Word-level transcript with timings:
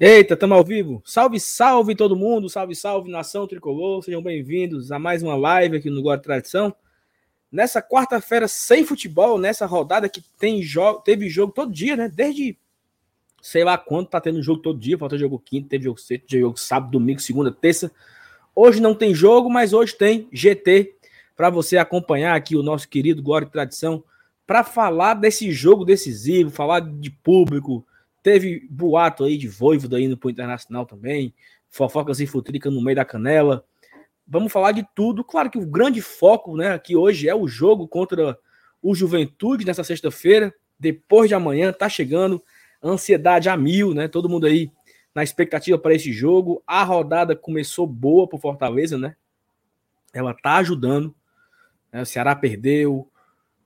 Eita, 0.00 0.34
estamos 0.34 0.56
ao 0.56 0.64
vivo. 0.64 1.02
Salve, 1.04 1.38
salve 1.38 1.94
todo 1.94 2.16
mundo, 2.16 2.48
salve, 2.48 2.74
salve 2.74 3.10
nação 3.10 3.46
tricolor. 3.46 4.02
Sejam 4.02 4.22
bem-vindos 4.22 4.90
a 4.90 4.98
mais 4.98 5.22
uma 5.22 5.36
live 5.36 5.76
aqui 5.76 5.90
no 5.90 6.02
Guarda 6.02 6.22
Tradição. 6.22 6.74
Nessa 7.50 7.80
quarta-feira 7.80 8.48
sem 8.48 8.84
futebol, 8.84 9.38
nessa 9.38 9.66
rodada 9.66 10.08
que 10.08 10.22
tem 10.38 10.62
jogo, 10.62 11.00
teve 11.00 11.28
jogo 11.28 11.52
todo 11.52 11.72
dia, 11.72 11.96
né? 11.96 12.08
Desde 12.08 12.58
sei 13.40 13.62
lá 13.64 13.76
quanto 13.76 14.10
tá 14.10 14.20
tendo 14.20 14.42
jogo 14.42 14.62
todo 14.62 14.78
dia, 14.78 14.98
falta 14.98 15.18
jogo 15.18 15.38
quinto, 15.38 15.68
teve 15.68 15.84
jogo 15.84 15.98
sexto, 15.98 16.26
teve 16.26 16.42
jogo 16.42 16.58
sábado, 16.58 16.92
domingo, 16.92 17.20
segunda, 17.20 17.52
terça. 17.52 17.92
Hoje 18.54 18.80
não 18.80 18.94
tem 18.94 19.14
jogo, 19.14 19.48
mas 19.48 19.72
hoje 19.72 19.94
tem 19.94 20.28
GT 20.32 20.94
para 21.36 21.50
você 21.50 21.76
acompanhar 21.76 22.34
aqui 22.34 22.56
o 22.56 22.62
nosso 22.62 22.88
querido 22.88 23.22
e 23.22 23.46
Tradição 23.46 24.02
para 24.46 24.64
falar 24.64 25.14
desse 25.14 25.50
jogo 25.52 25.84
decisivo, 25.84 26.50
falar 26.50 26.80
de 26.80 27.10
público, 27.10 27.86
Teve 28.22 28.66
boato 28.70 29.24
aí 29.24 29.36
de 29.36 29.48
Voivoda 29.48 30.00
indo 30.00 30.16
para 30.16 30.28
o 30.28 30.30
Internacional 30.30 30.86
também, 30.86 31.34
fofocas 31.68 32.20
e 32.20 32.26
futrica 32.26 32.70
no 32.70 32.80
meio 32.80 32.96
da 32.96 33.04
canela. 33.04 33.64
Vamos 34.26 34.52
falar 34.52 34.72
de 34.72 34.86
tudo. 34.94 35.24
Claro 35.24 35.50
que 35.50 35.58
o 35.58 35.66
grande 35.66 36.00
foco 36.00 36.56
né, 36.56 36.72
aqui 36.72 36.94
hoje 36.94 37.28
é 37.28 37.34
o 37.34 37.48
jogo 37.48 37.88
contra 37.88 38.38
o 38.80 38.94
Juventude 38.94 39.64
nessa 39.64 39.82
sexta-feira. 39.82 40.54
Depois 40.78 41.28
de 41.28 41.34
amanhã, 41.34 41.72
tá 41.72 41.88
chegando. 41.88 42.42
Ansiedade 42.82 43.48
a 43.48 43.56
mil, 43.56 43.94
né? 43.94 44.08
Todo 44.08 44.28
mundo 44.28 44.46
aí 44.46 44.70
na 45.14 45.22
expectativa 45.22 45.78
para 45.78 45.94
esse 45.94 46.12
jogo. 46.12 46.62
A 46.66 46.82
rodada 46.82 47.36
começou 47.36 47.86
boa 47.86 48.26
para 48.28 48.38
Fortaleza, 48.38 48.98
né? 48.98 49.14
Ela 50.12 50.34
tá 50.34 50.56
ajudando. 50.56 51.14
Né? 51.92 52.02
O 52.02 52.06
Ceará 52.06 52.34
perdeu, 52.34 53.08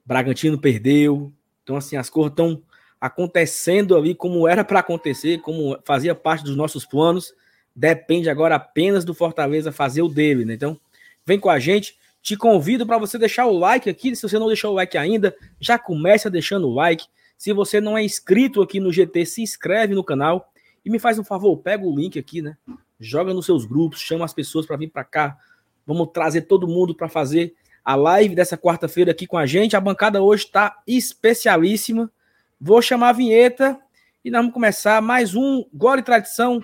Bragantino 0.05 0.59
perdeu. 0.59 1.31
Então, 1.63 1.75
assim, 1.75 1.97
as 1.97 2.09
cores 2.09 2.31
estão 2.31 2.61
acontecendo 2.99 3.95
ali 3.95 4.15
como 4.15 4.47
era 4.47 4.63
para 4.63 4.79
acontecer, 4.79 5.39
como 5.41 5.77
fazia 5.85 6.15
parte 6.15 6.43
dos 6.43 6.55
nossos 6.55 6.85
planos. 6.85 7.33
Depende 7.75 8.29
agora 8.29 8.55
apenas 8.55 9.05
do 9.05 9.13
Fortaleza 9.13 9.71
fazer 9.71 10.01
o 10.01 10.09
dele, 10.09 10.45
né? 10.45 10.53
Então, 10.53 10.79
vem 11.25 11.39
com 11.39 11.49
a 11.49 11.59
gente. 11.59 11.97
Te 12.21 12.35
convido 12.35 12.85
para 12.85 12.97
você 12.97 13.17
deixar 13.17 13.45
o 13.45 13.57
like 13.57 13.89
aqui. 13.89 14.15
Se 14.15 14.23
você 14.23 14.39
não 14.39 14.47
deixou 14.47 14.71
o 14.71 14.75
like 14.75 14.97
ainda, 14.97 15.35
já 15.59 15.77
começa 15.77 16.29
deixando 16.29 16.67
o 16.67 16.73
like. 16.73 17.05
Se 17.37 17.53
você 17.53 17.79
não 17.79 17.97
é 17.97 18.03
inscrito 18.03 18.61
aqui 18.61 18.79
no 18.79 18.91
GT, 18.91 19.25
se 19.25 19.41
inscreve 19.43 19.93
no 19.93 20.03
canal 20.03 20.51
e 20.83 20.89
me 20.89 20.97
faz 20.97 21.19
um 21.19 21.23
favor, 21.23 21.55
pega 21.57 21.85
o 21.85 21.95
link 21.95 22.17
aqui, 22.17 22.41
né? 22.41 22.57
Joga 22.99 23.33
nos 23.33 23.45
seus 23.45 23.63
grupos, 23.63 23.99
chama 24.01 24.25
as 24.25 24.33
pessoas 24.33 24.65
para 24.65 24.75
vir 24.75 24.89
para 24.89 25.03
cá. 25.03 25.37
Vamos 25.85 26.09
trazer 26.11 26.41
todo 26.41 26.67
mundo 26.67 26.95
para 26.95 27.07
fazer 27.07 27.53
a 27.85 27.95
live 27.95 28.35
dessa 28.35 28.57
quarta-feira 28.57 29.11
aqui 29.11 29.27
com 29.27 29.37
a 29.37 29.45
gente. 29.45 29.75
A 29.75 29.79
bancada 29.79 30.21
hoje 30.21 30.45
está 30.45 30.81
especialíssima. 30.87 32.11
Vou 32.59 32.81
chamar 32.81 33.09
a 33.09 33.13
vinheta 33.13 33.79
e 34.25 34.31
nós 34.31 34.39
vamos 34.39 34.53
começar 34.55 34.99
mais 34.99 35.35
um 35.35 35.63
Glória 35.71 36.01
e 36.01 36.03
Tradição 36.03 36.59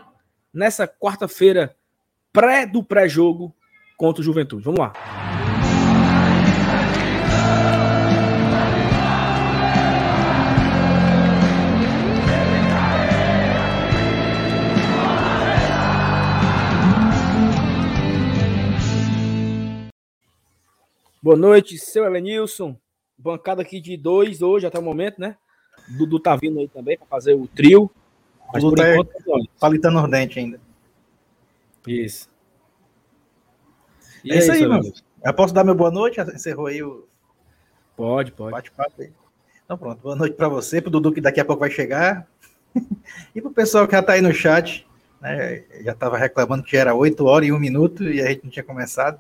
nessa 0.52 0.88
quarta-feira 0.88 1.78
pré 2.32 2.66
do 2.66 2.84
pré-jogo 2.84 3.56
contra 3.96 4.20
o 4.20 4.24
Juventude. 4.24 4.64
Vamos 4.64 4.80
lá. 4.80 4.92
Boa 21.22 21.38
noite, 21.38 21.78
seu 21.78 22.04
Elenilson. 22.04 22.76
Bancada 23.16 23.62
aqui 23.62 23.80
de 23.80 23.96
dois 23.96 24.42
hoje 24.42 24.66
até 24.66 24.80
o 24.80 24.82
momento, 24.82 25.22
né? 25.22 25.38
Dudu 25.88 26.20
tá 26.20 26.36
vindo 26.36 26.60
aí 26.60 26.68
também 26.68 26.98
para 26.98 27.08
fazer 27.08 27.34
o 27.34 27.48
trio. 27.48 27.90
Mas 28.52 28.64
Dudu 28.64 28.76
tá 28.76 28.92
enquanto, 28.92 29.50
palitando 29.60 30.02
os 30.02 30.10
dentes 30.10 30.38
ainda. 30.38 30.60
Isso. 31.88 32.30
E 34.24 34.32
é, 34.32 34.36
é 34.36 34.40
isso 34.40 34.52
aí, 34.52 34.66
mano. 34.66 34.92
Eu 35.24 35.34
posso 35.34 35.54
dar 35.54 35.64
meu 35.64 35.76
boa 35.76 35.92
noite? 35.92 36.20
Encerrou 36.22 36.68
aí 36.68 36.82
o. 36.84 37.08
Pode, 37.96 38.32
pode. 38.32 38.52
Bate-papo 38.52 39.02
aí. 39.02 39.12
Então 39.66 39.78
pronto, 39.78 40.02
boa 40.02 40.16
noite 40.16 40.36
para 40.36 40.50
você, 40.50 40.82
pro 40.82 40.92
Dudu 40.92 41.12
que 41.12 41.22
daqui 41.22 41.40
a 41.40 41.46
pouco 41.46 41.62
vai 41.62 41.72
chegar. 41.72 42.28
e 43.34 43.42
pro 43.42 43.52
pessoal 43.52 43.88
que 43.88 43.94
já 43.94 44.04
tá 44.04 44.14
aí 44.14 44.22
no 44.22 44.34
chat, 44.34 44.86
né? 45.22 45.64
Já 45.84 45.94
tava 45.94 46.18
reclamando 46.18 46.64
que 46.64 46.76
era 46.76 46.94
8 46.94 47.26
horas 47.26 47.48
e 47.48 47.52
1 47.52 47.60
minuto 47.60 48.04
e 48.04 48.22
a 48.22 48.28
gente 48.28 48.44
não 48.44 48.52
tinha 48.52 48.64
começado. 48.64 49.20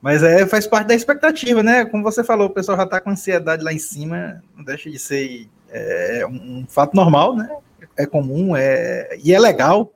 Mas 0.00 0.22
é, 0.22 0.46
faz 0.46 0.66
parte 0.66 0.88
da 0.88 0.94
expectativa, 0.94 1.62
né? 1.62 1.84
Como 1.84 2.02
você 2.02 2.22
falou, 2.22 2.48
o 2.48 2.52
pessoal 2.52 2.76
já 2.76 2.84
está 2.84 3.00
com 3.00 3.10
ansiedade 3.10 3.64
lá 3.64 3.72
em 3.72 3.78
cima, 3.78 4.42
não 4.54 4.62
deixa 4.62 4.90
de 4.90 4.98
ser 4.98 5.48
é, 5.70 6.26
um, 6.26 6.60
um 6.60 6.66
fato 6.68 6.94
normal, 6.94 7.36
né? 7.36 7.48
É 7.96 8.06
comum, 8.06 8.54
é, 8.54 9.16
e 9.22 9.32
é 9.32 9.38
legal 9.38 9.92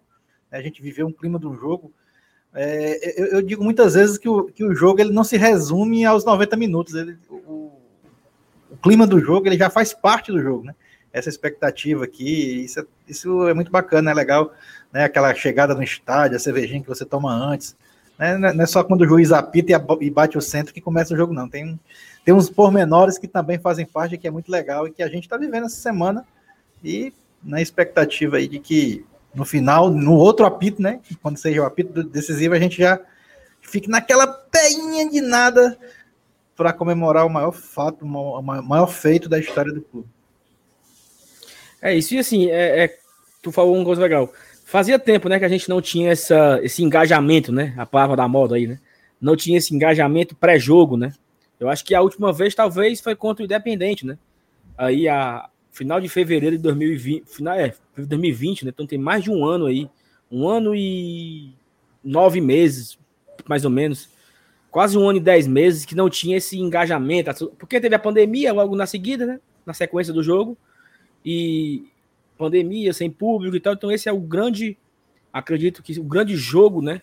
né? 0.51 0.59
a 0.59 0.63
gente 0.63 0.83
viver 0.83 1.05
um 1.05 1.13
clima 1.13 1.39
do 1.39 1.55
jogo. 1.55 1.93
É, 2.53 3.21
eu, 3.21 3.27
eu, 3.27 3.43
digo 3.43 3.63
muitas 3.63 3.95
vezes 3.95 4.19
que 4.19 4.29
o, 4.29 4.45
que 4.47 4.65
o 4.65 4.75
jogo 4.75 5.01
ele 5.01 5.13
não 5.13 5.23
se 5.23 5.37
resume 5.37 6.05
aos 6.05 6.25
90 6.25 6.57
minutos. 6.57 6.95
Ele, 6.95 7.17
o, 7.29 7.73
o 8.71 8.77
clima 8.83 9.07
do 9.07 9.21
jogo 9.21 9.47
ele 9.47 9.57
já 9.57 9.71
faz 9.71 9.93
parte 9.93 10.33
do 10.33 10.41
jogo, 10.41 10.65
né? 10.65 10.75
Essa 11.13 11.29
expectativa 11.29 12.05
aqui, 12.05 12.65
isso 12.65 12.81
é, 12.81 12.85
isso 13.07 13.49
é 13.49 13.55
muito 13.55 13.71
bacana, 13.71 14.11
é 14.11 14.15
legal, 14.15 14.53
né? 14.93 15.05
Aquela 15.05 15.35
chegada 15.35 15.75
no 15.75 15.83
estádio, 15.83 16.37
a 16.37 16.41
cervejinha 16.41 16.83
que 16.83 16.89
você 16.89 17.05
toma 17.05 17.33
antes. 17.33 17.77
Né? 18.21 18.37
Não 18.37 18.63
é 18.63 18.67
só 18.67 18.85
quando 18.85 19.01
o 19.01 19.09
juiz 19.09 19.33
apita 19.33 19.73
e 19.99 20.11
bate 20.11 20.37
o 20.37 20.43
centro 20.43 20.75
que 20.75 20.81
começa 20.81 21.15
o 21.15 21.17
jogo, 21.17 21.33
não. 21.33 21.49
Tem, 21.49 21.81
tem 22.23 22.35
uns 22.35 22.51
pormenores 22.51 23.17
que 23.17 23.27
também 23.27 23.59
fazem 23.59 23.87
parte, 23.87 24.19
que 24.19 24.29
é 24.29 24.31
muito 24.31 24.53
legal 24.53 24.87
e 24.87 24.93
que 24.93 25.03
a 25.03 25.09
gente 25.09 25.25
está 25.25 25.39
vivendo 25.39 25.65
essa 25.65 25.81
semana. 25.81 26.23
E 26.85 27.15
na 27.43 27.63
expectativa 27.63 28.37
aí 28.37 28.47
de 28.47 28.59
que 28.59 29.07
no 29.35 29.47
final, 29.47 29.89
no 29.89 30.17
outro 30.17 30.45
apito, 30.45 30.83
né? 30.83 31.01
Quando 31.23 31.39
seja 31.39 31.63
o 31.63 31.65
apito 31.65 32.05
decisivo, 32.05 32.53
a 32.53 32.59
gente 32.59 32.77
já 32.77 33.01
fique 33.63 33.89
naquela 33.89 34.27
peinha 34.27 35.09
de 35.09 35.23
nada 35.23 35.79
para 36.55 36.75
comemorar 36.75 37.25
o 37.25 37.31
maior 37.31 37.53
fato, 37.53 38.05
o 38.05 38.43
maior 38.43 38.89
feito 38.89 39.31
da 39.31 39.39
história 39.39 39.73
do 39.73 39.81
clube. 39.81 40.09
É 41.81 41.95
isso, 41.95 42.15
e 42.15 42.19
assim, 42.19 42.51
é, 42.51 42.85
é, 42.85 42.99
tu 43.41 43.51
falou 43.51 43.75
uma 43.75 43.85
coisa 43.85 44.03
legal. 44.03 44.31
Fazia 44.71 45.01
tempo, 45.01 45.29
né, 45.29 45.37
que 45.37 45.45
a 45.45 45.49
gente 45.49 45.69
não 45.69 45.83
tinha 45.83 46.13
essa, 46.13 46.61
esse 46.63 46.81
engajamento, 46.81 47.51
né? 47.51 47.75
A 47.77 47.85
palavra 47.85 48.15
da 48.15 48.29
moda 48.29 48.55
aí, 48.55 48.69
né? 48.69 48.79
Não 49.21 49.35
tinha 49.35 49.59
esse 49.59 49.75
engajamento 49.75 50.37
pré-jogo, 50.37 50.97
né? 50.97 51.13
Eu 51.59 51.69
acho 51.69 51.85
que 51.85 51.93
a 51.93 52.01
última 52.01 52.33
vez, 52.33 52.55
talvez, 52.55 53.01
foi 53.01 53.17
contra 53.17 53.43
o 53.43 53.47
Independente, 53.47 54.07
né? 54.07 54.17
Aí, 54.79 55.09
a 55.09 55.51
final 55.73 56.01
de 56.01 56.09
fevereiro 56.09 56.57
de 56.57 56.63
2020, 56.63 57.25
final, 57.27 57.55
é, 57.55 57.75
2020, 57.97 58.65
né? 58.65 58.71
Então 58.73 58.87
tem 58.87 58.97
mais 58.97 59.25
de 59.25 59.31
um 59.33 59.45
ano 59.45 59.67
aí. 59.67 59.91
Um 60.31 60.49
ano 60.49 60.73
e 60.73 61.53
nove 62.05 62.41
meses, 62.41 62.97
mais 63.49 63.65
ou 63.65 63.73
menos. 63.73 64.09
Quase 64.71 64.97
um 64.97 65.09
ano 65.09 65.19
e 65.19 65.21
dez 65.21 65.49
meses 65.49 65.85
que 65.85 65.97
não 65.97 66.09
tinha 66.09 66.37
esse 66.37 66.57
engajamento. 66.57 67.49
Porque 67.59 67.81
teve 67.81 67.97
a 67.97 67.99
pandemia 67.99 68.53
logo 68.53 68.77
na 68.77 68.87
seguida, 68.87 69.27
né? 69.27 69.41
Na 69.67 69.75
sequência 69.75 70.15
do 70.15 70.23
jogo. 70.23 70.57
E 71.27 71.91
pandemia, 72.41 72.95
sem 72.95 73.11
público 73.11 73.55
e 73.55 73.61
tal. 73.61 73.75
Então, 73.75 73.93
esse 73.93 74.09
é 74.09 74.13
o 74.13 74.19
grande, 74.19 74.79
acredito 75.31 75.83
que 75.83 76.01
o 76.01 76.05
grande 76.05 76.35
jogo, 76.37 76.81
né? 76.81 77.03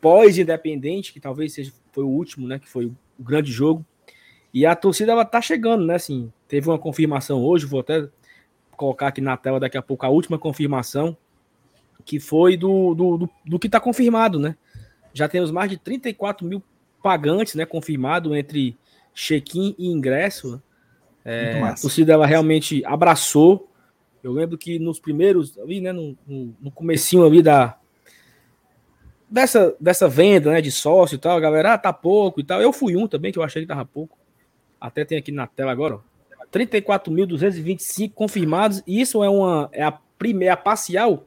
Pós-independente, 0.00 1.12
que 1.12 1.20
talvez 1.20 1.52
seja 1.52 1.72
foi 1.92 2.02
o 2.02 2.08
último, 2.08 2.48
né? 2.48 2.58
Que 2.58 2.68
foi 2.68 2.86
o 2.86 2.96
grande 3.18 3.52
jogo. 3.52 3.86
E 4.52 4.66
a 4.66 4.74
torcida 4.74 5.12
ela 5.12 5.24
tá 5.24 5.40
chegando, 5.40 5.86
né? 5.86 5.94
Assim, 5.94 6.32
teve 6.48 6.68
uma 6.68 6.78
confirmação 6.78 7.40
hoje, 7.44 7.64
vou 7.64 7.78
até 7.78 8.08
colocar 8.76 9.08
aqui 9.08 9.20
na 9.20 9.36
tela 9.36 9.60
daqui 9.60 9.78
a 9.78 9.82
pouco 9.82 10.04
a 10.04 10.08
última 10.08 10.36
confirmação, 10.36 11.16
que 12.04 12.18
foi 12.18 12.56
do, 12.56 12.92
do, 12.94 13.18
do, 13.18 13.30
do 13.46 13.58
que 13.58 13.68
está 13.68 13.78
confirmado, 13.78 14.40
né? 14.40 14.56
Já 15.14 15.28
temos 15.28 15.52
mais 15.52 15.70
de 15.70 15.76
34 15.76 16.44
mil 16.44 16.60
pagantes, 17.00 17.54
né? 17.54 17.64
Confirmado 17.64 18.34
entre 18.34 18.76
check-in 19.14 19.76
e 19.78 19.86
ingresso. 19.86 20.60
É, 21.24 21.62
a 21.62 21.74
torcida 21.74 22.12
ela 22.12 22.26
realmente 22.26 22.84
abraçou 22.84 23.69
eu 24.22 24.32
lembro 24.32 24.58
que 24.58 24.78
nos 24.78 25.00
primeiros, 25.00 25.58
ali, 25.58 25.80
né, 25.80 25.92
no, 25.92 26.16
no, 26.26 26.70
comecinho 26.70 27.24
ali 27.24 27.42
da 27.42 27.76
dessa, 29.28 29.74
dessa 29.80 30.08
venda, 30.08 30.50
né, 30.50 30.60
de 30.60 30.70
sócio 30.70 31.14
e 31.14 31.18
tal, 31.18 31.36
a 31.36 31.40
galera, 31.40 31.74
ah, 31.74 31.78
tá 31.78 31.92
pouco 31.92 32.40
e 32.40 32.44
tal. 32.44 32.60
Eu 32.60 32.72
fui 32.72 32.96
um 32.96 33.06
também 33.06 33.32
que 33.32 33.38
eu 33.38 33.42
achei 33.42 33.62
que 33.62 33.68
tava 33.68 33.84
pouco. 33.84 34.18
Até 34.80 35.04
tem 35.04 35.18
aqui 35.18 35.30
na 35.30 35.46
tela 35.46 35.72
agora, 35.72 35.96
ó. 35.96 36.00
34.225 36.52 38.12
confirmados, 38.12 38.82
e 38.84 39.00
isso 39.00 39.22
é 39.22 39.30
uma 39.30 39.68
é 39.72 39.84
a 39.84 39.92
primeira 39.92 40.56
parcial. 40.56 41.24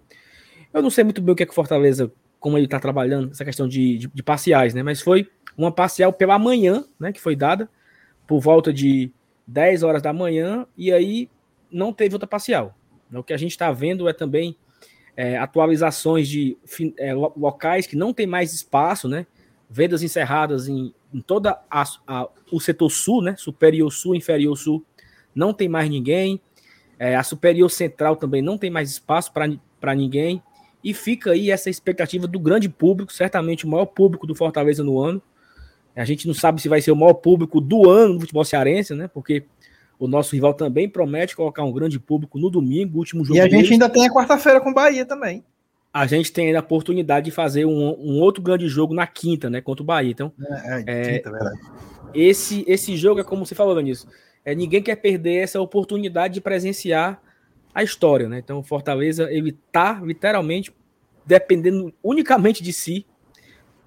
Eu 0.73 0.81
não 0.81 0.89
sei 0.89 1.03
muito 1.03 1.21
bem 1.21 1.31
o 1.31 1.35
que 1.35 1.43
é 1.43 1.45
que 1.45 1.55
Fortaleza, 1.55 2.11
como 2.39 2.57
ele 2.57 2.67
tá 2.67 2.79
trabalhando 2.79 3.31
essa 3.31 3.45
questão 3.45 3.67
de, 3.67 3.99
de, 3.99 4.07
de 4.07 4.23
parciais, 4.23 4.73
né? 4.73 4.83
Mas 4.83 5.01
foi 5.01 5.29
uma 5.57 5.71
parcial 5.71 6.11
pela 6.11 6.37
manhã, 6.37 6.83
né, 6.99 7.13
que 7.13 7.21
foi 7.21 7.35
dada 7.35 7.69
por 8.27 8.39
volta 8.41 8.73
de 8.73 9.11
10 9.47 9.83
horas 9.83 10.01
da 10.01 10.11
manhã, 10.11 10.65
e 10.75 10.91
aí 10.91 11.29
não 11.71 11.93
teve 11.93 12.15
outra 12.15 12.27
parcial. 12.27 12.75
O 13.19 13.23
que 13.23 13.33
a 13.33 13.37
gente 13.37 13.51
está 13.51 13.71
vendo 13.71 14.07
é 14.07 14.13
também 14.13 14.55
é, 15.15 15.37
atualizações 15.37 16.27
de 16.27 16.57
é, 16.97 17.13
locais 17.13 17.85
que 17.85 17.95
não 17.95 18.13
tem 18.13 18.25
mais 18.25 18.53
espaço, 18.53 19.07
né? 19.07 19.25
Vendas 19.69 20.03
encerradas 20.03 20.67
em, 20.67 20.93
em 21.13 21.21
toda 21.21 21.59
a, 21.69 21.83
a, 22.07 22.29
o 22.51 22.59
setor 22.59 22.89
sul, 22.89 23.21
né? 23.21 23.35
Superior 23.37 23.91
sul, 23.91 24.15
inferior 24.15 24.55
sul, 24.57 24.83
não 25.33 25.53
tem 25.53 25.69
mais 25.69 25.89
ninguém. 25.89 26.41
É, 26.97 27.15
a 27.15 27.23
superior 27.23 27.69
central 27.69 28.15
também 28.15 28.41
não 28.41 28.57
tem 28.57 28.69
mais 28.69 28.89
espaço 28.91 29.31
para 29.33 29.95
ninguém. 29.95 30.41
E 30.83 30.93
fica 30.93 31.31
aí 31.31 31.49
essa 31.49 31.69
expectativa 31.69 32.27
do 32.27 32.39
grande 32.39 32.67
público, 32.67 33.13
certamente 33.13 33.65
o 33.65 33.69
maior 33.69 33.85
público 33.85 34.27
do 34.27 34.35
Fortaleza 34.35 34.83
no 34.83 34.99
ano. 34.99 35.21
A 35.95 36.05
gente 36.05 36.27
não 36.27 36.33
sabe 36.33 36.61
se 36.61 36.67
vai 36.67 36.81
ser 36.81 36.91
o 36.91 36.95
maior 36.95 37.13
público 37.13 37.61
do 37.61 37.89
ano 37.89 38.15
do 38.15 38.21
futebol 38.21 38.43
cearense, 38.43 38.95
né? 38.95 39.07
Porque 39.07 39.45
o 40.03 40.07
nosso 40.07 40.35
rival 40.35 40.53
também 40.53 40.89
promete 40.89 41.33
colocar 41.33 41.63
um 41.63 41.71
grande 41.71 41.97
público 41.97 42.37
no 42.37 42.49
domingo, 42.49 42.97
último 42.97 43.23
jogo. 43.23 43.37
E 43.37 43.41
a 43.41 43.47
gente 43.47 43.71
ainda 43.71 43.87
tem 43.87 44.05
a 44.05 44.13
quarta-feira 44.13 44.59
com 44.59 44.69
o 44.69 44.73
Bahia 44.73 45.05
também. 45.05 45.45
A 45.93 46.05
gente 46.05 46.29
tem 46.33 46.47
ainda 46.47 46.59
a 46.59 46.61
oportunidade 46.61 47.25
de 47.25 47.31
fazer 47.31 47.63
um, 47.63 47.71
um, 47.71 48.19
outro 48.19 48.43
grande 48.43 48.67
jogo 48.67 48.93
na 48.93 49.07
quinta, 49.07 49.49
né? 49.49 49.61
Contra 49.61 49.81
o 49.81 49.85
Bahia. 49.85 50.11
Então, 50.11 50.33
é, 50.65 50.83
é, 50.85 51.13
quinta, 51.13 51.31
verdade. 51.31 51.59
Esse, 52.13 52.65
esse 52.67 52.97
jogo 52.97 53.21
é 53.21 53.23
como 53.23 53.45
você 53.45 53.55
falou, 53.55 53.79
nisso. 53.79 54.05
É, 54.43 54.53
ninguém 54.53 54.83
quer 54.83 54.97
perder 54.97 55.35
essa 55.35 55.61
oportunidade 55.61 56.33
de 56.33 56.41
presenciar 56.41 57.21
a 57.73 57.81
história, 57.81 58.27
né? 58.27 58.39
Então, 58.39 58.59
o 58.59 58.63
Fortaleza, 58.63 59.31
ele 59.31 59.57
tá 59.71 60.01
literalmente 60.03 60.73
dependendo 61.25 61.93
unicamente 62.03 62.61
de 62.61 62.73
si. 62.73 63.05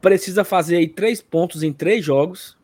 Precisa 0.01 0.45
fazer 0.45 0.77
aí 0.77 0.89
três 0.89 1.21
pontos 1.21 1.63
em 1.63 1.75
três 1.75 2.03
jogos 2.03 2.57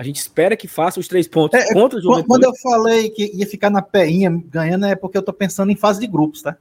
a 0.00 0.02
gente 0.02 0.16
espera 0.16 0.56
que 0.56 0.66
faça 0.66 0.98
os 0.98 1.06
três 1.06 1.28
pontos 1.28 1.60
é, 1.60 1.74
contra 1.74 1.98
o 1.98 2.00
Juventude. 2.00 2.26
Quando 2.26 2.44
eu 2.44 2.54
falei 2.56 3.10
que 3.10 3.36
ia 3.36 3.46
ficar 3.46 3.68
na 3.68 3.82
peinha 3.82 4.30
ganhando, 4.46 4.86
é 4.86 4.94
porque 4.96 5.18
eu 5.18 5.22
tô 5.22 5.30
pensando 5.30 5.70
em 5.70 5.76
fase 5.76 6.00
de 6.00 6.06
grupos, 6.06 6.40
tá? 6.40 6.56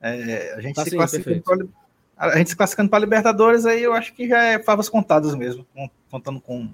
É, 0.00 0.54
a, 0.54 0.60
gente 0.60 0.76
tá 0.76 0.84
se 0.84 1.20
sim, 1.20 1.40
pra, 1.40 1.66
a 2.16 2.38
gente 2.38 2.50
se 2.50 2.56
classificando 2.56 2.88
para 2.88 3.00
Libertadores, 3.00 3.66
aí 3.66 3.82
eu 3.82 3.92
acho 3.92 4.14
que 4.14 4.28
já 4.28 4.40
é 4.40 4.60
favas 4.60 4.88
contadas 4.88 5.34
mesmo, 5.34 5.66
contando 6.08 6.40
com 6.40 6.68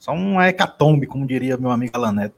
só 0.00 0.10
um 0.10 0.42
hecatombe, 0.42 1.06
como 1.06 1.24
diria 1.24 1.56
meu 1.56 1.70
amigo 1.70 1.96
Alan 1.96 2.10
Neto. 2.10 2.34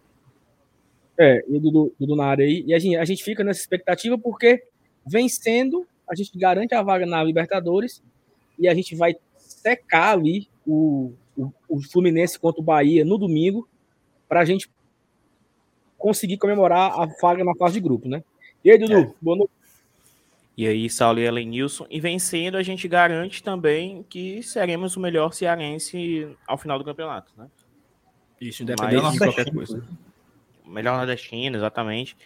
É, 1.18 1.42
e 1.48 1.56
o 1.56 1.60
Dudu, 1.60 1.94
Dudu 1.98 2.14
na 2.14 2.26
área 2.26 2.44
aí. 2.44 2.62
E 2.66 2.74
a 2.74 2.78
gente, 2.78 2.96
a 2.98 3.06
gente 3.06 3.24
fica 3.24 3.42
nessa 3.42 3.60
expectativa 3.60 4.18
porque 4.18 4.62
vencendo, 5.06 5.86
a 6.06 6.14
gente 6.14 6.38
garante 6.38 6.74
a 6.74 6.82
vaga 6.82 7.06
na 7.06 7.24
Libertadores 7.24 8.02
e 8.58 8.68
a 8.68 8.74
gente 8.74 8.94
vai 8.94 9.16
secar 9.48 10.12
ali 10.12 10.48
o, 10.66 11.12
o, 11.36 11.52
o 11.68 11.82
Fluminense 11.82 12.38
contra 12.38 12.60
o 12.60 12.64
Bahia 12.64 13.04
no 13.04 13.18
domingo, 13.18 13.68
para 14.28 14.40
a 14.40 14.44
gente 14.44 14.70
conseguir 15.96 16.38
comemorar 16.38 16.92
a 16.98 17.06
vaga 17.20 17.42
na 17.44 17.54
fase 17.56 17.74
de 17.74 17.80
grupo, 17.80 18.08
né? 18.08 18.22
E 18.64 18.70
aí, 18.70 18.78
Dudu, 18.78 18.98
é. 18.98 19.12
boa 19.20 19.36
noite. 19.36 19.52
E 20.56 20.66
aí, 20.66 20.90
Saulo 20.90 21.20
e 21.20 21.24
Elenilson. 21.24 21.86
E 21.88 22.00
vencendo, 22.00 22.56
a 22.56 22.62
gente 22.62 22.88
garante 22.88 23.42
também 23.42 24.04
que 24.08 24.42
seremos 24.42 24.96
o 24.96 25.00
melhor 25.00 25.32
cearense 25.32 26.28
ao 26.46 26.58
final 26.58 26.78
do 26.78 26.84
campeonato, 26.84 27.32
né? 27.36 27.48
Isso, 28.40 28.62
independente 28.62 29.02
Mas, 29.02 29.12
de 29.12 29.18
qualquer 29.18 29.52
coisa. 29.52 29.84
Melhor 30.66 30.96
nordestino, 30.96 31.56
exatamente. 31.56 32.16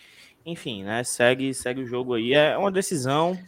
Enfim, 0.44 0.82
né? 0.82 1.04
Segue, 1.04 1.52
segue 1.54 1.82
o 1.82 1.86
jogo 1.86 2.14
aí. 2.14 2.32
É 2.32 2.56
uma 2.56 2.72
decisão. 2.72 3.38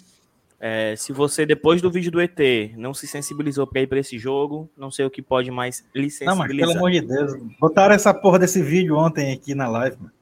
É, 0.66 0.96
se 0.96 1.12
você, 1.12 1.44
depois 1.44 1.82
do 1.82 1.90
vídeo 1.90 2.10
do 2.10 2.18
ET, 2.18 2.38
não 2.74 2.94
se 2.94 3.06
sensibilizou 3.06 3.66
para 3.66 3.82
ir 3.82 3.86
para 3.86 3.98
esse 3.98 4.18
jogo, 4.18 4.66
não 4.74 4.90
sei 4.90 5.04
o 5.04 5.10
que 5.10 5.20
pode 5.20 5.50
mais 5.50 5.84
lhe 5.94 6.10
sensibilizar. 6.10 6.26
Não, 6.26 6.36
mas 6.36 6.56
pelo 6.56 6.72
amor 6.72 6.90
de 6.90 7.02
Deus, 7.02 7.34
botaram 7.60 7.94
essa 7.94 8.14
porra 8.14 8.38
desse 8.38 8.62
vídeo 8.62 8.96
ontem 8.96 9.34
aqui 9.34 9.54
na 9.54 9.68
live, 9.68 9.98
mano. 9.98 10.12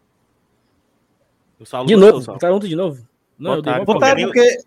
de 1.87 1.95
novo? 1.95 2.23
Só. 2.23 2.33
Botaram 2.33 2.57
ontem 2.57 2.67
de 2.67 2.75
novo? 2.75 3.07
Não, 3.39 3.55
botaram, 3.55 3.85
botaram 3.85 4.23
porque... 4.25 4.59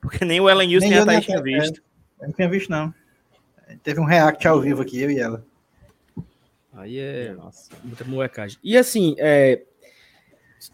porque 0.00 0.24
nem 0.24 0.38
o 0.38 0.48
Ellen 0.48 0.68
News 0.68 0.84
nem 0.84 0.96
a 0.96 1.04
Thaís 1.04 1.24
tinha 1.24 1.42
visto. 1.42 1.82
Eu 2.20 2.28
não 2.28 2.32
tinha 2.32 2.48
visto, 2.48 2.70
não. 2.70 2.94
Teve 3.82 3.98
um 3.98 4.04
react 4.04 4.46
ao 4.46 4.60
vivo 4.60 4.82
aqui, 4.82 5.02
eu 5.02 5.10
e 5.10 5.18
ela. 5.18 5.44
Aí 6.72 7.00
é. 7.00 7.32
Nossa, 7.32 7.72
muita 7.82 8.04
molecagem. 8.04 8.60
E 8.62 8.76
assim, 8.76 9.16
é, 9.18 9.60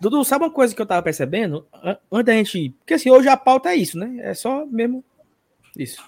Dudu, 0.00 0.24
sabe 0.24 0.44
uma 0.44 0.50
coisa 0.50 0.74
que 0.74 0.80
eu 0.80 0.86
tava 0.86 1.02
percebendo? 1.02 1.66
Antes 2.10 2.26
da 2.26 2.32
gente. 2.32 2.70
Porque 2.78 2.94
assim, 2.94 3.10
hoje 3.10 3.28
a 3.28 3.36
pauta 3.36 3.70
é 3.70 3.76
isso, 3.76 3.98
né? 3.98 4.18
É 4.20 4.34
só 4.34 4.66
mesmo 4.66 5.04
isso. 5.76 6.02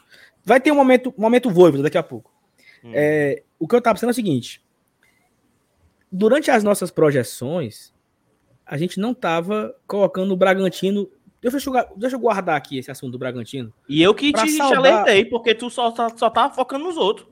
Vai 0.45 0.61
ter 0.61 0.71
um 0.71 0.77
momento, 0.77 1.15
um 1.17 1.23
momento 1.23 1.51
voivo 1.51 1.83
daqui 1.83 1.99
a 1.99 2.03
pouco. 2.03 2.33
Hum. 2.85 2.93
É, 2.95 3.43
o 3.59 3.67
que 3.67 3.75
eu 3.75 3.81
tava 3.81 3.95
pensando 3.95 4.11
é 4.11 4.13
o 4.13 4.15
seguinte: 4.15 4.63
durante 6.11 6.51
as 6.51 6.63
nossas 6.63 6.91
projeções, 6.91 7.93
a 8.67 8.77
gente 8.77 9.01
não 9.01 9.15
tava 9.15 9.75
colocando 9.87 10.33
o 10.33 10.37
Bragantino. 10.37 11.11
Deixa 11.41 11.69
eu, 11.69 11.75
deixa 11.97 12.17
eu 12.17 12.21
guardar 12.21 12.57
aqui 12.57 12.79
esse 12.79 12.91
assunto 12.91 13.13
do 13.13 13.19
Bragantino. 13.19 13.73
E 13.89 14.03
eu 14.03 14.15
que 14.15 14.33
te, 14.33 14.51
saudar... 14.51 14.83
te 14.83 14.89
alertei, 14.89 15.25
porque 15.27 15.55
tu 15.55 15.69
só, 15.69 15.95
só, 15.95 16.09
só 16.17 16.31
tava 16.31 16.55
focando 16.55 16.85
nos 16.85 16.97
outros. 16.97 17.29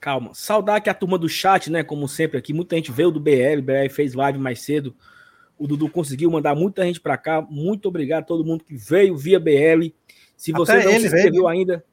Calma. 0.00 0.30
Saudar 0.34 0.80
que 0.80 0.90
a 0.90 0.94
turma 0.94 1.18
do 1.18 1.28
chat, 1.28 1.70
né? 1.70 1.82
Como 1.82 2.08
sempre 2.08 2.38
aqui, 2.38 2.52
muita 2.52 2.76
gente 2.76 2.90
veio 2.90 3.10
do 3.10 3.20
BL, 3.20 3.60
BL 3.62 3.88
fez 3.90 4.14
live 4.14 4.38
mais 4.38 4.60
cedo. 4.60 4.94
O 5.58 5.66
Dudu 5.66 5.88
conseguiu 5.88 6.30
mandar 6.30 6.54
muita 6.54 6.84
gente 6.84 7.00
para 7.00 7.16
cá. 7.16 7.40
Muito 7.42 7.88
obrigado 7.88 8.22
a 8.22 8.26
todo 8.26 8.44
mundo 8.44 8.64
que 8.64 8.76
veio 8.76 9.16
via 9.16 9.40
BL. 9.40 9.92
Se 10.36 10.52
você 10.52 10.72
até 10.72 10.84
não 10.84 10.92
se 10.92 11.06
inscreveu 11.06 11.32
veio. 11.32 11.48
ainda, 11.48 11.84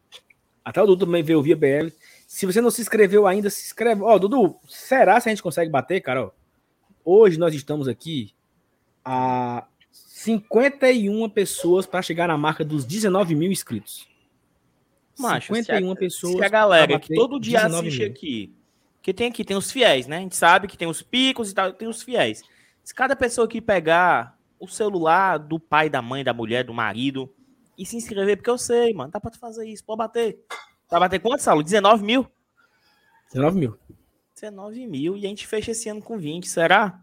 até 0.64 0.82
o 0.82 0.86
Dudu 0.86 1.06
também 1.06 1.24
veio 1.24 1.42
via 1.42 1.56
BL. 1.56 1.90
Se 2.28 2.46
você 2.46 2.60
não 2.60 2.72
se 2.72 2.82
inscreveu 2.82 3.28
ainda, 3.28 3.50
se 3.50 3.66
inscreve. 3.66 4.02
Ó, 4.02 4.16
oh, 4.16 4.20
Dudu, 4.20 4.58
será 4.68 5.20
que 5.22 5.30
a 5.30 5.32
gente 5.32 5.44
consegue 5.44 5.70
bater, 5.70 6.02
cara? 6.02 6.32
Hoje 7.06 7.38
nós 7.38 7.54
estamos 7.54 7.88
aqui 7.88 8.34
a 9.04 9.66
51 9.92 11.30
pessoas 11.30 11.86
para 11.86 12.02
chegar 12.02 12.28
na 12.28 12.38
marca 12.38 12.64
dos 12.64 12.86
19 12.86 13.36
mil 13.36 13.52
inscritos. 13.52 14.08
Macho, 15.20 15.54
51 15.54 15.86
se 15.86 15.92
a, 15.92 15.96
pessoas. 15.96 16.38
Se 16.38 16.44
a 16.44 16.50
galera 16.50 17.00
que 17.00 17.14
todo 17.14 17.40
dia 17.40 17.66
assiste 17.66 18.00
mil. 18.00 18.08
aqui, 18.08 18.54
que 19.02 19.14
tem 19.14 19.28
aqui, 19.28 19.44
tem 19.44 19.56
os 19.56 19.72
fiéis, 19.72 20.08
né? 20.08 20.18
A 20.18 20.22
gente 20.22 20.36
sabe 20.36 20.68
que 20.68 20.78
tem 20.78 20.88
os 20.88 21.02
picos 21.02 21.52
e 21.52 21.54
tal, 21.54 21.74
tem 21.74 21.88
os 21.88 22.02
fiéis. 22.02 22.42
Se 22.84 22.94
cada 22.94 23.16
pessoa 23.16 23.48
que 23.48 23.62
pegar 23.62 24.38
o 24.60 24.68
celular 24.68 25.38
do 25.38 25.60
pai, 25.60 25.90
da 25.90 26.02
mãe, 26.02 26.24
da 26.24 26.34
mulher, 26.34 26.64
do 26.64 26.74
marido 26.74 27.34
e 27.78 27.86
se 27.86 27.96
inscrever, 27.96 28.38
porque 28.38 28.50
eu 28.50 28.58
sei, 28.58 28.94
mano, 28.94 29.12
dá 29.12 29.20
pra 29.20 29.32
tu 29.32 29.40
fazer 29.40 29.66
isso, 29.68 29.84
pode 29.84 29.98
bater. 29.98 30.40
Vai 30.90 31.00
bater 31.00 31.20
quanto, 31.20 31.42
Saulo? 31.42 31.64
19 31.64 32.04
mil? 32.04 32.28
19 33.32 33.58
mil. 33.58 33.80
19 34.36 34.88
mil 34.88 35.18
e 35.18 35.26
a 35.26 35.30
gente 35.30 35.48
fecha 35.48 35.72
esse 35.72 35.90
ano 35.90 36.02
com 36.02 36.18
20, 36.18 36.48
será? 36.48 37.00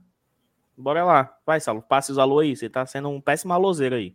Bora 0.76 1.04
lá. 1.04 1.36
Vai, 1.44 1.60
Saulo, 1.60 1.82
passe 1.82 2.12
os 2.12 2.18
alô 2.18 2.40
aí. 2.40 2.56
Você 2.56 2.68
tá 2.68 2.84
sendo 2.86 3.08
um 3.08 3.20
péssimo 3.20 3.52
alozeiro 3.52 3.96
aí. 3.96 4.14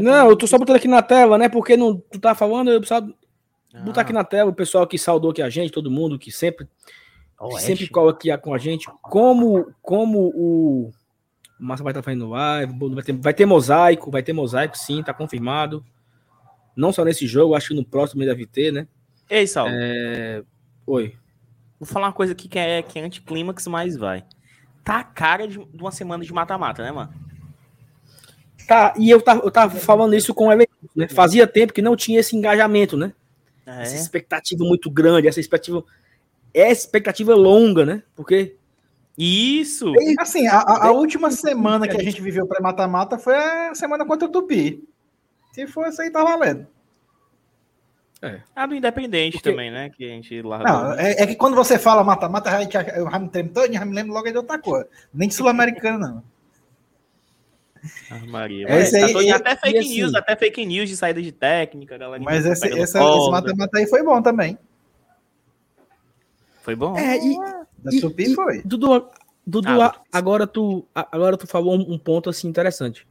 Não, 0.00 0.30
eu 0.30 0.36
tô 0.36 0.46
só 0.46 0.58
botando 0.58 0.76
aqui 0.76 0.88
na 0.88 1.02
tela, 1.02 1.36
né? 1.36 1.48
Porque 1.48 1.76
não, 1.76 1.96
tu 1.96 2.20
tá 2.20 2.34
falando, 2.34 2.70
eu 2.70 2.80
preciso 2.80 3.14
ah. 3.74 3.80
botar 3.80 4.02
aqui 4.02 4.12
na 4.12 4.24
tela 4.24 4.50
o 4.50 4.54
pessoal 4.54 4.86
que 4.86 4.96
saudou 4.96 5.32
aqui 5.32 5.42
a 5.42 5.50
gente, 5.50 5.72
todo 5.72 5.90
mundo 5.90 6.18
que 6.18 6.30
sempre 6.30 6.68
Oh, 7.44 7.58
sempre 7.58 7.88
cola 7.88 8.12
aqui 8.12 8.36
com 8.38 8.54
a 8.54 8.58
gente. 8.58 8.88
Como, 9.02 9.74
como 9.82 10.30
o 10.32 10.92
Massa 11.58 11.82
vai 11.82 11.90
estar 11.90 12.02
fazendo 12.02 12.28
live, 12.28 12.72
vai 12.94 13.02
ter, 13.02 13.12
vai 13.14 13.34
ter 13.34 13.46
mosaico, 13.46 14.12
vai 14.12 14.22
ter 14.22 14.32
mosaico, 14.32 14.78
sim, 14.78 15.02
tá 15.02 15.12
confirmado. 15.12 15.84
Não 16.76 16.92
só 16.92 17.04
nesse 17.04 17.26
jogo, 17.26 17.56
acho 17.56 17.68
que 17.68 17.74
no 17.74 17.84
próximo 17.84 18.24
deve 18.24 18.46
ter, 18.46 18.72
né? 18.72 18.86
Ei, 19.28 19.44
Sal. 19.48 19.66
É... 19.68 20.44
Oi. 20.86 21.16
Vou 21.80 21.86
falar 21.86 22.06
uma 22.06 22.12
coisa 22.12 22.32
aqui 22.32 22.46
que 22.46 22.58
é, 22.60 22.80
que 22.80 23.00
é 23.00 23.02
anticlímax, 23.02 23.66
mas 23.66 23.96
vai. 23.96 24.24
Tá 24.84 25.00
a 25.00 25.04
cara 25.04 25.48
de, 25.48 25.58
de 25.58 25.82
uma 25.82 25.90
semana 25.90 26.24
de 26.24 26.32
mata-mata, 26.32 26.84
né, 26.84 26.92
mano? 26.92 27.12
Tá, 28.68 28.94
e 28.96 29.10
eu 29.10 29.20
tava, 29.20 29.42
eu 29.42 29.50
tava 29.50 29.76
falando 29.80 30.14
isso 30.14 30.32
com 30.32 30.46
o 30.46 30.52
Everton, 30.52 30.72
né? 30.94 31.08
Fazia 31.08 31.44
tempo 31.44 31.72
que 31.72 31.82
não 31.82 31.96
tinha 31.96 32.20
esse 32.20 32.36
engajamento, 32.36 32.96
né? 32.96 33.12
É. 33.66 33.82
Essa 33.82 33.96
expectativa 33.96 34.64
muito 34.64 34.88
grande, 34.88 35.26
essa 35.26 35.40
expectativa 35.40 35.84
é 36.54 36.70
expectativa 36.70 37.34
longa, 37.34 37.84
né? 37.84 38.02
Porque. 38.14 38.56
Isso! 39.16 39.92
E, 40.00 40.16
assim, 40.18 40.46
a, 40.46 40.86
a, 40.86 40.90
última 40.90 41.30
semana 41.30 41.86
que 41.86 41.96
a 41.96 42.02
gente 42.02 42.20
viveu 42.22 42.46
para 42.46 42.62
mata-mata 42.62 43.18
foi 43.18 43.36
a 43.36 43.74
semana 43.74 44.06
contra 44.06 44.26
o 44.26 44.30
Tupi. 44.30 44.82
Se 45.52 45.66
for 45.66 45.86
isso 45.86 46.00
aí, 46.00 46.10
tá 46.10 46.24
valendo. 46.24 46.66
É. 48.22 48.40
A 48.54 48.66
do 48.66 48.74
Independente 48.74 49.34
Porque... 49.34 49.50
também, 49.50 49.70
né? 49.70 49.90
Que 49.90 50.04
a 50.04 50.08
gente 50.08 50.40
lá. 50.40 50.58
Não, 50.60 50.92
é, 50.94 51.22
é, 51.22 51.26
que 51.26 51.34
quando 51.34 51.54
você 51.56 51.78
fala 51.78 52.02
mata-mata, 52.02 52.50
eu 52.96 53.10
já 53.10 53.18
me 53.18 53.28
tremo 53.28 53.50
todo, 53.50 53.72
já 53.72 53.84
me 53.84 53.94
lembro 53.94 54.14
logo 54.14 54.30
de 54.30 54.36
outra 54.36 54.58
coisa. 54.58 54.88
Nem 55.12 55.28
sul-americano, 55.28 55.98
não. 55.98 56.24
Ah, 58.10 58.24
Maria. 58.28 58.66
É, 58.68 58.80
esse 58.80 58.96
aí, 58.96 59.28
tá 59.28 59.36
até 59.36 59.56
fake 59.56 59.78
assim, 59.78 59.94
news, 59.96 60.14
até 60.14 60.36
fake 60.36 60.66
news 60.66 60.88
de 60.88 60.96
saída 60.96 61.20
de 61.20 61.32
técnica, 61.32 61.98
galera. 61.98 62.22
Mas 62.22 62.46
esse, 62.46 62.68
esse 62.68 62.98
mata-mata 62.98 63.78
aí 63.78 63.86
foi 63.88 64.04
bom 64.04 64.22
também. 64.22 64.56
Foi 66.62 66.76
bom. 66.76 66.96
É, 66.96 67.18
e, 67.18 67.36
da 67.78 67.90
Tupi 68.00 68.34
foi. 68.34 68.62
Dudu, 68.62 69.08
Dudu 69.46 69.68
ah, 69.68 70.00
agora, 70.12 70.46
tu, 70.46 70.86
agora 70.94 71.36
tu 71.36 71.46
falou 71.46 71.74
um 71.74 71.98
ponto 71.98 72.30
assim 72.30 72.48
interessante. 72.48 73.06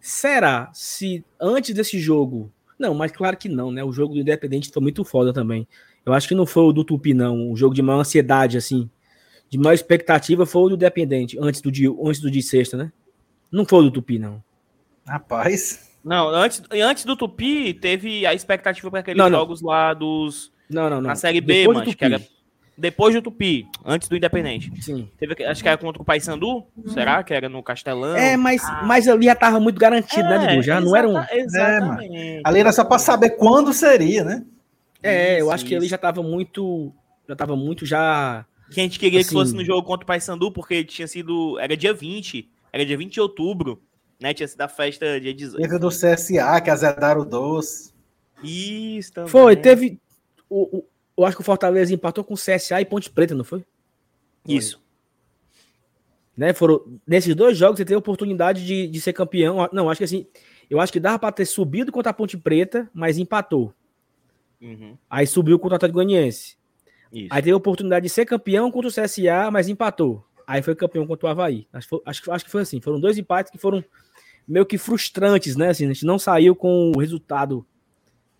Será 0.00 0.70
se 0.74 1.24
antes 1.40 1.74
desse 1.74 1.98
jogo. 1.98 2.52
Não, 2.78 2.94
mas 2.94 3.12
claro 3.12 3.36
que 3.36 3.48
não, 3.48 3.70
né? 3.70 3.82
O 3.82 3.92
jogo 3.92 4.14
do 4.14 4.20
Independente 4.20 4.70
foi 4.72 4.82
muito 4.82 5.04
foda 5.04 5.32
também. 5.32 5.66
Eu 6.04 6.12
acho 6.12 6.28
que 6.28 6.34
não 6.34 6.46
foi 6.46 6.64
o 6.64 6.72
do 6.72 6.84
Tupi, 6.84 7.14
não. 7.14 7.50
O 7.50 7.56
jogo 7.56 7.74
de 7.74 7.82
maior 7.82 8.00
ansiedade, 8.00 8.56
assim. 8.56 8.90
De 9.48 9.58
maior 9.58 9.74
expectativa 9.74 10.44
foi 10.44 10.62
o 10.62 10.68
do 10.70 10.74
Independente, 10.74 11.38
antes 11.40 11.60
do 11.60 11.70
dia, 11.70 11.90
antes 12.02 12.20
do 12.20 12.30
dia 12.30 12.42
sexta, 12.42 12.76
né? 12.76 12.92
Não 13.50 13.64
foi 13.64 13.80
o 13.80 13.82
do 13.84 13.90
Tupi, 13.92 14.18
não. 14.18 14.42
Rapaz. 15.06 15.90
Não, 16.04 16.28
antes, 16.28 16.62
antes 16.70 17.04
do 17.04 17.16
Tupi, 17.16 17.74
teve 17.74 18.26
a 18.26 18.34
expectativa 18.34 18.90
para 18.90 19.00
aqueles 19.00 19.18
não, 19.18 19.30
jogos 19.30 19.62
não. 19.62 19.70
lá 19.70 19.94
dos. 19.94 20.52
Não, 20.68 20.90
não, 20.90 21.00
não. 21.00 21.08
Na 21.08 21.16
Série 21.16 21.40
B, 21.40 21.66
mano, 21.66 21.94
que 21.94 22.04
era 22.04 22.20
depois 22.78 23.12
do 23.12 23.20
Tupi, 23.20 23.66
antes 23.84 24.08
do 24.08 24.16
Independente. 24.16 24.70
Sim. 24.80 25.10
Teve, 25.18 25.44
acho 25.44 25.60
que 25.60 25.68
era 25.68 25.76
contra 25.76 26.00
o 26.00 26.04
Paysandu, 26.04 26.64
será 26.86 27.24
que 27.24 27.34
era 27.34 27.48
no 27.48 27.60
Castelão? 27.60 28.16
É, 28.16 28.36
mas, 28.36 28.62
ah. 28.62 28.84
mas 28.84 29.08
ali 29.08 29.26
já 29.26 29.34
tava 29.34 29.58
muito 29.58 29.80
garantido, 29.80 30.22
né, 30.22 30.36
é, 30.36 30.38
né, 30.38 30.46
Dudu? 30.50 30.62
Já 30.62 30.80
não 30.80 30.94
era 30.94 31.08
um... 31.08 31.18
Exatamente. 31.28 32.16
É, 32.16 32.40
ali 32.44 32.60
era 32.60 32.72
só 32.72 32.84
para 32.84 33.00
saber 33.00 33.30
quando 33.30 33.72
seria, 33.72 34.22
né? 34.22 34.44
É, 35.02 35.32
isso, 35.32 35.40
eu 35.40 35.50
acho 35.50 35.64
isso. 35.64 35.68
que 35.68 35.74
ali 35.74 35.88
já 35.88 35.98
tava 35.98 36.22
muito... 36.22 36.92
Já 37.28 37.34
tava 37.34 37.56
muito 37.56 37.84
já... 37.84 38.46
Que 38.70 38.80
a 38.80 38.84
gente 38.84 38.98
queria 38.98 39.20
assim... 39.20 39.30
que 39.30 39.34
fosse 39.34 39.54
no 39.54 39.64
jogo 39.64 39.82
contra 39.82 40.04
o 40.04 40.06
Paysandu, 40.06 40.52
porque 40.52 40.84
tinha 40.84 41.08
sido... 41.08 41.58
Era 41.58 41.76
dia 41.76 41.92
20, 41.92 42.48
era 42.72 42.86
dia 42.86 42.96
20 42.96 43.12
de 43.12 43.20
outubro, 43.20 43.82
né? 44.20 44.32
Tinha 44.32 44.46
sido 44.46 44.60
a 44.60 44.68
festa 44.68 45.20
dia 45.20 45.34
18. 45.34 45.60
Teve 45.60 45.78
do 45.80 45.88
CSA, 45.88 46.60
que 46.62 46.70
azedaram 46.70 47.22
o 47.22 47.24
doce. 47.24 47.92
Isso 48.40 49.12
também. 49.12 49.30
Foi, 49.30 49.56
teve... 49.56 49.98
O, 50.48 50.78
o, 50.78 50.84
eu 51.18 51.24
acho 51.24 51.36
que 51.36 51.42
o 51.42 51.44
Fortaleza 51.44 51.92
empatou 51.92 52.22
com 52.22 52.34
CSA 52.34 52.80
e 52.80 52.84
Ponte 52.84 53.10
Preta, 53.10 53.34
não 53.34 53.44
foi? 53.44 53.64
Isso. 54.46 54.80
Né, 56.36 56.54
foram, 56.54 56.80
nesses 57.04 57.34
dois 57.34 57.58
jogos 57.58 57.78
você 57.78 57.84
teve 57.84 57.96
a 57.96 57.98
oportunidade 57.98 58.64
de, 58.64 58.86
de 58.86 59.00
ser 59.00 59.12
campeão. 59.12 59.68
Não, 59.72 59.90
acho 59.90 59.98
que 59.98 60.04
assim, 60.04 60.26
eu 60.70 60.80
acho 60.80 60.92
que 60.92 61.00
dava 61.00 61.18
para 61.18 61.32
ter 61.32 61.44
subido 61.44 61.90
contra 61.90 62.10
a 62.10 62.14
Ponte 62.14 62.38
Preta, 62.38 62.88
mas 62.94 63.18
empatou. 63.18 63.74
Uhum. 64.60 64.96
Aí 65.10 65.26
subiu 65.26 65.58
contra 65.58 65.74
o 65.74 65.76
Atlético 65.76 65.96
Goianiense. 65.96 66.56
Isso. 67.12 67.28
Aí 67.30 67.42
teve 67.42 67.52
a 67.52 67.56
oportunidade 67.56 68.04
de 68.04 68.08
ser 68.08 68.24
campeão 68.24 68.70
contra 68.70 68.88
o 68.88 68.92
CSA, 68.92 69.50
mas 69.50 69.68
empatou. 69.68 70.24
Aí 70.46 70.62
foi 70.62 70.76
campeão 70.76 71.06
contra 71.06 71.26
o 71.26 71.30
Havaí. 71.30 71.66
Acho, 71.72 72.00
acho, 72.06 72.32
acho 72.32 72.44
que 72.44 72.50
foi 72.50 72.62
assim. 72.62 72.80
Foram 72.80 73.00
dois 73.00 73.18
empates 73.18 73.50
que 73.50 73.58
foram 73.58 73.84
meio 74.46 74.64
que 74.64 74.78
frustrantes, 74.78 75.56
né? 75.56 75.70
Assim, 75.70 75.86
a 75.86 75.92
gente 75.92 76.06
não 76.06 76.18
saiu 76.18 76.54
com 76.54 76.92
o 76.94 77.00
resultado 77.00 77.66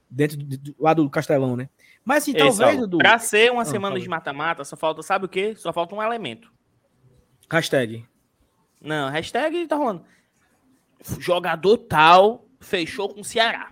dentro 0.09 0.37
do, 0.37 0.57
do 0.57 0.75
lado 0.79 1.03
do 1.03 1.11
Castelão, 1.11 1.57
né? 1.57 1.69
Mas 2.09 2.23
assim, 2.23 2.33
talvez, 2.33 2.81
Dudu. 2.81 2.97
Pra 2.97 3.19
ser 3.19 3.53
uma 3.53 3.61
ah, 3.61 3.67
semana 3.67 4.01
de 4.01 4.09
mata-mata, 4.09 4.65
só 4.65 4.79
falta, 4.79 5.03
sabe 5.03 5.27
o 5.27 5.29
quê? 5.29 5.55
Só 5.55 5.75
falta 5.75 5.95
um 5.95 6.03
elemento. 6.03 6.51
Hashtag. 7.51 8.03
Não, 8.81 9.11
hashtag 9.11 9.67
tá 9.67 9.77
rolando. 9.77 10.03
Jogador 11.19 11.77
tal 11.77 12.47
fechou 12.61 13.11
com 13.11 13.21
o 13.21 13.25
Ceará. 13.25 13.71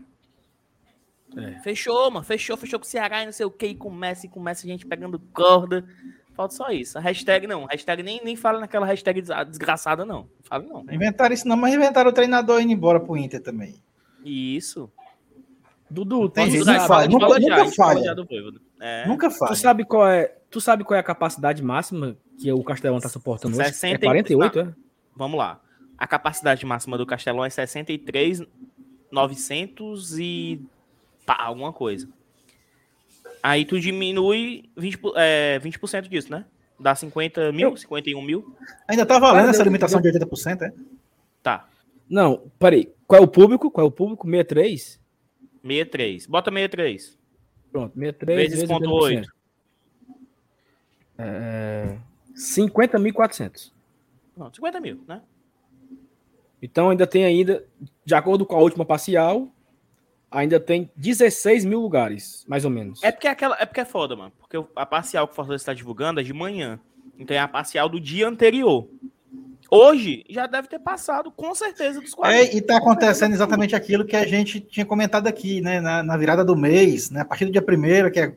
É. 1.35 1.63
Fechou, 1.63 2.11
mano. 2.11 2.27
Fechou, 2.27 2.59
fechou 2.59 2.79
com 2.79 2.85
o 2.85 2.89
Ceará 2.89 3.23
e 3.23 3.25
não 3.25 3.33
sei 3.33 3.47
o 3.47 3.51
que. 3.51 3.69
E 3.69 3.75
começa 3.75 4.27
e 4.27 4.29
começa 4.29 4.67
a 4.67 4.69
gente 4.69 4.85
pegando 4.85 5.19
corda. 5.33 5.89
Falta 6.35 6.55
só 6.55 6.69
isso. 6.69 6.99
A 6.99 7.01
hashtag 7.01 7.47
não. 7.47 7.65
A 7.65 7.69
hashtag 7.69 8.03
nem, 8.03 8.21
nem 8.23 8.37
fala 8.37 8.61
naquela 8.61 8.85
hashtag 8.85 9.23
desgraçada, 9.49 10.05
não. 10.05 10.29
Fala 10.43 10.63
não. 10.63 10.85
Inventaram 10.93 11.33
isso 11.33 11.49
não, 11.49 11.57
mas 11.57 11.73
inventaram 11.73 12.11
o 12.11 12.13
treinador 12.13 12.61
indo 12.61 12.73
embora 12.73 13.01
pro 13.01 13.17
Inter 13.17 13.41
também. 13.41 13.83
Isso. 14.23 14.93
Dudu, 15.89 16.29
tem 16.29 16.51
gente 16.51 16.67
nunca, 16.67 16.81
falha. 16.87 17.09
Nunca, 17.09 17.39
nunca 17.39 17.71
falha. 17.71 18.17
É. 18.81 19.07
Nunca 19.07 19.31
falha. 19.31 19.53
Tu 19.53 19.59
sabe 19.59 19.85
qual 19.85 20.09
é? 20.09 20.37
Tu 20.51 20.61
sabe 20.61 20.83
qual 20.85 20.97
é 20.97 21.01
a 21.01 21.05
capacidade 21.05 21.63
máxima 21.63 22.17
que 22.39 22.53
o 22.53 22.63
Castelão 22.65 22.99
está 22.99 23.09
suportando 23.09 23.57
60, 23.57 23.87
hoje? 23.87 23.95
É 23.95 23.99
48, 23.99 24.61
é? 24.61 24.75
Vamos 25.15 25.39
lá. 25.39 25.61
A 25.97 26.07
capacidade 26.07 26.67
máxima 26.67 26.99
do 26.99 27.07
Castelão 27.07 27.43
é 27.45 27.51
63,900 27.51 30.19
e 30.19 30.61
pá, 31.25 31.37
alguma 31.41 31.73
coisa. 31.73 32.07
Aí 33.43 33.65
tu 33.65 33.81
diminui 33.81 34.69
20%, 34.77 35.13
é, 35.17 35.59
20 35.61 36.09
disso, 36.09 36.31
né? 36.31 36.45
Dá 36.79 36.95
50 36.95 37.51
mil, 37.53 37.71
Eu... 37.71 37.77
51 37.77 38.21
mil. 38.21 38.55
Ainda 38.87 39.07
tá 39.07 39.19
valendo 39.19 39.49
essa 39.51 39.63
limitação 39.63 39.99
de 40.01 40.13
80%, 40.13 40.63
é? 40.63 40.73
Tá. 41.43 41.69
Não, 42.09 42.51
peraí. 42.59 42.93
Qual 43.07 43.21
é 43.21 43.25
o 43.25 43.29
público? 43.29 43.71
Qual 43.71 43.87
é 43.87 43.89
o 43.89 43.93
público? 43.93 44.27
63? 44.27 45.01
63. 45.67 46.27
Bota 46.27 46.51
63. 46.51 47.19
Pronto, 47.73 47.95
63 47.99 48.37
vezes, 48.37 48.55
vezes 48.61 48.69
ponto 48.69 48.91
8. 48.91 49.37
É, 51.19 51.99
50.400. 52.35 53.73
Pronto, 54.35 54.57
50 54.57 54.81
mil, 54.81 55.03
né? 55.09 55.23
Então 56.61 56.91
ainda 56.91 57.07
tem 57.07 57.25
ainda, 57.25 57.65
de 58.05 58.15
acordo 58.15 58.45
com 58.45 58.57
a 58.57 58.61
última 58.61 58.85
parcial, 58.85 59.49
ainda 60.31 60.59
tem 60.59 60.91
16 60.97 61.65
mil 61.65 61.81
lugares, 61.81 62.45
mais 62.49 62.65
ou 62.65 62.71
menos. 62.71 63.03
É 63.03 63.13
porque 63.13 63.27
é, 63.27 63.31
aquela, 63.31 63.57
é 63.59 63.67
porque 63.67 63.81
é 63.81 63.85
foda, 63.85 64.17
mano. 64.17 64.33
Porque 64.39 64.57
a 64.75 64.87
parcial 64.87 65.27
que 65.27 65.33
o 65.33 65.37
Fortaleza 65.37 65.63
está 65.63 65.75
divulgando 65.75 66.21
é 66.21 66.23
de 66.23 66.33
manhã. 66.33 66.81
Então 67.19 67.37
é 67.37 67.41
a 67.41 67.49
parcial 67.49 67.89
do 67.89 68.01
dia 68.01 68.29
anterior. 68.29 68.89
Hoje 69.71 70.25
já 70.29 70.47
deve 70.47 70.69
ter 70.69 70.79
passado, 70.79 71.31
com 71.31 71.55
certeza, 71.55 72.01
dos 72.01 72.15
40. 72.15 72.39
É, 72.39 72.55
e 72.55 72.59
está 72.59 72.77
acontecendo 72.77 73.33
exatamente 73.33 73.75
aquilo 73.75 74.05
que 74.05 74.17
a 74.17 74.27
gente 74.27 74.61
tinha 74.61 74.87
comentado 74.87 75.27
aqui, 75.27 75.61
né? 75.61 75.81
Na, 75.81 76.03
na 76.03 76.17
virada 76.17 76.45
do 76.45 76.57
mês, 76.57 77.11
né? 77.11 77.21
A 77.21 77.25
partir 77.25 77.47
do 77.47 77.53
dia 77.53 77.63
primeiro, 77.63 78.11
que, 78.11 78.21
é, 78.21 78.35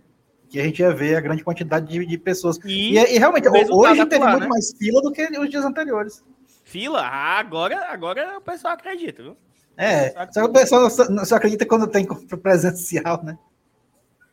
que 0.50 0.60
a 0.60 0.64
gente 0.64 0.80
ia 0.80 0.94
ver 0.94 1.16
a 1.16 1.22
grande 1.22 1.44
quantidade 1.44 1.88
de, 1.88 2.06
de 2.06 2.18
pessoas. 2.18 2.58
E, 2.66 2.98
e, 2.98 3.16
e 3.16 3.20
realmente, 3.20 3.48
hoje 3.48 4.06
teve 4.08 4.26
muito 4.26 4.42
né? 4.42 4.48
mais 4.48 4.74
fila 4.78 5.02
do 5.02 5.12
que 5.12 5.24
os 5.38 5.50
dias 5.50 5.66
anteriores. 5.66 6.24
Fila? 6.64 7.02
Ah, 7.02 7.40
agora, 7.40 7.88
agora 7.92 8.38
o 8.38 8.42
pessoal 8.42 8.74
acredita, 8.74 9.24
viu? 9.24 9.38
É, 9.78 10.10
só 10.32 10.42
que 10.42 10.48
o 10.50 10.54
pessoal 10.54 10.90
só, 10.90 11.26
só 11.26 11.36
acredita 11.36 11.66
quando 11.66 11.88
tem 11.88 12.06
presencial, 12.42 13.24
né? 13.24 13.38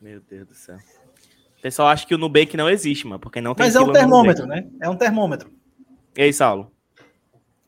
Meu 0.00 0.20
Deus 0.20 0.48
do 0.48 0.54
céu. 0.54 0.76
O 1.58 1.62
pessoal 1.62 1.88
acha 1.88 2.06
que 2.06 2.14
o 2.14 2.18
Nubank 2.18 2.56
não 2.56 2.68
existe, 2.68 3.06
mano, 3.06 3.20
porque 3.20 3.40
não 3.40 3.54
tem 3.54 3.66
Mas 3.66 3.76
é 3.76 3.80
um 3.80 3.92
termômetro, 3.92 4.46
né? 4.46 4.66
É 4.80 4.88
um 4.88 4.96
termômetro. 4.96 5.50
E 6.16 6.22
aí, 6.22 6.32
Saulo? 6.32 6.70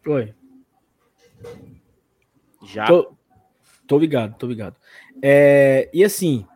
Oi. 0.08 0.34
Já? 2.64 2.86
Tô, 2.86 3.12
tô 3.86 3.98
ligado, 3.98 4.36
tô 4.38 4.46
ligado. 4.46 4.76
É, 5.20 5.90
e 5.92 6.02
assim. 6.02 6.46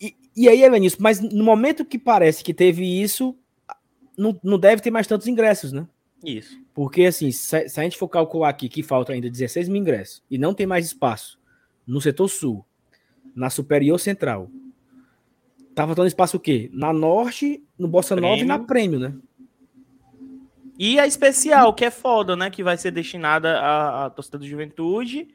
E, 0.00 0.16
e 0.34 0.48
aí, 0.48 0.62
Evanísio, 0.62 0.98
mas 1.00 1.20
no 1.20 1.44
momento 1.44 1.84
que 1.84 1.98
parece 1.98 2.42
que 2.42 2.54
teve 2.54 2.84
isso, 2.84 3.36
não, 4.16 4.38
não 4.42 4.58
deve 4.58 4.80
ter 4.80 4.90
mais 4.90 5.06
tantos 5.06 5.26
ingressos, 5.26 5.72
né? 5.72 5.86
Isso. 6.24 6.58
Porque, 6.72 7.04
assim, 7.04 7.30
se, 7.30 7.68
se, 7.68 7.80
a 7.80 7.82
gente 7.82 7.98
for 7.98 8.08
calcular 8.08 8.48
aqui 8.48 8.68
que 8.68 8.82
falta 8.82 9.12
ainda 9.12 9.28
16 9.28 9.68
mil 9.68 9.80
ingressos 9.82 10.22
e 10.30 10.38
não 10.38 10.54
tem 10.54 10.66
mais 10.66 10.86
espaço 10.86 11.38
no 11.86 12.00
setor 12.00 12.28
sul, 12.28 12.64
na 13.34 13.50
superior 13.50 13.98
central, 13.98 14.50
tá 15.74 15.86
faltando 15.86 16.08
espaço 16.08 16.38
o 16.38 16.40
quê? 16.40 16.70
Na 16.72 16.92
norte, 16.92 17.62
no 17.78 17.88
Bossa 17.88 18.16
Nova 18.16 18.40
e 18.40 18.44
na 18.44 18.58
prêmio, 18.58 18.98
né? 18.98 19.14
E 20.82 20.98
a 20.98 21.06
especial, 21.06 21.74
que 21.74 21.84
é 21.84 21.90
foda, 21.90 22.34
né? 22.34 22.48
Que 22.48 22.62
vai 22.62 22.74
ser 22.78 22.90
destinada 22.90 23.58
à, 23.58 24.06
à 24.06 24.10
torcida 24.10 24.38
do 24.38 24.46
Juventude. 24.46 25.28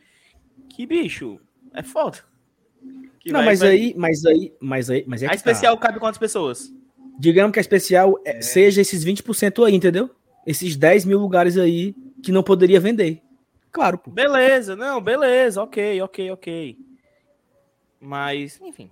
Que, 0.67 0.87
bicho, 0.87 1.39
é 1.71 1.83
foda. 1.83 2.17
Que 3.19 3.31
não, 3.31 3.41
vai, 3.41 3.49
mas, 3.49 3.59
vai... 3.59 3.69
Aí, 3.69 3.93
mas 3.95 4.25
aí, 4.25 4.55
mas 4.59 4.89
aí, 4.89 5.03
mas 5.05 5.21
é 5.21 5.29
A 5.29 5.35
especial 5.35 5.77
tá. 5.77 5.85
cabe 5.85 5.99
quantas 5.99 6.17
pessoas? 6.17 6.73
Digamos 7.19 7.53
que 7.53 7.59
a 7.59 7.61
especial 7.61 8.19
é. 8.25 8.41
seja 8.41 8.81
esses 8.81 9.05
20% 9.05 9.63
aí, 9.67 9.75
entendeu? 9.75 10.09
Esses 10.47 10.75
10 10.75 11.05
mil 11.05 11.19
lugares 11.19 11.59
aí 11.59 11.93
que 12.23 12.31
não 12.31 12.41
poderia 12.41 12.79
vender. 12.79 13.21
Claro, 13.71 13.99
pô. 13.99 14.09
Beleza, 14.09 14.75
não, 14.75 14.99
beleza, 14.99 15.61
ok, 15.61 16.01
ok, 16.01 16.31
ok. 16.31 16.77
Mas, 18.01 18.59
enfim. 18.61 18.89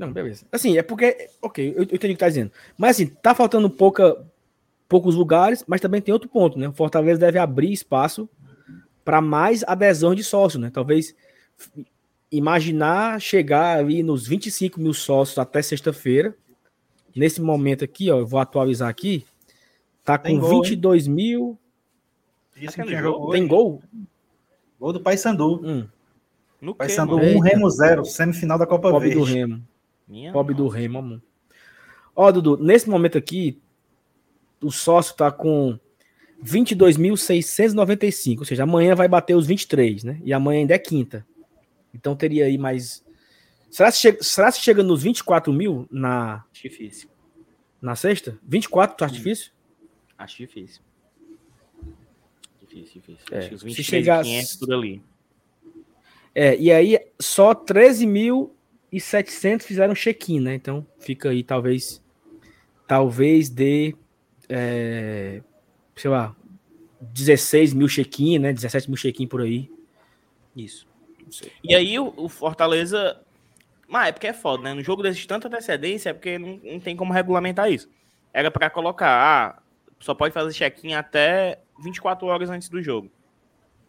Não, 0.00 0.10
beleza. 0.10 0.46
Assim, 0.50 0.78
é 0.78 0.82
porque. 0.82 1.28
Ok, 1.42 1.74
eu, 1.76 1.82
eu 1.82 1.82
entendi 1.82 2.14
o 2.14 2.16
que 2.16 2.16
tá 2.16 2.28
dizendo. 2.28 2.50
Mas 2.78 2.96
assim, 2.96 3.06
tá 3.06 3.34
faltando 3.34 3.68
pouca, 3.68 4.16
poucos 4.88 5.14
lugares, 5.14 5.62
mas 5.68 5.78
também 5.78 6.00
tem 6.00 6.10
outro 6.10 6.26
ponto, 6.26 6.58
né? 6.58 6.68
O 6.68 6.72
Fortaleza 6.72 7.20
deve 7.20 7.38
abrir 7.38 7.70
espaço 7.70 8.26
para 9.04 9.20
mais 9.20 9.62
adesão 9.64 10.14
de 10.14 10.24
sócios, 10.24 10.58
né? 10.58 10.70
Talvez 10.72 11.14
imaginar 12.32 13.20
chegar 13.20 13.76
ali 13.78 14.02
nos 14.02 14.26
25 14.26 14.80
mil 14.80 14.94
sócios 14.94 15.36
até 15.36 15.60
sexta-feira. 15.60 16.34
Nesse 17.14 17.42
momento 17.42 17.84
aqui, 17.84 18.10
ó, 18.10 18.20
eu 18.20 18.26
vou 18.26 18.40
atualizar 18.40 18.88
aqui. 18.88 19.26
Tá 20.02 20.16
com 20.16 20.24
tem 20.24 20.40
22 20.40 21.06
gol, 21.06 21.14
mil. 21.14 21.58
Isso 22.56 22.74
que 22.74 22.84
tem 22.84 23.02
gol. 23.02 23.30
Tem 23.32 23.46
gol? 23.46 23.82
Gol 24.80 24.94
do 24.94 25.00
Paysandu. 25.00 25.60
Hum. 25.62 25.86
No 26.58 26.74
Paysandu 26.74 27.16
1, 27.16 27.36
um, 27.36 27.40
Remo 27.40 27.68
0, 27.68 28.04
semifinal 28.06 28.58
da 28.58 28.66
Copa 28.66 28.90
Pobre 28.90 29.10
Verde. 29.10 29.22
do 29.22 29.30
Remo. 29.30 29.69
Minha 30.10 30.32
Pobre 30.32 30.54
nossa. 30.54 30.64
do 30.64 30.68
Remo, 30.68 30.98
amor. 30.98 31.22
Ó, 32.16 32.32
Dudu, 32.32 32.56
nesse 32.58 32.90
momento 32.90 33.16
aqui, 33.16 33.62
o 34.60 34.72
sócio 34.72 35.14
tá 35.14 35.30
com 35.30 35.78
22.695, 36.44 38.40
ou 38.40 38.44
seja, 38.44 38.64
amanhã 38.64 38.96
vai 38.96 39.06
bater 39.06 39.36
os 39.36 39.46
23, 39.46 40.02
né? 40.02 40.20
E 40.24 40.32
amanhã 40.32 40.60
ainda 40.60 40.74
é 40.74 40.78
quinta. 40.78 41.24
Então 41.94 42.16
teria 42.16 42.46
aí 42.46 42.58
mais. 42.58 43.04
Será 43.70 43.92
que 43.92 43.98
chega, 43.98 44.20
será 44.22 44.50
que 44.50 44.58
chega 44.58 44.82
nos 44.82 45.04
24 45.04 45.52
mil 45.52 45.86
na. 45.90 46.44
Difícil. 46.52 47.08
Na 47.80 47.94
sexta? 47.94 48.36
24, 48.42 48.96
tu 48.96 49.04
acha 49.04 49.14
hum. 49.14 49.16
difícil? 49.16 49.52
Acho 50.18 50.36
difícil. 50.38 50.82
Difícil, 52.60 53.00
difícil. 53.00 53.26
É, 53.30 53.38
Acho 53.38 53.48
que 53.48 53.54
os 53.54 53.62
23, 53.62 53.86
se 53.86 53.90
chegar... 53.90 54.22
500 54.22 54.56
por 54.56 54.74
ali. 54.74 55.02
É, 56.34 56.56
e 56.56 56.70
aí 56.70 56.98
só 57.18 57.54
13 57.54 58.06
mil 58.06 58.54
e 58.92 59.00
700 59.00 59.66
fizeram 59.66 59.94
check-in, 59.94 60.40
né? 60.40 60.54
Então 60.54 60.86
fica 60.98 61.30
aí 61.30 61.42
talvez 61.42 62.02
talvez 62.86 63.48
de 63.48 63.94
é, 64.48 65.42
sei 65.94 66.10
lá 66.10 66.34
16 67.00 67.72
mil 67.72 67.88
check-in, 67.88 68.38
né? 68.38 68.52
17 68.52 68.90
mil 68.90 68.96
check-in 68.96 69.26
por 69.26 69.42
aí. 69.42 69.70
Isso. 70.56 70.86
E 71.62 71.74
aí 71.74 71.98
o, 71.98 72.12
o, 72.16 72.28
Fortaleza 72.28 73.20
Mas 73.86 74.08
é 74.08 74.12
porque 74.12 74.26
é 74.26 74.32
foda, 74.32 74.64
né? 74.64 74.74
No 74.74 74.82
jogo 74.82 75.02
desse 75.02 75.26
tanta 75.26 75.48
antecedência 75.48 76.10
é 76.10 76.12
porque 76.12 76.38
não, 76.38 76.60
não 76.62 76.80
tem 76.80 76.96
como 76.96 77.12
regulamentar 77.12 77.70
isso. 77.70 77.88
Era 78.32 78.50
para 78.50 78.68
colocar, 78.68 79.08
ah, 79.08 79.62
só 79.98 80.14
pode 80.14 80.34
fazer 80.34 80.52
check-in 80.52 80.94
até 80.94 81.60
24 81.78 82.26
horas 82.26 82.50
antes 82.50 82.68
do 82.68 82.82
jogo. 82.82 83.10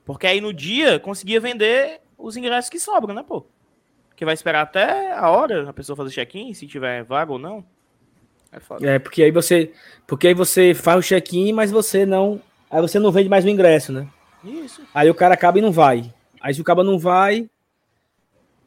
Porque 0.05 0.27
aí 0.27 0.41
no 0.41 0.53
dia 0.53 1.00
conseguia 1.00 1.39
vender 1.39 2.01
os 2.17 2.38
ingressos 2.38 2.70
que 2.70 2.79
sobram, 2.79 3.13
né, 3.13 3.24
pô? 3.24 3.46
Que 4.22 4.25
vai 4.25 4.36
esperar 4.36 4.62
até 4.62 5.13
a 5.13 5.32
hora 5.32 5.68
a 5.68 5.74
pessoa 5.74 5.98
fazer 5.98 6.12
check-in, 6.12 6.54
se 6.54 6.68
tiver 6.68 7.04
vaga 7.04 7.32
ou 7.32 7.40
não. 7.40 7.66
É 8.51 8.60
foda. 8.60 8.88
É, 8.88 9.00
porque 9.00 9.24
aí 9.24 9.32
você. 9.32 9.72
Porque 10.06 10.28
aí 10.28 10.36
você 10.36 10.75
faz 10.75 11.00
o 11.00 11.01
check-in, 11.01 11.51
mas 11.51 11.72
você 11.72 12.06
não. 12.06 12.40
Aí 12.70 12.80
você 12.80 13.00
não 13.00 13.12
vende 13.12 13.28
mais 13.30 13.44
o 13.44 13.50
ingresso, 13.50 13.92
né? 13.92 14.08
Isso. 14.44 14.84
Aí 14.94 15.10
o 15.10 15.16
cara 15.16 15.34
acaba 15.34 15.58
e 15.58 15.62
não 15.63 15.72
vai. 15.72 16.13
Aí 16.40 16.54
se 16.54 16.62
o 16.62 16.63
cara 16.63 16.84
não 16.84 17.00
vai. 17.00 17.50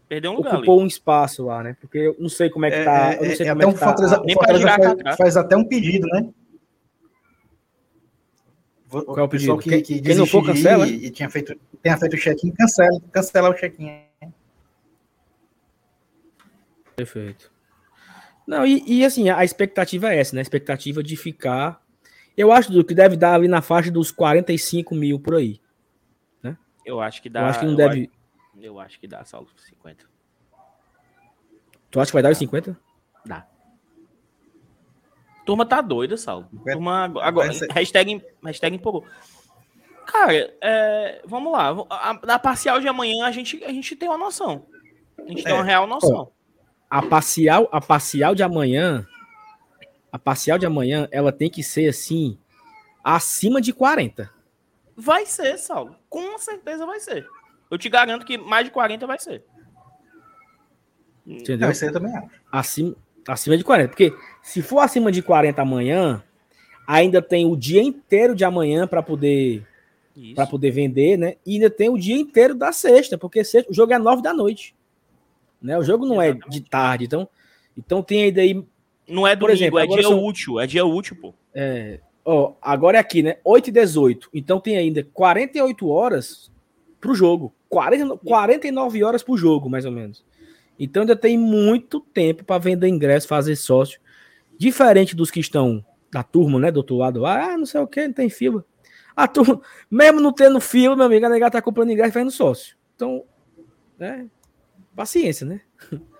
Perdeu 0.08 0.32
um 0.32 0.38
lugar. 0.38 0.56
Ocupou 0.56 0.74
ali. 0.74 0.82
um 0.82 0.86
espaço 0.88 1.44
lá, 1.44 1.62
né? 1.62 1.76
Porque 1.80 1.98
eu 1.98 2.16
não 2.18 2.28
sei 2.28 2.50
como 2.50 2.66
é 2.66 2.72
que 2.72 2.84
tá. 2.84 3.12
É, 3.12 3.18
eu 3.18 3.28
não 3.28 3.36
sei 3.36 3.46
é, 3.46 3.50
como 3.50 3.62
é, 3.62 3.64
é 3.64 3.72
que 3.72 3.78
tá. 3.78 3.86
Fortaleza, 3.86 4.22
Nem 4.24 4.34
Fortaleza 4.34 4.96
faz, 5.04 5.16
faz, 5.16 5.36
até 5.36 5.56
um 5.56 5.64
pedido, 5.64 6.08
né? 6.08 6.30
Qual 8.88 9.18
é 9.20 9.22
o 9.22 9.28
pedido? 9.28 9.56
Que, 9.58 9.80
que 9.82 10.00
Quem 10.00 10.16
não 10.16 10.26
for, 10.26 10.44
cancela? 10.44 10.84
E, 10.88 11.06
e 11.06 11.10
tinha 11.10 11.30
feito, 11.30 11.56
tenha 11.80 11.96
feito 11.96 12.14
o 12.14 12.18
check-in, 12.18 12.50
cancela, 12.50 13.00
cancela 13.12 13.50
o 13.50 13.54
check-in. 13.54 14.02
Perfeito. 16.96 17.52
Não, 18.46 18.66
e, 18.66 18.82
e, 18.86 19.04
assim, 19.04 19.30
a 19.30 19.44
expectativa 19.44 20.12
é 20.12 20.18
essa, 20.18 20.34
né? 20.34 20.40
A 20.40 20.42
expectativa 20.42 21.02
de 21.02 21.16
ficar. 21.16 21.82
Eu 22.36 22.52
acho 22.52 22.84
que 22.84 22.94
deve 22.94 23.16
dar 23.16 23.34
ali 23.34 23.48
na 23.48 23.62
faixa 23.62 23.90
dos 23.90 24.10
45 24.10 24.94
mil 24.94 25.18
por 25.18 25.36
aí. 25.36 25.60
Né? 26.42 26.56
Eu 26.84 27.00
acho 27.00 27.22
que 27.22 27.28
dá. 27.28 27.40
Eu 27.40 27.46
acho 27.46 27.60
que 27.60 27.66
não 27.66 27.74
deve. 27.74 28.10
Acho, 28.54 28.64
eu 28.64 28.80
acho 28.80 29.00
que 29.00 29.06
dá, 29.06 29.24
Saulo, 29.24 29.48
50. 29.56 30.04
Tu 31.90 32.00
acha 32.00 32.10
que 32.10 32.14
vai 32.14 32.22
dar 32.22 32.32
os 32.32 32.38
50? 32.38 32.78
Dá. 33.24 33.46
Turma 35.46 35.64
tá 35.64 35.80
doida, 35.80 36.16
Saulo. 36.16 36.48
Turma 36.64 37.04
agora. 37.22 37.50
Hashtag, 37.72 38.22
hashtag 38.42 38.76
empolgou. 38.76 39.04
Cara, 40.06 40.54
é, 40.60 41.22
vamos 41.24 41.52
lá. 41.52 41.74
Na 42.24 42.38
parcial 42.38 42.78
de 42.78 42.88
amanhã 42.88 43.24
a 43.24 43.30
gente, 43.30 43.62
a 43.64 43.72
gente 43.72 43.96
tem 43.96 44.08
uma 44.08 44.18
noção. 44.18 44.66
A 45.18 45.22
gente 45.28 45.40
é. 45.40 45.44
tem 45.44 45.54
uma 45.54 45.64
real 45.64 45.86
noção 45.86 46.30
a 46.94 47.02
parcial, 47.02 47.68
a 47.72 47.80
parcial 47.80 48.36
de 48.36 48.44
amanhã, 48.44 49.04
a 50.12 50.16
parcial 50.16 50.56
de 50.56 50.64
amanhã, 50.64 51.08
ela 51.10 51.32
tem 51.32 51.50
que 51.50 51.60
ser 51.60 51.88
assim, 51.88 52.38
acima 53.02 53.60
de 53.60 53.72
40. 53.72 54.30
Vai 54.96 55.26
ser, 55.26 55.58
Saulo. 55.58 55.96
Com 56.08 56.38
certeza 56.38 56.86
vai 56.86 57.00
ser. 57.00 57.26
Eu 57.68 57.76
te 57.76 57.88
garanto 57.88 58.24
que 58.24 58.38
mais 58.38 58.66
de 58.66 58.70
40 58.70 59.08
vai 59.08 59.18
ser. 59.18 59.42
Entendeu? 61.26 61.66
Vai 61.66 61.74
ser 61.74 61.90
também 61.90 62.12
Acima, 62.52 62.94
acima 63.26 63.58
de 63.58 63.64
40. 63.64 63.88
Porque 63.88 64.14
se 64.40 64.62
for 64.62 64.78
acima 64.78 65.10
de 65.10 65.20
40 65.20 65.60
amanhã, 65.60 66.22
ainda 66.86 67.20
tem 67.20 67.44
o 67.44 67.56
dia 67.56 67.82
inteiro 67.82 68.36
de 68.36 68.44
amanhã 68.44 68.86
para 68.86 69.02
poder 69.02 69.66
para 70.36 70.46
poder 70.46 70.70
vender, 70.70 71.18
né? 71.18 71.34
E 71.44 71.54
ainda 71.54 71.68
tem 71.68 71.88
o 71.88 71.98
dia 71.98 72.14
inteiro 72.14 72.54
da 72.54 72.70
sexta, 72.70 73.18
porque 73.18 73.42
sexta, 73.42 73.68
o 73.68 73.74
jogo 73.74 73.92
é 73.92 73.98
9 73.98 74.22
da 74.22 74.32
noite. 74.32 74.73
Né? 75.64 75.78
O 75.78 75.82
jogo 75.82 76.04
não 76.04 76.22
Exatamente. 76.22 76.46
é 76.46 76.50
de 76.50 76.60
tarde, 76.60 77.04
então, 77.06 77.26
então 77.76 78.02
tem 78.02 78.24
aí 78.24 78.30
daí. 78.30 78.64
Não 79.08 79.26
é 79.26 79.34
domingo, 79.34 79.40
por 79.40 79.50
exemplo, 79.50 79.78
é 79.78 79.86
dia 79.86 80.02
são, 80.02 80.22
útil, 80.22 80.60
é 80.60 80.66
dia 80.66 80.84
útil, 80.84 81.16
pô. 81.16 81.34
É, 81.54 82.00
ó, 82.22 82.52
agora 82.60 82.98
é 82.98 83.00
aqui, 83.00 83.22
né? 83.22 83.38
8 83.42 83.68
e 83.68 83.72
18. 83.72 84.28
Então 84.34 84.60
tem 84.60 84.76
ainda 84.76 85.02
48 85.02 85.88
horas 85.88 86.52
pro 87.00 87.14
jogo. 87.14 87.54
40, 87.70 88.18
49 88.18 89.02
horas 89.02 89.22
pro 89.22 89.38
jogo, 89.38 89.70
mais 89.70 89.86
ou 89.86 89.90
menos. 89.90 90.22
Então 90.78 91.02
ainda 91.02 91.16
tem 91.16 91.38
muito 91.38 91.98
tempo 91.98 92.44
para 92.44 92.58
vender 92.58 92.88
ingresso, 92.88 93.26
fazer 93.26 93.56
sócio. 93.56 93.98
Diferente 94.58 95.16
dos 95.16 95.30
que 95.30 95.40
estão 95.40 95.84
da 96.12 96.22
turma, 96.22 96.58
né? 96.58 96.70
Do 96.70 96.76
outro 96.76 96.96
lado, 96.96 97.24
ah, 97.24 97.56
não 97.56 97.64
sei 97.64 97.80
o 97.80 97.86
que, 97.86 98.06
não 98.06 98.12
tem 98.12 98.28
fila. 98.28 98.62
A 99.16 99.26
turma, 99.26 99.62
mesmo 99.90 100.20
não 100.20 100.32
tendo 100.32 100.60
fila, 100.60 100.94
meu 100.94 101.06
amigo, 101.06 101.24
a 101.24 101.30
negada 101.30 101.52
tá 101.52 101.62
comprando 101.62 101.90
ingresso 101.90 102.10
e 102.10 102.12
fazendo 102.12 102.30
sócio. 102.30 102.76
Então, 102.94 103.24
né? 103.98 104.28
Paciência, 104.94 105.46
né? 105.46 105.60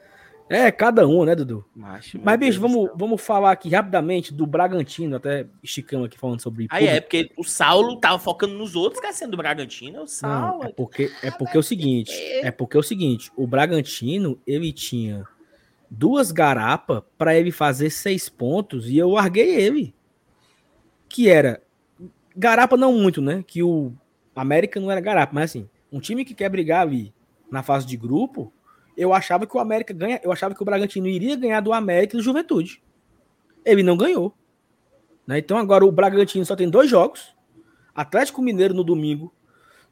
É, 0.49 0.71
cada 0.71 1.09
um, 1.09 1.25
né, 1.25 1.35
Dudu? 1.35 1.65
Macho, 1.75 2.21
Mas, 2.23 2.39
bicho, 2.39 2.61
vamos, 2.61 2.91
vamos 2.95 3.21
falar 3.21 3.53
aqui 3.53 3.71
rapidamente 3.71 4.33
do 4.33 4.47
Bragantino, 4.47 5.17
até 5.17 5.47
esticamos 5.63 6.07
aqui 6.07 6.19
falando 6.19 6.41
sobre. 6.41 6.67
Aí 6.71 6.87
é, 6.87 7.01
porque 7.01 7.31
o 7.37 7.43
Saulo 7.43 7.97
tava 7.97 8.19
focando 8.19 8.55
nos 8.55 8.77
outros, 8.77 9.01
esquecendo 9.01 9.31
do 9.31 9.37
Bragantino. 9.39 10.03
O 10.03 10.07
Saulo. 10.07 10.63
Não, 10.63 10.69
é 10.69 10.73
porque, 10.73 11.11
é 11.23 11.31
porque 11.31 11.57
é 11.57 11.61
o 11.61 11.63
seguinte: 11.63 12.13
é 12.13 12.51
porque 12.51 12.77
é 12.77 12.81
o 12.81 12.83
seguinte, 12.83 13.33
o 13.35 13.47
Bragantino, 13.47 14.39
ele 14.47 14.71
tinha 14.71 15.27
duas 15.91 16.31
garapas 16.31 17.03
para 17.17 17.35
ele 17.35 17.51
fazer 17.51 17.89
seis 17.89 18.29
pontos 18.29 18.89
e 18.91 18.99
eu 18.99 19.11
larguei 19.11 19.55
ele. 19.55 19.95
Que 21.09 21.31
era. 21.31 21.63
Garapa 22.37 22.77
não 22.77 22.93
muito, 22.93 23.23
né? 23.23 23.43
Que 23.47 23.63
o 23.63 23.93
América 24.37 24.79
não 24.79 24.91
era 24.91 25.01
garapa, 25.01 25.33
mas 25.33 25.51
assim, 25.51 25.69
um 25.91 26.01
time 26.01 26.25
que 26.25 26.35
quer 26.35 26.51
brigar 26.51 26.83
ali 26.83 27.15
na 27.51 27.63
fase 27.63 27.87
de 27.87 27.97
grupo, 27.97 28.53
eu 28.97 29.13
achava 29.13 29.47
que 29.47 29.57
o 29.57 29.61
América 29.61 29.93
ganha, 29.93 30.21
eu 30.23 30.33
achava 30.33 30.55
que 30.55 30.63
o 30.63 30.65
Bragantino 30.65 31.07
iria 31.07 31.37
ganhar 31.37 31.61
do 31.61 31.73
América 31.73 32.17
e 32.17 32.19
do 32.19 32.23
Juventude. 32.23 32.83
Ele 33.65 33.83
não 33.83 33.97
ganhou. 33.97 34.35
Né? 35.27 35.39
Então 35.39 35.57
agora 35.57 35.85
o 35.85 35.93
Bragantino 35.93 36.45
só 36.45 36.55
tem 36.55 36.69
dois 36.69 36.89
jogos. 36.89 37.35
Atlético 37.95 38.43
Mineiro 38.43 38.75
no 38.75 38.83
domingo, 38.83 39.33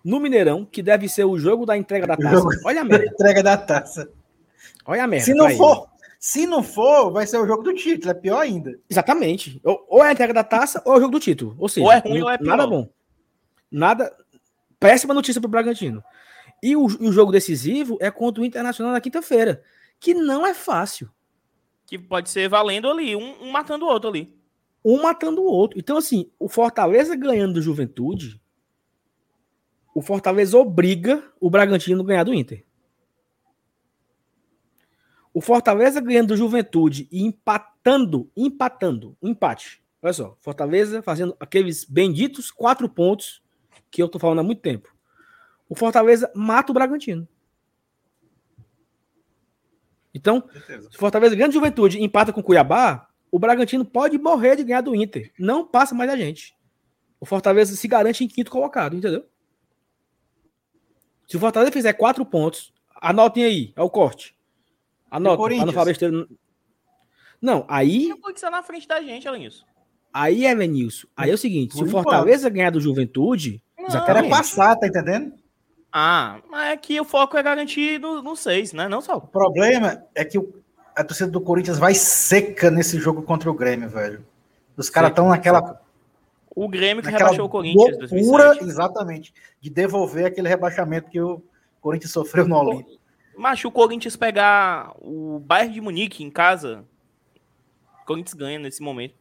no 0.04 0.18
Mineirão, 0.18 0.64
que 0.64 0.82
deve 0.82 1.08
ser 1.08 1.24
o 1.24 1.38
jogo 1.38 1.64
da 1.64 1.76
entrega 1.76 2.06
da 2.06 2.16
taça. 2.16 2.46
Olha 2.64 2.80
a 2.80 2.84
merda. 2.84 3.06
entrega 3.14 3.42
da 3.42 3.56
taça. 3.56 4.10
Olha 4.84 5.04
a 5.04 5.06
merda. 5.06 5.24
Se 5.24 5.34
não 5.34 5.50
for, 5.50 5.88
se 6.18 6.46
não 6.46 6.62
for, 6.62 7.10
vai 7.12 7.26
ser 7.26 7.38
o 7.38 7.46
jogo 7.46 7.62
do 7.62 7.74
título, 7.74 8.10
é 8.10 8.14
pior 8.14 8.40
ainda. 8.40 8.78
Exatamente. 8.90 9.60
Ou, 9.64 9.86
ou 9.88 10.04
é 10.04 10.08
a 10.08 10.12
entrega 10.12 10.34
da 10.34 10.44
taça 10.44 10.82
ou 10.84 10.94
é 10.94 10.96
o 10.96 11.00
jogo 11.00 11.12
do 11.12 11.20
título. 11.20 11.54
Ou 11.58 11.68
seja, 11.68 11.86
ou 11.86 11.92
é 11.92 11.98
ruim 11.98 12.22
ou 12.22 12.30
é 12.30 12.38
pior. 12.38 12.56
Nada 12.56 12.66
bom. 12.66 12.88
Nada. 13.70 14.12
Péssima 14.78 15.14
notícia 15.14 15.40
pro 15.40 15.50
Bragantino. 15.50 16.02
E 16.62 16.76
o, 16.76 16.84
o 16.84 17.12
jogo 17.12 17.32
decisivo 17.32 17.98
é 18.00 18.10
contra 18.10 18.40
o 18.40 18.46
Internacional 18.46 18.92
na 18.92 19.00
quinta-feira, 19.00 19.64
que 19.98 20.14
não 20.14 20.46
é 20.46 20.54
fácil. 20.54 21.10
Que 21.84 21.98
pode 21.98 22.30
ser 22.30 22.48
valendo 22.48 22.88
ali, 22.88 23.16
um, 23.16 23.42
um 23.42 23.50
matando 23.50 23.84
o 23.84 23.88
outro 23.88 24.08
ali. 24.08 24.32
Um 24.84 25.02
matando 25.02 25.42
o 25.42 25.46
outro. 25.46 25.78
Então, 25.78 25.96
assim, 25.96 26.30
o 26.38 26.48
Fortaleza 26.48 27.16
ganhando 27.16 27.54
do 27.54 27.62
Juventude, 27.62 28.40
o 29.92 30.00
Fortaleza 30.00 30.56
obriga 30.56 31.22
o 31.40 31.50
Bragantino 31.50 32.02
a 32.02 32.06
ganhar 32.06 32.24
do 32.24 32.32
Inter. 32.32 32.64
O 35.34 35.40
Fortaleza 35.40 36.00
ganhando 36.00 36.28
do 36.28 36.36
Juventude 36.36 37.08
e 37.10 37.22
empatando, 37.22 38.30
empatando, 38.36 39.16
um 39.20 39.28
empate. 39.28 39.82
Olha 40.00 40.12
só, 40.12 40.36
Fortaleza 40.40 41.02
fazendo 41.02 41.36
aqueles 41.40 41.84
benditos 41.84 42.50
quatro 42.50 42.88
pontos 42.88 43.42
que 43.90 44.02
eu 44.02 44.08
tô 44.08 44.18
falando 44.18 44.40
há 44.40 44.42
muito 44.42 44.60
tempo 44.60 44.91
o 45.72 45.74
Fortaleza 45.74 46.30
mata 46.34 46.70
o 46.70 46.74
Bragantino. 46.74 47.26
Então, 50.14 50.46
se 50.66 50.96
o 50.96 50.98
Fortaleza 50.98 51.34
ganha 51.34 51.48
de 51.48 51.54
juventude 51.54 51.98
e 51.98 52.04
empata 52.04 52.30
com 52.30 52.40
o 52.40 52.42
Cuiabá, 52.42 53.08
o 53.30 53.38
Bragantino 53.38 53.82
pode 53.82 54.18
morrer 54.18 54.56
de 54.56 54.64
ganhar 54.64 54.82
do 54.82 54.94
Inter. 54.94 55.32
Não 55.38 55.66
passa 55.66 55.94
mais 55.94 56.10
a 56.10 56.16
gente. 56.16 56.54
O 57.18 57.24
Fortaleza 57.24 57.74
se 57.74 57.88
garante 57.88 58.22
em 58.22 58.28
quinto 58.28 58.50
colocado, 58.50 58.94
entendeu? 58.94 59.26
Se 61.26 61.38
o 61.38 61.40
Fortaleza 61.40 61.72
fizer 61.72 61.94
quatro 61.94 62.26
pontos, 62.26 62.70
anotem 63.00 63.42
aí, 63.42 63.72
é 63.74 63.80
o 63.80 63.88
corte. 63.88 64.36
Anotem, 65.10 65.56
para 65.56 65.64
não 65.64 65.72
falar 65.72 65.86
besteira. 65.86 66.28
Não, 67.40 67.64
aí. 67.66 68.12
O 68.12 68.28
está 68.28 68.50
na 68.50 68.62
frente 68.62 68.86
da 68.86 69.00
gente, 69.00 69.26
Alenilson. 69.26 69.64
Aí 70.12 70.44
é, 70.44 70.54
Venilson. 70.54 71.06
Aí 71.16 71.30
é 71.30 71.34
o 71.34 71.38
seguinte: 71.38 71.74
se 71.74 71.82
o 71.82 71.88
Fortaleza 71.88 72.50
ganhar 72.50 72.68
do 72.68 72.80
Juventude. 72.80 73.64
Não, 73.78 73.88
já 73.88 74.04
quer 74.04 74.28
passar, 74.28 74.76
tá 74.76 74.86
entendendo? 74.86 75.41
Ah, 75.92 76.40
mas 76.50 76.72
é 76.72 76.76
que 76.76 76.98
o 76.98 77.04
foco 77.04 77.36
é 77.36 77.42
garantido 77.42 78.22
no 78.22 78.34
6, 78.34 78.72
né? 78.72 78.88
Não 78.88 79.02
só. 79.02 79.18
O 79.18 79.26
problema 79.26 80.02
é 80.14 80.24
que 80.24 80.38
o, 80.38 80.54
a 80.96 81.04
torcida 81.04 81.30
do 81.30 81.40
Corinthians 81.40 81.78
vai 81.78 81.94
seca 81.94 82.70
nesse 82.70 82.98
jogo 82.98 83.22
contra 83.22 83.50
o 83.50 83.54
Grêmio, 83.54 83.90
velho. 83.90 84.24
Os 84.74 84.88
caras 84.88 85.10
estão 85.10 85.28
naquela. 85.28 85.82
O 86.54 86.66
Grêmio 86.66 87.02
que 87.02 87.10
rebaixou 87.10 87.44
o 87.44 87.48
Corinthians. 87.48 88.10
Loucura, 88.10 88.56
exatamente. 88.62 89.34
De 89.60 89.68
devolver 89.68 90.24
aquele 90.24 90.48
rebaixamento 90.48 91.10
que 91.10 91.20
o 91.20 91.42
Corinthians 91.80 92.12
sofreu 92.12 92.48
no 92.48 92.56
Olímpico. 92.56 92.98
Mas 93.36 93.62
o 93.62 93.70
Corinthians 93.70 94.16
pegar 94.16 94.94
o 94.98 95.40
Bayern 95.40 95.74
de 95.74 95.80
Munique 95.80 96.24
em 96.24 96.30
casa, 96.30 96.84
o 98.02 98.06
Corinthians 98.06 98.34
ganha 98.34 98.58
nesse 98.58 98.82
momento. 98.82 99.14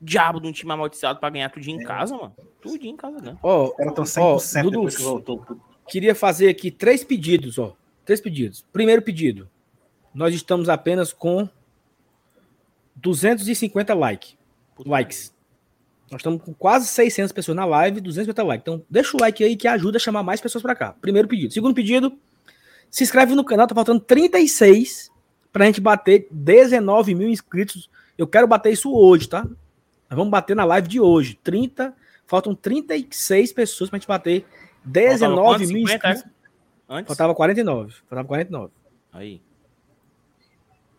Diabo 0.00 0.40
de 0.40 0.48
um 0.48 0.52
time 0.52 0.72
amaldiçoado 0.72 1.20
pra 1.20 1.30
ganhar 1.30 1.50
tudo 1.50 1.66
em 1.68 1.80
é. 1.80 1.84
casa, 1.84 2.16
mano. 2.16 2.34
Tudo 2.60 2.84
em 2.84 2.96
casa, 2.96 3.18
né? 3.20 3.36
Ó, 3.42 3.66
oh, 3.66 3.70
caras 3.70 4.08
estão 4.08 4.36
100% 4.36 4.66
oh, 4.66 4.70
depois 4.70 4.96
que 4.96 5.02
voltou 5.02 5.44
queria 5.88 6.14
fazer 6.14 6.48
aqui 6.48 6.70
três 6.70 7.04
pedidos, 7.04 7.58
ó. 7.58 7.76
Três 8.04 8.20
pedidos. 8.20 8.64
Primeiro 8.72 9.02
pedido. 9.02 9.48
Nós 10.14 10.34
estamos 10.34 10.68
apenas 10.68 11.12
com 11.12 11.48
250 12.96 13.94
like, 13.94 14.34
likes. 14.78 15.34
Nós 16.10 16.20
estamos 16.20 16.40
com 16.42 16.54
quase 16.54 16.86
600 16.86 17.32
pessoas 17.32 17.56
na 17.56 17.64
live, 17.64 18.00
250 18.00 18.42
likes. 18.42 18.62
Então, 18.62 18.82
deixa 18.88 19.16
o 19.16 19.20
like 19.20 19.42
aí 19.42 19.56
que 19.56 19.66
ajuda 19.66 19.98
a 19.98 20.00
chamar 20.00 20.22
mais 20.22 20.40
pessoas 20.40 20.62
para 20.62 20.74
cá. 20.74 20.94
Primeiro 21.00 21.26
pedido. 21.26 21.52
Segundo 21.52 21.74
pedido, 21.74 22.16
se 22.90 23.02
inscreve 23.02 23.34
no 23.34 23.44
canal, 23.44 23.66
tá 23.66 23.74
faltando 23.74 24.00
36 24.00 25.10
pra 25.52 25.66
gente 25.66 25.80
bater 25.80 26.28
19 26.30 27.14
mil 27.14 27.28
inscritos. 27.28 27.90
Eu 28.16 28.26
quero 28.26 28.46
bater 28.46 28.72
isso 28.72 28.92
hoje, 28.92 29.28
tá? 29.28 29.42
Nós 29.42 30.16
vamos 30.16 30.30
bater 30.30 30.54
na 30.54 30.64
live 30.64 30.86
de 30.86 31.00
hoje. 31.00 31.38
30, 31.42 31.92
faltam 32.26 32.54
36 32.54 33.52
pessoas 33.52 33.90
pra 33.90 33.98
gente 33.98 34.08
bater 34.08 34.46
19 34.86 35.66
mil 35.66 35.86
50, 35.86 36.08
inscritos. 36.08 36.22
É? 36.22 36.36
Antes? 36.88 37.08
Faltava 37.08 37.34
49. 37.34 37.94
Faltava 38.08 38.28
49. 38.28 38.72
Aí. 39.12 39.42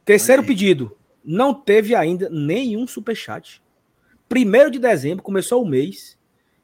Terceiro 0.03 0.41
aí. 0.41 0.47
pedido. 0.47 0.97
Não 1.23 1.53
teve 1.53 1.95
ainda 1.95 2.29
nenhum 2.29 2.85
superchat. 2.87 3.61
Primeiro 4.29 4.69
de 4.69 4.79
dezembro, 4.79 5.23
começou 5.23 5.63
o 5.63 5.67
mês. 5.67 6.17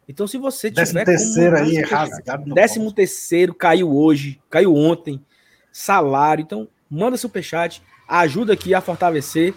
Então, 0.07 0.27
se 0.27 0.37
você 0.37 0.69
tiver. 0.69 0.81
Décimo 0.83 1.05
terceiro 1.05 1.57
aí, 1.57 1.81
rasgado. 1.81 2.53
Décimo 2.53 2.91
terceiro, 2.91 3.53
caiu 3.53 3.95
hoje, 3.95 4.41
caiu 4.49 4.75
ontem. 4.75 5.23
Salário. 5.71 6.43
Então, 6.43 6.67
manda 6.89 7.17
superchat. 7.17 7.81
Ajuda 8.07 8.53
aqui 8.53 8.73
a 8.73 8.81
fortalecer 8.81 9.53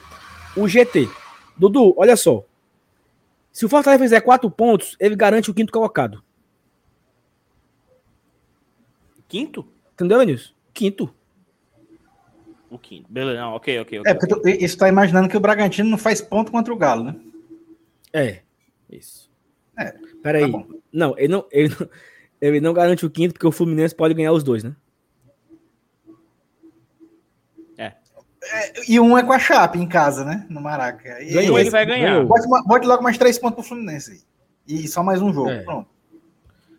o 0.56 0.68
GT. 0.68 1.08
Dudu, 1.56 1.94
olha 1.96 2.16
só. 2.16 2.44
Se 3.50 3.64
o 3.64 3.68
Fortaleza 3.68 4.04
fizer 4.04 4.20
quatro 4.20 4.50
pontos, 4.50 4.96
ele 5.00 5.16
garante 5.16 5.50
o 5.50 5.54
quinto 5.54 5.72
colocado. 5.72 6.22
Quinto? 9.28 9.66
Entendeu, 9.94 10.18
Vinícius? 10.20 10.54
Quinto. 10.72 11.12
O 12.70 12.78
quinto. 12.78 13.10
Beleza, 13.10 13.40
não, 13.40 13.54
ok, 13.54 13.80
ok. 13.80 14.00
okay 14.00 14.12
é, 14.12 14.14
porque 14.14 14.34
tu, 14.34 14.48
isso 14.48 14.76
tá 14.76 14.88
imaginando 14.88 15.28
que 15.28 15.36
o 15.36 15.40
Bragantino 15.40 15.88
não 15.88 15.98
faz 15.98 16.20
ponto 16.20 16.50
contra 16.50 16.72
o 16.72 16.76
Galo, 16.76 17.04
né? 17.04 17.16
É, 18.12 18.40
isso. 18.90 19.30
É. 19.78 19.94
Peraí. 20.22 20.50
Tá 20.50 20.64
não, 20.92 21.14
ele 21.18 21.28
não, 21.28 21.46
ele 21.50 21.68
não, 21.68 21.88
ele 22.40 22.60
não 22.60 22.72
garante 22.72 23.06
o 23.06 23.10
quinto 23.10 23.34
porque 23.34 23.46
o 23.46 23.52
Fluminense 23.52 23.94
pode 23.94 24.14
ganhar 24.14 24.32
os 24.32 24.42
dois, 24.42 24.64
né? 24.64 24.74
É. 27.78 27.92
é 28.42 28.72
e 28.88 28.98
um 28.98 29.16
é 29.16 29.22
com 29.22 29.32
a 29.32 29.38
Chape 29.38 29.78
em 29.78 29.86
casa, 29.86 30.24
né? 30.24 30.46
No 30.48 30.60
Maraca. 30.60 31.22
E 31.22 31.32
Ganhou, 31.32 31.58
ele 31.58 31.70
vai 31.70 31.86
ganhar. 31.86 32.24
Bote, 32.24 32.48
bote, 32.66 32.86
logo 32.86 33.02
mais 33.02 33.16
três 33.16 33.38
pontos 33.38 33.56
pro 33.56 33.64
Fluminense 33.64 34.12
aí. 34.12 34.20
E 34.66 34.88
só 34.88 35.02
mais 35.02 35.22
um 35.22 35.32
jogo. 35.32 35.50
É. 35.50 35.62
Pronto. 35.62 35.88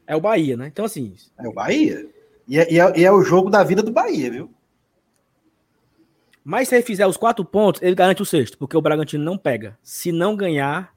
É 0.06 0.16
o 0.16 0.22
Bahia, 0.22 0.58
né? 0.58 0.68
Então, 0.68 0.86
assim. 0.86 1.16
É 1.38 1.48
o 1.48 1.54
Bahia. 1.54 2.08
E 2.48 2.58
é, 2.58 2.72
e 2.72 2.80
é, 2.80 3.00
e 3.00 3.06
é 3.06 3.12
o 3.12 3.22
jogo 3.22 3.50
da 3.50 3.64
vida 3.64 3.84
do 3.84 3.92
Bahia, 3.92 4.32
viu? 4.32 4.54
Mas 6.44 6.70
se 6.70 6.76
ele 6.76 6.84
fizer 6.84 7.06
os 7.06 7.18
quatro 7.18 7.44
pontos, 7.44 7.82
ele 7.82 7.94
garante 7.94 8.22
o 8.22 8.26
sexto, 8.26 8.58
porque 8.58 8.78
o 8.78 8.82
Bragantino 8.82 9.24
não 9.24 9.38
pega. 9.38 9.78
Se 9.84 10.14
não 10.14 10.36
ganhar 10.36 10.96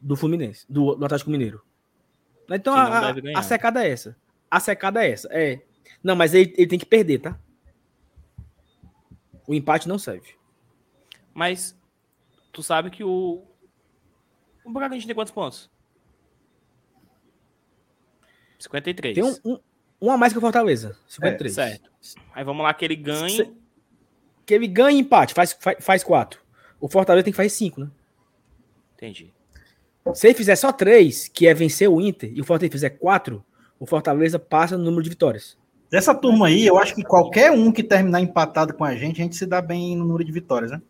do 0.00 0.16
Fluminense, 0.16 0.66
do, 0.68 0.96
do 0.96 1.04
Atlético 1.04 1.30
Mineiro. 1.30 1.62
Então 2.50 2.74
a, 2.74 3.10
a, 3.36 3.42
secada 3.42 3.86
é 3.86 3.90
essa. 3.90 4.16
A 4.50 4.58
secada 4.58 5.04
é 5.04 5.10
essa. 5.10 5.28
É. 5.30 5.62
Não, 6.02 6.16
mas 6.16 6.34
ele, 6.34 6.52
ele 6.56 6.66
tem 6.66 6.78
que 6.78 6.84
perder, 6.84 7.20
tá? 7.20 7.38
O 9.46 9.54
empate 9.54 9.88
não 9.88 9.98
serve. 9.98 10.34
Mas 11.32 11.78
tu 12.52 12.62
sabe 12.62 12.90
que 12.90 13.04
o. 13.04 13.42
O 14.64 14.72
Bragantino 14.72 15.06
tem 15.06 15.14
quantos 15.14 15.32
pontos? 15.32 15.70
53. 18.58 19.14
Tem 19.14 19.24
um, 19.24 19.36
um, 19.44 19.60
um 20.04 20.10
a 20.10 20.16
mais 20.16 20.32
que 20.32 20.38
o 20.38 20.42
Fortaleza. 20.42 20.96
53. 21.08 21.58
É, 21.58 21.68
certo. 21.68 21.90
Aí 22.34 22.44
vamos 22.44 22.62
lá 22.62 22.74
que 22.74 22.84
ele 22.84 22.96
ganhe 22.96 23.54
que 24.46 24.52
ele 24.52 24.66
ganha 24.66 24.98
empate, 24.98 25.32
faz, 25.32 25.56
faz, 25.58 25.76
faz 25.80 26.04
quatro. 26.04 26.40
O 26.80 26.88
Fortaleza 26.88 27.24
tem 27.24 27.32
que 27.32 27.36
fazer 27.36 27.48
cinco, 27.48 27.80
né? 27.80 27.88
Entendi. 28.94 29.32
Se 30.12 30.26
ele 30.26 30.34
fizer 30.34 30.54
só 30.56 30.70
três, 30.70 31.28
que 31.28 31.46
é 31.46 31.54
vencer 31.54 31.88
o 31.88 32.00
Inter, 32.00 32.30
e 32.34 32.40
o 32.40 32.44
Fortaleza 32.44 32.72
fizer 32.72 32.90
quatro, 32.90 33.42
o 33.80 33.86
Fortaleza 33.86 34.38
passa 34.38 34.76
no 34.76 34.84
número 34.84 35.02
de 35.02 35.08
vitórias. 35.08 35.56
Dessa 35.90 36.14
turma 36.14 36.48
aí, 36.48 36.66
eu 36.66 36.78
acho 36.78 36.94
que 36.94 37.02
qualquer 37.02 37.52
um 37.52 37.72
que 37.72 37.82
terminar 37.82 38.20
empatado 38.20 38.74
com 38.74 38.84
a 38.84 38.94
gente, 38.94 39.20
a 39.20 39.24
gente 39.24 39.36
se 39.36 39.46
dá 39.46 39.62
bem 39.62 39.96
no 39.96 40.04
número 40.04 40.24
de 40.24 40.32
vitórias, 40.32 40.70
né? 40.70 40.82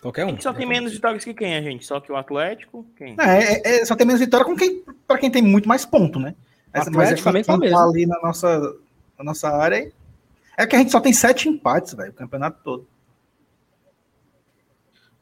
Qualquer 0.00 0.24
um. 0.24 0.40
só 0.40 0.52
tem 0.52 0.66
menos 0.66 0.92
vitórias 0.92 1.24
que 1.24 1.34
quem, 1.34 1.54
a 1.54 1.62
gente? 1.62 1.86
Só 1.86 2.00
que 2.00 2.10
o 2.10 2.16
Atlético? 2.16 2.86
Quem? 2.96 3.14
É, 3.20 3.54
é, 3.54 3.80
é 3.80 3.84
só 3.84 3.94
tem 3.94 4.06
menos 4.06 4.20
vitória 4.20 4.44
com 4.44 4.56
quem, 4.56 4.82
para 5.06 5.18
quem 5.18 5.30
tem 5.30 5.42
muito 5.42 5.68
mais 5.68 5.84
ponto, 5.84 6.18
né? 6.18 6.34
Mas, 6.72 6.88
mas 6.88 7.12
é 7.12 7.32
quem 7.32 7.42
tá 7.42 7.84
ali 7.84 8.06
na 8.06 8.20
nossa, 8.20 8.76
na 9.18 9.24
nossa 9.24 9.48
área 9.48 9.92
é 10.56 10.66
que 10.66 10.76
a 10.76 10.78
gente 10.78 10.92
só 10.92 11.00
tem 11.00 11.12
sete 11.12 11.48
empates, 11.48 11.94
velho, 11.94 12.10
o 12.10 12.14
campeonato 12.14 12.60
todo. 12.62 12.86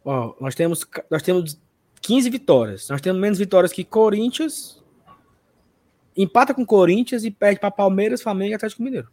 Ó, 0.05 0.35
nós 0.41 0.55
temos, 0.55 0.87
nós 1.11 1.23
temos 1.23 1.61
15 2.01 2.31
vitórias. 2.31 2.89
Nós 2.89 3.01
temos 3.01 3.21
menos 3.21 3.39
vitórias 3.39 3.73
que 3.73 3.85
Corinthians. 3.85 4.83
Empata 6.17 6.53
com 6.53 6.67
Corinthians 6.67 7.25
e 7.25 7.31
perde 7.31 7.61
para 7.61 7.71
Palmeiras, 7.71 8.23
Flamengo 8.23 8.53
e 8.53 8.55
Atlético 8.55 8.83
Mineiro. 8.83 9.09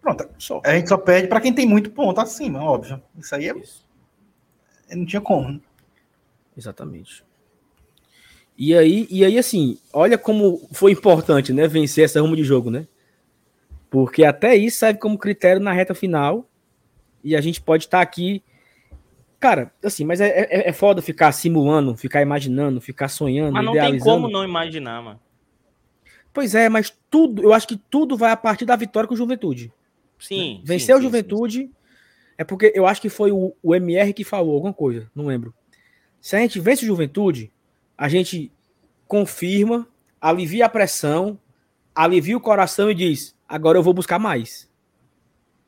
Pronto. 0.00 0.28
Só. 0.38 0.60
A 0.64 0.74
gente 0.74 0.88
só 0.88 0.96
perde 0.96 1.28
para 1.28 1.40
quem 1.40 1.52
tem 1.52 1.66
muito 1.66 1.90
ponto 1.90 2.20
acima, 2.20 2.62
óbvio. 2.62 3.00
Isso 3.16 3.34
aí 3.34 3.48
é. 3.48 3.56
Isso. 3.56 3.86
Não 4.90 5.06
tinha 5.06 5.20
como. 5.20 5.52
Né? 5.52 5.60
Exatamente. 6.56 7.24
E 8.58 8.74
aí, 8.74 9.06
e 9.08 9.24
aí, 9.24 9.38
assim, 9.38 9.78
olha 9.92 10.18
como 10.18 10.68
foi 10.72 10.90
importante, 10.90 11.52
né? 11.52 11.68
Vencer 11.68 12.04
essa 12.04 12.20
rumo 12.20 12.34
de 12.34 12.42
jogo, 12.42 12.72
né? 12.72 12.88
Porque 13.88 14.24
até 14.24 14.56
isso 14.56 14.78
serve 14.78 14.98
como 14.98 15.16
critério 15.16 15.62
na 15.62 15.72
reta 15.72 15.94
final. 15.94 16.50
E 17.22 17.36
a 17.36 17.40
gente 17.40 17.60
pode 17.60 17.84
estar 17.84 17.98
tá 17.98 18.02
aqui. 18.02 18.42
Cara, 19.38 19.72
assim, 19.82 20.04
mas 20.04 20.20
é, 20.20 20.26
é, 20.26 20.68
é, 20.68 20.72
foda 20.72 21.00
ficar 21.00 21.30
simulando, 21.30 21.96
ficar 21.96 22.20
imaginando, 22.20 22.80
ficar 22.80 23.06
sonhando. 23.06 23.52
Mas 23.52 23.64
não 23.64 23.72
tem 23.72 23.98
como 24.00 24.28
não 24.28 24.44
imaginar, 24.44 25.00
mano. 25.02 25.20
Pois 26.32 26.56
é, 26.56 26.68
mas 26.68 26.92
tudo, 27.08 27.42
eu 27.42 27.52
acho 27.52 27.68
que 27.68 27.76
tudo 27.76 28.16
vai 28.16 28.32
a 28.32 28.36
partir 28.36 28.64
da 28.64 28.74
vitória 28.74 29.06
com 29.06 29.14
o 29.14 29.16
Juventude. 29.16 29.72
Sim. 30.18 30.62
Venceu 30.64 30.98
o 30.98 31.00
Juventude. 31.00 31.58
Sim, 31.58 31.66
sim. 31.66 31.72
É 32.36 32.42
porque 32.42 32.72
eu 32.74 32.86
acho 32.86 33.00
que 33.00 33.08
foi 33.08 33.30
o, 33.30 33.54
o 33.62 33.74
MR 33.74 34.12
que 34.12 34.24
falou 34.24 34.54
alguma 34.54 34.72
coisa, 34.72 35.08
não 35.14 35.26
lembro. 35.26 35.54
Se 36.20 36.34
a 36.34 36.40
gente 36.40 36.58
vence 36.58 36.84
o 36.84 36.86
Juventude, 36.86 37.52
a 37.98 38.08
gente 38.08 38.52
confirma, 39.08 39.88
alivia 40.20 40.66
a 40.66 40.68
pressão, 40.68 41.36
alivia 41.92 42.36
o 42.36 42.40
coração 42.40 42.88
e 42.88 42.94
diz: 42.94 43.34
agora 43.48 43.76
eu 43.76 43.82
vou 43.82 43.92
buscar 43.92 44.20
mais. 44.20 44.70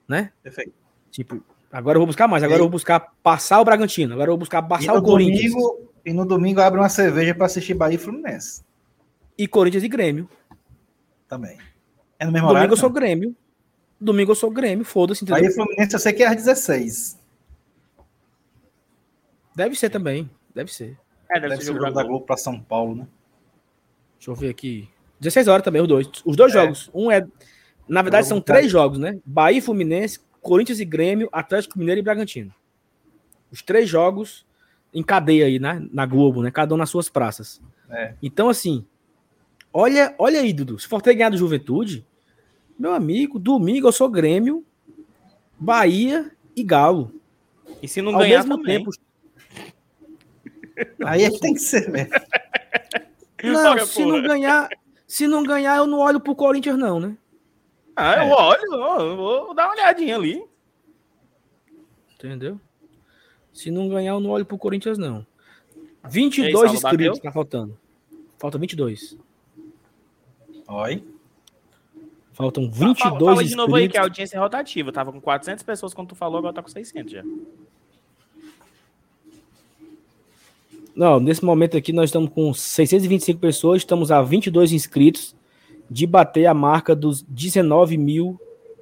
Né? 0.08 0.32
Perfeito. 0.40 0.72
Tipo, 1.10 1.42
agora 1.72 1.96
eu 1.96 2.00
vou 2.00 2.06
buscar 2.06 2.28
mais, 2.28 2.44
agora 2.44 2.58
e... 2.58 2.60
eu 2.60 2.64
vou 2.66 2.70
buscar 2.70 3.00
passar 3.22 3.60
o 3.60 3.64
Bragantino, 3.64 4.14
agora 4.14 4.28
eu 4.28 4.34
vou 4.34 4.38
buscar 4.38 4.62
passar 4.62 4.94
o 4.94 5.02
Corinthians. 5.02 5.52
Domingo, 5.52 5.90
e 6.06 6.12
no 6.12 6.24
domingo 6.24 6.60
abre 6.60 6.78
uma 6.78 6.88
cerveja 6.88 7.34
para 7.34 7.46
assistir 7.46 7.74
Bahia 7.74 7.96
e 7.96 7.98
Fluminense. 7.98 8.62
E 9.36 9.48
Corinthians 9.48 9.82
e 9.82 9.88
Grêmio. 9.88 10.28
Também. 11.28 11.58
É 12.18 12.24
no 12.24 12.32
mesmo 12.32 12.46
domingo 12.46 12.58
horário? 12.58 12.72
eu 12.72 12.76
sou 12.76 12.90
Grêmio. 12.90 13.36
Domingo 14.00 14.30
eu 14.30 14.36
sou 14.36 14.50
Grêmio, 14.50 14.84
foda-se. 14.84 15.24
Bahia 15.24 15.48
e 15.48 15.52
Fluminense 15.52 15.94
eu 15.94 15.98
sei 15.98 16.12
que 16.12 16.22
é 16.22 16.28
às 16.28 16.36
16. 16.36 17.18
Deve 19.54 19.76
ser 19.76 19.90
também, 19.90 20.30
deve 20.54 20.72
ser. 20.72 20.96
É, 21.30 21.34
deve, 21.34 21.48
deve 21.48 21.64
ser 21.64 21.72
o 21.72 21.78
jogo 21.78 21.92
da 21.92 22.02
Globo 22.02 22.26
para 22.26 22.36
São 22.36 22.60
Paulo, 22.60 22.94
né? 22.94 23.06
Deixa 24.18 24.30
eu 24.30 24.34
ver 24.34 24.50
aqui. 24.50 24.88
16 25.20 25.48
horas 25.48 25.64
também, 25.64 25.80
os 25.80 25.88
dois. 25.88 26.08
Os 26.24 26.36
dois 26.36 26.54
é. 26.54 26.60
jogos. 26.60 26.90
Um 26.92 27.10
é. 27.10 27.26
Na 27.88 28.02
verdade, 28.02 28.26
são 28.26 28.40
três 28.40 28.70
jogos, 28.70 28.98
né? 28.98 29.18
Bahia 29.24 29.58
e 29.58 29.60
Fluminense, 29.60 30.20
Corinthians 30.40 30.80
e 30.80 30.84
Grêmio, 30.84 31.28
Atlético 31.32 31.78
Mineiro 31.78 32.00
e 32.00 32.02
Bragantino. 32.02 32.54
Os 33.50 33.62
três 33.62 33.88
jogos 33.88 34.46
em 34.92 35.02
cadeia 35.02 35.46
aí, 35.46 35.58
né? 35.58 35.86
Na 35.92 36.06
Globo, 36.06 36.42
né? 36.42 36.50
Cada 36.50 36.74
um 36.74 36.78
nas 36.78 36.90
suas 36.90 37.08
praças. 37.08 37.60
É. 37.88 38.14
Então, 38.22 38.48
assim, 38.48 38.84
olha, 39.72 40.14
olha 40.18 40.40
aí, 40.40 40.52
Dudu. 40.52 40.78
Se 40.78 40.86
for 40.86 41.02
ter 41.02 41.14
ganhado 41.14 41.36
Juventude, 41.36 42.06
meu 42.78 42.92
amigo, 42.92 43.38
domingo 43.38 43.88
eu 43.88 43.92
sou 43.92 44.08
Grêmio, 44.08 44.64
Bahia 45.58 46.30
e 46.56 46.62
Galo. 46.62 47.12
E 47.82 47.88
se 47.88 48.00
não 48.00 48.12
Ao 48.14 48.20
ganhar 48.20 48.38
mesmo 48.38 48.56
também. 48.56 48.78
tempo. 48.78 48.90
Aí 51.04 51.24
é 51.24 51.30
que 51.30 51.40
tem 51.40 51.54
que 51.54 51.60
ser 51.60 51.90
mesmo. 51.90 52.12
Não, 53.42 53.86
se 53.86 54.04
não 54.04 54.22
ganhar, 54.22 54.68
se 55.06 55.26
não 55.26 55.42
ganhar, 55.42 55.76
eu 55.78 55.86
não 55.86 55.98
olho 55.98 56.20
pro 56.20 56.34
Corinthians, 56.34 56.78
não, 56.78 57.00
né? 57.00 57.16
Ah, 57.96 58.16
eu 58.16 58.22
é. 58.22 58.34
olho, 58.34 58.74
eu 58.74 59.16
vou 59.16 59.54
dar 59.54 59.66
uma 59.66 59.74
olhadinha 59.74 60.16
ali. 60.16 60.42
Entendeu? 62.14 62.60
Se 63.52 63.70
não 63.70 63.88
ganhar, 63.88 64.12
eu 64.12 64.20
não 64.20 64.30
olho 64.30 64.44
pro 64.44 64.58
Corinthians, 64.58 64.98
não. 64.98 65.26
22 66.08 66.54
aí, 66.54 66.76
inscritos 66.76 67.18
bateu? 67.18 67.22
tá 67.22 67.32
faltando. 67.32 67.78
Falta 68.38 68.58
22. 68.58 69.18
Oi. 70.68 71.04
Faltam 72.32 72.70
22 72.70 72.98
fala, 72.98 73.18
fala 73.18 73.34
de 73.34 73.42
inscritos. 73.42 73.56
novo 73.56 73.74
aí 73.74 73.88
que 73.88 73.98
a 73.98 74.02
audiência 74.02 74.36
é 74.36 74.40
rotativa. 74.40 74.92
Tava 74.92 75.12
com 75.12 75.20
400 75.20 75.62
pessoas 75.62 75.92
quando 75.92 76.08
tu 76.08 76.14
falou, 76.14 76.38
agora 76.38 76.54
tá 76.54 76.62
com 76.62 76.68
600 76.68 77.12
já. 77.12 77.22
Não, 80.94 81.20
nesse 81.20 81.44
momento 81.44 81.76
aqui 81.76 81.92
nós 81.92 82.10
estamos 82.10 82.30
com 82.30 82.52
625 82.52 83.38
pessoas, 83.38 83.78
estamos 83.82 84.10
a 84.10 84.20
22 84.22 84.72
inscritos 84.72 85.34
de 85.90 86.06
bater 86.06 86.46
a 86.46 86.54
marca 86.54 86.94
dos 86.94 87.22
19 87.22 87.96
mil 87.96 88.40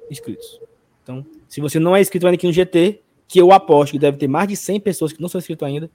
inscritos. 0.09 0.59
Então, 1.03 1.25
se 1.47 1.61
você 1.61 1.79
não 1.79 1.95
é 1.95 2.01
inscrito 2.01 2.25
ainda 2.25 2.35
aqui 2.35 2.47
no 2.47 2.53
GT, 2.53 3.01
que 3.27 3.39
eu 3.39 3.51
aposto 3.51 3.93
que 3.93 3.99
deve 3.99 4.17
ter 4.17 4.27
mais 4.27 4.47
de 4.47 4.55
100 4.55 4.79
pessoas 4.79 5.13
que 5.13 5.21
não 5.21 5.29
são 5.29 5.39
inscritos 5.39 5.67
ainda, 5.67 5.89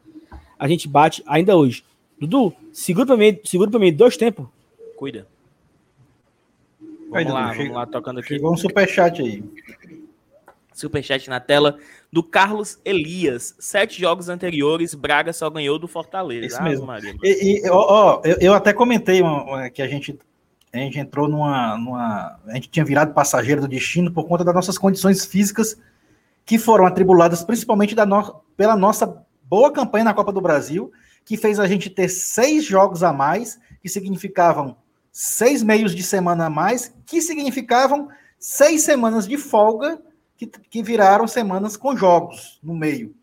a 0.59 0.69
gente 0.69 0.89
bate 0.89 1.23
ainda 1.27 1.57
hoje. 1.57 1.85
Dudu, 2.19 2.53
segura 2.73 3.07
para 3.07 3.17
mim, 3.17 3.39
segura 3.45 3.71
para 3.71 3.81
mim 3.81 3.93
dois 3.93 4.17
tempos. 4.17 4.47
Cuida. 4.97 5.27
Vamos 7.11 7.17
aí, 7.17 7.25
lá, 7.25 7.47
Dudu, 7.49 7.59
vamos 7.59 7.75
lá, 7.75 7.87
tocando 7.87 8.21
aqui. 8.21 8.29
Chegou 8.29 8.53
um 8.53 8.57
superchat 8.57 9.21
aí. 9.21 9.43
Superchat 10.75 11.31
na 11.31 11.41
tela 11.41 11.79
do 12.13 12.23
Carlos 12.23 12.79
Elias. 12.85 13.55
Sete 13.59 14.01
jogos 14.01 14.29
anteriores, 14.29 14.95
Braga 14.95 15.33
só 15.33 15.49
ganhou 15.49 15.79
do 15.79 15.89
Fortaleza. 15.89 16.47
Isso 16.47 16.59
ah, 16.59 16.63
mesmo. 16.63 16.87
Maria. 16.87 17.15
E, 17.23 17.63
e 17.65 17.71
ó, 17.71 18.21
eu, 18.25 18.37
eu, 18.41 18.55
até 18.55 18.73
comentei 18.73 19.23
uma, 19.23 19.71
que 19.71 19.81
a 19.81 19.89
gente, 19.89 20.19
a 20.73 20.79
gente 20.79 20.99
entrou 20.99 21.29
numa, 21.29 21.79
numa. 21.79 22.39
A 22.47 22.55
gente 22.55 22.69
tinha 22.69 22.85
virado 22.85 23.15
passageiro 23.15 23.61
do 23.61 23.69
destino 23.69 24.13
por 24.13 24.27
conta 24.27 24.45
das 24.45 24.55
nossas 24.55 24.77
condições 24.77 25.25
físicas 25.25 25.79
que 26.45 26.59
foram 26.59 26.85
atribuladas 26.85 27.43
principalmente 27.43 27.95
da 27.95 28.05
no, 28.05 28.43
pela 28.57 28.77
nossa 28.77 29.25
boa 29.45 29.73
campanha 29.73 30.05
na 30.05 30.15
Copa 30.15 30.33
do 30.33 30.41
Brasil, 30.41 30.93
que 31.25 31.37
fez 31.37 31.59
a 31.59 31.67
gente 31.67 31.89
ter 31.89 32.09
seis 32.09 32.65
jogos 32.65 33.03
a 33.03 33.13
mais, 33.13 33.59
que 33.81 33.89
significavam 33.89 34.77
seis 35.11 35.63
meios 35.63 35.95
de 35.95 36.03
semana 36.03 36.47
a 36.47 36.51
mais, 36.51 36.93
que 37.07 37.23
significavam 37.23 38.09
seis 38.39 38.83
semanas 38.83 39.27
de 39.27 39.39
folga 39.39 40.03
que, 40.37 40.47
que 40.47 40.83
viraram 40.83 41.27
semanas 41.27 41.77
com 41.77 41.97
jogos 41.97 42.59
no 42.63 42.75
meio. 42.75 43.15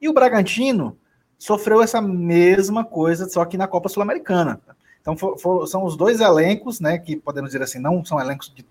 E 0.00 0.08
o 0.08 0.12
Bragantino 0.12 0.96
sofreu 1.38 1.82
essa 1.82 2.00
mesma 2.00 2.84
coisa, 2.84 3.28
só 3.28 3.44
que 3.44 3.56
na 3.56 3.66
Copa 3.68 3.88
Sul-Americana. 3.88 4.60
Então 5.00 5.16
for, 5.16 5.38
for, 5.38 5.66
são 5.66 5.84
os 5.84 5.96
dois 5.96 6.20
elencos, 6.20 6.80
né, 6.80 6.98
que 6.98 7.16
podemos 7.16 7.50
dizer 7.50 7.62
assim, 7.62 7.78
não 7.78 8.04
são 8.04 8.20
elencos 8.20 8.52
de 8.54 8.66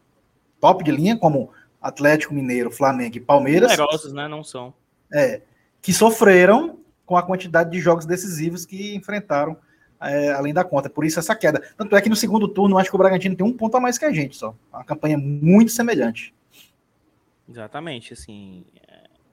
top 0.60 0.84
de 0.84 0.92
linha, 0.92 1.18
como 1.18 1.50
Atlético 1.82 2.34
Mineiro, 2.34 2.72
Flamengo 2.72 3.18
e 3.18 3.22
Palmeiras. 3.22 3.72
Numerosos, 3.72 4.14
né, 4.14 4.28
não 4.28 4.44
são. 4.44 4.74
É, 5.12 5.42
que 5.82 5.94
sofreram 5.94 6.80
com 7.06 7.16
a 7.16 7.24
quantidade 7.24 7.72
de 7.72 7.80
jogos 7.80 8.06
decisivos 8.06 8.66
que 8.66 8.94
enfrentaram 8.96 9.58
é, 10.02 10.32
além 10.32 10.54
da 10.54 10.64
conta. 10.64 10.90
Por 10.90 11.06
isso 11.06 11.20
essa 11.20 11.36
queda. 11.36 11.62
Tanto 11.78 11.96
é 11.96 12.02
que 12.02 12.10
no 12.10 12.16
segundo 12.16 12.48
turno, 12.48 12.78
acho 12.78 12.90
que 12.90 12.96
o 12.96 13.00
Bragantino 13.00 13.36
tem 13.36 13.46
um 13.46 13.54
ponto 13.54 13.78
a 13.78 13.80
mais 13.80 13.98
que 13.98 14.06
a 14.06 14.12
gente 14.12 14.36
só. 14.36 14.54
Uma 14.72 14.84
campanha 14.84 15.18
muito 15.18 15.72
semelhante. 15.72 16.36
Exatamente, 17.48 18.14
assim. 18.14 18.66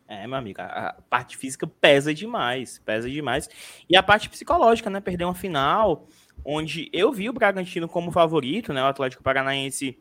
É, 0.08 0.24
é 0.24 0.26
meu 0.26 0.36
amigo, 0.36 0.60
a, 0.60 0.96
parte 1.08 1.36
física 1.36 1.66
pesa 1.66 2.14
demais, 2.14 2.78
pesa 2.84 3.10
demais. 3.10 3.48
E 3.88 3.96
a 3.96 4.02
parte 4.02 4.28
psicológica, 4.28 4.88
né? 4.88 5.00
Perder 5.00 5.24
uma 5.24 5.34
final, 5.34 6.06
onde 6.44 6.88
eu 6.92 7.12
vi 7.12 7.28
o 7.28 7.32
Bragantino 7.32 7.88
como 7.88 8.12
favorito, 8.12 8.72
né? 8.72 8.82
O 8.82 8.86
Atlético 8.86 9.22
Paranaense. 9.22 9.98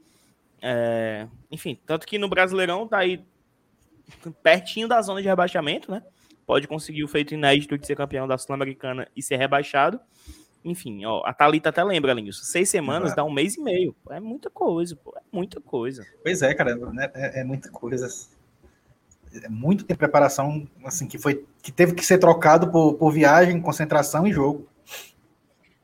É, 0.61 1.27
enfim, 1.51 1.77
tanto 1.85 2.07
que 2.07 2.17
no 2.17 2.29
Brasileirão 2.29 2.87
tá 2.87 2.99
aí 2.99 3.23
pertinho 4.41 4.87
da 4.87 5.01
zona 5.01 5.21
de 5.21 5.27
rebaixamento, 5.27 5.91
né? 5.91 6.03
Pode 6.45 6.67
conseguir 6.67 7.03
o 7.03 7.07
feito 7.07 7.33
inédito 7.33 7.77
de 7.77 7.87
ser 7.87 7.95
campeão 7.95 8.27
da 8.27 8.37
Sul-Americana 8.37 9.07
e 9.15 9.23
ser 9.23 9.37
rebaixado. 9.37 9.99
Enfim, 10.63 11.03
ó, 11.05 11.21
a 11.25 11.33
Thalita 11.33 11.69
até 11.69 11.83
lembra, 11.83 12.13
Linhos. 12.13 12.47
Seis 12.47 12.69
semanas 12.69 13.11
é. 13.11 13.15
dá 13.15 13.23
um 13.23 13.31
mês 13.31 13.55
e 13.55 13.61
meio. 13.61 13.95
É 14.09 14.19
muita 14.19 14.49
coisa, 14.49 14.95
pô. 14.95 15.13
É 15.17 15.21
muita 15.31 15.59
coisa. 15.59 16.05
Pois 16.23 16.41
é, 16.41 16.53
cara. 16.53 16.75
Né, 16.75 17.11
é, 17.13 17.41
é 17.41 17.43
muita 17.43 17.69
coisa. 17.69 18.07
É 19.43 19.49
muito 19.49 19.83
tempo 19.83 19.93
de 19.93 19.97
preparação, 19.97 20.67
assim, 20.85 21.07
que 21.07 21.17
foi 21.17 21.45
que 21.61 21.71
teve 21.71 21.93
que 21.93 22.05
ser 22.05 22.17
trocado 22.17 22.71
por, 22.71 22.93
por 22.93 23.11
viagem, 23.11 23.59
concentração 23.59 24.25
e 24.25 24.31
jogo. 24.31 24.67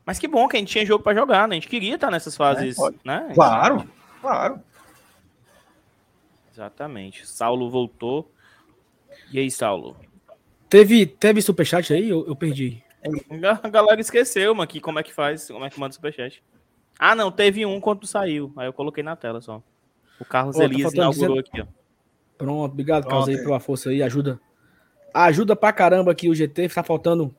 Mas 0.06 0.18
que 0.18 0.26
bom 0.26 0.48
que 0.48 0.56
a 0.56 0.60
gente 0.60 0.72
tinha 0.72 0.86
jogo 0.86 1.04
para 1.04 1.16
jogar, 1.16 1.46
né? 1.46 1.56
A 1.56 1.60
gente 1.60 1.68
queria 1.68 1.96
estar 1.96 2.10
nessas 2.10 2.36
fases, 2.36 2.78
é, 2.78 2.90
né? 3.04 3.32
Claro, 3.34 3.88
claro. 4.20 4.60
Exatamente. 6.52 7.28
Saulo 7.28 7.70
voltou. 7.70 8.30
E 9.32 9.38
aí, 9.38 9.50
Saulo? 9.50 9.96
Teve, 10.68 11.06
teve 11.06 11.42
superchat 11.42 11.92
aí? 11.92 12.08
Eu, 12.08 12.26
eu 12.26 12.36
perdi. 12.36 12.82
A 13.62 13.68
galera 13.68 14.00
esqueceu, 14.00 14.54
mano, 14.54 14.68
que 14.68 14.80
como 14.80 14.98
é 14.98 15.02
que 15.02 15.12
faz, 15.12 15.48
como 15.48 15.64
é 15.64 15.70
que 15.70 15.80
manda 15.80 15.92
superchat. 15.92 16.42
Ah, 16.98 17.14
não, 17.14 17.32
teve 17.32 17.64
um 17.64 17.80
quando 17.80 18.06
saiu. 18.06 18.52
Aí 18.56 18.66
eu 18.66 18.72
coloquei 18.72 19.02
na 19.02 19.16
tela 19.16 19.40
só. 19.40 19.62
O 20.20 20.24
Carlos 20.24 20.56
tá 20.56 20.64
Elias 20.64 20.92
tá 20.92 20.98
inaugurou 20.98 21.38
aqui, 21.38 21.62
ó. 21.62 21.66
Pronto, 22.36 22.72
obrigado, 22.72 23.06
Carlos, 23.06 23.28
aí, 23.28 23.38
pela 23.42 23.58
força 23.58 23.88
aí. 23.88 24.02
Ajuda. 24.02 24.38
Ajuda 25.14 25.56
pra 25.56 25.72
caramba 25.72 26.12
aqui 26.12 26.28
o 26.28 26.34
GT. 26.34 26.68
Tá 26.68 26.82
faltando 26.82 27.34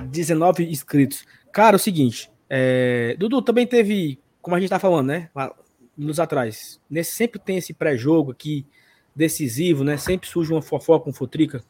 19 0.00 0.70
inscritos. 0.70 1.26
Cara, 1.52 1.74
é 1.74 1.78
o 1.78 1.80
seguinte. 1.80 2.30
É... 2.48 3.16
Dudu, 3.18 3.42
também 3.42 3.66
teve, 3.66 4.20
como 4.40 4.54
a 4.54 4.60
gente 4.60 4.70
tá 4.70 4.78
falando, 4.78 5.08
né? 5.08 5.30
Nos 5.96 6.20
atrás. 6.20 6.80
Nesse, 6.88 7.12
sempre 7.12 7.40
tem 7.40 7.56
esse 7.56 7.74
pré-jogo 7.74 8.30
aqui, 8.30 8.64
decisivo, 9.14 9.82
né? 9.82 9.96
Sempre 9.96 10.28
surge 10.28 10.52
uma 10.52 10.62
fofoca, 10.62 11.10
um 11.10 11.12
futrica 11.12 11.64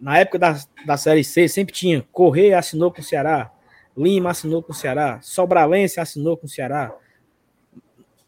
na 0.00 0.18
época 0.18 0.38
da, 0.38 0.58
da 0.84 0.96
Série 0.96 1.24
C, 1.24 1.48
sempre 1.48 1.74
tinha 1.74 2.06
Correia 2.12 2.58
assinou 2.58 2.92
com 2.92 3.00
o 3.00 3.04
Ceará, 3.04 3.50
Lima 3.96 4.30
assinou 4.30 4.62
com 4.62 4.72
o 4.72 4.74
Ceará, 4.74 5.20
Sobralense 5.22 6.00
assinou 6.00 6.36
com 6.36 6.46
o 6.46 6.48
Ceará, 6.48 6.94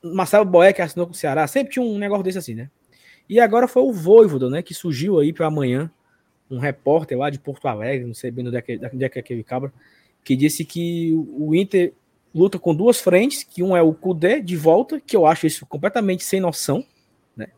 Marcelo 0.03 0.45
Boeck 0.45 0.81
assinou 0.81 1.07
com 1.07 1.13
o 1.13 1.17
Ceará, 1.17 1.47
sempre 1.47 1.73
tinha 1.73 1.85
um 1.85 1.99
negócio 1.99 2.23
desse 2.23 2.39
assim, 2.39 2.55
né? 2.55 2.71
E 3.29 3.41
agora 3.41 3.67
foi 3.67 3.83
o 3.83 3.93
Voivoda, 3.93 4.49
né, 4.49 4.63
que 4.63 4.73
surgiu 4.73 5.19
aí 5.19 5.33
para 5.33 5.47
amanhã, 5.47 5.91
um 6.49 6.59
repórter 6.59 7.19
lá 7.19 7.29
de 7.29 7.41
Porto 7.41 7.67
Alegre, 7.67 8.07
não 8.07 8.15
sei 8.15 8.31
bem 8.31 8.47
onde 8.47 8.57
é, 8.57 8.63
que, 8.63 8.81
onde 8.93 9.05
é 9.05 9.09
que 9.09 9.19
é 9.19 9.21
aquele 9.21 9.43
cabra, 9.43 9.73
que 10.23 10.37
disse 10.37 10.65
que 10.65 11.13
o 11.37 11.55
Inter 11.55 11.93
luta 12.33 12.59
com 12.59 12.75
duas 12.75 13.01
frentes, 13.01 13.43
que 13.43 13.63
um 13.63 13.77
é 13.77 13.83
o 13.83 13.93
Cudê 13.93 14.41
de 14.41 14.57
volta, 14.57 15.01
que 15.01 15.17
eu 15.17 15.27
acho 15.27 15.47
isso 15.47 15.67
completamente 15.67 16.23
sem 16.23 16.39
noção, 16.39 16.85
né? 17.37 17.49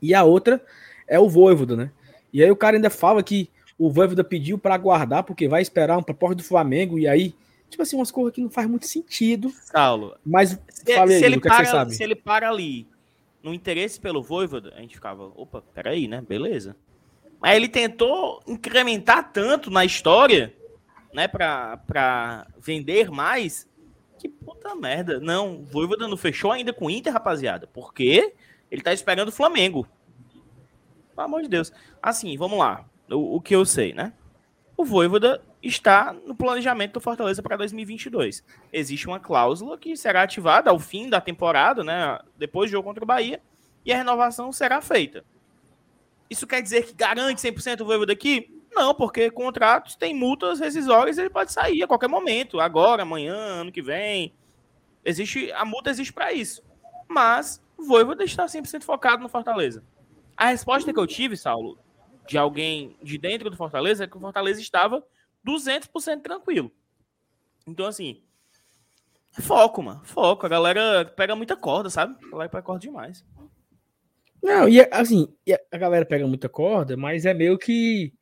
E 0.00 0.14
a 0.14 0.22
outra 0.22 0.62
é 1.08 1.18
o 1.18 1.28
Voivoda, 1.28 1.74
né? 1.74 1.90
E 2.34 2.42
aí 2.42 2.50
o 2.50 2.56
cara 2.56 2.76
ainda 2.76 2.90
fala 2.90 3.22
que 3.22 3.48
o 3.78 3.88
Voivoda 3.88 4.24
pediu 4.24 4.58
para 4.58 4.74
aguardar 4.74 5.22
porque 5.22 5.48
vai 5.48 5.62
esperar 5.62 5.96
um 5.96 6.02
proposta 6.02 6.34
do 6.34 6.42
Flamengo 6.42 6.98
e 6.98 7.06
aí 7.06 7.32
tipo 7.70 7.82
assim 7.82 7.96
umas 7.96 8.10
coisas 8.10 8.32
que 8.34 8.40
não 8.40 8.50
faz 8.50 8.68
muito 8.68 8.86
sentido. 8.86 9.50
Saulo. 9.50 10.16
Mas 10.26 10.58
se, 10.68 10.92
ele 11.24 11.40
para, 11.40 11.88
se 11.88 12.02
ele 12.02 12.16
para 12.16 12.48
ali 12.48 12.88
no 13.40 13.54
interesse 13.54 14.00
pelo 14.00 14.22
Voivoda, 14.22 14.72
a 14.76 14.80
gente 14.80 14.94
ficava, 14.94 15.30
opa, 15.36 15.62
peraí, 15.74 16.08
né? 16.08 16.20
Beleza. 16.26 16.74
Mas 17.40 17.56
ele 17.56 17.68
tentou 17.68 18.42
incrementar 18.46 19.30
tanto 19.32 19.70
na 19.70 19.84
história, 19.84 20.54
né, 21.12 21.28
para 21.28 21.76
para 21.76 22.46
vender 22.58 23.10
mais, 23.10 23.68
que 24.18 24.28
puta 24.28 24.74
merda. 24.74 25.20
Não, 25.20 25.56
o 25.56 25.64
Voivoda 25.64 26.08
não 26.08 26.16
fechou 26.16 26.50
ainda 26.50 26.72
com 26.72 26.86
o 26.86 26.90
Inter, 26.90 27.12
rapaziada. 27.12 27.66
Porque 27.66 28.32
ele 28.70 28.82
tá 28.82 28.92
esperando 28.92 29.28
o 29.28 29.32
Flamengo. 29.32 29.86
Pelo 31.14 31.26
amor 31.26 31.42
de 31.42 31.48
Deus. 31.48 31.72
Assim, 32.02 32.36
vamos 32.36 32.58
lá. 32.58 32.84
O, 33.10 33.36
o 33.36 33.40
que 33.40 33.54
eu 33.54 33.64
sei, 33.64 33.92
né? 33.92 34.12
O 34.76 34.84
Voivoda 34.84 35.40
está 35.62 36.12
no 36.12 36.34
planejamento 36.34 36.94
do 36.94 37.00
Fortaleza 37.00 37.42
para 37.42 37.56
2022. 37.56 38.44
Existe 38.72 39.06
uma 39.06 39.20
cláusula 39.20 39.78
que 39.78 39.96
será 39.96 40.22
ativada 40.22 40.70
ao 40.70 40.78
fim 40.78 41.08
da 41.08 41.20
temporada, 41.20 41.84
né? 41.84 42.18
Depois 42.36 42.70
do 42.70 42.72
jogo 42.72 42.88
contra 42.88 43.04
o 43.04 43.06
Bahia, 43.06 43.40
e 43.84 43.92
a 43.92 43.96
renovação 43.96 44.52
será 44.52 44.80
feita. 44.80 45.24
Isso 46.28 46.46
quer 46.46 46.60
dizer 46.60 46.86
que 46.86 46.94
garante 46.94 47.40
100% 47.40 47.82
o 47.82 47.84
Voivoda 47.84 48.12
aqui? 48.12 48.50
Não, 48.72 48.92
porque 48.94 49.30
contratos 49.30 49.94
têm 49.94 50.12
multas 50.12 50.58
rescisórias, 50.58 51.16
ele 51.16 51.30
pode 51.30 51.52
sair 51.52 51.82
a 51.82 51.86
qualquer 51.86 52.08
momento, 52.08 52.58
agora, 52.58 53.02
amanhã, 53.02 53.34
ano 53.34 53.70
que 53.70 53.80
vem. 53.80 54.34
Existe, 55.04 55.52
a 55.52 55.64
multa 55.64 55.90
existe 55.90 56.12
para 56.12 56.32
isso. 56.32 56.62
Mas 57.08 57.62
o 57.76 57.84
Voivoda 57.84 58.24
está 58.24 58.46
100% 58.46 58.82
focado 58.82 59.22
no 59.22 59.28
Fortaleza. 59.28 59.84
A 60.36 60.48
resposta 60.48 60.92
que 60.92 60.98
eu 60.98 61.06
tive, 61.06 61.36
Saulo, 61.36 61.78
de 62.26 62.38
alguém 62.38 62.96
de 63.02 63.18
dentro 63.18 63.50
do 63.50 63.56
Fortaleza, 63.56 64.04
é 64.04 64.06
que 64.06 64.16
o 64.16 64.20
Fortaleza 64.20 64.60
estava 64.60 65.04
200% 65.46 66.22
tranquilo. 66.22 66.72
Então, 67.66 67.86
assim, 67.86 68.22
foco, 69.40 69.82
mano. 69.82 70.02
Foco. 70.04 70.46
A 70.46 70.48
galera 70.48 71.04
pega 71.04 71.36
muita 71.36 71.56
corda, 71.56 71.90
sabe? 71.90 72.16
A 72.26 72.30
galera 72.30 72.48
pega 72.48 72.62
corda 72.62 72.80
demais. 72.80 73.24
Não, 74.42 74.68
e 74.68 74.78
assim, 74.90 75.26
a 75.72 75.78
galera 75.78 76.04
pega 76.04 76.26
muita 76.26 76.50
corda, 76.50 76.96
mas 76.96 77.24
é 77.24 77.32
meio 77.32 77.56
que 77.56 78.12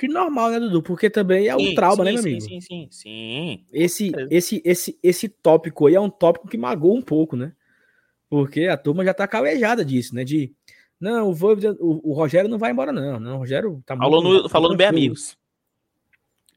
que 0.00 0.08
normal, 0.08 0.50
né, 0.50 0.58
Dudu? 0.58 0.82
Porque 0.82 1.10
também 1.10 1.46
é 1.46 1.54
um 1.54 1.58
sim, 1.58 1.74
trauma, 1.74 2.02
né, 2.02 2.12
sim, 2.12 2.16
né, 2.16 2.22
meu 2.22 2.30
amigo? 2.30 2.40
Sim, 2.40 2.60
sim, 2.62 2.88
sim. 2.90 3.66
Esse, 3.70 4.12
é. 4.16 4.28
esse, 4.30 4.62
esse, 4.64 4.98
esse 5.02 5.28
tópico 5.28 5.86
aí 5.86 5.94
é 5.94 6.00
um 6.00 6.08
tópico 6.08 6.48
que 6.48 6.56
magoa 6.56 6.94
um 6.94 7.02
pouco, 7.02 7.36
né? 7.36 7.52
Porque 8.30 8.66
a 8.66 8.78
turma 8.78 9.04
já 9.04 9.12
tá 9.12 9.28
calejada 9.28 9.84
disso, 9.84 10.14
né? 10.14 10.24
De 10.24 10.54
não, 11.00 11.30
o, 11.30 11.34
Voivoda, 11.34 11.74
o, 11.80 12.10
o, 12.10 12.12
Rogério 12.12 12.50
não 12.50 12.58
vai 12.58 12.72
embora, 12.72 12.92
não. 12.92 13.18
não 13.18 13.36
o 13.36 13.38
Rogério 13.38 13.82
tá 13.86 13.96
falou 13.96 14.22
muito, 14.22 14.42
no, 14.42 14.48
falou 14.50 14.70
no 14.70 14.76
Bem 14.76 14.86
Amigos. 14.86 15.36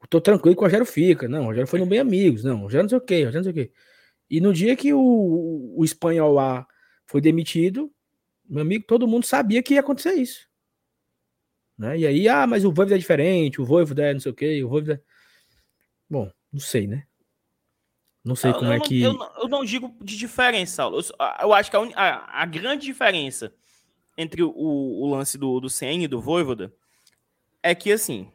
Tô 0.10 0.20
tranquilo 0.20 0.54
que 0.54 0.62
o 0.62 0.66
Rogério 0.66 0.86
fica. 0.86 1.30
Não, 1.30 1.44
o 1.44 1.46
Rogério 1.46 1.68
foi 1.68 1.80
no 1.80 1.86
Bem 1.86 2.00
Amigos. 2.00 2.44
Não, 2.44 2.60
o 2.60 2.64
Rogério 2.64 2.84
não 2.84 2.90
sei 2.90 2.98
o 2.98 3.02
quê, 3.02 3.24
Rogério 3.24 3.38
não 3.38 3.44
sei 3.44 3.52
o 3.52 3.56
quê. 3.66 3.74
E 4.30 4.42
no 4.42 4.54
dia 4.54 4.76
que 4.76 4.94
o, 4.94 5.74
o 5.78 5.84
espanhol 5.86 6.34
lá 6.34 6.68
foi 7.06 7.22
demitido, 7.22 7.90
meu 8.48 8.62
amigo, 8.62 8.84
todo 8.86 9.08
mundo 9.08 9.26
sabia 9.26 9.64
que 9.64 9.76
ia 9.76 9.80
acontecer 9.80 10.14
isso. 10.14 10.46
Né? 11.78 12.00
E 12.00 12.08
aí, 12.08 12.28
ah, 12.28 12.46
mas 12.46 12.66
o 12.66 12.72
Voivoda 12.72 12.96
é 12.96 13.00
diferente, 13.00 13.62
o 13.62 13.66
Voivoda 13.66 14.04
é 14.04 14.14
não 14.14 14.20
sei 14.20 14.32
o 14.32 14.36
quê, 14.36 14.62
o 14.62 14.68
Voivoda... 14.68 15.02
Bom, 16.10 16.30
não 16.52 16.60
sei, 16.60 16.86
né? 16.86 17.06
Não 18.26 18.36
sei 18.36 18.52
eu, 18.52 18.56
como 18.56 18.68
eu 18.68 18.74
é 18.74 18.78
não, 18.78 18.86
que... 18.86 19.02
Eu 19.02 19.14
não, 19.14 19.38
eu 19.38 19.48
não, 19.48 19.66
digo 19.66 19.96
de 20.02 20.18
diferença, 20.18 20.76
Saulo. 20.76 21.00
Eu, 21.00 21.28
eu 21.42 21.54
acho 21.54 21.72
que 21.72 21.78
a, 21.78 21.82
a, 21.96 22.42
a 22.42 22.46
grande 22.46 22.86
diferença 22.86 23.54
entre 24.18 24.44
o, 24.44 24.52
o 24.52 25.10
lance 25.10 25.38
do, 25.38 25.60
do 25.60 25.70
CN 25.70 26.04
e 26.04 26.08
do 26.08 26.22
Voivoda 26.22 26.74
é 27.62 27.74
que, 27.74 27.92
assim, 27.92 28.32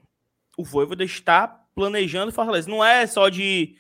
o 0.57 0.65
Voivoda 0.65 1.05
está 1.05 1.47
planejando 1.75 2.33
Fortaleza. 2.33 2.69
Não 2.69 2.85
é 2.85 3.07
só 3.07 3.29
de 3.29 3.77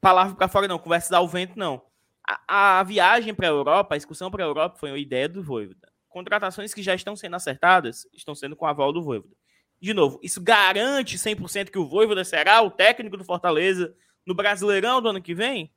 palavra 0.00 0.36
para 0.36 0.48
fora, 0.48 0.68
não, 0.68 0.78
conversa 0.78 1.16
ao 1.16 1.26
vento, 1.26 1.58
não. 1.58 1.82
A, 2.48 2.80
a 2.80 2.82
viagem 2.82 3.34
para 3.34 3.46
a 3.46 3.50
Europa, 3.50 3.94
a 3.94 3.98
excursão 3.98 4.30
para 4.30 4.44
a 4.44 4.46
Europa 4.46 4.78
foi 4.78 4.90
uma 4.90 4.98
ideia 4.98 5.28
do 5.28 5.42
Voivoda. 5.42 5.92
contratações 6.08 6.72
que 6.72 6.82
já 6.82 6.94
estão 6.94 7.16
sendo 7.16 7.36
acertadas 7.36 8.06
estão 8.12 8.34
sendo 8.34 8.54
com 8.54 8.66
a 8.66 8.70
aval 8.70 8.92
do 8.92 9.02
Voivoda. 9.02 9.34
De 9.80 9.92
novo, 9.92 10.18
isso 10.22 10.40
garante 10.40 11.18
100% 11.18 11.70
que 11.70 11.78
o 11.78 11.86
Voivoda 11.86 12.24
será 12.24 12.62
o 12.62 12.70
técnico 12.70 13.16
do 13.16 13.24
Fortaleza 13.24 13.94
no 14.24 14.34
Brasileirão 14.34 15.02
do 15.02 15.08
ano 15.08 15.22
que 15.22 15.34
vem? 15.34 15.72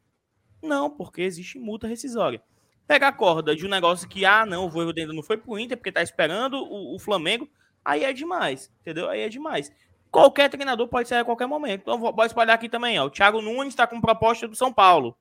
Não, 0.62 0.89
porque 0.89 1.21
existe 1.21 1.60
multa 1.60 1.88
rescisória. 1.88 2.41
Pega 2.89 3.10
a 3.10 3.12
corda 3.12 3.56
de 3.56 3.63
um 3.67 3.69
negócio 3.69 4.10
que, 4.10 4.25
ah, 4.25 4.43
não, 4.47 4.65
o 4.65 4.69
Voivoda 4.69 4.99
ainda 4.99 5.13
não 5.13 5.21
foi 5.21 5.38
pro 5.38 5.60
Inter 5.60 5.78
porque 5.78 5.91
tá 5.91 6.02
esperando 6.02 6.56
o, 6.56 6.95
o 6.95 6.97
Flamengo, 6.97 7.47
aí 7.86 8.04
é 8.04 8.12
demais, 8.12 8.73
entendeu? 8.82 9.08
Aí 9.08 9.19
é 9.19 9.30
demais. 9.30 9.71
Qualquer 10.10 10.49
treinador 10.49 10.88
pode 10.88 11.08
sair 11.08 11.19
a 11.19 11.23
qualquer 11.23 11.45
momento. 11.45 11.82
Então, 11.82 11.99
pode 12.12 12.32
espalhar 12.32 12.56
aqui 12.56 12.67
também, 12.67 12.99
ó. 12.99 13.06
O 13.06 13.12
Thiago 13.12 13.43
Nunes 13.43 13.73
está 13.73 13.86
com 13.86 14.02
proposta 14.02 14.47
do 14.47 14.56
São 14.56 14.73
Paulo. 14.73 15.15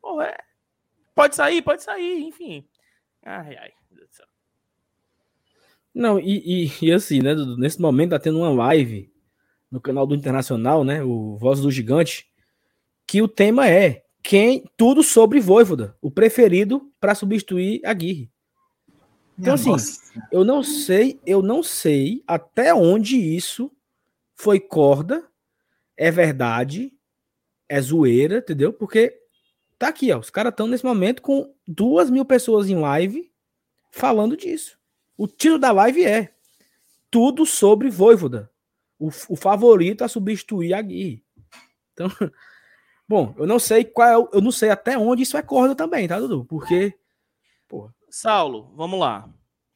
Porra, 0.00 0.26
é. 0.26 0.36
Pode 1.12 1.34
sair, 1.34 1.60
pode 1.60 1.82
sair, 1.82 2.22
enfim. 2.22 2.64
Ai, 3.24 3.56
ai. 3.56 3.72
Não, 5.92 6.20
e, 6.20 6.68
e, 6.68 6.72
e, 6.82 6.92
assim, 6.92 7.20
né, 7.20 7.34
nesse 7.58 7.80
momento 7.80 8.10
tá 8.10 8.20
tendo 8.20 8.38
uma 8.38 8.50
live 8.50 9.12
no 9.68 9.80
canal 9.80 10.06
do 10.06 10.14
Internacional, 10.14 10.84
né, 10.84 11.02
o 11.02 11.36
Voz 11.36 11.60
do 11.60 11.70
Gigante, 11.72 12.30
que 13.08 13.20
o 13.20 13.26
tema 13.26 13.68
é 13.68 14.03
quem 14.24 14.64
tudo 14.74 15.02
sobre 15.02 15.38
Voivoda, 15.38 15.94
o 16.00 16.10
preferido 16.10 16.90
para 16.98 17.14
substituir 17.14 17.82
a 17.84 17.90
Aguirre. 17.90 18.32
Então, 19.38 19.52
assim, 19.52 19.76
eu 20.32 20.44
não 20.44 20.62
sei, 20.62 21.20
eu 21.26 21.42
não 21.42 21.62
sei 21.62 22.24
até 22.26 22.74
onde 22.74 23.16
isso 23.16 23.70
foi 24.34 24.58
corda, 24.58 25.28
é 25.94 26.10
verdade, 26.10 26.90
é 27.68 27.78
zoeira, 27.80 28.38
entendeu? 28.38 28.72
Porque 28.72 29.14
tá 29.78 29.88
aqui, 29.88 30.10
ó. 30.10 30.18
Os 30.20 30.30
caras 30.30 30.52
estão 30.52 30.66
nesse 30.66 30.84
momento 30.84 31.20
com 31.20 31.52
duas 31.68 32.08
mil 32.08 32.24
pessoas 32.24 32.70
em 32.70 32.76
live 32.76 33.30
falando 33.90 34.36
disso. 34.36 34.78
O 35.18 35.26
título 35.26 35.58
da 35.58 35.70
live 35.70 36.02
é 36.04 36.32
Tudo 37.10 37.44
sobre 37.44 37.90
Voivoda, 37.90 38.50
o, 38.98 39.08
o 39.28 39.36
favorito 39.36 40.02
a 40.02 40.08
substituir 40.08 40.72
a 40.72 40.80
Gui. 40.80 41.22
Então, 41.92 42.08
bom, 43.08 43.34
eu 43.38 43.46
não 43.46 43.58
sei 43.58 43.84
qual 43.84 44.08
é, 44.08 44.36
eu 44.36 44.40
não 44.40 44.50
sei 44.50 44.70
até 44.70 44.98
onde 44.98 45.22
isso 45.22 45.36
é 45.36 45.42
corda 45.42 45.74
também, 45.74 46.08
tá, 46.08 46.18
Dudu? 46.18 46.44
Porque, 46.44 46.98
porra. 47.68 47.94
Saulo, 48.10 48.72
vamos 48.76 48.98
lá. 48.98 49.28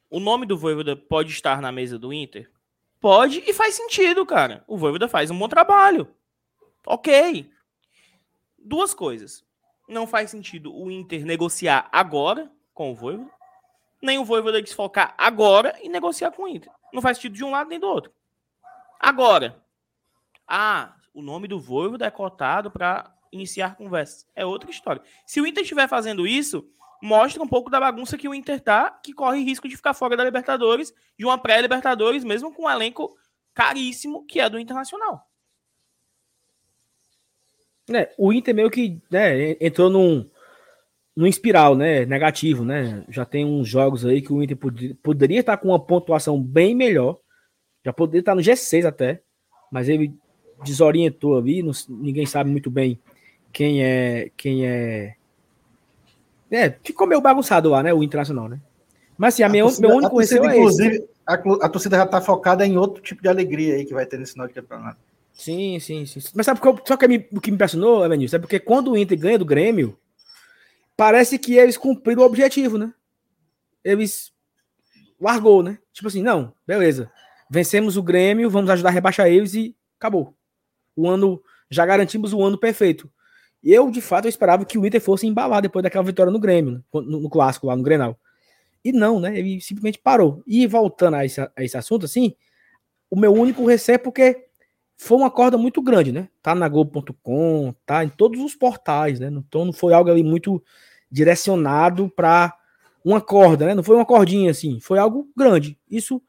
O 0.09 0.19
nome 0.19 0.45
do 0.45 0.57
Voivoda 0.57 0.95
pode 0.95 1.31
estar 1.31 1.61
na 1.61 1.71
mesa 1.71 1.99
do 1.99 2.11
Inter? 2.11 2.49
Pode 2.99 3.43
e 3.47 3.53
faz 3.53 3.75
sentido, 3.75 4.25
cara. 4.25 4.63
O 4.67 4.77
Voivoda 4.77 5.07
faz 5.07 5.29
um 5.29 5.37
bom 5.37 5.47
trabalho. 5.47 6.07
Ok. 6.85 7.51
Duas 8.57 8.93
coisas. 8.93 9.45
Não 9.87 10.07
faz 10.07 10.31
sentido 10.31 10.75
o 10.75 10.89
Inter 10.89 11.25
negociar 11.25 11.87
agora 11.91 12.51
com 12.73 12.91
o 12.91 12.95
Voivoda, 12.95 13.29
nem 14.01 14.17
o 14.17 14.25
Voivoda 14.25 14.61
desfocar 14.61 15.13
agora 15.17 15.77
e 15.81 15.89
negociar 15.89 16.31
com 16.31 16.43
o 16.43 16.47
Inter. 16.47 16.71
Não 16.93 17.01
faz 17.01 17.17
sentido 17.17 17.35
de 17.35 17.43
um 17.43 17.51
lado 17.51 17.69
nem 17.69 17.79
do 17.79 17.87
outro. 17.87 18.11
Agora. 18.99 19.63
Ah, 20.47 20.95
o 21.13 21.21
nome 21.21 21.47
do 21.47 21.59
Voivoda 21.59 22.05
é 22.05 22.11
cotado 22.11 22.71
para 22.71 23.13
iniciar 23.31 23.75
conversas. 23.75 24.27
É 24.35 24.45
outra 24.45 24.69
história. 24.69 25.01
Se 25.25 25.39
o 25.39 25.45
Inter 25.45 25.63
estiver 25.63 25.87
fazendo 25.87 26.27
isso, 26.27 26.67
mostra 27.01 27.41
um 27.41 27.47
pouco 27.47 27.69
da 27.69 27.79
bagunça 27.79 28.17
que 28.17 28.27
o 28.27 28.33
Inter 28.33 28.59
tá, 28.59 28.91
que 28.91 29.13
corre 29.13 29.43
risco 29.43 29.67
de 29.67 29.75
ficar 29.75 29.93
fora 29.93 30.17
da 30.17 30.23
Libertadores, 30.23 30.93
de 31.17 31.25
uma 31.25 31.37
pré-Libertadores, 31.37 32.23
mesmo 32.23 32.53
com 32.53 32.63
um 32.63 32.69
elenco 32.69 33.15
caríssimo 33.53 34.25
que 34.25 34.39
é 34.39 34.49
do 34.49 34.59
Internacional. 34.59 35.25
É, 37.91 38.13
o 38.17 38.31
Inter 38.31 38.53
meio 38.53 38.69
que 38.69 39.01
né, 39.09 39.51
entrou 39.59 39.89
num, 39.89 40.29
num 41.15 41.25
espiral 41.25 41.75
né, 41.75 42.05
negativo, 42.05 42.63
né? 42.63 43.03
Já 43.09 43.25
tem 43.25 43.45
uns 43.45 43.67
jogos 43.67 44.05
aí 44.05 44.21
que 44.21 44.31
o 44.31 44.43
Inter 44.43 44.57
pod 44.57 44.93
poderia 44.95 45.39
estar 45.39 45.57
com 45.57 45.69
uma 45.69 45.79
pontuação 45.79 46.41
bem 46.41 46.75
melhor, 46.75 47.19
já 47.83 47.91
poderia 47.91 48.19
estar 48.19 48.35
no 48.35 48.41
G6 48.41 48.85
até, 48.85 49.23
mas 49.71 49.89
ele 49.89 50.13
desorientou 50.63 51.37
ali, 51.37 51.63
não, 51.63 51.71
ninguém 51.87 52.25
sabe 52.25 52.49
muito 52.49 52.69
bem 52.69 52.99
quem 53.51 53.83
é 53.83 54.31
quem 54.35 54.65
é 54.65 55.15
é, 56.51 56.75
ficou 56.83 57.05
meio 57.05 57.21
bagunçado 57.21 57.69
lá, 57.69 57.83
né? 57.83 57.93
O 57.93 58.03
Internacional, 58.03 58.49
né? 58.49 58.59
Mas 59.17 59.35
assim, 59.35 59.43
a, 59.43 59.45
a 59.45 59.49
minha, 59.49 59.63
torcida, 59.63 59.87
meu 59.87 59.97
único 59.97 60.17
receio 60.17 60.45
é 60.45 60.57
Inclusive, 60.57 61.07
a, 61.27 61.33
a, 61.33 61.69
torcida 61.69 61.97
já 61.97 62.05
tá 62.05 62.19
focada 62.21 62.65
em 62.65 62.77
outro 62.77 63.03
tipo 63.03 63.21
de 63.21 63.27
alegria 63.27 63.75
aí 63.75 63.85
que 63.85 63.93
vai 63.93 64.05
ter 64.05 64.17
nesse 64.17 64.33
final 64.33 64.47
de 64.47 64.53
campeonato. 64.53 64.97
Sim, 65.33 65.79
sim, 65.79 66.05
sim. 66.05 66.19
Mas 66.33 66.45
sabe 66.45 66.59
porque, 66.59 66.81
só 66.87 66.97
que 66.97 67.07
me, 67.07 67.27
o 67.31 67.39
que 67.39 67.51
me 67.51 67.55
impressionou, 67.55 68.03
Evanilson, 68.03 68.37
é 68.37 68.39
porque 68.39 68.59
quando 68.59 68.91
o 68.91 68.97
Inter 68.97 69.17
ganha 69.17 69.37
do 69.37 69.45
Grêmio, 69.45 69.97
parece 70.97 71.37
que 71.37 71.55
eles 71.55 71.77
cumpriram 71.77 72.23
o 72.23 72.25
objetivo, 72.25 72.77
né? 72.77 72.93
Eles 73.83 74.31
largou, 75.19 75.61
né? 75.61 75.77
Tipo 75.93 76.07
assim, 76.07 76.23
não, 76.23 76.53
beleza. 76.65 77.11
Vencemos 77.49 77.95
o 77.95 78.03
Grêmio, 78.03 78.49
vamos 78.49 78.69
ajudar 78.69 78.89
a 78.89 78.93
rebaixar 78.93 79.27
eles 79.27 79.53
e 79.53 79.75
acabou. 79.97 80.33
O 80.95 81.07
ano, 81.07 81.41
já 81.69 81.85
garantimos 81.85 82.33
o 82.33 82.43
ano 82.43 82.57
perfeito. 82.57 83.09
Eu, 83.63 83.91
de 83.91 84.01
fato, 84.01 84.25
eu 84.25 84.29
esperava 84.29 84.63
que 84.65 84.77
o 84.77 84.85
Inter 84.85 85.01
fosse 85.01 85.27
embalar 85.27 85.61
depois 85.61 85.83
daquela 85.83 86.03
vitória 86.03 86.31
no 86.31 86.39
Grêmio, 86.39 86.73
né? 86.73 86.81
no, 86.93 87.21
no, 87.21 87.29
clássico 87.29 87.67
lá 87.67 87.75
no 87.75 87.83
Grenal. 87.83 88.17
E 88.83 88.91
não, 88.91 89.19
né? 89.19 89.37
Ele 89.37 89.59
simplesmente 89.59 89.99
parou. 89.99 90.41
E 90.47 90.65
voltando 90.65 91.15
a 91.15 91.25
esse, 91.25 91.41
a 91.41 91.51
esse 91.57 91.77
assunto, 91.77 92.05
assim, 92.05 92.33
o 93.09 93.19
meu 93.19 93.33
único 93.33 93.65
receio 93.65 93.95
é 93.95 93.97
porque 93.97 94.45
foi 94.95 95.17
uma 95.17 95.29
corda 95.29 95.57
muito 95.57 95.81
grande, 95.81 96.11
né? 96.11 96.29
Tá 96.41 96.55
na 96.55 96.67
Globo.com, 96.69 97.73
tá 97.85 98.03
em 98.03 98.09
todos 98.09 98.41
os 98.41 98.55
portais, 98.55 99.19
né? 99.19 99.27
Então 99.27 99.65
não 99.65 99.73
foi 99.73 99.93
algo 99.93 100.09
ali 100.09 100.23
muito 100.23 100.63
direcionado 101.11 102.09
para 102.09 102.55
uma 103.03 103.19
corda, 103.19 103.65
né? 103.65 103.73
Não 103.73 103.83
foi 103.83 103.95
uma 103.95 104.05
cordinha 104.05 104.51
assim, 104.51 104.79
foi 104.79 104.99
algo 104.99 105.29
grande. 105.35 105.77
Isso 105.89 106.21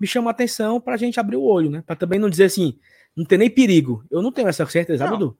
me 0.00 0.06
chama 0.06 0.30
a 0.30 0.32
atenção 0.32 0.80
para 0.80 0.94
a 0.94 0.96
gente 0.96 1.20
abrir 1.20 1.36
o 1.36 1.42
olho, 1.42 1.70
né? 1.70 1.82
Para 1.86 1.96
também 1.96 2.18
não 2.18 2.28
dizer 2.28 2.44
assim, 2.44 2.78
não 3.16 3.24
tem 3.24 3.38
nem 3.38 3.50
perigo. 3.50 4.04
Eu 4.10 4.20
não 4.20 4.32
tenho 4.32 4.48
essa 4.48 4.66
certeza, 4.66 5.04
não. 5.04 5.18
Dudu? 5.18 5.38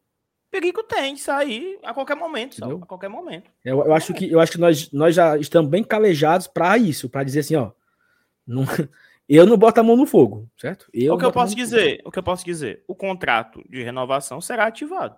Perigo 0.55 0.85
tem 0.85 1.15
de 1.15 1.21
sair 1.21 1.81
a 1.83 1.93
qualquer 1.93 2.15
momento, 2.15 2.55
só, 2.55 2.77
a 2.77 2.87
qualquer 2.87 3.09
momento. 3.09 3.51
Eu, 3.65 3.87
eu 3.87 3.93
acho 3.93 4.15
que 4.15 4.31
eu 4.31 4.39
acho 4.39 4.53
que 4.53 4.59
nós, 4.59 4.89
nós 4.93 5.13
já 5.13 5.37
estamos 5.37 5.69
bem 5.69 5.83
calejados 5.83 6.47
para 6.47 6.79
isso, 6.79 7.09
para 7.09 7.25
dizer 7.25 7.41
assim, 7.41 7.57
ó, 7.57 7.73
não, 8.47 8.63
eu 9.29 9.47
não 9.47 9.57
boto 9.57 9.81
a 9.81 9.83
mão 9.83 9.97
no 9.97 10.07
fogo, 10.07 10.49
certo? 10.57 10.89
Eu 10.95 11.15
o 11.15 11.19
que 11.19 11.25
eu 11.25 11.33
posso 11.33 11.57
dizer, 11.57 12.01
o 12.05 12.11
que 12.13 12.21
eu 12.21 12.23
posso 12.23 12.45
dizer, 12.45 12.85
o 12.87 12.95
contrato 12.95 13.65
de 13.69 13.83
renovação 13.83 14.41
será 14.41 14.67
ativado. 14.67 15.17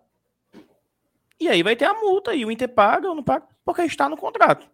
E 1.39 1.51
aí 1.51 1.63
vai 1.63 1.77
ter 1.77 1.85
a 1.85 1.93
multa 1.93 2.35
e 2.35 2.43
o 2.43 2.51
Inter 2.51 2.71
paga 2.71 3.07
ou 3.07 3.15
não 3.15 3.23
paga 3.23 3.47
porque 3.63 3.83
está 3.83 4.09
no 4.09 4.17
contrato. 4.17 4.67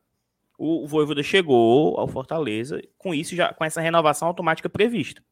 O, 0.56 0.84
o 0.84 0.86
Voivoda 0.86 1.24
chegou 1.24 1.98
ao 1.98 2.06
Fortaleza 2.06 2.80
com 2.96 3.12
isso 3.12 3.34
já 3.34 3.52
com 3.52 3.64
essa 3.64 3.80
renovação 3.80 4.28
automática 4.28 4.68
prevista. 4.68 5.24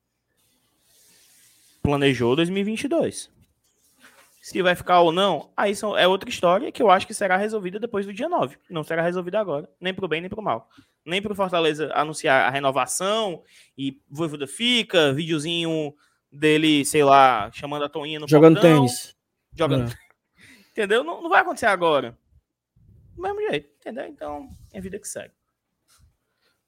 Planejou 1.80 2.34
2022. 2.34 3.30
Se 4.40 4.62
vai 4.62 4.74
ficar 4.74 5.00
ou 5.00 5.12
não, 5.12 5.53
aí 5.55 5.76
são, 5.76 5.96
é 5.96 6.09
outra 6.09 6.31
história 6.31 6.72
que 6.72 6.83
eu 6.83 6.90
acho 6.90 7.07
que 7.07 7.12
será 7.12 7.37
resolvida 7.37 7.79
depois 7.79 8.07
do 8.07 8.12
dia 8.12 8.29
9. 8.29 8.57
Não 8.70 8.83
será 8.83 9.03
resolvida 9.03 9.38
agora, 9.38 9.68
nem 9.79 9.92
pro 9.92 10.09
bem 10.09 10.22
nem 10.22 10.31
pro 10.31 10.40
mal. 10.40 10.68
Nem 11.05 11.20
pro 11.20 11.35
Fortaleza 11.35 11.92
anunciar 11.94 12.46
a 12.46 12.50
renovação 12.50 13.42
e 13.76 14.00
Voivoda 14.09 14.46
fica, 14.46 15.12
videozinho 15.12 15.94
dele, 16.33 16.87
sei 16.87 17.05
lá, 17.05 17.50
chamando 17.53 17.85
a 17.85 17.88
Toninha 17.88 18.18
no 18.18 18.29
Jogando 18.29 18.55
portão, 18.55 18.79
tênis. 18.79 19.14
Jogando. 19.55 19.90
É. 19.90 19.94
Entendeu? 20.72 21.05
Não, 21.05 21.20
não 21.20 21.29
vai 21.29 21.42
acontecer 21.42 21.66
agora. 21.66 22.16
Do 23.14 23.20
mesmo 23.20 23.40
jeito, 23.50 23.68
entendeu? 23.79 24.07
Então, 24.07 24.48
é 24.72 24.81
vida 24.81 24.98
que 24.98 25.07
segue. 25.07 25.35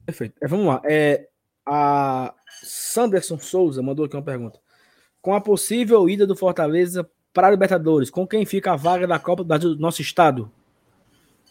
Perfeito. 0.05 0.35
É, 0.43 0.47
vamos 0.47 0.67
lá. 0.67 0.83
É, 0.85 1.29
a 1.65 2.35
Sanderson 2.63 3.39
Souza 3.39 3.81
mandou 3.81 4.05
aqui 4.05 4.17
uma 4.17 4.23
pergunta. 4.23 4.61
Com 5.23 5.35
a 5.35 5.41
possível 5.41 6.11
ida 6.11 6.27
do 6.27 6.37
Fortaleza 6.37 7.09
para 7.33 7.49
a 7.49 7.51
Libertadores, 7.51 8.11
com 8.11 8.27
quem 8.27 8.45
fica 8.45 8.73
a 8.73 8.77
vaga 8.77 9.07
da 9.07 9.19
Copa 9.19 9.43
do 9.43 9.77
nosso 9.79 10.03
estado? 10.03 10.51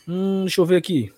Hum, 0.07 0.41
deixa 0.41 0.61
eu 0.61 0.65
ver 0.65 0.77
aqui. 0.77 1.13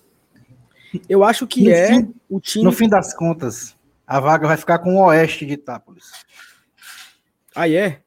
Eu 1.09 1.23
acho 1.23 1.47
que 1.47 1.63
no 1.63 1.71
é 1.71 1.87
fim, 1.87 2.13
o 2.29 2.39
time. 2.39 2.65
No 2.65 2.71
fim 2.71 2.87
das 2.87 3.13
contas, 3.13 3.75
a 4.05 4.19
vaga 4.19 4.47
vai 4.47 4.57
ficar 4.57 4.79
com 4.79 4.95
o 4.95 5.05
Oeste 5.05 5.45
de 5.45 5.53
Itápolis. 5.53 6.11
Aí 7.55 7.75
é? 7.75 8.01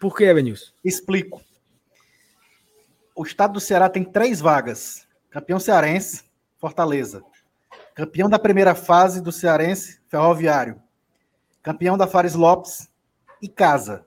Por 0.00 0.16
que, 0.16 0.24
Evanilson? 0.24 0.72
Explico. 0.84 1.40
O 3.14 3.22
estado 3.22 3.54
do 3.54 3.60
Ceará 3.60 3.88
tem 3.88 4.04
três 4.04 4.40
vagas: 4.40 5.06
campeão 5.30 5.60
cearense, 5.60 6.24
Fortaleza. 6.58 7.22
Campeão 7.94 8.28
da 8.28 8.38
primeira 8.38 8.74
fase 8.74 9.20
do 9.20 9.30
Cearense, 9.30 10.00
Ferroviário. 10.08 10.80
Campeão 11.62 11.96
da 11.96 12.06
Fares 12.06 12.34
Lopes 12.34 12.88
e 13.40 13.48
Casa. 13.48 14.04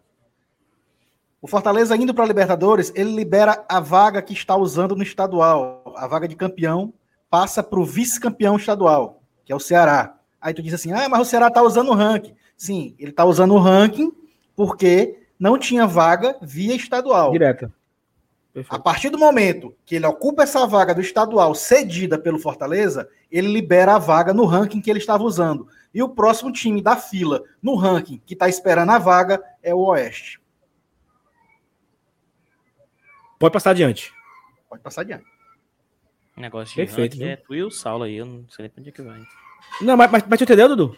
O 1.46 1.48
Fortaleza 1.48 1.96
indo 1.96 2.12
para 2.12 2.24
a 2.24 2.28
Libertadores, 2.28 2.92
ele 2.96 3.14
libera 3.14 3.64
a 3.70 3.80
vaga 3.80 4.20
que 4.20 4.34
está 4.34 4.56
usando 4.56 4.96
no 4.96 5.04
estadual. 5.04 5.94
A 5.96 6.08
vaga 6.08 6.28
de 6.28 6.36
campeão 6.36 6.92
passa 7.30 7.62
para 7.62 7.80
o 7.80 7.86
vice-campeão 7.86 8.56
estadual, 8.56 9.22
que 9.46 9.54
é 9.54 9.56
o 9.56 9.60
Ceará. 9.60 10.18
Aí 10.42 10.56
tu 10.56 10.64
diz 10.64 10.74
assim: 10.74 10.92
ah, 10.92 11.08
mas 11.08 11.22
o 11.22 11.26
Ceará 11.26 11.50
está 11.50 11.62
usando 11.62 11.90
o 11.90 11.94
ranking. 11.94 12.34
Sim, 12.58 12.96
ele 12.98 13.12
está 13.12 13.24
usando 13.26 13.54
o 13.54 13.60
ranking 13.60 14.12
porque 14.56 15.20
não 15.38 15.56
tinha 15.56 15.86
vaga 15.86 16.36
via 16.42 16.74
estadual. 16.74 17.32
Direta. 17.32 17.72
Perfeito. 18.52 18.76
A 18.76 18.80
partir 18.80 19.12
do 19.12 19.20
momento 19.20 19.76
que 19.86 19.98
ele 19.98 20.08
ocupa 20.08 20.42
essa 20.42 20.66
vaga 20.66 20.96
do 20.96 21.02
estadual 21.02 21.54
cedida 21.54 22.18
pelo 22.18 22.40
Fortaleza, 22.40 23.08
ele 23.32 23.50
libera 23.50 23.94
a 23.94 24.00
vaga 24.00 24.34
no 24.34 24.46
ranking 24.46 24.82
que 24.82 24.90
ele 24.90 24.98
estava 24.98 25.24
usando. 25.24 25.68
E 25.94 26.02
o 26.02 26.10
próximo 26.10 26.52
time 26.52 26.82
da 26.82 26.96
fila 26.96 27.44
no 27.62 27.76
ranking 27.76 28.20
que 28.26 28.34
está 28.34 28.50
esperando 28.50 28.90
a 28.90 28.98
vaga 28.98 29.40
é 29.62 29.76
o 29.76 29.86
Oeste. 29.90 30.44
Pode 33.40 33.54
passar 33.54 33.72
adiante. 33.72 34.14
Pode 34.70 34.82
passar 34.82 35.02
adiante. 35.02 35.26
Negócio 36.38 36.70
de 36.70 36.76
Perfeito, 36.76 37.24
é 37.24 37.38
tu 37.38 37.56
e 37.56 37.64
o 37.64 37.72
Saulo 37.72 38.04
aí, 38.04 38.16
eu 38.16 38.26
não 38.26 38.50
sei 38.50 38.64
nem 38.64 38.70
pra 38.70 38.82
onde 38.82 38.90
é 38.90 38.92
que 38.92 39.02
vai. 39.02 39.22
Não, 39.82 39.96
mas, 39.96 40.12
mas, 40.12 40.26
mas 40.28 40.38
tu 40.38 40.44
entendeu, 40.44 40.68
Dudu? 40.68 40.98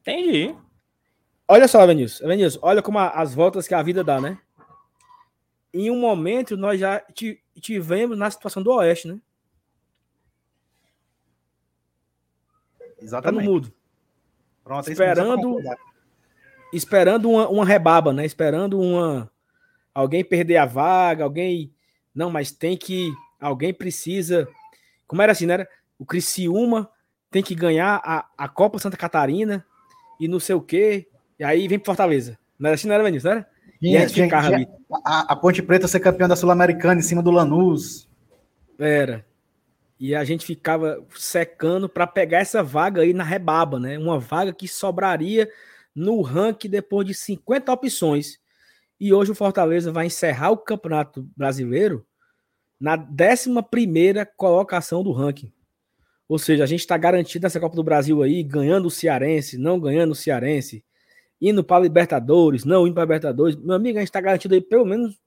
Entendi. 0.00 0.54
Olha 1.46 1.68
só, 1.68 1.86
Vinícius. 1.86 2.20
Vinícius, 2.20 2.58
olha 2.62 2.82
como 2.82 2.98
a, 2.98 3.10
as 3.10 3.34
voltas 3.34 3.68
que 3.68 3.74
a 3.74 3.82
vida 3.82 4.02
dá, 4.02 4.20
né? 4.20 4.38
em 5.72 5.90
um 5.90 5.98
momento 5.98 6.56
nós 6.56 6.80
já 6.80 7.02
tivemos 7.60 8.16
na 8.16 8.30
situação 8.30 8.62
do 8.62 8.72
Oeste, 8.72 9.08
né? 9.08 9.20
Exatamente. 13.00 13.40
Tá 13.40 13.46
no 13.46 13.52
mudo. 13.52 13.72
Pronto, 14.64 14.90
esperando 14.90 15.60
esperando 16.72 17.30
uma, 17.30 17.48
uma 17.48 17.64
rebaba, 17.64 18.12
né? 18.12 18.24
Esperando 18.24 18.78
uma 18.80 19.30
alguém 19.98 20.22
perder 20.22 20.58
a 20.58 20.64
vaga, 20.64 21.24
alguém 21.24 21.72
não, 22.14 22.30
mas 22.30 22.52
tem 22.52 22.76
que 22.76 23.12
alguém 23.40 23.74
precisa. 23.74 24.48
Como 25.06 25.22
era 25.22 25.32
assim, 25.32 25.46
né? 25.46 25.66
O 25.98 26.06
Criciúma 26.06 26.88
tem 27.30 27.42
que 27.42 27.54
ganhar 27.54 28.00
a, 28.04 28.26
a 28.36 28.48
Copa 28.48 28.78
Santa 28.78 28.96
Catarina 28.96 29.64
e 30.20 30.28
não 30.28 30.38
sei 30.38 30.54
o 30.54 30.60
quê. 30.60 31.08
E 31.38 31.44
aí 31.44 31.66
vem 31.66 31.78
pro 31.78 31.86
Fortaleza. 31.86 32.38
Não 32.58 32.68
era 32.68 32.74
assim, 32.74 32.86
não 32.86 32.94
era, 32.94 33.04
Vinícius? 33.04 33.24
Não 33.24 33.32
era? 33.32 33.48
e 33.80 33.96
a, 33.96 34.06
gente, 34.08 34.32
a, 35.04 35.32
a 35.32 35.36
Ponte 35.36 35.62
Preta 35.62 35.86
ser 35.86 36.00
campeã 36.00 36.26
da 36.26 36.34
Sul-Americana 36.34 37.00
em 37.00 37.04
cima 37.04 37.22
do 37.22 37.30
Lanús. 37.30 38.08
Era. 38.78 39.24
E 39.98 40.14
a 40.14 40.24
gente 40.24 40.46
ficava 40.46 41.04
secando 41.16 41.88
para 41.88 42.06
pegar 42.06 42.38
essa 42.38 42.62
vaga 42.62 43.02
aí 43.02 43.12
na 43.12 43.24
rebaba, 43.24 43.80
né? 43.80 43.98
Uma 43.98 44.18
vaga 44.18 44.52
que 44.52 44.68
sobraria 44.68 45.48
no 45.94 46.20
ranking 46.22 46.68
depois 46.68 47.06
de 47.06 47.14
50 47.14 47.72
opções. 47.72 48.38
E 49.00 49.12
hoje 49.12 49.30
o 49.30 49.34
Fortaleza 49.34 49.92
vai 49.92 50.06
encerrar 50.06 50.50
o 50.50 50.56
Campeonato 50.56 51.28
Brasileiro 51.36 52.04
na 52.80 52.96
11 52.96 53.50
colocação 54.36 55.02
do 55.02 55.12
ranking. 55.12 55.52
Ou 56.28 56.38
seja, 56.38 56.64
a 56.64 56.66
gente 56.66 56.80
está 56.80 56.96
garantido 56.96 57.44
nessa 57.44 57.58
Copa 57.58 57.74
do 57.74 57.82
Brasil 57.82 58.22
aí, 58.22 58.42
ganhando 58.42 58.86
o 58.86 58.90
Cearense, 58.90 59.56
não 59.56 59.80
ganhando 59.80 60.12
o 60.12 60.14
Cearense, 60.14 60.84
indo 61.40 61.64
para 61.64 61.82
Libertadores, 61.82 62.64
não 62.64 62.86
indo 62.86 62.94
para 62.94 63.04
Libertadores. 63.04 63.56
Meu 63.56 63.76
amigo, 63.76 63.98
a 63.98 64.00
gente 64.00 64.08
está 64.08 64.20
garantido 64.20 64.54
aí 64.54 64.60
pelo 64.60 64.84
menos. 64.84 65.18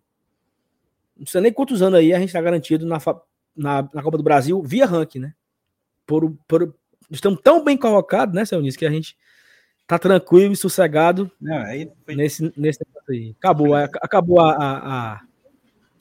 Não 1.18 1.26
sei 1.26 1.42
nem 1.42 1.52
quantos 1.52 1.82
anos 1.82 2.00
aí 2.00 2.14
a 2.14 2.20
gente 2.20 2.30
está 2.30 2.42
garantido 2.42 2.86
na, 2.86 3.00
na, 3.56 3.90
na, 3.94 4.04
Copa 4.04 4.18
do 4.18 4.24
Brasil 4.24 4.62
via 4.62 4.86
ranking, 4.86 5.20
né? 5.20 5.34
Por, 6.06 6.36
por, 6.48 6.76
estamos 7.10 7.40
tão 7.42 7.64
bem 7.64 7.78
colocados, 7.78 8.36
né, 8.36 8.46
seu 8.46 8.62
Nis, 8.62 8.76
que 8.76 8.86
a 8.86 8.90
gente 8.92 9.16
tá 9.92 10.00
tranquilo 10.00 10.54
e 10.54 10.56
sossegado 10.56 11.30
não, 11.40 11.58
aí 11.58 11.92
foi... 12.06 12.16
nesse, 12.16 12.52
nesse 12.56 12.80
aí. 13.10 13.36
Acabou, 13.38 13.76
acabou 13.76 14.40
a, 14.40 14.54
a, 14.54 15.14
a, 15.14 15.22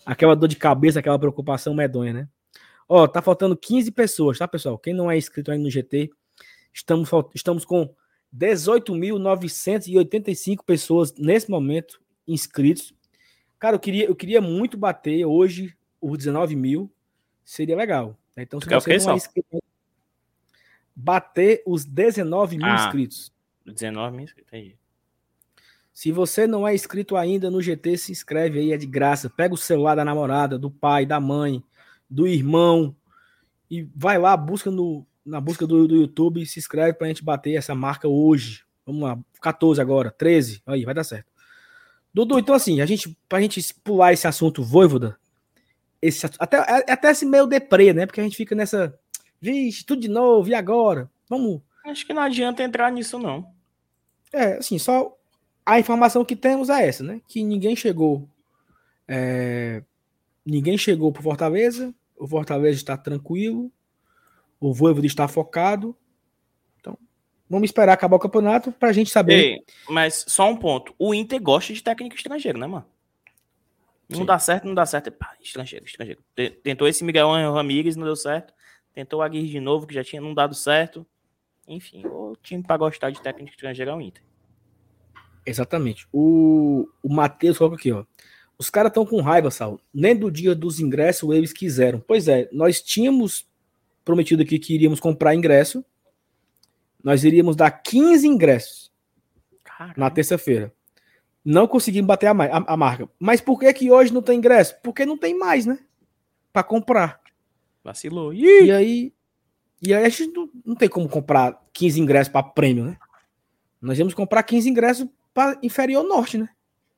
aquela 0.07 0.37
dor 0.37 0.47
de 0.47 0.55
cabeça, 0.55 1.01
aquela 1.01 1.19
preocupação 1.19 1.75
medonha, 1.75 2.13
né? 2.13 2.29
Ó, 2.89 3.09
tá 3.09 3.21
faltando 3.21 3.57
15 3.57 3.91
pessoas, 3.91 4.39
tá, 4.39 4.47
pessoal? 4.47 4.79
Quem 4.79 4.95
não 4.95 5.11
é 5.11 5.19
inscrito 5.19 5.51
aí 5.51 5.59
no 5.59 5.69
GT, 5.69 6.09
estamos, 6.73 7.11
estamos 7.35 7.65
com 7.65 7.93
18.985 8.33 10.65
pessoas 10.65 11.13
nesse 11.17 11.51
momento 11.51 12.01
inscritos. 12.29 12.95
Cara, 13.59 13.75
eu 13.75 13.81
queria, 13.81 14.05
eu 14.05 14.15
queria 14.15 14.41
muito 14.41 14.79
bater 14.79 15.25
hoje 15.25 15.77
os 16.01 16.17
19 16.17 16.55
mil. 16.55 16.89
Seria 17.45 17.75
legal. 17.75 18.17
Né? 18.37 18.45
Então, 18.45 18.61
se 18.61 18.69
você 18.69 18.99
não 18.99 19.15
é 19.15 19.17
inscrito, 19.17 19.61
bater 20.95 21.61
os 21.67 21.85
19 21.85 22.57
mil 22.57 22.67
ah, 22.67 22.87
inscritos. 22.87 23.33
19 23.71 24.17
mil 24.17 24.25
inscritos, 24.25 24.53
aí. 24.53 24.77
Se 25.93 26.13
você 26.13 26.47
não 26.47 26.67
é 26.67 26.75
inscrito 26.75 27.17
ainda 27.17 27.51
no 27.51 27.61
GT, 27.61 27.97
se 27.97 28.13
inscreve 28.13 28.59
aí, 28.59 28.73
é 28.73 28.77
de 28.77 28.87
graça. 28.87 29.29
Pega 29.29 29.55
o 29.55 29.59
celular 29.59 29.95
da 29.95 30.05
namorada, 30.05 30.59
do 30.59 30.71
pai, 30.71 31.05
da 31.05 31.21
mãe, 31.21 31.63
do 32.09 32.27
irmão 32.27 32.97
e 33.71 33.89
vai 33.95 34.19
lá, 34.19 34.37
busca 34.37 34.71
no, 34.71 35.07
na 35.25 35.41
busca 35.41 35.67
do, 35.67 35.87
do 35.87 35.95
YouTube, 35.95 36.45
se 36.45 36.59
inscreve 36.59 36.95
pra 36.95 37.07
gente 37.07 37.23
bater 37.23 37.55
essa 37.55 37.75
marca 37.75 38.09
hoje. 38.09 38.65
Vamos 38.85 39.03
lá, 39.03 39.19
14 39.41 39.81
agora, 39.81 40.11
13, 40.11 40.63
aí, 40.67 40.85
vai 40.85 40.93
dar 40.93 41.05
certo. 41.05 41.31
Dudu, 42.13 42.41
então 42.41 42.55
assim, 42.55 42.81
a 42.81 42.87
gente, 42.87 43.17
pra 43.29 43.41
gente 43.41 43.63
pular 43.85 44.13
esse 44.13 44.27
assunto 44.27 44.65
voivoda, 44.65 45.17
esse, 46.03 46.27
até, 46.39 46.57
é, 46.57 46.93
até 46.93 47.11
esse 47.13 47.25
meio 47.25 47.47
deprê, 47.47 47.93
né? 47.93 48.07
Porque 48.07 48.21
a 48.21 48.25
gente 48.25 48.37
fica 48.37 48.55
nessa, 48.55 48.99
vixe, 49.41 49.85
tudo 49.85 50.03
de 50.03 50.09
novo, 50.09 50.49
e 50.49 50.55
agora? 50.55 51.09
Vamos. 51.29 51.63
Acho 51.87 52.05
que 52.05 52.13
não 52.13 52.23
adianta 52.23 52.65
entrar 52.65 52.91
nisso, 52.91 53.19
não. 53.19 53.55
É, 54.33 54.55
assim, 54.55 54.79
só 54.79 55.17
a 55.65 55.79
informação 55.79 56.25
que 56.25 56.37
temos 56.37 56.69
é 56.69 56.87
essa, 56.87 57.03
né? 57.03 57.21
Que 57.29 57.43
ninguém 57.43 57.77
chegou. 57.77 58.29
É, 59.07 59.83
ninguém 60.45 60.79
chegou 60.79 61.13
pro 61.13 61.23
Fortaleza. 61.23 61.95
O 62.17 62.27
Fortaleza 62.27 62.77
está 62.77 62.97
tranquilo. 62.97 63.71
O 64.59 64.73
Voivoda 64.75 65.07
está 65.07 65.27
focado. 65.27 65.97
Então, 66.81 66.97
vamos 67.49 67.69
esperar 67.69 67.93
acabar 67.93 68.17
o 68.17 68.21
campeonato 68.21 68.71
para 68.73 68.91
a 68.91 68.93
gente 68.93 69.11
saber. 69.11 69.39
Ei, 69.39 69.65
mas 69.89 70.25
só 70.29 70.49
um 70.49 70.57
ponto. 70.57 70.95
O 70.99 71.15
Inter 71.15 71.41
gosta 71.41 71.73
de 71.73 71.83
técnico 71.83 72.15
estrangeiro, 72.15 72.59
né, 72.59 72.67
mano? 72.67 72.87
Não 74.09 74.19
Sim. 74.19 74.25
dá 74.27 74.39
certo, 74.39 74.67
não 74.67 74.75
dá 74.75 74.85
certo. 74.85 75.11
Pá, 75.13 75.35
estrangeiro, 75.41 75.85
estrangeiro. 75.85 76.23
Tentou 76.63 76.89
esse 76.89 77.05
Miguel 77.05 77.31
Ramírez, 77.53 77.97
não 77.97 78.05
deu 78.05 78.17
certo. 78.17 78.53
Tentou 78.93 79.21
o 79.21 79.23
Aguirre 79.23 79.49
de 79.49 79.61
novo, 79.61 79.87
que 79.87 79.95
já 79.95 80.03
tinha 80.03 80.21
não 80.21 80.35
dado 80.35 80.55
certo. 80.55 81.07
Enfim, 81.71 82.03
o 82.05 82.37
time 82.43 82.65
para 82.65 82.77
gostar 82.77 83.11
de 83.11 83.23
técnico 83.23 83.53
estrangeiro 83.53 83.93
é 83.93 83.95
o 83.95 84.01
Inter. 84.01 84.23
Exatamente. 85.47 86.07
O, 86.13 86.89
o 87.01 87.09
Matheus 87.09 87.57
coloca 87.57 87.77
aqui, 87.77 87.93
ó. 87.93 88.05
Os 88.59 88.69
caras 88.69 88.91
estão 88.91 89.07
com 89.07 89.21
raiva, 89.21 89.53
Sal. 89.53 89.81
Nem 89.95 90.15
do 90.17 90.31
dia 90.31 90.53
dos 90.53 90.81
ingressos 90.81 91.33
eles 91.35 91.53
quiseram. 91.53 92.01
Pois 92.01 92.27
é, 92.27 92.49
nós 92.53 92.83
tínhamos 92.83 93.49
prometido 94.05 94.43
aqui 94.43 94.59
que 94.59 94.75
iríamos 94.75 94.99
comprar 94.99 95.35
ingresso. 95.35 95.85
Nós 97.03 97.23
iríamos 97.23 97.55
dar 97.55 97.71
15 97.71 98.27
ingressos 98.27 98.93
Caramba. 99.65 99.95
na 99.97 100.11
terça-feira. 100.11 100.75
Não 101.45 101.69
conseguimos 101.69 102.09
bater 102.09 102.27
a, 102.27 102.33
a, 102.33 102.75
a, 102.75 102.77
marca. 102.77 103.09
Mas 103.19 103.41
por 103.41 103.59
que 103.61 103.73
que 103.73 103.91
hoje 103.91 104.13
não 104.13 104.21
tem 104.21 104.39
ingresso? 104.39 104.77
Porque 104.83 105.07
não 105.07 105.17
tem 105.17 105.39
mais, 105.39 105.65
né? 105.65 105.79
Para 106.53 106.65
comprar. 106.65 107.21
Vacilou. 107.83 108.35
Ih! 108.35 108.65
E 108.65 108.73
aí, 108.73 109.13
e 109.83 109.95
aí 109.95 110.05
a 110.05 110.09
gente 110.09 110.27
não, 110.33 110.51
não 110.65 110.75
tem 110.75 110.89
como 110.89 111.09
comprar 111.09 111.59
15 111.73 112.01
ingressos 112.01 112.33
para 112.33 112.43
prêmio, 112.43 112.85
né? 112.85 112.99
Nós 113.81 113.99
íamos 113.99 114.13
comprar 114.13 114.43
15 114.43 114.69
ingressos 114.69 115.09
para 115.33 115.59
inferior 115.63 116.05
norte, 116.05 116.37
né? 116.37 116.49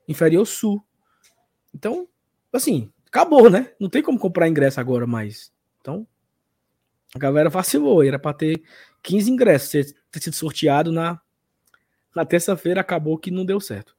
Inferior 0.09 0.45
sul. 0.45 0.85
Então, 1.73 2.09
assim, 2.53 2.91
acabou, 3.07 3.49
né? 3.49 3.73
Não 3.79 3.89
tem 3.89 4.03
como 4.03 4.19
comprar 4.19 4.49
ingresso 4.49 4.81
agora 4.81 5.07
mais. 5.07 5.53
Então, 5.81 6.07
a 7.15 7.19
galera 7.19 7.49
vacilou, 7.49 8.03
era 8.03 8.19
para 8.19 8.35
ter 8.35 8.63
15 9.03 9.31
ingressos, 9.31 9.71
ter, 9.71 9.97
ter 10.11 10.21
sido 10.21 10.35
sorteado 10.35 10.91
na, 10.91 11.21
na 12.15 12.25
terça-feira, 12.25 12.81
acabou 12.81 13.17
que 13.17 13.31
não 13.31 13.45
deu 13.45 13.61
certo. 13.61 13.95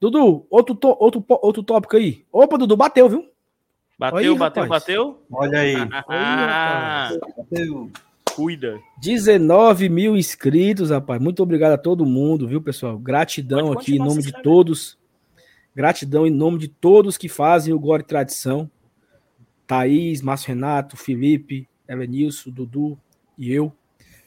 Dudu, 0.00 0.46
outro, 0.50 0.74
to, 0.74 0.96
outro, 0.98 1.24
outro 1.28 1.62
tópico 1.62 1.96
aí. 1.96 2.24
Opa, 2.30 2.58
Dudu, 2.58 2.76
bateu, 2.76 3.08
viu? 3.08 3.32
Bateu, 3.98 4.18
aí, 4.18 4.38
bateu, 4.38 4.62
rapaz. 4.64 4.68
bateu? 4.68 5.22
Olha 5.30 5.60
aí. 5.60 5.74
Ah, 6.08 7.10
bateu. 7.36 7.90
Cuida. 8.34 8.80
19 8.98 9.88
mil 9.88 10.16
inscritos, 10.16 10.90
rapaz. 10.90 11.20
Muito 11.20 11.42
obrigado 11.42 11.72
a 11.72 11.78
todo 11.78 12.06
mundo, 12.06 12.48
viu, 12.48 12.62
pessoal? 12.62 12.98
Gratidão 12.98 13.72
aqui 13.72 13.96
em 13.96 13.98
nome 13.98 14.22
de 14.22 14.32
todos. 14.42 14.98
Gratidão 15.74 16.26
em 16.26 16.30
nome 16.30 16.58
de 16.58 16.68
todos 16.68 17.18
que 17.18 17.28
fazem 17.28 17.74
o 17.74 17.78
Gore 17.78 18.02
Tradição. 18.02 18.70
Thaís, 19.66 20.22
Márcio 20.22 20.48
Renato, 20.48 20.96
Felipe, 20.96 21.68
Elenilson, 21.88 22.50
Dudu 22.50 22.98
e 23.36 23.52
eu. 23.52 23.72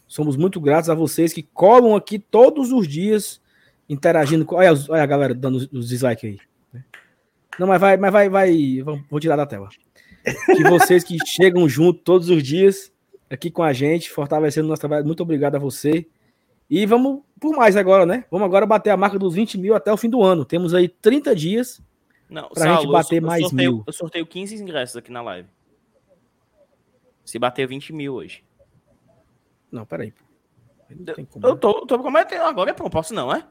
Somos 0.08 0.38
muito 0.38 0.62
gratos 0.62 0.90
a 0.90 0.96
vocês 0.96 1.34
que 1.34 1.42
colam 1.42 1.96
aqui 1.96 2.20
todos 2.20 2.72
os 2.72 2.88
dias, 2.88 3.42
interagindo 3.90 4.46
com. 4.46 4.56
Olha, 4.56 4.72
olha 4.90 5.04
a 5.04 5.08
galera 5.08 5.34
dando 5.34 5.68
os 5.72 5.90
dislikes 5.90 6.24
aí. 6.24 6.82
Não, 7.60 7.68
mas 7.68 7.82
vai, 7.82 7.98
mas 7.98 8.12
vai, 8.12 8.30
vai. 8.30 8.84
Vou 9.10 9.20
tirar 9.20 9.36
da 9.36 9.46
tela. 9.46 9.70
Que 10.56 10.64
vocês 10.64 11.04
que 11.04 11.18
chegam 11.26 11.68
junto 11.68 12.00
todos 12.02 12.30
os 12.30 12.44
dias 12.44 12.92
aqui 13.30 13.50
com 13.50 13.64
a 13.64 13.74
gente, 13.74 14.10
fortalecendo 14.10 14.68
o 14.68 14.70
nosso 14.70 14.80
trabalho. 14.80 15.06
Muito 15.06 15.24
obrigado 15.24 15.56
a 15.56 15.60
você. 15.60 16.08
E 16.70 16.86
vamos 16.86 17.22
por 17.40 17.56
mais 17.56 17.76
agora, 17.76 18.06
né? 18.06 18.26
Vamos 18.32 18.46
agora 18.46 18.66
bater 18.66 18.90
a 18.90 18.98
marca 18.98 19.20
dos 19.20 19.34
20 19.34 19.58
mil 19.58 19.76
até 19.76 19.92
o 19.92 19.98
fim 19.98 20.10
do 20.10 20.24
ano. 20.24 20.44
Temos 20.44 20.74
aí 20.74 20.88
30 20.88 21.36
dias 21.36 21.82
para 22.54 22.74
a 22.74 22.76
gente 22.76 22.92
bater 22.92 23.22
eu, 23.22 23.28
mais 23.28 23.42
sorteio, 23.42 23.72
mil. 23.72 23.84
Eu 23.86 23.94
sorteio 23.94 24.26
15 24.26 24.56
ingressos 24.56 24.96
aqui 24.98 25.12
na 25.12 25.22
live. 25.22 25.48
Se 27.24 27.38
bater 27.38 27.68
20 27.68 27.94
mil 27.94 28.14
hoje. 28.16 28.44
Não, 29.72 29.86
peraí. 29.86 30.14
Não 30.90 31.26
como, 31.26 31.48
eu 31.48 31.58
tô, 31.58 31.86
tô 31.86 32.00
prometendo 32.00 32.44
agora, 32.44 32.74
pô, 32.74 32.90
posso 32.90 33.14
não, 33.14 33.34
é? 33.34 33.46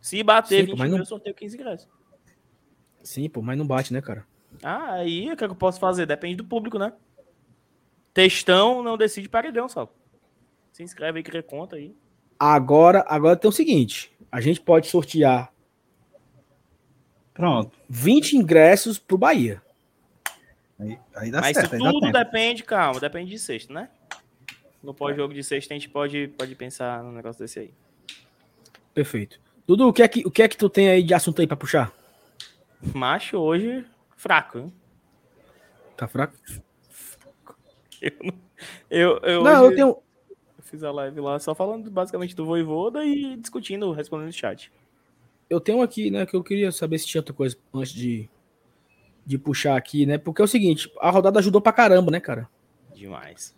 Se 0.00 0.22
bater 0.22 0.60
Sim, 0.60 0.66
20 0.66 0.76
pô, 0.76 0.82
mil, 0.82 0.92
não... 0.92 0.98
eu 0.98 1.06
sorteio 1.06 1.34
15 1.34 1.56
ingressos. 1.56 1.88
Sim, 3.02 3.28
pô, 3.28 3.40
mas 3.42 3.56
não 3.56 3.66
bate, 3.66 3.92
né, 3.92 4.00
cara? 4.00 4.26
Ah, 4.62 4.92
aí 4.94 5.30
o 5.32 5.36
que, 5.36 5.44
é 5.44 5.46
que 5.46 5.52
eu 5.52 5.56
posso 5.56 5.80
fazer? 5.80 6.06
Depende 6.06 6.36
do 6.36 6.44
público, 6.44 6.78
né? 6.78 6.92
Textão 8.12 8.82
não 8.82 8.96
decide 8.96 9.28
paredão, 9.28 9.68
só. 9.68 9.92
Se 10.72 10.82
inscreve 10.82 11.18
aí, 11.18 11.22
cria 11.22 11.42
conta 11.42 11.76
aí. 11.76 11.94
Agora, 12.38 13.04
agora 13.08 13.36
tem 13.36 13.48
o 13.48 13.52
seguinte: 13.52 14.12
a 14.30 14.40
gente 14.40 14.60
pode 14.60 14.88
sortear 14.88 15.52
Pronto. 17.40 17.74
20 17.88 18.36
ingressos 18.36 18.98
pro 18.98 19.16
Bahia. 19.16 19.62
Aí, 20.78 20.98
aí 21.16 21.30
dá 21.30 21.40
Mas 21.40 21.56
certo, 21.56 21.78
tudo 21.78 22.12
depende, 22.12 22.62
calma, 22.62 23.00
depende 23.00 23.30
de 23.30 23.38
sexta, 23.38 23.72
né? 23.72 23.88
No 24.82 24.92
pós-jogo 24.92 25.32
de 25.32 25.42
sexta 25.42 25.72
a 25.72 25.76
gente 25.76 25.88
pode, 25.88 26.28
pode 26.38 26.54
pensar 26.54 27.02
num 27.02 27.12
negócio 27.12 27.42
desse 27.42 27.60
aí. 27.60 27.74
Perfeito. 28.92 29.40
Dudu, 29.66 29.88
o 29.88 29.92
que 29.92 30.02
é 30.02 30.08
que, 30.08 30.26
o 30.26 30.30
que, 30.30 30.42
é 30.42 30.48
que 30.48 30.56
tu 30.56 30.68
tem 30.68 30.90
aí 30.90 31.02
de 31.02 31.14
assunto 31.14 31.40
aí 31.40 31.46
pra 31.46 31.56
puxar? 31.56 31.90
Macho, 32.94 33.38
hoje, 33.38 33.86
fraco, 34.16 34.58
hein? 34.58 34.72
Tá 35.96 36.06
fraco? 36.06 36.34
Eu, 38.00 38.12
eu, 38.90 39.18
eu, 39.22 39.44
não, 39.44 39.64
eu 39.64 39.74
tenho. 39.74 39.88
Eu 39.88 40.64
fiz 40.64 40.82
a 40.82 40.90
live 40.90 41.20
lá 41.20 41.38
só 41.38 41.54
falando 41.54 41.90
basicamente 41.90 42.34
do 42.34 42.44
Voivoda 42.44 43.04
e 43.04 43.36
discutindo, 43.36 43.92
respondendo 43.92 44.26
no 44.26 44.32
chat. 44.32 44.72
Eu 45.48 45.60
tenho 45.60 45.82
aqui, 45.82 46.10
né, 46.10 46.24
que 46.26 46.34
eu 46.34 46.44
queria 46.44 46.70
saber 46.70 46.98
se 46.98 47.06
tinha 47.06 47.20
outra 47.20 47.34
coisa 47.34 47.56
antes 47.74 47.92
de, 47.92 48.28
de 49.26 49.36
puxar 49.36 49.76
aqui, 49.76 50.06
né? 50.06 50.16
Porque 50.16 50.40
é 50.40 50.44
o 50.44 50.48
seguinte, 50.48 50.90
a 51.00 51.10
rodada 51.10 51.40
ajudou 51.40 51.60
pra 51.60 51.72
caramba, 51.72 52.10
né, 52.10 52.20
cara? 52.20 52.48
Demais. 52.94 53.54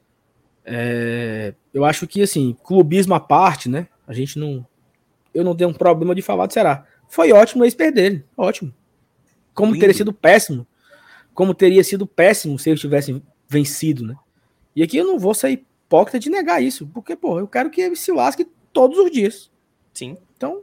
É, 0.65 1.55
eu 1.75 1.85
acho 1.85 2.07
que, 2.07 2.23
assim, 2.23 2.57
clubismo 2.63 3.15
à 3.15 3.21
parte, 3.21 3.69
né? 3.69 3.89
A 4.07 4.13
gente 4.13 4.39
não. 4.39 4.67
Eu 5.35 5.45
não 5.45 5.57
tenho 5.57 5.71
um 5.71 5.75
problema 5.75 6.15
de 6.15 6.23
falar 6.23 6.47
do 6.47 6.53
Ceará. 6.53 6.87
Foi 7.09 7.33
ótimo 7.33 7.65
eles 7.65 7.75
perderem. 7.75 8.25
Ótimo. 8.37 8.73
Como 9.55 9.73
Lindo. 9.73 9.81
teria 9.81 9.95
sido 9.95 10.13
péssimo. 10.13 10.67
Como 11.35 11.55
teria 11.55 11.83
sido 11.83 12.07
péssimo 12.07 12.59
se 12.59 12.71
eles 12.71 12.81
tivessem 12.81 13.23
vencido, 13.49 14.07
né? 14.07 14.17
E 14.75 14.83
aqui 14.83 14.97
eu 14.97 15.07
não 15.07 15.19
vou 15.19 15.35
ser 15.35 15.51
hipócrita 15.51 16.19
de 16.19 16.31
negar 16.31 16.63
isso, 16.63 16.87
porque, 16.89 17.15
pô, 17.15 17.39
eu 17.39 17.47
quero 17.47 17.71
que 17.71 17.81
ele 17.81 17.97
se 17.97 18.13
lasque 18.13 18.49
todos 18.73 18.99
os 18.99 19.11
dias. 19.11 19.51
Sim. 19.93 20.17
Então, 20.37 20.63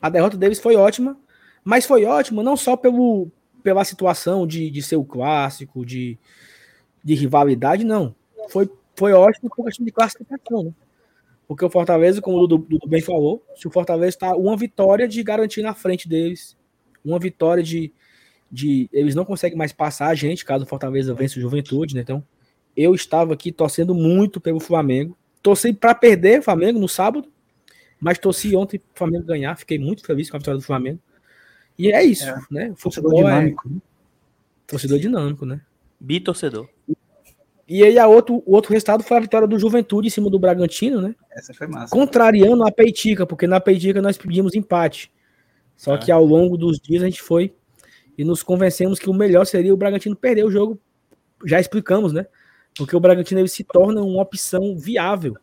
a 0.00 0.08
derrota 0.08 0.36
deles 0.36 0.60
foi 0.60 0.76
ótima, 0.76 1.18
mas 1.64 1.86
foi 1.86 2.04
ótima 2.04 2.42
não 2.42 2.56
só 2.56 2.76
pelo, 2.76 3.30
pela 3.62 3.84
situação 3.84 4.46
de, 4.46 4.70
de 4.70 4.82
ser 4.82 4.96
o 4.96 5.04
clássico, 5.04 5.84
de, 5.84 6.18
de 7.02 7.14
rivalidade, 7.14 7.84
não. 7.84 8.14
Foi, 8.48 8.70
foi 8.94 9.12
ótimo 9.12 9.50
por 9.54 9.64
questão 9.64 9.84
de 9.84 9.92
classificação, 9.92 10.64
né? 10.64 10.72
Porque 11.46 11.64
o 11.64 11.70
Fortaleza, 11.70 12.20
como 12.20 12.38
o 12.38 12.46
Dudu, 12.46 12.78
bem 12.86 13.00
falou, 13.00 13.42
se 13.56 13.66
o 13.66 13.70
Fortaleza 13.70 14.10
está 14.10 14.36
uma 14.36 14.54
vitória 14.54 15.08
de 15.08 15.22
garantir 15.22 15.62
na 15.62 15.72
frente 15.72 16.06
deles, 16.06 16.58
uma 17.02 17.18
vitória 17.18 17.62
de, 17.62 17.90
de. 18.52 18.86
Eles 18.92 19.14
não 19.14 19.24
conseguem 19.24 19.56
mais 19.56 19.72
passar 19.72 20.08
a 20.08 20.14
gente, 20.14 20.44
caso 20.44 20.64
o 20.64 20.68
Fortaleza 20.68 21.14
vença 21.14 21.38
o 21.38 21.40
Juventude, 21.40 21.94
né? 21.94 22.02
Então, 22.02 22.22
eu 22.78 22.94
estava 22.94 23.34
aqui 23.34 23.50
torcendo 23.50 23.92
muito 23.92 24.40
pelo 24.40 24.60
Flamengo. 24.60 25.18
Torci 25.42 25.72
para 25.72 25.96
perder 25.96 26.38
o 26.38 26.42
Flamengo 26.44 26.78
no 26.78 26.88
sábado, 26.88 27.28
mas 27.98 28.18
torci 28.18 28.54
ontem 28.54 28.78
para 28.78 28.94
o 28.94 28.98
Flamengo 28.98 29.26
ganhar. 29.26 29.58
Fiquei 29.58 29.80
muito 29.80 30.06
feliz 30.06 30.30
com 30.30 30.36
a 30.36 30.38
vitória 30.38 30.60
do 30.60 30.64
Flamengo. 30.64 31.00
E 31.76 31.90
é 31.90 32.04
isso, 32.04 32.28
é, 32.28 32.40
né? 32.48 32.74
Torcedor 32.80 33.12
é 33.12 33.16
dinâmico. 33.16 33.68
É... 33.68 33.80
Torcedor 34.68 34.98
dinâmico, 35.00 35.44
né? 35.44 35.60
Bitorcedor. 35.98 36.68
E 37.66 37.82
aí 37.82 37.98
a 37.98 38.06
outro, 38.06 38.42
o 38.46 38.54
outro 38.54 38.72
resultado 38.72 39.02
foi 39.02 39.16
a 39.16 39.20
vitória 39.20 39.48
do 39.48 39.58
Juventude 39.58 40.06
em 40.06 40.10
cima 40.10 40.30
do 40.30 40.38
Bragantino, 40.38 41.02
né? 41.02 41.16
Essa 41.32 41.52
foi 41.52 41.66
massa. 41.66 41.92
Contrariando 41.92 42.64
a 42.64 42.70
Peitica, 42.70 43.26
porque 43.26 43.46
na 43.48 43.58
Peitica 43.58 44.00
nós 44.00 44.16
pedimos 44.16 44.54
empate. 44.54 45.10
Só 45.76 45.96
é. 45.96 45.98
que 45.98 46.12
ao 46.12 46.24
longo 46.24 46.56
dos 46.56 46.78
dias 46.78 47.02
a 47.02 47.06
gente 47.06 47.20
foi 47.20 47.52
e 48.16 48.24
nos 48.24 48.42
convencemos 48.42 49.00
que 49.00 49.10
o 49.10 49.14
melhor 49.14 49.44
seria 49.44 49.74
o 49.74 49.76
Bragantino 49.76 50.14
perder 50.14 50.44
o 50.44 50.50
jogo. 50.50 50.80
Já 51.44 51.60
explicamos, 51.60 52.12
né? 52.12 52.26
Porque 52.76 52.96
o 52.96 53.00
Bragantino 53.00 53.40
ele 53.40 53.48
se 53.48 53.64
torna 53.64 54.00
uma 54.00 54.22
opção 54.22 54.76
viável 54.76 55.36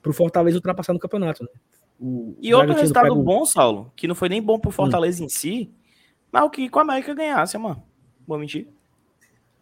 para 0.00 0.10
o 0.10 0.14
Fortaleza 0.14 0.56
ultrapassar 0.56 0.92
no 0.92 0.98
campeonato. 0.98 1.42
Né? 1.42 1.50
O 1.98 2.34
e 2.40 2.54
outro 2.54 2.74
resultado 2.74 3.08
pega... 3.08 3.14
bom, 3.14 3.44
Saulo, 3.44 3.92
que 3.94 4.08
não 4.08 4.14
foi 4.14 4.28
nem 4.28 4.40
bom 4.40 4.58
para 4.58 4.68
o 4.68 4.72
Fortaleza 4.72 5.22
hum. 5.22 5.26
em 5.26 5.28
si, 5.28 5.70
mas 6.32 6.44
o 6.44 6.50
que 6.50 6.68
com 6.68 6.78
a 6.78 6.82
América 6.82 7.14
ganhasse, 7.14 7.58
mano. 7.58 7.82
Vou 8.26 8.38
mentir. 8.38 8.68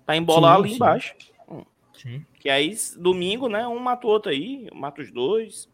Tá 0.06 0.16
embolar 0.16 0.56
sim, 0.56 0.60
ali 0.60 0.68
sim. 0.70 0.76
embaixo. 0.76 1.14
Hum. 1.50 1.64
Sim. 1.94 2.24
Que 2.38 2.48
aí, 2.48 2.76
domingo, 2.96 3.48
né? 3.48 3.66
Um 3.66 3.78
mata 3.78 4.06
o 4.06 4.10
outro 4.10 4.30
aí, 4.30 4.68
mata 4.72 5.02
os 5.02 5.10
dois. 5.10 5.68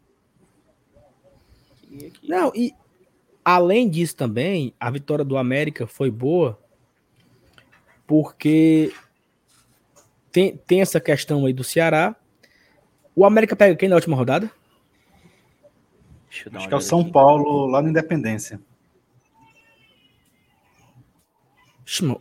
Aqui, 1.83 2.07
aqui. 2.07 2.27
Não, 2.29 2.51
e 2.55 2.73
além 3.43 3.87
disso 3.87 4.15
também, 4.15 4.73
a 4.79 4.89
vitória 4.89 5.23
do 5.23 5.37
América 5.37 5.85
foi 5.85 6.09
boa 6.09 6.59
porque 8.07 8.91
tem, 10.35 10.57
tem 10.67 10.81
essa 10.81 10.99
questão 10.99 11.45
aí 11.45 11.53
do 11.53 11.63
Ceará. 11.63 12.13
O 13.15 13.23
América 13.23 13.55
pega 13.55 13.73
quem 13.73 13.87
na 13.87 13.95
última 13.95 14.17
rodada? 14.17 14.51
Acho 16.29 16.49
que 16.67 16.73
é 16.73 16.75
o 16.75 16.81
São 16.81 16.99
aqui. 16.99 17.11
Paulo, 17.13 17.67
lá 17.67 17.81
na 17.81 17.89
Independência. 17.89 18.59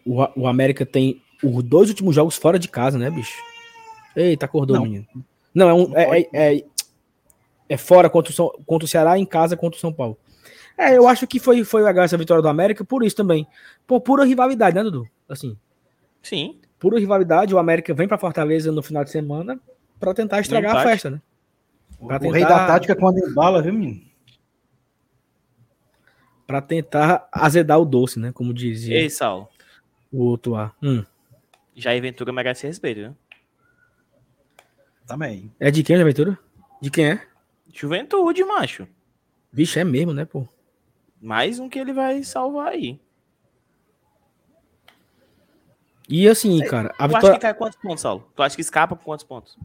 O, 0.07 0.43
o 0.43 0.47
América 0.47 0.87
tem 0.87 1.21
os 1.43 1.65
dois 1.65 1.89
últimos 1.89 2.15
jogos 2.15 2.37
fora 2.37 2.57
de 2.57 2.69
casa, 2.69 2.97
né, 2.97 3.11
bicho? 3.11 3.37
Eita, 4.15 4.47
acordou, 4.47 4.77
Não. 4.77 4.85
menino. 4.85 5.07
Não, 5.53 5.69
é, 5.69 5.75
um, 5.75 5.97
é, 5.97 6.21
é, 6.21 6.29
é, 6.33 6.65
é, 7.69 7.77
fora 7.77 8.09
contra 8.09 8.31
o, 8.31 8.35
São, 8.35 8.53
contra 8.65 8.85
o 8.85 8.89
Ceará, 8.89 9.19
em 9.19 9.27
casa 9.27 9.57
contra 9.57 9.77
o 9.77 9.81
São 9.81 9.93
Paulo. 9.93 10.17
É, 10.79 10.97
eu 10.97 11.09
acho 11.09 11.27
que 11.27 11.41
foi, 11.41 11.65
foi 11.65 11.83
legal 11.83 12.05
essa 12.05 12.17
vitória 12.17 12.43
do 12.43 12.49
América 12.49 12.85
por 12.85 13.03
isso 13.03 13.17
também. 13.17 13.45
Por 13.89 14.01
pura 14.03 14.25
rivalidade, 14.25 14.77
né, 14.77 14.85
Dudu? 14.85 15.09
Assim. 15.29 15.59
Sim 16.23 16.61
pura 16.85 17.01
rivalidade, 17.01 17.55
o 17.55 17.59
América 17.59 17.95
vem 17.95 18.07
para 18.07 18.19
Fortaleza 18.19 18.71
no 18.71 18.83
final 18.83 19.03
de 19.03 19.11
semana 19.11 19.59
para 19.99 20.13
tentar 20.13 20.41
estragar 20.41 20.77
a 20.77 20.83
festa, 20.83 21.09
né? 21.09 21.23
Pra 21.97 22.17
o 22.17 22.21
tentar... 22.21 22.35
rei 22.35 22.45
da 22.45 22.67
tática 22.67 22.95
quando 22.95 23.27
embala, 23.27 23.63
viu, 23.63 23.73
menino? 23.73 24.03
Para 26.47 26.61
tentar 26.61 27.27
azedar 27.33 27.81
o 27.81 27.87
doce, 27.87 28.21
né? 28.21 28.33
Como 28.33 28.53
dizia. 28.53 28.99
Ei, 28.99 29.09
Sal. 29.09 29.51
O 30.13 30.25
outro 30.25 30.53
lá. 30.53 30.75
Hum. 30.83 31.03
Jair 31.75 32.03
Ventura 32.03 32.35
merece 32.35 32.67
respeito, 32.67 33.01
né? 33.01 33.15
Também. 35.07 35.51
É 35.59 35.71
de 35.71 35.83
quem, 35.83 35.97
Jair 35.97 36.07
Ventura? 36.07 36.39
De 36.83 36.91
quem 36.91 37.13
é? 37.13 37.27
Juventude, 37.73 38.45
macho. 38.45 38.87
Vixe, 39.51 39.81
é 39.81 39.85
mesmo, 39.85 40.13
né, 40.13 40.27
pô? 40.27 40.47
Mais 41.19 41.59
um 41.59 41.67
que 41.67 41.79
ele 41.79 41.95
vai 41.95 42.23
salvar 42.23 42.73
aí. 42.73 43.01
E 46.09 46.29
assim, 46.29 46.59
cara. 46.67 46.95
A 46.99 47.09
tu 47.09 47.15
vitória... 47.15 47.29
acha 47.29 47.33
que 47.35 47.39
cai 47.41 47.55
quantos 47.55 47.79
pontos, 47.79 48.03
Saulo? 48.03 48.31
Tu 48.35 48.43
acha 48.43 48.55
que 48.55 48.63
escapa 48.63 48.95
por 48.95 49.05
quantos 49.05 49.25
pontos? 49.25 49.57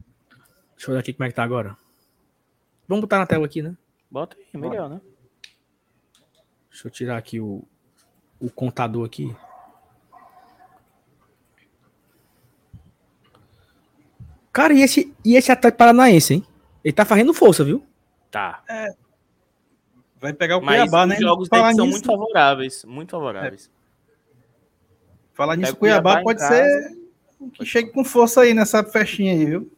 Deixa 0.76 0.90
eu 0.90 0.92
olhar 0.92 1.00
aqui 1.00 1.12
como 1.12 1.26
é 1.26 1.28
que 1.28 1.34
tá 1.34 1.42
agora. 1.42 1.76
Vamos 2.88 3.02
botar 3.02 3.18
na 3.18 3.26
tela 3.26 3.44
aqui, 3.44 3.62
né? 3.62 3.76
Bota 4.10 4.36
aí, 4.36 4.60
melhor, 4.60 4.88
né? 4.88 5.00
Deixa 6.70 6.88
eu 6.88 6.90
tirar 6.90 7.16
aqui 7.18 7.38
o, 7.38 7.62
o 8.40 8.50
contador 8.50 9.04
aqui. 9.04 9.34
Cara, 14.52 14.72
e 14.72 14.82
esse, 14.82 15.14
e 15.24 15.36
esse 15.36 15.52
ataque 15.52 15.76
paranaense, 15.76 16.34
hein? 16.34 16.46
Ele 16.82 16.92
tá 16.92 17.04
fazendo 17.04 17.32
força, 17.34 17.62
viu? 17.62 17.86
Tá. 18.30 18.62
É. 18.68 18.94
Vai 20.18 20.32
pegar 20.32 20.56
o 20.56 20.62
Mas 20.62 20.80
Cuiabá, 20.80 21.06
né? 21.06 21.14
Os 21.14 21.20
jogos 21.20 21.48
dele 21.48 21.74
são 21.74 21.86
muito 21.86 22.06
favoráveis. 22.06 22.84
Muito 22.84 23.10
favoráveis. 23.10 23.70
É. 23.74 23.79
Falar 25.32 25.56
nisso, 25.56 25.76
Cuiabá, 25.76 26.22
Cuiabá 26.22 26.22
pode 26.22 26.46
ser 26.46 27.00
que 27.54 27.64
chegue 27.64 27.90
com 27.90 28.04
força 28.04 28.42
aí 28.42 28.52
nessa 28.52 28.84
festinha 28.84 29.32
aí, 29.32 29.46
viu? 29.46 29.72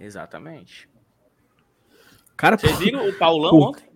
Exatamente. 0.00 0.88
Cara, 2.36 2.56
Vocês 2.56 2.78
viram 2.78 3.08
o 3.08 3.12
Paulão 3.14 3.50
pô. 3.50 3.68
ontem? 3.68 3.86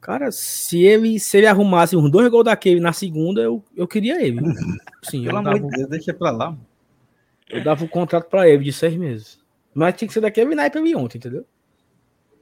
Cara, 0.00 0.30
se 0.30 0.82
ele, 0.82 1.18
se 1.18 1.36
ele 1.38 1.46
arrumasse 1.46 1.96
uns 1.96 2.10
dois 2.10 2.28
gols 2.28 2.44
daquele 2.44 2.80
na 2.80 2.92
segunda, 2.92 3.40
eu, 3.40 3.64
eu 3.76 3.88
queria 3.88 4.22
ele. 4.24 4.40
Sim, 5.02 5.24
Pelo 5.24 5.38
amor 5.38 5.60
de 5.60 5.68
Deus, 5.68 5.88
deixa 5.88 6.14
pra 6.14 6.30
lá. 6.30 6.56
Eu 7.48 7.62
dava 7.62 7.82
o 7.82 7.86
um 7.86 7.88
contrato 7.88 8.28
pra 8.28 8.48
ele 8.48 8.64
de 8.64 8.72
seis 8.72 8.96
meses. 8.96 9.38
Mas 9.74 9.94
tinha 9.94 10.08
que 10.08 10.14
ser 10.14 10.20
daquele 10.20 10.54
naipe 10.54 10.78
ali 10.78 10.94
ontem, 10.94 11.18
entendeu? 11.18 11.46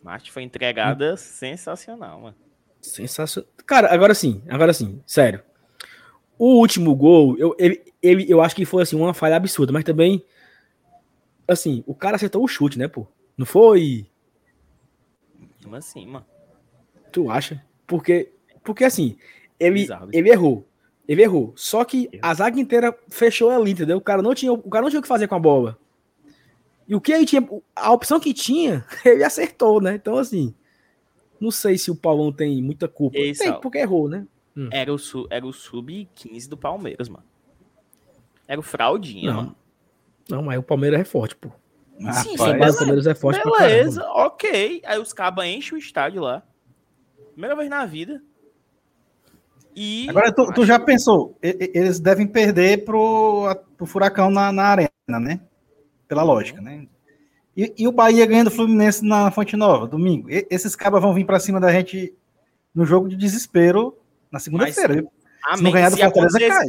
Marte 0.03 0.31
foi 0.31 0.43
entregada 0.43 1.15
hum. 1.15 1.17
sensacional, 1.17 2.21
mano. 2.21 2.37
Sensacional. 2.81 3.51
Cara, 3.67 3.93
agora 3.93 4.15
sim, 4.15 4.43
agora 4.49 4.73
sim, 4.73 5.03
sério. 5.07 5.43
O 6.39 6.59
último 6.59 6.95
gol, 6.95 7.37
eu, 7.39 7.55
ele, 7.59 7.83
ele, 8.03 8.27
eu 8.29 8.41
acho 8.41 8.57
que 8.57 8.65
foi 8.65 8.83
assim, 8.83 8.97
uma 8.97 9.15
falha 9.15 9.37
absurda, 9.37 9.73
mas 9.73 9.85
também. 9.85 10.25
Assim, 11.47 11.85
o 11.87 11.95
cara 11.95 12.17
acertou 12.17 12.43
o 12.43 12.49
chute, 12.49 12.79
né, 12.79 12.89
pô? 12.89 13.07
Não 13.37 13.47
foi. 13.47 14.07
Como 15.63 15.77
assim, 15.77 16.07
mano? 16.07 16.27
Tu 17.13 17.31
acha? 17.31 17.63
Porque, 17.87 18.33
porque 18.63 18.85
assim, 18.85 19.17
ele, 19.59 19.87
ele 20.13 20.31
errou. 20.31 20.67
Ele 21.07 21.23
errou. 21.23 21.53
Só 21.55 21.85
que 21.85 22.09
a 22.23 22.33
zaga 22.35 22.59
inteira 22.59 22.97
fechou 23.09 23.51
ali, 23.51 23.73
entendeu? 23.73 23.99
O 23.99 24.01
cara 24.01 24.23
não 24.23 24.35
tinha, 24.35 24.53
o 24.53 24.71
cara 24.71 24.83
não 24.83 24.91
tinha 24.91 25.01
o 25.01 25.03
que 25.03 25.09
fazer 25.09 25.29
com 25.29 25.35
a 25.35 25.39
bola. 25.39 25.79
E 26.89 26.95
o 26.95 27.01
que 27.01 27.13
ele 27.13 27.25
tinha, 27.25 27.47
a 27.75 27.93
opção 27.93 28.21
que 28.21 28.35
tinha, 28.35 28.85
ele 29.05 29.25
acertou, 29.25 29.81
né? 29.81 29.95
Então, 29.95 30.17
assim, 30.17 30.55
não 31.41 31.51
sei 31.51 31.79
se 31.79 31.91
o 31.91 31.97
Paulão 31.97 32.33
tem 32.33 32.63
muita 32.63 32.89
culpa. 32.89 33.17
Ei, 33.19 33.33
tem, 33.33 33.59
porque 33.61 33.79
errou, 33.79 34.09
né? 34.09 34.27
Hum. 34.57 34.69
era 34.73 34.93
o, 34.93 34.97
era 35.31 35.47
o 35.47 35.53
sub-15 35.53 36.49
do 36.49 36.57
Palmeiras, 36.57 37.09
mano. 37.09 37.25
Era 38.47 38.61
o 38.61 38.63
fraldinha, 38.63 39.33
não. 39.33 39.37
mano. 39.37 39.57
Não, 40.29 40.43
mas 40.43 40.59
o 40.59 40.63
Palmeiras 40.63 41.01
é 41.01 41.05
forte, 41.05 41.37
pô. 41.37 41.51
Ah, 42.03 42.13
sim, 42.13 42.37
sim, 42.37 42.53
beleza, 42.53 42.75
o 42.75 42.79
Palmeiras 42.79 43.07
é 43.07 43.15
forte 43.15 43.41
Beleza, 43.45 44.05
ok. 44.11 44.83
Aí 44.85 44.99
os 44.99 45.13
cabas 45.13 45.47
enchem 45.47 45.77
o 45.77 45.79
estádio 45.79 46.23
lá. 46.23 46.43
Primeira 47.33 47.55
vez 47.55 47.69
na 47.69 47.85
vida. 47.85 48.23
E. 49.77 50.09
Agora, 50.09 50.33
tu, 50.33 50.53
tu 50.53 50.65
já 50.65 50.79
pensou? 50.79 51.37
Eles 51.43 52.01
devem 52.01 52.27
perder 52.27 52.85
pro, 52.85 53.55
pro 53.77 53.87
Furacão 53.87 54.31
na, 54.31 54.53
na 54.53 54.65
arena, 54.65 54.91
né? 55.21 55.41
Pela 56.09 56.23
lógica, 56.23 56.61
né? 56.61 56.87
E, 57.57 57.73
e, 57.79 57.89
o 57.89 57.93
Bahia 57.93 58.27
ganhando 58.27 58.49
o 58.49 58.53
Fluminense 58.53 59.05
na 59.05 59.31
Fonte 59.31 59.57
Nova, 59.57 59.87
domingo. 59.87 60.29
E, 60.31 60.47
esses 60.51 60.75
cabas 60.75 61.01
vão 61.01 61.15
vir 61.15 61.25
para 61.25 61.39
cima 61.39 61.61
da 61.61 61.73
gente 61.73 62.13
no 62.75 62.85
jogo 62.85 63.09
de 63.09 63.17
desespero 63.17 63.97
na 64.35 64.41
segunda-feira. 64.41 65.07
Se 65.57 65.63
não 65.63 65.71
ganhar 65.71 65.91
do 65.91 65.97
Fortaleza, 65.97 66.39
cai. 66.39 66.67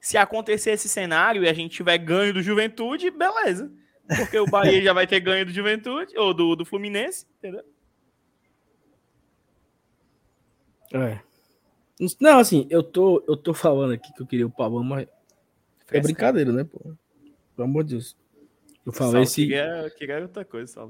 Se 0.00 0.16
acontecer 0.16 0.72
esse 0.72 0.88
cenário 0.88 1.44
e 1.44 1.48
a 1.48 1.52
gente 1.52 1.76
tiver 1.76 1.98
ganho 1.98 2.34
do 2.34 2.42
Juventude, 2.42 3.10
beleza. 3.10 3.70
Porque 4.16 4.38
o 4.38 4.46
Bahia 4.46 4.82
já 4.82 4.92
vai 4.92 5.06
ter 5.06 5.20
ganho 5.20 5.46
do 5.46 5.52
Juventude, 5.52 6.16
ou 6.18 6.34
do, 6.34 6.56
do 6.56 6.64
Fluminense, 6.64 7.26
entendeu? 7.38 7.62
É. 10.92 11.20
Não, 12.18 12.38
assim, 12.38 12.66
eu 12.68 12.82
tô, 12.82 13.22
eu 13.28 13.36
tô 13.36 13.54
falando 13.54 13.92
aqui 13.92 14.12
que 14.12 14.22
eu 14.22 14.26
queria 14.26 14.46
o 14.46 14.50
Pavão, 14.50 14.82
mas 14.82 15.06
é 15.90 16.00
brincadeira, 16.00 16.50
né, 16.50 16.64
pô? 16.64 16.80
Pelo 17.54 17.68
amor 17.68 17.84
de 17.84 17.90
Deus. 17.90 18.16
Eu 18.84 18.92
falei 18.92 19.24
se. 19.26 19.42
Queria, 19.42 19.92
queria 19.96 20.22
outra 20.22 20.44
coisa. 20.44 20.88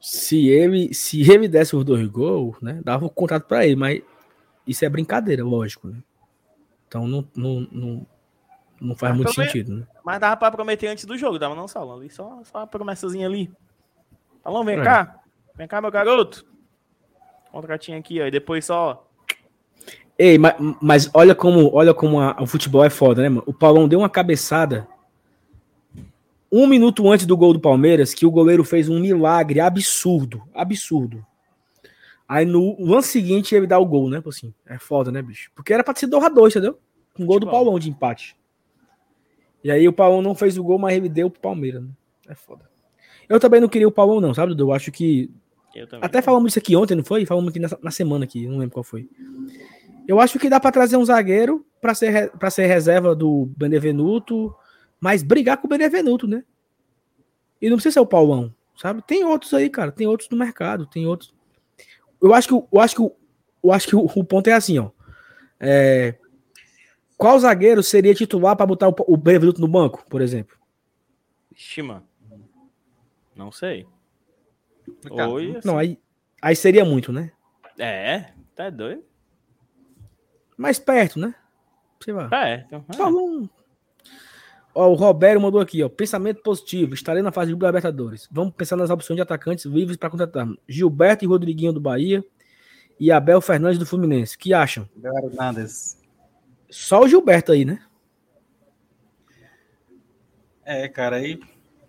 Se 0.00 0.48
ele, 0.48 0.94
se 0.94 1.30
ele 1.30 1.48
desse 1.48 1.76
os 1.76 1.84
dois 1.84 2.06
gols, 2.08 2.56
né? 2.62 2.80
Dava 2.82 3.04
o 3.04 3.10
contrato 3.10 3.46
para 3.46 3.66
ele, 3.66 3.76
mas 3.76 4.00
isso 4.68 4.84
é 4.84 4.88
brincadeira, 4.88 5.44
lógico, 5.44 5.88
né? 5.88 5.98
Então 6.86 7.06
não, 7.06 7.26
não, 7.34 7.68
não, 7.72 8.06
não 8.80 8.96
faz 8.96 9.12
mas 9.12 9.16
muito 9.16 9.34
sentido, 9.34 9.76
né? 9.76 9.86
Mas 10.04 10.20
dava 10.20 10.36
pra 10.36 10.50
prometer 10.50 10.88
antes 10.88 11.04
do 11.04 11.16
jogo, 11.18 11.38
dava 11.38 11.54
não, 11.54 11.66
Salão. 11.66 11.96
Ali 11.96 12.10
só, 12.10 12.40
só 12.44 12.58
uma 12.58 12.66
promessazinha 12.66 13.26
ali. 13.26 13.50
Salão, 14.42 14.64
vem 14.64 14.78
é. 14.78 14.84
cá. 14.84 15.20
Vem 15.54 15.66
cá, 15.66 15.80
meu 15.80 15.90
garoto. 15.90 16.46
Contratinho 17.50 17.98
aqui, 17.98 18.20
ó. 18.20 18.26
E 18.26 18.30
depois 18.30 18.64
só. 18.64 19.06
Ei, 20.18 20.38
mas, 20.38 20.54
mas 20.80 21.10
olha 21.14 21.34
como, 21.34 21.74
olha 21.74 21.92
como 21.92 22.20
a, 22.20 22.36
o 22.40 22.46
futebol 22.46 22.84
é 22.84 22.90
foda, 22.90 23.22
né, 23.22 23.28
mano? 23.28 23.44
O 23.46 23.52
Paulão 23.52 23.88
deu 23.88 24.00
uma 24.00 24.08
cabeçada 24.08 24.86
um 26.50 26.66
minuto 26.66 27.10
antes 27.10 27.26
do 27.26 27.36
gol 27.36 27.52
do 27.52 27.60
Palmeiras, 27.60 28.14
que 28.14 28.24
o 28.24 28.30
goleiro 28.30 28.64
fez 28.64 28.88
um 28.88 28.98
milagre 28.98 29.60
absurdo, 29.60 30.42
absurdo. 30.54 31.24
Aí 32.28 32.44
no 32.44 32.76
lance 32.78 33.08
seguinte 33.08 33.54
ele 33.54 33.66
dá 33.66 33.78
o 33.78 33.86
gol, 33.86 34.10
né? 34.10 34.22
Assim, 34.26 34.52
é 34.66 34.78
foda, 34.78 35.10
né, 35.10 35.22
bicho? 35.22 35.50
Porque 35.54 35.72
era 35.72 35.82
pra 35.82 35.94
ser 35.94 36.06
2 36.06 36.24
a 36.24 36.28
2 36.28 36.54
entendeu? 36.54 36.78
Um 37.18 37.24
gol 37.24 37.40
do 37.40 37.50
Paulão 37.50 37.78
de 37.78 37.88
empate. 37.88 38.36
E 39.64 39.70
aí 39.70 39.88
o 39.88 39.92
Paulão 39.92 40.22
não 40.22 40.34
fez 40.34 40.56
o 40.58 40.62
gol, 40.62 40.78
mas 40.78 40.94
ele 40.94 41.08
deu 41.08 41.30
pro 41.30 41.40
Palmeiras, 41.40 41.82
né? 41.82 41.88
É 42.28 42.34
foda. 42.34 42.68
Eu 43.28 43.40
também 43.40 43.60
não 43.60 43.68
queria 43.68 43.88
o 43.88 43.92
Paulão, 43.92 44.20
não, 44.20 44.34
sabe, 44.34 44.50
Dudu? 44.50 44.64
Eu 44.64 44.72
acho 44.72 44.92
que. 44.92 45.30
Eu 45.74 45.86
Até 46.00 46.22
falamos 46.22 46.52
isso 46.52 46.58
aqui 46.58 46.76
ontem, 46.76 46.94
não 46.94 47.04
foi? 47.04 47.24
Falamos 47.26 47.50
aqui 47.50 47.58
na, 47.58 47.68
na 47.82 47.90
semana 47.90 48.24
aqui, 48.24 48.46
não 48.46 48.58
lembro 48.58 48.74
qual 48.74 48.84
foi. 48.84 49.08
Eu 50.06 50.20
acho 50.20 50.38
que 50.38 50.48
dá 50.48 50.60
para 50.60 50.72
trazer 50.72 50.96
um 50.96 51.04
zagueiro 51.04 51.66
para 51.80 51.94
ser, 51.94 52.30
pra 52.32 52.50
ser 52.50 52.66
reserva 52.66 53.14
do 53.14 53.46
Benevenuto 53.56 54.54
mas 55.00 55.22
brigar 55.22 55.58
com 55.58 55.66
o 55.66 55.70
Benevenuto, 55.70 56.26
né? 56.26 56.44
E 57.60 57.68
não 57.68 57.76
precisa 57.76 57.94
ser 57.94 58.00
o 58.00 58.06
Paulão, 58.06 58.54
sabe? 58.76 59.02
Tem 59.02 59.24
outros 59.24 59.54
aí, 59.54 59.68
cara. 59.68 59.92
Tem 59.92 60.06
outros 60.06 60.28
no 60.28 60.36
mercado, 60.36 60.86
tem 60.86 61.06
outros. 61.06 61.34
Eu 62.20 62.34
acho 62.34 62.48
que, 62.48 62.54
eu 62.54 62.80
acho 62.80 62.96
que, 62.96 63.02
eu 63.02 63.72
acho 63.72 63.88
que 63.88 63.96
o, 63.96 64.04
o 64.04 64.24
ponto 64.24 64.48
é 64.48 64.52
assim, 64.52 64.78
ó. 64.78 64.90
É, 65.60 66.14
qual 67.16 67.38
zagueiro 67.38 67.82
seria 67.82 68.14
titular 68.14 68.56
para 68.56 68.66
botar 68.66 68.88
o, 68.88 68.94
o 69.06 69.16
Benevenuto 69.16 69.60
no 69.60 69.68
banco, 69.68 70.04
por 70.08 70.20
exemplo? 70.20 70.56
Ixi, 71.52 71.82
mano. 71.82 72.06
Não 73.34 73.50
sei. 73.50 73.86
Oi, 75.10 75.56
assim. 75.56 75.68
Não, 75.68 75.78
aí, 75.78 75.98
aí 76.40 76.56
seria 76.56 76.84
muito, 76.84 77.12
né? 77.12 77.32
É, 77.78 78.32
tá 78.54 78.70
doido. 78.70 79.04
Mais 80.56 80.78
perto, 80.78 81.18
né? 81.18 81.34
Vai. 82.06 82.28
Perto. 82.28 82.74
É. 82.74 82.96
Paulão, 82.96 83.48
Ó, 84.74 84.88
o 84.88 84.94
Roberto 84.94 85.40
mandou 85.40 85.60
aqui, 85.60 85.82
ó. 85.82 85.88
Pensamento 85.88 86.42
positivo. 86.42 86.94
Estarei 86.94 87.22
na 87.22 87.32
fase 87.32 87.48
de 87.48 87.54
Libertadores. 87.54 88.28
Vamos 88.30 88.54
pensar 88.54 88.76
nas 88.76 88.90
opções 88.90 89.16
de 89.16 89.22
atacantes 89.22 89.64
livres 89.64 89.96
para 89.96 90.10
contratar. 90.10 90.46
Gilberto 90.68 91.24
e 91.24 91.28
Rodriguinho 91.28 91.72
do 91.72 91.80
Bahia 91.80 92.24
e 92.98 93.10
Abel 93.10 93.40
Fernandes 93.40 93.78
do 93.78 93.86
Fluminense. 93.86 94.36
que 94.36 94.52
acham? 94.52 94.88
Hernandes. 95.02 95.98
Só 96.70 97.02
o 97.02 97.08
Gilberto 97.08 97.52
aí, 97.52 97.64
né? 97.64 97.80
É, 100.64 100.86
cara, 100.86 101.16
aí. 101.16 101.40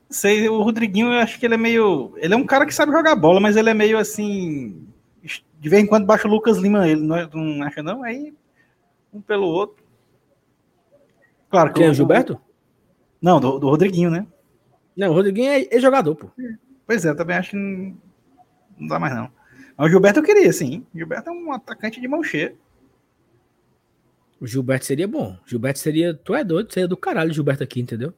Sei, 0.09 0.47
o 0.49 0.61
Rodriguinho, 0.61 1.07
eu 1.07 1.19
acho 1.19 1.39
que 1.39 1.45
ele 1.45 1.55
é 1.55 1.57
meio. 1.57 2.13
Ele 2.17 2.34
é 2.34 2.38
um 2.38 2.45
cara 2.45 2.65
que 2.65 2.73
sabe 2.73 2.91
jogar 2.91 3.15
bola, 3.15 3.39
mas 3.39 3.55
ele 3.55 3.69
é 3.69 3.73
meio 3.73 3.97
assim. 3.97 4.88
De 5.59 5.69
vez 5.69 5.84
em 5.84 5.86
quando 5.86 6.05
baixa 6.05 6.27
o 6.27 6.32
Lucas 6.32 6.57
Lima, 6.57 6.88
ele 6.88 7.01
não, 7.01 7.15
é, 7.15 7.30
não 7.32 7.61
acha, 7.61 7.84
não? 7.84 8.03
Aí, 8.03 8.34
um 9.13 9.21
pelo 9.21 9.45
outro. 9.45 9.84
Claro 11.49 11.73
que 11.73 11.80
Quem 11.80 11.88
é 11.88 11.89
o 11.91 11.93
Gilberto? 11.93 12.41
Não, 13.22 13.39
do, 13.39 13.59
do 13.59 13.70
Rodriguinho, 13.70 14.09
né? 14.09 14.26
Não, 14.95 15.11
o 15.11 15.13
Rodriguinho 15.13 15.49
é, 15.49 15.67
é 15.70 15.80
jogador, 15.80 16.15
pô. 16.15 16.30
Pois 16.86 17.05
é, 17.05 17.09
eu 17.09 17.15
também 17.15 17.38
acho 17.38 17.51
que 17.51 17.55
não, 17.55 17.97
não 18.80 18.88
dá 18.88 18.99
mais 18.99 19.15
não. 19.15 19.30
Mas 19.78 19.88
o 19.88 19.89
Gilberto 19.89 20.20
eu 20.20 20.24
queria, 20.24 20.51
sim. 20.51 20.86
O 20.93 20.97
Gilberto 20.97 21.30
é 21.30 21.34
um 21.34 21.51
atacante 21.51 22.01
de 22.01 22.07
mão 22.07 22.24
cheia. 22.24 22.55
O 24.39 24.47
Gilberto 24.47 24.86
seria 24.86 25.07
bom. 25.07 25.38
O 25.45 25.49
Gilberto 25.49 25.80
seria. 25.80 26.13
Tu 26.13 26.34
é 26.34 26.43
doido, 26.43 26.72
seria 26.72 26.88
do 26.88 26.97
caralho 26.97 27.32
o 27.32 27.34
Gilberto 27.34 27.63
aqui, 27.63 27.80
entendeu? 27.82 28.13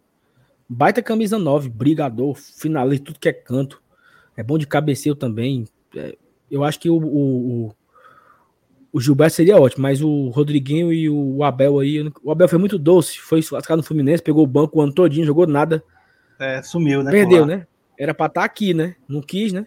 Baita 0.68 1.02
camisa 1.02 1.38
9, 1.38 1.70
brigador, 1.70 2.36
finalista, 2.36 3.08
tudo 3.08 3.20
que 3.20 3.30
é 3.30 3.34
canto. 3.34 3.82
É 4.38 4.44
bom 4.44 4.58
de 4.58 4.66
cabeceio 4.66 5.16
também. 5.16 5.68
É, 5.96 6.18
eu 6.50 6.64
acho 6.64 6.80
que 6.80 6.90
o, 6.90 6.98
o, 6.98 7.68
o 7.68 7.76
Gilberto 9.00 9.36
seria 9.36 9.60
ótimo, 9.60 9.84
mas 9.84 10.02
o 10.02 10.30
Rodriguinho 10.30 10.92
e 10.92 11.10
o 11.10 11.44
Abel 11.44 11.80
aí. 11.80 12.12
O 12.22 12.32
Abel 12.32 12.50
foi 12.50 12.60
muito 12.60 12.78
doce, 12.78 13.18
foi 13.20 13.42
lascado 13.52 13.78
no 13.78 13.84
Fluminense, 13.84 14.22
pegou 14.22 14.44
o 14.44 14.48
banco 14.48 14.80
o 14.80 14.82
ano 14.82 14.94
todinho, 14.94 15.26
jogou 15.26 15.48
nada. 15.48 15.82
É, 16.38 16.62
sumiu, 16.62 17.02
né? 17.02 17.12
Perdeu, 17.12 17.46
né? 17.46 17.66
Era 17.98 18.14
pra 18.14 18.26
estar 18.26 18.42
tá 18.42 18.46
aqui, 18.46 18.74
né? 18.74 18.96
Não 19.08 19.22
quis, 19.22 19.54
né? 19.54 19.66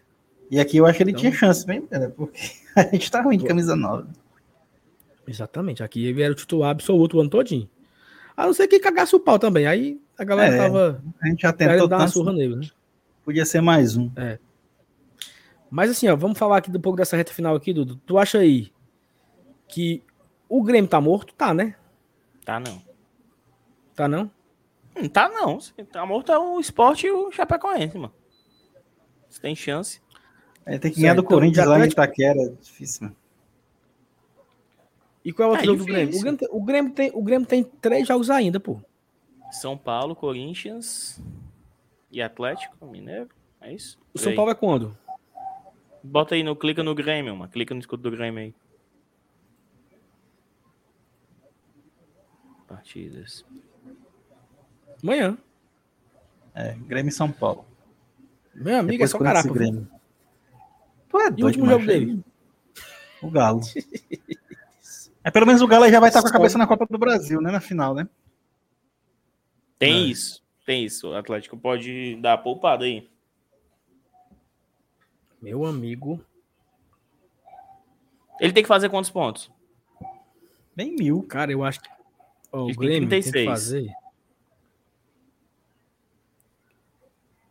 E 0.50 0.60
aqui 0.60 0.76
eu 0.76 0.84
acho 0.84 0.98
que 0.98 1.02
ele 1.04 1.12
então... 1.12 1.20
tinha 1.22 1.32
chance, 1.32 1.66
bem, 1.66 1.86
né? 1.90 2.12
porque 2.14 2.38
a 2.76 2.82
gente 2.82 3.10
tá 3.10 3.22
ruim 3.22 3.38
de 3.38 3.46
camisa 3.46 3.74
nova. 3.74 4.06
Exatamente, 5.26 5.82
aqui 5.82 6.04
ele 6.04 6.22
era 6.22 6.32
o 6.32 6.36
titular 6.36 6.70
absoluto 6.70 7.16
o 7.16 7.20
ano 7.20 7.30
todinho. 7.30 7.68
A 8.36 8.44
não 8.46 8.52
ser 8.52 8.68
que 8.68 8.78
cagasse 8.78 9.16
o 9.16 9.20
pau 9.20 9.38
também. 9.38 9.66
Aí 9.66 10.00
a 10.18 10.24
galera 10.24 10.54
é, 10.54 10.58
tava. 10.58 11.02
A 11.22 11.28
gente 11.28 11.42
já 11.42 11.52
tentou 11.52 11.88
dar 11.88 11.98
uma 11.98 12.08
surra 12.08 12.32
nele, 12.32 12.56
né? 12.56 12.66
Podia 13.24 13.46
ser 13.46 13.62
mais 13.62 13.96
um. 13.96 14.10
É. 14.16 14.38
Mas 15.70 15.90
assim, 15.90 16.08
ó, 16.08 16.16
vamos 16.16 16.38
falar 16.38 16.58
aqui 16.58 16.70
um 16.70 16.80
pouco 16.80 16.98
dessa 16.98 17.16
reta 17.16 17.32
final 17.32 17.54
aqui, 17.54 17.72
Dudu. 17.72 17.96
Tu 18.04 18.18
acha 18.18 18.38
aí 18.38 18.73
que 19.68 20.02
o 20.48 20.62
Grêmio 20.62 20.88
tá 20.88 21.00
morto? 21.00 21.34
Tá, 21.34 21.52
né? 21.54 21.76
Tá 22.44 22.60
não. 22.60 22.82
Tá 23.94 24.08
não? 24.08 24.30
Não 24.94 25.08
tá 25.08 25.28
não. 25.28 25.58
Tá 25.90 26.06
morto 26.06 26.32
é 26.32 26.38
o 26.38 26.60
esporte 26.60 27.06
e 27.06 27.10
o 27.10 27.30
Chapecoense, 27.30 27.98
mano. 27.98 28.12
Você 29.28 29.40
tem 29.40 29.56
chance. 29.56 30.00
É, 30.64 30.78
tem 30.78 30.92
que 30.92 31.00
ganhar 31.00 31.14
do 31.14 31.20
então, 31.20 31.30
Corinthians 31.30 31.66
lá 31.66 31.84
em 31.84 31.88
Itaquera. 31.88 32.40
É 32.40 32.48
difícil, 32.60 33.04
mano. 33.04 33.16
E 35.24 35.32
qual 35.32 35.48
é 35.48 35.50
o 35.50 35.54
outro 35.54 35.64
é 35.64 35.66
jogo 35.66 35.78
do 35.78 35.84
Grêmio? 35.86 36.16
O 36.16 36.20
Grêmio, 36.20 36.38
tem, 36.38 36.48
o, 36.50 36.62
Grêmio 36.62 36.92
tem, 36.92 37.10
o 37.14 37.22
Grêmio 37.22 37.46
tem 37.46 37.64
três 37.64 38.06
jogos 38.06 38.30
ainda, 38.30 38.60
pô. 38.60 38.80
São 39.50 39.76
Paulo, 39.76 40.14
Corinthians 40.14 41.20
e 42.10 42.20
Atlético 42.20 42.86
Mineiro. 42.86 43.28
É 43.60 43.72
isso? 43.72 43.98
O 44.12 44.18
São 44.18 44.34
Paulo 44.34 44.50
é 44.50 44.54
quando? 44.54 44.96
Bota 46.02 46.34
aí, 46.34 46.42
no, 46.42 46.54
clica 46.54 46.82
no 46.82 46.94
Grêmio, 46.94 47.34
mano. 47.34 47.50
Clica 47.50 47.74
no 47.74 47.80
escudo 47.80 48.02
do 48.02 48.14
Grêmio 48.14 48.40
aí. 48.40 48.54
Partidas. 52.74 53.44
Amanhã. 55.02 55.38
É, 56.54 56.74
Grêmio 56.74 57.10
e 57.10 57.12
São 57.12 57.30
Paulo. 57.30 57.66
Meu 58.54 58.78
amigo, 58.78 58.92
Depois 58.92 59.10
é 59.10 59.12
só 59.12 59.18
caraca. 59.18 59.52
Grêmio. 59.52 59.88
Tu 61.08 61.18
é 61.18 61.30
doido, 61.30 61.38
e 61.38 61.42
o 61.42 61.46
último 61.46 61.66
jogo 61.66 61.86
dele? 61.86 62.24
O 63.22 63.30
Galo. 63.30 63.60
é, 65.24 65.30
pelo 65.30 65.46
menos 65.46 65.62
o 65.62 65.66
Galo 65.66 65.88
já 65.88 66.00
vai 66.00 66.10
estar 66.10 66.22
com 66.22 66.28
a 66.28 66.32
cabeça 66.32 66.58
na 66.58 66.66
Copa 66.66 66.86
do 66.88 66.98
Brasil, 66.98 67.40
né? 67.40 67.50
Na 67.50 67.60
final, 67.60 67.94
né? 67.94 68.08
Tem 69.78 69.94
é. 69.94 70.06
isso. 70.06 70.42
Tem 70.64 70.84
isso. 70.84 71.10
O 71.10 71.16
Atlético 71.16 71.56
pode 71.56 72.16
dar 72.16 72.38
poupada 72.38 72.84
aí. 72.84 73.08
Meu 75.40 75.64
amigo. 75.64 76.24
Ele 78.40 78.52
tem 78.52 78.62
que 78.62 78.68
fazer 78.68 78.88
quantos 78.88 79.10
pontos? 79.10 79.50
Bem 80.74 80.94
mil. 80.96 81.22
Cara, 81.22 81.52
eu 81.52 81.62
acho 81.62 81.80
que 81.80 81.88
Oh, 82.56 82.70
o 82.70 82.74
Grêmio 82.74 83.08
36. 83.08 83.32
tem 83.32 83.42
que 83.42 83.50
fazer. 83.50 83.92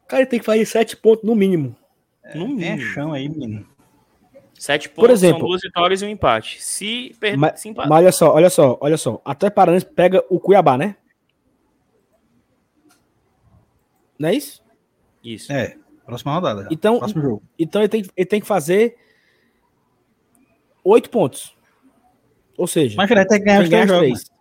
Cara, 0.08 0.22
ele 0.22 0.30
tem 0.30 0.40
que 0.40 0.46
fazer 0.46 0.66
7 0.66 0.96
pontos 0.96 1.26
no 1.26 1.36
mínimo. 1.36 1.76
É, 2.24 2.38
no 2.38 2.48
mínimo. 2.48 2.80
chão 2.80 3.12
aí, 3.12 3.28
menino. 3.28 3.68
Sete 4.58 4.88
pontos 4.88 5.02
Por 5.04 5.10
exemplo, 5.10 5.40
são 5.40 5.48
duas 5.50 5.62
vitórias 5.62 6.02
e 6.02 6.06
um 6.06 6.10
empate. 6.10 6.64
Se 6.64 7.14
perder, 7.20 7.36
mas, 7.36 7.60
se 7.60 7.68
empate. 7.68 7.90
Mas 7.90 7.98
olha 8.00 8.12
só, 8.14 8.34
olha 8.34 8.50
só, 8.50 8.78
olha 8.80 8.98
só. 8.98 9.22
Até 9.26 9.50
Paranaense 9.50 9.86
pega 9.86 10.24
o 10.30 10.40
Cuiabá, 10.40 10.78
né? 10.78 10.96
Não 14.18 14.30
é 14.30 14.36
isso? 14.36 14.64
Isso. 15.22 15.52
É, 15.52 15.76
próxima 16.06 16.34
rodada. 16.34 16.70
Então, 16.72 17.00
Próximo 17.00 17.22
jogo. 17.22 17.44
então 17.60 17.82
ele, 17.82 17.90
tem, 17.90 18.06
ele 18.16 18.26
tem 18.26 18.40
que 18.40 18.48
fazer 18.48 18.96
oito 20.82 21.10
pontos. 21.10 21.54
Ou 22.58 22.68
seja, 22.68 22.96
mas 22.96 23.12
ele 23.12 23.26
tem 23.26 23.40
que 23.40 23.46
ganhar 23.46 23.64
os 23.64 23.70
três 23.70 23.88
jogos. 23.90 24.33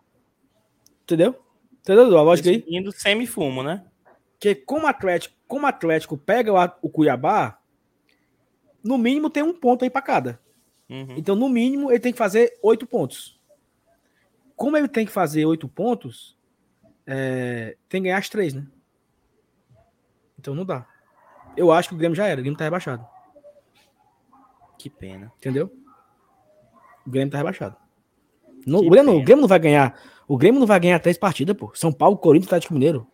Entendeu? 1.12 1.38
Entendeu 1.80 2.16
a 2.16 2.22
lógica 2.22 2.48
aí? 2.48 2.64
Indo 2.66 2.90
semifumo, 2.90 3.62
né? 3.62 3.84
Porque 4.32 4.54
como 4.54 4.86
Atlético, 4.86 5.34
como 5.46 5.66
Atlético 5.66 6.16
pega 6.16 6.52
o, 6.52 6.86
o 6.86 6.88
Cuiabá, 6.88 7.58
no 8.82 8.96
mínimo 8.96 9.28
tem 9.28 9.42
um 9.42 9.52
ponto 9.52 9.84
aí 9.84 9.90
para 9.90 10.00
cada. 10.00 10.40
Uhum. 10.88 11.14
Então, 11.16 11.36
no 11.36 11.48
mínimo, 11.48 11.90
ele 11.90 12.00
tem 12.00 12.12
que 12.12 12.18
fazer 12.18 12.58
oito 12.62 12.86
pontos. 12.86 13.38
Como 14.56 14.76
ele 14.76 14.88
tem 14.88 15.04
que 15.04 15.12
fazer 15.12 15.44
oito 15.44 15.68
pontos, 15.68 16.36
é, 17.06 17.76
tem 17.88 18.00
que 18.00 18.08
ganhar 18.08 18.18
as 18.18 18.28
três, 18.28 18.54
né? 18.54 18.66
Então 20.38 20.54
não 20.54 20.64
dá. 20.64 20.86
Eu 21.56 21.70
acho 21.70 21.88
que 21.88 21.94
o 21.94 21.98
Grêmio 21.98 22.16
já 22.16 22.26
era, 22.26 22.40
o 22.40 22.42
Grêmio 22.42 22.58
tá 22.58 22.64
rebaixado. 22.64 23.06
Que 24.78 24.88
pena. 24.88 25.32
Entendeu? 25.36 25.72
O 27.06 27.10
Grêmio 27.10 27.30
tá 27.30 27.38
rebaixado. 27.38 27.76
No, 28.66 28.78
o, 28.78 28.90
Grêmio, 28.90 29.16
o, 29.16 29.22
Grêmio, 29.22 29.42
não 29.42 29.48
vai 29.48 29.58
ganhar. 29.58 30.00
O 30.26 30.36
Grêmio 30.36 30.60
não 30.60 30.66
vai 30.66 30.80
ganhar 30.80 30.98
três 30.98 31.18
partidas, 31.18 31.56
pô. 31.56 31.72
São 31.74 31.92
Paulo, 31.92 32.16
Corinthians 32.16 32.46
e 32.46 32.54
Atlético 32.54 32.74
Mineiro. 32.74 33.06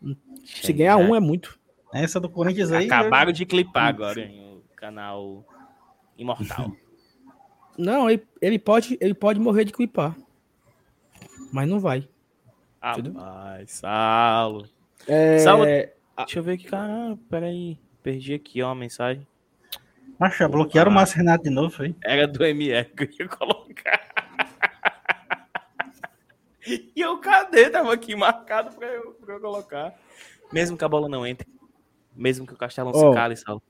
Se 0.45 0.73
ganhar 0.73 0.97
um 0.97 1.15
é 1.15 1.21
muito. 1.21 1.59
Essa 1.93 2.21
do 2.21 2.29
Corinthians 2.29 2.71
aí. 2.73 2.87
Acabaram 2.87 3.33
de 3.33 3.47
clipar 3.47 3.87
agora 3.87 4.21
em 4.21 4.57
o 4.57 4.63
canal 4.77 5.45
Imortal. 6.17 6.73
Não, 7.79 8.11
ele, 8.11 8.27
ele, 8.43 8.59
pode, 8.59 8.99
ele 9.01 9.15
pode 9.15 9.39
morrer 9.39 9.65
de 9.65 9.73
clipar. 9.73 10.17
Mas 11.53 11.69
não 11.69 11.79
vai. 11.79 12.09
Ah, 12.83 12.97
vai, 13.01 13.67
Saulo. 13.69 14.69
É... 15.07 15.39
Saulo, 15.39 15.65
deixa 15.65 16.39
eu 16.39 16.43
ver 16.43 16.55
aqui. 16.55 16.65
Caramba, 16.65 17.19
peraí. 17.31 17.79
Perdi 18.03 18.35
aqui, 18.35 18.61
ó, 18.63 18.71
a 18.71 18.75
mensagem. 18.75 19.25
Macha, 20.19 20.49
bloquearam 20.49 20.91
o 20.91 20.95
Márcio 20.95 21.19
Renato 21.19 21.45
de 21.45 21.51
novo, 21.51 21.71
foi? 21.71 21.95
Era 22.03 22.27
do 22.27 22.45
MR 22.45 22.89
que 22.97 23.05
eu 23.05 23.09
ia 23.21 23.29
colocar. 23.29 24.08
e 26.95 27.01
eu, 27.01 27.19
cadê? 27.19 27.71
Tava 27.71 27.93
aqui 27.93 28.15
marcado 28.15 28.75
pra 28.75 28.87
eu, 28.87 29.13
pra 29.13 29.35
eu 29.35 29.41
colocar. 29.41 29.95
Mesmo 30.53 30.77
que 30.77 30.85
a 30.85 30.89
bola 30.89 31.09
não 31.09 31.27
entre. 31.27 31.47
Mesmo 32.15 32.47
que 32.47 32.53
o 32.53 32.57
Castelão 32.57 32.93
oh, 32.95 32.99
se 32.99 33.15
cale, 33.15 33.37
Saulo. 33.37 33.63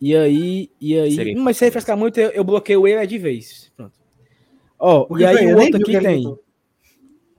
E 0.00 0.14
aí, 0.14 0.70
e 0.80 0.98
aí. 0.98 1.12
Seria 1.12 1.40
mas 1.40 1.56
se 1.56 1.64
ele 1.64 1.72
frescar 1.72 1.96
muito, 1.96 2.18
eu, 2.20 2.30
eu 2.30 2.44
bloqueio 2.44 2.86
ele 2.86 3.06
de 3.06 3.18
vez. 3.18 3.72
Pronto. 3.76 3.98
Ó, 4.78 5.06
oh, 5.08 5.18
e 5.18 5.24
aí 5.24 5.52
o 5.52 5.58
outro 5.58 5.80
aqui 5.80 5.98
tem. 5.98 6.38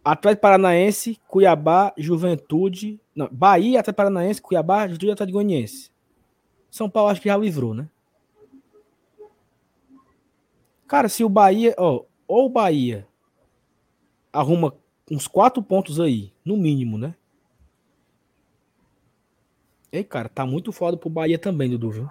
Atlético 0.03 0.41
Paranaense, 0.41 1.19
Cuiabá, 1.27 1.93
Juventude. 1.97 2.99
Não, 3.15 3.27
Bahia, 3.31 3.79
Atlético 3.79 3.97
Paranaense, 3.97 4.41
Cuiabá, 4.41 4.87
Juventude 4.87 5.07
e 5.07 5.11
Atlético 5.11 5.37
Goianiense. 5.37 5.91
São 6.71 6.89
Paulo 6.89 7.09
acho 7.09 7.21
que 7.21 7.29
já 7.29 7.37
livrou, 7.37 7.73
né? 7.73 7.89
Cara, 10.87 11.09
se 11.09 11.23
o 11.23 11.29
Bahia, 11.29 11.75
ó, 11.77 12.03
ou 12.27 12.45
o 12.45 12.49
Bahia 12.49 13.05
arruma 14.31 14.73
uns 15.09 15.27
quatro 15.27 15.61
pontos 15.63 15.99
aí, 15.99 16.33
no 16.43 16.57
mínimo, 16.57 16.97
né? 16.97 17.15
Ei, 19.91 20.03
cara, 20.03 20.27
tá 20.27 20.45
muito 20.45 20.71
foda 20.71 20.97
pro 20.97 21.09
Bahia 21.09 21.39
também, 21.39 21.69
Dudu, 21.69 21.91
viu? 21.91 22.09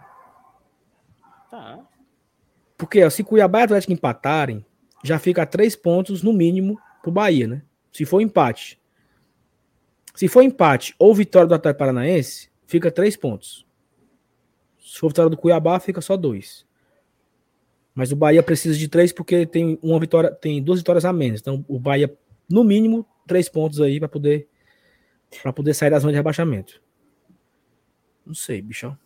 Tá. 1.50 1.86
Porque 2.76 3.04
ó, 3.04 3.10
se 3.10 3.22
Cuiabá 3.22 3.60
e 3.60 3.62
Atlético 3.64 3.92
empatarem, 3.92 4.64
já 5.04 5.18
fica 5.18 5.46
três 5.46 5.76
pontos 5.76 6.22
no 6.22 6.32
mínimo 6.32 6.78
pro 7.02 7.12
Bahia, 7.12 7.46
né? 7.46 7.62
Se 7.92 8.04
for 8.04 8.20
empate. 8.20 8.80
Se 10.14 10.28
for 10.28 10.42
empate 10.42 10.94
ou 10.98 11.14
vitória 11.14 11.46
do 11.46 11.54
Atlético 11.54 11.78
Paranaense, 11.78 12.50
fica 12.66 12.90
três 12.90 13.16
pontos. 13.16 13.66
Se 14.78 14.98
for 14.98 15.08
vitória 15.08 15.30
do 15.30 15.36
Cuiabá, 15.36 15.78
fica 15.78 16.00
só 16.00 16.16
dois. 16.16 16.66
Mas 17.94 18.12
o 18.12 18.16
Bahia 18.16 18.42
precisa 18.42 18.76
de 18.76 18.88
três 18.88 19.12
porque 19.12 19.46
tem 19.46 19.78
uma 19.82 19.98
vitória, 19.98 20.30
tem 20.30 20.62
duas 20.62 20.80
vitórias 20.80 21.04
a 21.04 21.12
menos. 21.12 21.40
Então 21.40 21.64
o 21.68 21.78
Bahia, 21.78 22.14
no 22.48 22.64
mínimo, 22.64 23.06
três 23.26 23.48
pontos 23.48 23.80
aí 23.80 23.98
para 23.98 24.08
poder 24.08 24.48
para 25.42 25.52
poder 25.52 25.74
sair 25.74 25.90
da 25.90 25.98
zona 25.98 26.12
de 26.12 26.16
rebaixamento. 26.16 26.80
Não 28.24 28.34
sei, 28.34 28.62
bichão. 28.62 28.96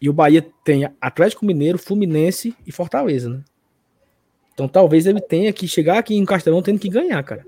E 0.00 0.08
o 0.08 0.12
Bahia 0.12 0.46
tem 0.64 0.84
Atlético 1.00 1.44
Mineiro, 1.44 1.78
Fluminense 1.78 2.56
e 2.66 2.70
Fortaleza, 2.70 3.28
né? 3.28 3.44
Então 4.52 4.68
talvez 4.68 5.06
ele 5.06 5.20
tenha 5.20 5.52
que 5.52 5.66
chegar 5.66 5.98
aqui 5.98 6.14
em 6.14 6.24
Castelão 6.24 6.62
tendo 6.62 6.78
que 6.78 6.88
ganhar, 6.88 7.22
cara. 7.22 7.44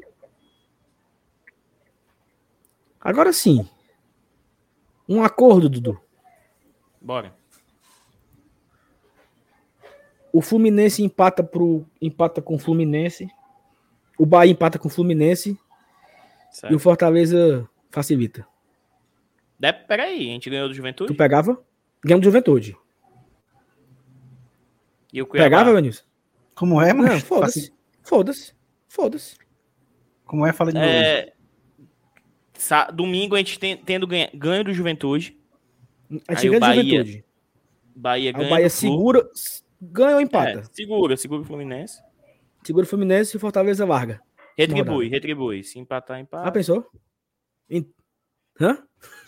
Agora 3.00 3.32
sim. 3.32 3.68
Um 5.08 5.22
acordo, 5.22 5.68
Dudu. 5.68 6.00
Bora. 7.00 7.34
O 10.32 10.40
Fluminense 10.40 11.02
empata 11.02 11.42
pro 11.42 11.84
empata 12.00 12.40
com 12.40 12.54
o 12.54 12.58
Fluminense. 12.58 13.28
O 14.20 14.26
Bahia 14.26 14.52
empata 14.52 14.78
com 14.78 14.86
o 14.86 14.90
Fluminense. 14.90 15.58
Certo. 16.50 16.70
E 16.70 16.76
o 16.76 16.78
Fortaleza 16.78 17.66
facilita. 17.88 18.46
De, 19.58 19.72
peraí, 19.72 20.28
a 20.28 20.32
gente 20.34 20.50
ganhou 20.50 20.68
do 20.68 20.74
Juventude? 20.74 21.10
Tu 21.10 21.16
pegava? 21.16 21.58
Ganhamos 22.04 22.20
do 22.20 22.26
Juventude. 22.26 22.76
E 25.10 25.22
o 25.22 25.26
Cuiabá? 25.26 25.46
Pegava, 25.46 25.74
Vinícius? 25.74 26.06
Como 26.54 26.82
é, 26.82 26.92
mano? 26.92 27.18
Foda-se. 27.18 27.72
Foda-se. 28.02 28.52
Foda-se. 28.88 29.38
Como 30.26 30.46
é? 30.46 30.52
Fala 30.52 30.70
de 30.70 30.76
é... 30.76 31.32
novo. 32.58 32.92
Domingo 32.92 33.36
a 33.36 33.38
gente 33.38 33.58
tem, 33.58 33.74
tendo 33.74 34.06
ganho, 34.06 34.28
ganho 34.34 34.64
do 34.64 34.74
Juventude. 34.74 35.34
A 36.28 36.34
gente 36.34 36.50
ganha 36.50 36.60
do 36.60 36.66
Juventude. 36.66 37.24
Bahia 37.96 38.32
ganha. 38.32 38.46
O 38.46 38.50
Bahia 38.50 38.68
segura. 38.68 39.26
Ganha 39.80 40.16
ou 40.16 40.20
empata? 40.20 40.60
É, 40.60 40.62
segura, 40.74 41.16
segura 41.16 41.40
o 41.40 41.44
Fluminense. 41.46 42.02
Segura 42.64 42.84
o 42.84 42.88
Fluminense 42.88 43.36
e 43.36 43.40
Fortaleza 43.40 43.84
larga. 43.84 44.20
Retribui, 44.56 45.08
retribui. 45.08 45.64
Se 45.64 45.78
empatar, 45.78 46.20
empata. 46.20 46.46
Ah, 46.46 46.52
pensou? 46.52 46.90
Hã? 48.60 48.78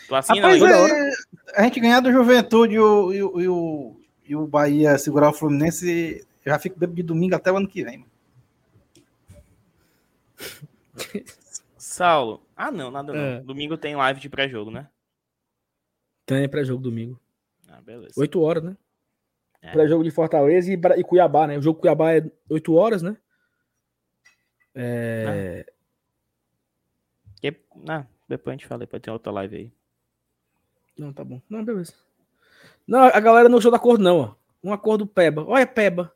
Tu 0.07 0.15
assina 0.15 0.41
Rapaz, 0.49 0.63
é, 0.63 1.11
a 1.57 1.63
gente 1.63 1.81
ganhar 1.81 2.01
do 2.01 2.13
Juventude 2.13 2.75
e 2.75 2.79
o, 2.79 3.13
e, 3.13 3.23
o, 3.23 3.41
e, 3.41 3.49
o, 3.49 4.01
e 4.29 4.37
o 4.37 4.47
Bahia 4.47 4.99
segurar 4.99 5.31
o 5.31 5.33
Fluminense, 5.33 6.27
já 6.45 6.59
fico 6.59 6.79
bebo 6.79 6.95
de 6.95 7.03
domingo 7.03 7.35
até 7.35 7.51
o 7.51 7.57
ano 7.57 7.69
que 7.69 7.83
vem. 7.83 8.05
Saulo. 11.79 12.43
Ah, 12.57 12.71
não, 12.71 12.91
nada 12.91 13.13
não. 13.13 13.21
É. 13.21 13.41
Domingo 13.41 13.77
tem 13.77 13.97
live 13.97 14.21
de 14.21 14.29
pré-jogo, 14.29 14.71
né? 14.71 14.89
Tem 16.27 16.49
pré-jogo 16.49 16.83
domingo. 16.83 17.19
Ah, 17.69 17.81
beleza. 17.81 18.15
8 18.17 18.41
horas, 18.41 18.63
né? 18.63 18.77
É. 19.63 19.73
Pré-jogo 19.73 20.05
de 20.05 20.11
Fortaleza 20.11 20.71
e, 20.71 20.79
e, 20.99 21.05
Cuiabá, 21.05 21.47
né? 21.47 21.57
O 21.57 21.63
jogo 21.63 21.81
Cuiabá 21.81 22.13
é 22.13 22.31
8 22.51 22.75
horas, 22.75 23.03
né? 23.03 23.17
É... 24.75 25.67
Ah. 25.69 25.73
Que... 27.41 27.61
Ah, 27.89 28.07
depois 28.29 28.55
a 28.55 28.57
gente 28.57 28.67
fala, 28.67 28.81
depois 28.81 29.03
tem 29.03 29.13
outra 29.13 29.33
live 29.33 29.57
aí. 29.57 29.73
Não, 30.99 31.13
tá 31.13 31.25
bom. 31.25 31.41
Não, 31.49 31.65
beleza. 31.65 31.95
Não, 32.87 33.01
a 33.01 33.21
galera 33.21 33.49
não 33.49 33.61
joga 33.61 33.77
da 33.77 33.83
cor, 33.83 33.99
não, 33.99 34.19
ó. 34.19 34.35
Um 34.63 34.73
acordo 34.73 35.07
Peba. 35.07 35.45
Olha, 35.47 35.67
Peba. 35.67 36.15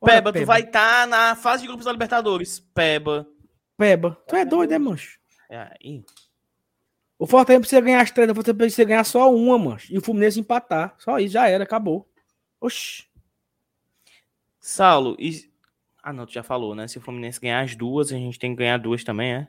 Olha, 0.00 0.14
Peba, 0.14 0.32
Peba, 0.32 0.44
tu 0.44 0.46
vai 0.46 0.62
estar 0.62 1.02
tá 1.02 1.06
na 1.06 1.36
fase 1.36 1.62
de 1.62 1.68
grupos 1.68 1.84
da 1.84 1.92
Libertadores. 1.92 2.60
Peba. 2.74 3.26
Peba. 3.76 4.18
Tu 4.26 4.36
é 4.36 4.44
doido, 4.44 4.72
é, 4.72 4.78
mancho? 4.78 5.18
É 5.50 5.58
aí. 5.58 6.04
O 7.18 7.26
Fortaleza 7.26 7.60
precisa 7.60 7.80
ganhar 7.80 8.00
as 8.00 8.10
três, 8.10 8.30
o 8.30 8.34
Fortaleza 8.34 8.58
precisa 8.58 8.84
ganhar 8.84 9.04
só 9.04 9.32
uma, 9.34 9.58
mancho. 9.58 9.92
E 9.92 9.98
o 9.98 10.02
Fluminense 10.02 10.40
empatar. 10.40 10.94
Só 10.98 11.18
isso, 11.18 11.34
já 11.34 11.48
era, 11.48 11.64
acabou. 11.64 12.08
Oxi. 12.60 13.04
Saulo, 14.60 15.16
e... 15.18 15.52
ah 16.04 16.12
não, 16.12 16.26
tu 16.26 16.34
já 16.34 16.42
falou, 16.42 16.74
né? 16.74 16.86
Se 16.86 16.98
o 16.98 17.00
Fluminense 17.00 17.40
ganhar 17.40 17.64
as 17.64 17.74
duas, 17.74 18.12
a 18.12 18.16
gente 18.16 18.38
tem 18.38 18.50
que 18.50 18.58
ganhar 18.58 18.76
duas 18.76 19.02
também, 19.02 19.32
é? 19.32 19.48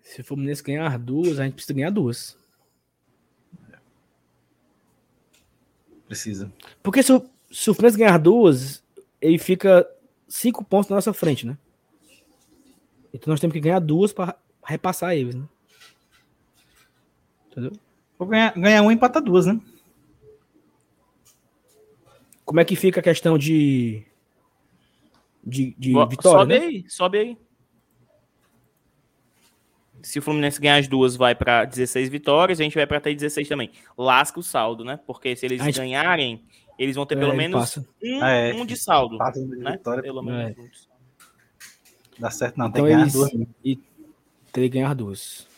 Se 0.00 0.20
o 0.20 0.24
Fluminense 0.24 0.62
ganhar 0.62 0.96
duas, 0.96 1.40
a 1.40 1.44
gente 1.44 1.54
precisa 1.54 1.74
ganhar 1.74 1.90
duas. 1.90 2.38
Precisa. 6.06 6.52
Porque 6.80 7.02
se 7.02 7.12
o, 7.12 7.28
se 7.50 7.68
o 7.70 7.74
Fluminense 7.74 7.98
ganhar 7.98 8.18
duas, 8.18 8.84
ele 9.20 9.36
fica 9.36 9.84
cinco 10.28 10.64
pontos 10.64 10.88
na 10.88 10.94
nossa 10.96 11.12
frente, 11.12 11.44
né? 11.44 11.58
Então 13.12 13.32
nós 13.32 13.40
temos 13.40 13.52
que 13.52 13.60
ganhar 13.60 13.80
duas 13.80 14.12
para 14.12 14.38
repassar 14.64 15.16
eles, 15.16 15.34
né? 15.34 15.44
Entendeu? 17.50 17.72
Vou 18.16 18.28
ganhar, 18.28 18.54
ganhar 18.56 18.82
um 18.82 18.92
e 18.92 18.94
empatar 18.94 19.20
duas, 19.20 19.44
né? 19.44 19.60
Como 22.48 22.60
é 22.60 22.64
que 22.64 22.74
fica 22.74 23.00
a 23.00 23.02
questão 23.02 23.36
de. 23.36 24.02
De, 25.44 25.74
de 25.78 25.92
vitória? 26.08 26.40
Sobe 26.40 26.58
né? 26.58 26.66
aí, 26.66 26.84
sobe 26.88 27.18
aí 27.18 27.38
se 30.02 30.18
o 30.18 30.22
Fluminense 30.22 30.60
ganhar 30.60 30.76
as 30.76 30.88
duas, 30.88 31.16
vai 31.16 31.34
para 31.34 31.66
16 31.66 32.08
vitórias, 32.08 32.58
a 32.60 32.62
gente 32.62 32.74
vai 32.74 32.86
para 32.86 33.00
ter 33.00 33.14
16 33.14 33.46
também. 33.48 33.70
Lasca 33.96 34.40
o 34.40 34.42
saldo, 34.42 34.84
né? 34.84 34.98
Porque 35.06 35.36
se 35.36 35.44
eles 35.44 35.62
gente... 35.62 35.76
ganharem 35.76 36.42
eles 36.78 36.94
vão 36.96 37.04
ter 37.04 37.16
é, 37.16 37.20
pelo 37.20 37.34
menos 37.34 37.76
um, 37.76 38.22
ah, 38.22 38.30
é. 38.30 38.54
um, 38.54 38.64
de 38.64 38.76
saldo. 38.76 39.18
né? 39.18 39.72
vitória, 39.72 40.02
pelo 40.02 40.22
menos 40.22 40.40
é. 40.40 40.60
um 40.60 40.68
de 40.68 40.78
saldo. 40.78 40.88
Dá 42.18 42.30
certo 42.30 42.56
não, 42.56 42.68
então 42.68 42.84
tem 42.84 42.92
que 42.92 42.96
ganhar 42.96 43.12
duas. 43.12 43.32
E 43.64 43.76
tem 44.52 44.62
que 44.64 44.68
ganhar 44.68 44.94
duas. 44.94 45.48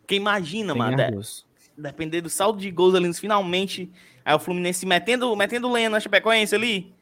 Porque 0.00 0.14
imagina, 0.16 0.72
tem 0.72 0.82
mano, 0.82 0.96
de, 0.96 1.44
depender 1.76 2.22
do 2.22 2.30
saldo 2.30 2.58
de 2.58 2.70
gols 2.70 2.94
ali, 2.94 3.12
finalmente, 3.14 3.92
aí 4.26 4.34
o 4.34 4.40
Fluminense 4.40 4.84
metendo, 4.84 5.36
metendo 5.36 5.70
lenha 5.70 5.88
na 5.88 6.00
Chapecoense 6.00 6.52
ali, 6.52 6.92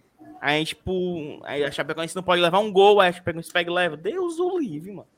aí 0.43 0.63
tipo, 0.63 1.41
aí 1.45 1.65
a 1.65 1.71
Chapecoense 1.71 2.15
não 2.15 2.23
pode 2.23 2.43
levar 2.43 2.59
um 2.59 2.71
gol, 2.71 3.01
aí 3.01 3.09
a 3.09 3.13
Chapecoense 3.13 3.51
pega 3.51 3.71
e 3.71 3.75
leva. 3.75 3.97
Deus 3.97 4.39
o 4.39 4.59
livre, 4.59 4.93
mano. 4.93 5.09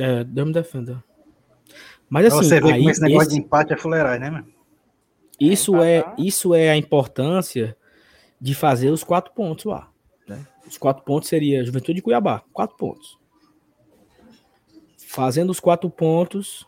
É, 0.00 0.22
Deus 0.22 0.46
me 0.46 0.54
defenda. 0.54 1.02
Mas 2.08 2.26
assim, 2.26 2.36
você 2.36 2.60
vê 2.60 2.72
aí, 2.72 2.78
como 2.78 2.90
esse 2.90 3.00
negócio 3.00 3.28
esse... 3.28 3.34
de 3.34 3.44
empate 3.44 3.72
é 3.72 3.76
fuleirais, 3.76 4.20
né, 4.20 4.30
mano? 4.30 4.46
Isso 5.40 5.82
é, 5.82 6.04
isso 6.16 6.54
é 6.54 6.70
a 6.70 6.76
importância 6.76 7.76
de 8.40 8.54
fazer 8.54 8.90
os 8.90 9.02
quatro 9.02 9.32
pontos 9.34 9.64
lá. 9.64 9.90
Né? 10.28 10.46
Os 10.64 10.78
quatro 10.78 11.02
pontos 11.02 11.28
seria 11.28 11.64
Juventude 11.64 11.94
de 11.94 12.02
Cuiabá, 12.02 12.44
quatro 12.52 12.76
pontos. 12.76 13.18
Fazendo 15.08 15.50
os 15.50 15.58
quatro 15.58 15.90
pontos, 15.90 16.64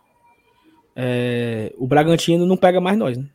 é, 0.96 1.72
o 1.78 1.86
Bragantino 1.86 2.44
não 2.44 2.56
pega 2.56 2.80
mais 2.80 2.98
nós, 2.98 3.16
né? 3.16 3.28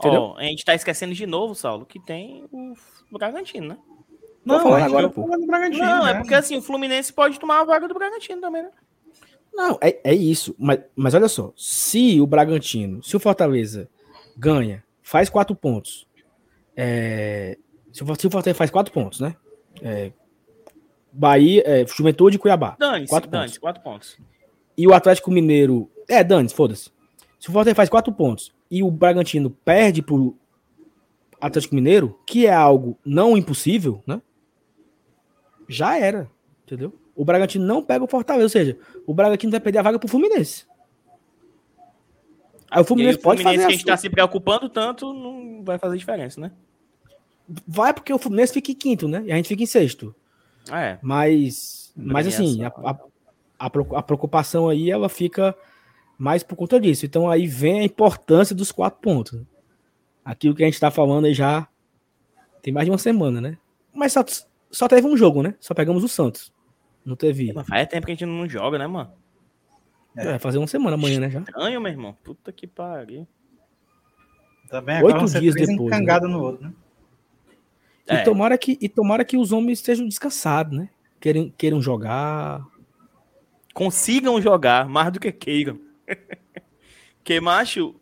Oh, 0.00 0.34
a 0.36 0.44
gente 0.44 0.64
tá 0.64 0.74
esquecendo 0.74 1.12
de 1.12 1.26
novo, 1.26 1.54
Saulo, 1.54 1.84
que 1.84 1.98
tem 1.98 2.44
o 2.52 2.74
Bragantino, 3.10 3.68
né? 3.68 3.78
Não, 4.44 4.60
falando 4.60 4.84
agora, 4.84 5.08
pô. 5.10 5.26
Não, 5.26 5.64
é 5.64 5.68
né? 5.68 6.10
é 6.10 6.14
porque 6.14 6.34
assim, 6.34 6.56
o 6.56 6.62
Fluminense 6.62 7.12
pode 7.12 7.38
tomar 7.38 7.60
a 7.60 7.64
vaga 7.64 7.88
do 7.88 7.94
Bragantino 7.94 8.40
também, 8.40 8.62
né? 8.62 8.70
Não, 9.52 9.76
é, 9.82 10.00
é 10.04 10.14
isso. 10.14 10.54
Mas, 10.56 10.80
mas 10.94 11.14
olha 11.14 11.28
só, 11.28 11.52
se 11.56 12.20
o 12.20 12.26
Bragantino, 12.26 13.02
se 13.02 13.16
o 13.16 13.20
Fortaleza 13.20 13.90
ganha, 14.36 14.84
faz 15.02 15.28
quatro 15.28 15.56
pontos. 15.56 16.06
É, 16.76 17.58
se, 17.92 18.04
o, 18.04 18.06
Fortaleza 18.06 18.54
faz 18.54 18.70
quatro 18.70 18.92
pontos, 18.92 19.18
né? 19.18 19.34
É, 19.82 20.12
Bahia, 21.12 21.62
é, 21.66 21.86
Juventude 21.86 22.36
e 22.36 22.38
Cuiabá. 22.38 22.76
Dane, 22.78 23.08
quatro, 23.08 23.28
Dane, 23.28 23.46
pontos. 23.46 23.58
quatro 23.58 23.82
pontos. 23.82 24.18
E 24.76 24.86
o 24.86 24.94
Atlético 24.94 25.32
Mineiro. 25.32 25.90
É, 26.08 26.22
Dane, 26.22 26.48
foda-se. 26.48 26.92
Se 27.40 27.48
o 27.48 27.52
Fortaleza 27.52 27.74
faz 27.74 27.88
quatro 27.88 28.12
pontos 28.12 28.56
e 28.70 28.82
o 28.82 28.90
Bragantino 28.90 29.50
perde 29.50 30.02
pro 30.02 30.36
Atlético 31.40 31.74
Mineiro, 31.74 32.18
que 32.26 32.46
é 32.46 32.52
algo 32.52 32.98
não 33.04 33.36
impossível, 33.36 34.02
né? 34.06 34.20
Já 35.68 35.98
era, 35.98 36.30
entendeu? 36.64 36.92
O 37.14 37.24
Bragantino 37.24 37.64
não 37.64 37.82
pega 37.82 38.04
o 38.04 38.08
Fortaleza, 38.08 38.44
ou 38.44 38.48
seja, 38.48 38.78
o 39.06 39.14
Bragantino 39.14 39.50
vai 39.50 39.60
perder 39.60 39.78
a 39.78 39.82
vaga 39.82 39.98
pro 39.98 40.08
Fluminense. 40.08 40.66
Aí 42.70 42.82
o 42.82 42.84
Fluminense, 42.84 43.16
aí, 43.16 43.20
o 43.20 43.22
Fluminense 43.22 43.22
pode 43.22 43.42
fazer 43.42 43.58
que 43.58 43.64
a 43.64 43.70
gente 43.70 43.84
tá 43.84 43.96
se 43.96 44.10
preocupando 44.10 44.68
tanto, 44.68 45.12
não 45.12 45.62
vai 45.64 45.78
fazer 45.78 45.96
diferença, 45.96 46.40
né? 46.40 46.52
Vai 47.66 47.94
porque 47.94 48.12
o 48.12 48.18
Fluminense 48.18 48.52
fica 48.52 48.72
em 48.72 48.74
quinto, 48.74 49.08
né? 49.08 49.22
E 49.24 49.32
a 49.32 49.36
gente 49.36 49.48
fica 49.48 49.62
em 49.62 49.66
sexto. 49.66 50.14
É. 50.70 50.98
Mas, 51.00 51.92
mas 51.96 52.26
assim, 52.26 52.62
a, 52.62 52.68
a, 52.68 52.98
a 53.96 54.02
preocupação 54.02 54.68
aí, 54.68 54.90
ela 54.90 55.08
fica 55.08 55.56
mais 56.18 56.42
por 56.42 56.56
conta 56.56 56.80
disso. 56.80 57.06
Então 57.06 57.30
aí 57.30 57.46
vem 57.46 57.80
a 57.80 57.84
importância 57.84 58.54
dos 58.54 58.72
quatro 58.72 59.00
pontos. 59.00 59.40
Aquilo 60.24 60.54
que 60.54 60.64
a 60.64 60.66
gente 60.66 60.80
tá 60.80 60.90
falando 60.90 61.26
aí 61.26 61.32
já 61.32 61.68
tem 62.60 62.72
mais 62.72 62.84
de 62.84 62.90
uma 62.90 62.98
semana, 62.98 63.40
né? 63.40 63.56
Mas 63.94 64.12
só, 64.12 64.24
só 64.70 64.88
teve 64.88 65.06
um 65.06 65.16
jogo, 65.16 65.42
né? 65.42 65.54
Só 65.60 65.72
pegamos 65.72 66.02
o 66.02 66.08
Santos. 66.08 66.52
Não 67.04 67.16
teve. 67.16 67.52
Mas 67.52 67.66
faz 67.66 67.88
tempo 67.88 68.04
que 68.04 68.12
a 68.12 68.14
gente 68.14 68.26
não 68.26 68.48
joga, 68.48 68.76
né, 68.76 68.86
mano? 68.86 69.12
É, 70.16 70.24
vai 70.24 70.38
fazer 70.38 70.58
uma 70.58 70.66
semana 70.66 70.96
amanhã, 70.96 71.20
né? 71.20 71.30
Já. 71.30 71.40
Estranho, 71.40 71.80
meu 71.80 71.92
irmão. 71.92 72.16
Puta 72.24 72.52
que 72.52 72.66
pariu. 72.66 73.26
Também 74.68 75.02
Oito 75.02 75.24
dias 75.40 75.54
depois. 75.54 75.98
Né? 75.98 76.18
No 76.20 76.42
outro, 76.42 76.66
né? 76.66 76.74
E, 78.10 78.14
é. 78.14 78.22
tomara 78.22 78.58
que, 78.58 78.76
e 78.80 78.88
tomara 78.88 79.24
que 79.24 79.36
os 79.36 79.52
homens 79.52 79.78
estejam 79.78 80.06
descansados, 80.06 80.76
né? 80.76 80.90
Queiram, 81.20 81.52
queiram 81.56 81.80
jogar. 81.80 82.66
Consigam 83.72 84.40
jogar 84.42 84.88
mais 84.88 85.12
do 85.12 85.20
que 85.20 85.30
queiram. 85.30 85.87
que, 87.24 87.40
macho, 87.40 87.94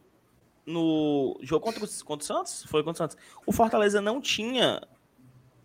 no 0.64 1.38
jogo 1.42 1.64
contra, 1.64 1.84
o, 1.84 2.04
contra 2.04 2.24
o 2.24 2.26
Santos, 2.26 2.64
foi 2.64 2.82
contra 2.82 3.04
o 3.04 3.08
Santos, 3.08 3.16
o 3.46 3.52
Fortaleza 3.52 4.00
não 4.00 4.20
tinha 4.20 4.82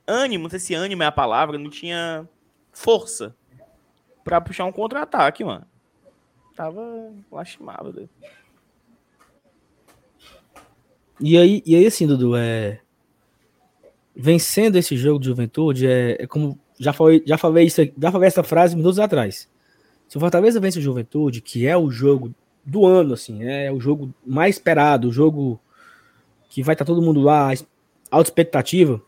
ânimo, 0.08 0.44
não 0.44 0.50
sei 0.50 0.60
se 0.60 0.74
ânimo 0.74 1.04
é 1.04 1.06
a 1.06 1.12
palavra, 1.12 1.58
não 1.58 1.70
tinha 1.70 2.28
força 2.72 3.36
para 4.24 4.40
puxar 4.42 4.66
um 4.66 4.72
contra-ataque, 4.72 5.44
mano 5.44 5.66
tava 6.62 7.12
lastimado. 7.32 8.08
E 11.20 11.38
aí, 11.38 11.64
e 11.66 11.76
aí, 11.76 11.86
assim, 11.88 12.06
Dudu, 12.06 12.36
é. 12.36 12.82
Vencendo 14.16 14.76
esse 14.76 14.96
jogo 14.98 15.20
de 15.20 15.26
juventude, 15.26 15.88
é, 15.88 16.18
é 16.20 16.28
como. 16.28 16.60
Já 16.80 16.94
falei, 16.94 17.24
já, 17.26 17.38
falei 17.38 17.66
isso, 17.66 17.82
já 17.98 18.12
falei 18.12 18.28
essa 18.28 18.44
frase 18.44 18.76
minutos 18.76 19.00
atrás. 19.00 19.50
Se 20.12 20.18
o 20.18 20.20
Fortaleza 20.20 20.60
vence 20.60 20.78
o 20.78 20.82
Juventude, 20.82 21.40
que 21.40 21.66
é 21.66 21.78
o 21.78 21.90
jogo 21.90 22.36
do 22.66 22.86
ano, 22.86 23.14
assim, 23.14 23.46
é 23.46 23.72
o 23.72 23.80
jogo 23.80 24.14
mais 24.28 24.58
esperado, 24.58 25.08
o 25.08 25.12
jogo 25.12 25.58
que 26.50 26.62
vai 26.62 26.74
estar 26.76 26.84
tá 26.84 26.92
todo 26.94 27.02
mundo 27.02 27.22
lá, 27.22 27.54
alta 28.12 28.30
expectativa, 28.30 29.02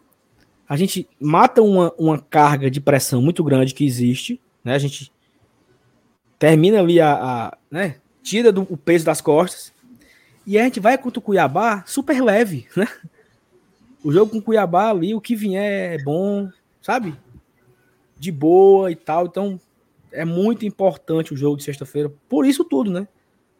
a 0.66 0.78
gente 0.78 1.06
mata 1.20 1.62
uma, 1.62 1.94
uma 1.98 2.18
carga 2.18 2.72
de 2.72 2.80
pressão 2.80 3.22
muito 3.22 3.44
grande 3.44 3.74
que 3.74 3.86
existe, 3.86 4.40
né? 4.64 4.76
A 4.76 4.80
gente 4.80 5.12
termina 6.40 6.80
ali 6.80 7.02
a, 7.02 7.16
a 7.16 7.58
né? 7.70 7.98
Tira 8.22 8.50
do, 8.50 8.62
o 8.62 8.78
peso 8.78 9.04
das 9.04 9.20
costas. 9.20 9.74
E 10.48 10.58
a 10.58 10.64
gente 10.64 10.80
vai 10.80 10.98
contra 10.98 11.20
o 11.20 11.22
Cuiabá 11.22 11.84
super 11.86 12.24
leve, 12.24 12.66
né? 12.78 12.88
O 14.02 14.10
jogo 14.10 14.32
com 14.32 14.38
o 14.38 14.42
Cuiabá 14.42 14.92
ali, 14.92 15.14
o 15.14 15.20
que 15.20 15.36
vier 15.36 16.00
é 16.00 16.02
bom, 16.02 16.50
sabe? 16.82 17.14
De 18.18 18.32
boa 18.32 18.90
e 18.90 18.96
tal. 18.96 19.26
Então, 19.26 19.60
é 20.14 20.24
muito 20.24 20.66
importante 20.66 21.34
o 21.34 21.38
jogo 21.38 21.58
de 21.58 21.64
sexta-feira. 21.64 22.12
Por 22.30 22.46
isso 22.46 22.64
tudo, 22.64 22.92
né? 22.92 23.08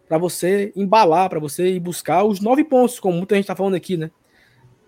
Para 0.08 0.18
você 0.18 0.72
embalar, 0.76 1.30
para 1.30 1.40
você 1.40 1.68
ir 1.74 1.80
buscar 1.80 2.24
os 2.24 2.40
nove 2.40 2.64
pontos, 2.64 3.00
como 3.00 3.18
muita 3.18 3.36
gente 3.36 3.48
tá 3.48 3.56
falando 3.56 3.76
aqui, 3.76 3.98
né? 3.98 4.12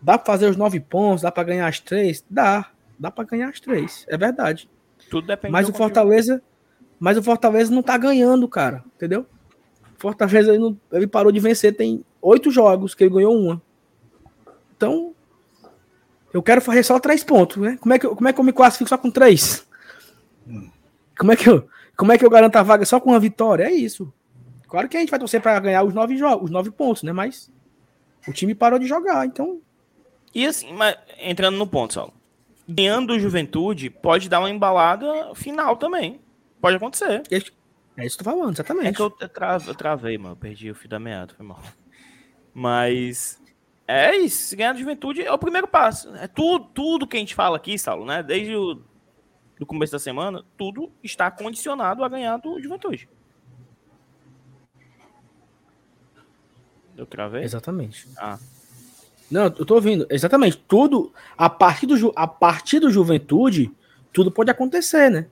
Dá 0.02 0.18
para 0.18 0.32
fazer 0.32 0.48
os 0.48 0.56
nove 0.56 0.80
pontos, 0.80 1.24
dá 1.24 1.32
para 1.32 1.44
ganhar 1.44 1.68
as 1.68 1.80
três? 1.80 2.24
Dá. 2.30 2.72
Dá 2.98 3.10
para 3.12 3.26
ganhar 3.26 3.50
as 3.50 3.60
três, 3.60 4.06
é 4.08 4.18
verdade. 4.18 4.70
Tudo 5.10 5.28
depende 5.28 5.52
Mas 5.52 5.68
o 5.68 5.74
Fortaleza, 5.74 6.42
mas 7.00 7.18
o 7.18 7.24
Fortaleza 7.24 7.74
não 7.74 7.84
tá 7.84 7.98
ganhando, 7.98 8.48
cara. 8.48 8.84
Entendeu? 8.96 9.26
Fortaleza 9.98 10.52
ele, 10.52 10.60
não, 10.60 10.80
ele 10.92 11.08
parou 11.08 11.32
de 11.32 11.40
vencer, 11.40 11.76
tem 11.76 12.06
oito 12.22 12.52
jogos 12.52 12.94
que 12.94 13.04
ele 13.04 13.14
ganhou 13.14 13.36
uma. 13.36 13.62
Então, 14.78 15.14
eu 16.34 16.44
quero 16.44 16.62
fazer 16.62 16.84
só 16.84 17.00
três 17.00 17.24
pontos, 17.24 17.58
né? 17.58 17.78
Como 17.80 17.94
é 17.94 18.00
que, 18.00 18.08
como 18.08 18.28
é 18.28 18.34
que 18.34 18.40
eu 18.40 18.44
me 18.44 18.54
classifico 18.54 18.90
só 18.90 18.98
com 18.98 19.10
três? 19.10 19.66
Como 21.18 21.32
é 21.32 21.36
que 21.36 21.50
eu, 21.50 21.68
como 21.96 22.12
é 22.12 22.18
que 22.18 22.26
eu 22.26 22.30
garanto 22.30 22.56
a 22.58 22.64
vaga 22.64 22.86
só 22.86 23.00
com 23.00 23.12
uma 23.12 23.20
vitória? 23.20 23.64
É 23.64 23.72
isso. 23.72 24.14
Claro 24.68 24.90
que 24.90 24.98
a 24.98 25.00
gente 25.00 25.10
vai 25.10 25.20
torcer 25.20 25.42
para 25.42 25.60
ganhar 25.60 25.84
os 25.84 25.94
nove 25.94 26.18
jogos, 26.18 26.46
os 26.46 26.52
nove 26.52 26.72
pontos, 26.72 27.04
né? 27.04 27.14
Mas 27.14 27.52
o 28.28 28.34
time 28.34 28.54
parou 28.54 28.80
de 28.80 28.88
jogar, 28.88 29.26
então. 29.26 29.62
E 30.34 30.46
assim, 30.46 30.74
mas, 30.74 30.98
entrando 31.20 31.58
no 31.58 31.68
ponto, 31.68 31.94
Saulo. 31.94 32.14
Ganhando 32.68 33.14
o 33.14 33.20
Juventude 33.20 33.90
pode 33.90 34.28
dar 34.28 34.40
uma 34.40 34.50
embalada 34.50 35.34
final 35.36 35.78
também. 35.78 36.20
Pode 36.60 36.76
acontecer. 36.78 37.22
É 37.32 37.38
isso 38.06 38.18
que 38.18 38.22
eu 38.22 38.26
tô 38.26 38.38
falando, 38.38 38.54
exatamente. 38.54 38.88
É 38.88 38.94
que 38.94 39.02
eu, 39.02 39.10
tra 39.10 39.60
eu 39.66 39.76
travei, 39.76 40.18
mano. 40.18 40.34
Eu 40.34 40.38
perdi 40.38 40.72
o 40.72 40.76
fio 40.76 40.90
da 40.90 41.00
meada, 41.00 41.34
foi 41.36 41.46
mal. 41.46 41.62
Mas 42.54 43.42
é 43.88 44.18
isso. 44.18 44.48
Se 44.48 44.56
ganhar 44.56 44.74
de 44.74 44.80
juventude 44.80 45.22
é 45.22 45.32
o 45.32 45.38
primeiro 45.38 45.68
passo. 45.68 46.14
É 46.16 46.28
tudo, 46.28 46.66
tudo 46.74 47.08
que 47.08 47.16
a 47.16 47.20
gente 47.20 47.36
fala 47.36 47.56
aqui, 47.56 47.78
Saulo, 47.78 48.06
né? 48.06 48.24
Desde 48.24 48.56
o 48.56 48.82
do 49.60 49.66
começo 49.66 49.92
da 49.92 50.00
semana, 50.00 50.44
tudo 50.58 50.92
está 51.04 51.30
condicionado 51.32 52.04
a 52.04 52.10
ganhar 52.10 52.38
do 52.38 52.62
juventude. 52.62 53.08
Eu 56.98 57.06
travei? 57.06 57.44
Exatamente. 57.44 58.08
Ah. 58.18 58.38
Não, 59.30 59.46
eu 59.46 59.66
tô 59.66 59.76
ouvindo. 59.76 60.06
Exatamente. 60.10 60.58
Tudo, 60.58 61.12
a 61.38 61.50
partir 61.50 61.86
do, 61.86 62.14
a 62.16 62.28
partir 62.28 62.80
do 62.80 62.92
juventude, 62.92 63.72
tudo 64.14 64.32
pode 64.32 64.52
acontecer, 64.52 65.10
né? 65.10 65.28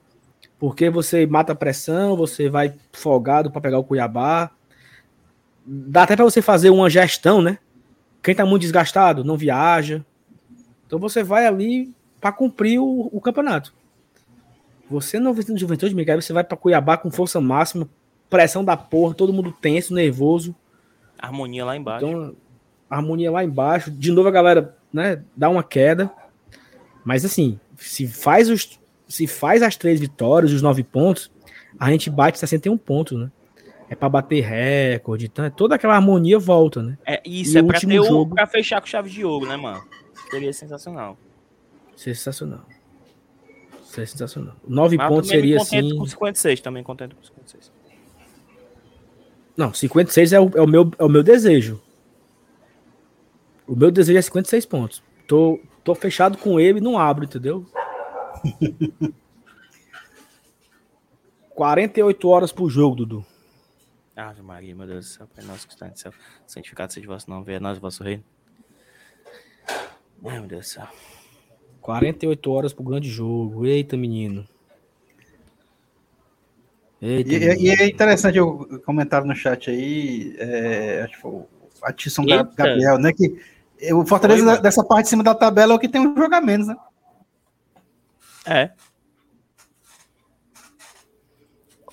Porque 0.58 0.90
você 0.90 1.26
mata 1.26 1.52
a 1.52 1.56
pressão, 1.56 2.16
você 2.16 2.48
vai 2.48 2.74
folgado 2.92 3.50
para 3.50 3.60
pegar 3.60 3.78
o 3.78 3.84
Cuiabá. 3.84 4.50
Dá 5.64 6.02
até 6.02 6.16
para 6.16 6.24
você 6.24 6.42
fazer 6.42 6.70
uma 6.70 6.90
gestão, 6.90 7.40
né? 7.40 7.58
Quem 8.22 8.34
tá 8.34 8.44
muito 8.44 8.62
desgastado 8.62 9.24
não 9.24 9.36
viaja. 9.36 10.04
Então 10.86 10.98
você 10.98 11.22
vai 11.22 11.46
ali 11.46 11.94
para 12.20 12.32
cumprir 12.32 12.78
o, 12.78 13.10
o, 13.12 13.20
campeonato. 13.20 13.74
Você 14.90 15.18
não 15.18 15.32
vem 15.32 15.44
no 15.48 15.58
Juventude, 15.58 15.94
Miguel, 15.94 16.20
você 16.20 16.32
vai 16.32 16.44
para 16.44 16.56
Cuiabá 16.56 16.96
com 16.96 17.10
força 17.10 17.40
máxima, 17.40 17.88
pressão 18.28 18.64
da 18.64 18.76
porra, 18.76 19.14
todo 19.14 19.32
mundo 19.32 19.52
tenso, 19.52 19.94
nervoso. 19.94 20.54
Harmonia 21.18 21.64
lá 21.64 21.76
embaixo. 21.76 22.06
Então, 22.06 22.36
harmonia 22.88 23.30
lá 23.30 23.42
embaixo. 23.42 23.90
De 23.90 24.12
novo 24.12 24.28
a 24.28 24.32
galera, 24.32 24.76
né, 24.92 25.22
dá 25.36 25.48
uma 25.48 25.62
queda. 25.62 26.10
Mas 27.04 27.24
assim, 27.24 27.58
se 27.76 28.06
faz 28.06 28.48
os 28.48 28.78
se 29.06 29.26
faz 29.26 29.62
as 29.62 29.76
três 29.76 30.00
vitórias, 30.00 30.50
os 30.50 30.62
nove 30.62 30.82
pontos, 30.82 31.30
a 31.78 31.90
gente 31.90 32.08
bate 32.08 32.38
61 32.38 32.76
pontos, 32.76 33.18
né? 33.18 33.30
é 33.88 33.94
para 33.94 34.08
bater 34.08 34.42
recorde, 34.42 35.26
então, 35.26 35.48
toda 35.50 35.74
aquela 35.74 35.94
harmonia 35.94 36.38
volta, 36.38 36.82
né? 36.82 36.98
É, 37.06 37.22
isso 37.24 37.56
e 37.56 37.60
é 37.60 37.62
para 37.62 37.80
ter 37.80 38.02
jogo... 38.02 38.32
o, 38.32 38.34
pra 38.34 38.46
fechar 38.46 38.80
com 38.80 38.86
chave 38.86 39.10
de 39.10 39.24
ouro, 39.24 39.46
né, 39.46 39.56
mano? 39.56 39.82
Seria 40.30 40.52
sensacional. 40.52 41.16
Sensacional. 41.96 42.64
Seria 43.94 44.06
sensacional. 44.08 44.56
Nove 44.66 44.96
Mas 44.96 45.08
pontos 45.08 45.30
seria 45.30 45.56
assim. 45.56 45.96
com 45.96 46.04
56, 46.04 46.60
também 46.60 46.82
contento 46.82 47.14
com 47.14 47.22
56. 47.22 47.70
Não, 49.56 49.72
56 49.72 50.32
é 50.32 50.40
o, 50.40 50.50
é 50.56 50.60
o, 50.60 50.66
meu, 50.66 50.90
é 50.98 51.04
o 51.04 51.08
meu 51.08 51.22
desejo. 51.22 51.80
O 53.68 53.76
meu 53.76 53.92
desejo 53.92 54.18
é 54.18 54.22
56 54.22 54.66
pontos. 54.66 55.00
Tô, 55.28 55.60
tô 55.84 55.94
fechado 55.94 56.36
com 56.36 56.58
ele 56.58 56.78
e 56.78 56.82
não 56.82 56.98
abro, 56.98 57.24
entendeu? 57.24 57.64
48 61.54 62.28
horas 62.28 62.50
pro 62.50 62.68
jogo, 62.68 62.96
Dudu. 62.96 63.24
Ave 64.16 64.42
Maria, 64.42 64.74
meu 64.74 64.88
Deus 64.88 65.06
do 65.06 65.08
céu, 65.08 65.28
Pai 65.32 65.44
nosso 65.44 65.68
que 65.68 65.72
está 65.72 65.86
no 65.86 65.96
céu, 65.96 66.12
santificado 66.46 66.92
seja 66.92 67.06
o 67.06 67.10
vosso 67.10 67.30
nome, 67.30 67.44
venha 67.44 67.60
nós 67.60 67.78
o 67.78 67.80
vosso 67.80 68.02
reino. 68.02 68.24
Ai, 70.24 70.38
meu 70.40 70.48
Deus 70.48 70.66
do 70.66 70.68
céu. 70.68 70.88
48 71.84 72.50
horas 72.50 72.72
pro 72.72 72.82
grande 72.82 73.10
jogo. 73.10 73.66
Eita, 73.66 73.94
menino. 73.94 74.48
Eita, 77.00 77.30
e, 77.30 77.38
menino. 77.38 77.60
e, 77.60 77.70
é 77.70 77.86
interessante 77.86 78.40
o 78.40 78.80
comentário 78.80 79.26
no 79.26 79.36
chat 79.36 79.70
aí, 79.70 80.34
é, 80.38 81.02
acho 81.02 81.14
que 81.14 81.20
foi 81.20 81.30
o 81.30 81.46
Atisson 81.82 82.24
Gabriel, 82.24 82.96
né? 82.98 83.12
Que 83.12 83.38
o 83.92 84.06
Fortaleza 84.06 84.50
Oi, 84.50 84.60
dessa 84.62 84.82
parte 84.82 85.04
de 85.04 85.10
cima 85.10 85.22
da 85.22 85.34
tabela 85.34 85.74
é 85.74 85.76
o 85.76 85.78
que 85.78 85.88
tem 85.88 86.00
um 86.00 86.16
jogo 86.16 86.34
a 86.34 86.40
menos, 86.40 86.68
né? 86.68 86.76
É. 88.46 88.70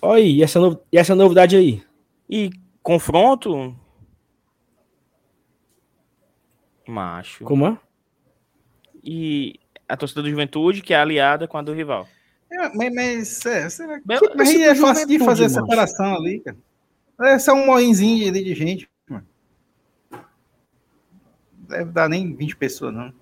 Olha 0.02 0.24
aí, 0.24 0.38
e 0.38 0.44
essa, 0.44 0.58
no... 0.58 0.82
e 0.90 0.98
essa 0.98 1.14
novidade 1.14 1.58
aí? 1.58 1.84
E 2.30 2.50
confronto. 2.82 3.76
Macho. 6.88 7.44
Como 7.44 7.68
é? 7.68 7.78
E 9.04 9.60
a 9.92 9.98
torcida 9.98 10.22
do 10.22 10.30
Juventude, 10.30 10.82
que 10.82 10.94
é 10.94 10.98
aliada 10.98 11.48
com 11.48 11.58
a 11.58 11.62
do 11.62 11.74
rival. 11.74 12.08
É, 12.50 12.70
mas, 12.76 12.94
mas, 12.94 13.46
é, 13.46 13.70
será 13.70 14.00
que, 14.00 14.06
mas 14.08 14.50
aí 14.50 14.64
é 14.64 14.76
fácil 14.76 15.08
de 15.08 15.20
fazer 15.20 15.46
a 15.46 15.50
separação 15.50 16.16
ali, 16.16 16.40
cara. 16.40 16.58
É 17.22 17.38
só 17.38 17.54
um 17.54 17.66
moinzinho 17.66 18.30
ali 18.30 18.44
de 18.44 18.56
gente, 18.56 18.90
mano. 19.08 19.26
Deve 21.54 21.92
dar 21.92 22.10
nem 22.10 22.34
20 22.34 22.56
pessoas, 22.56 22.94
não. 22.94 23.14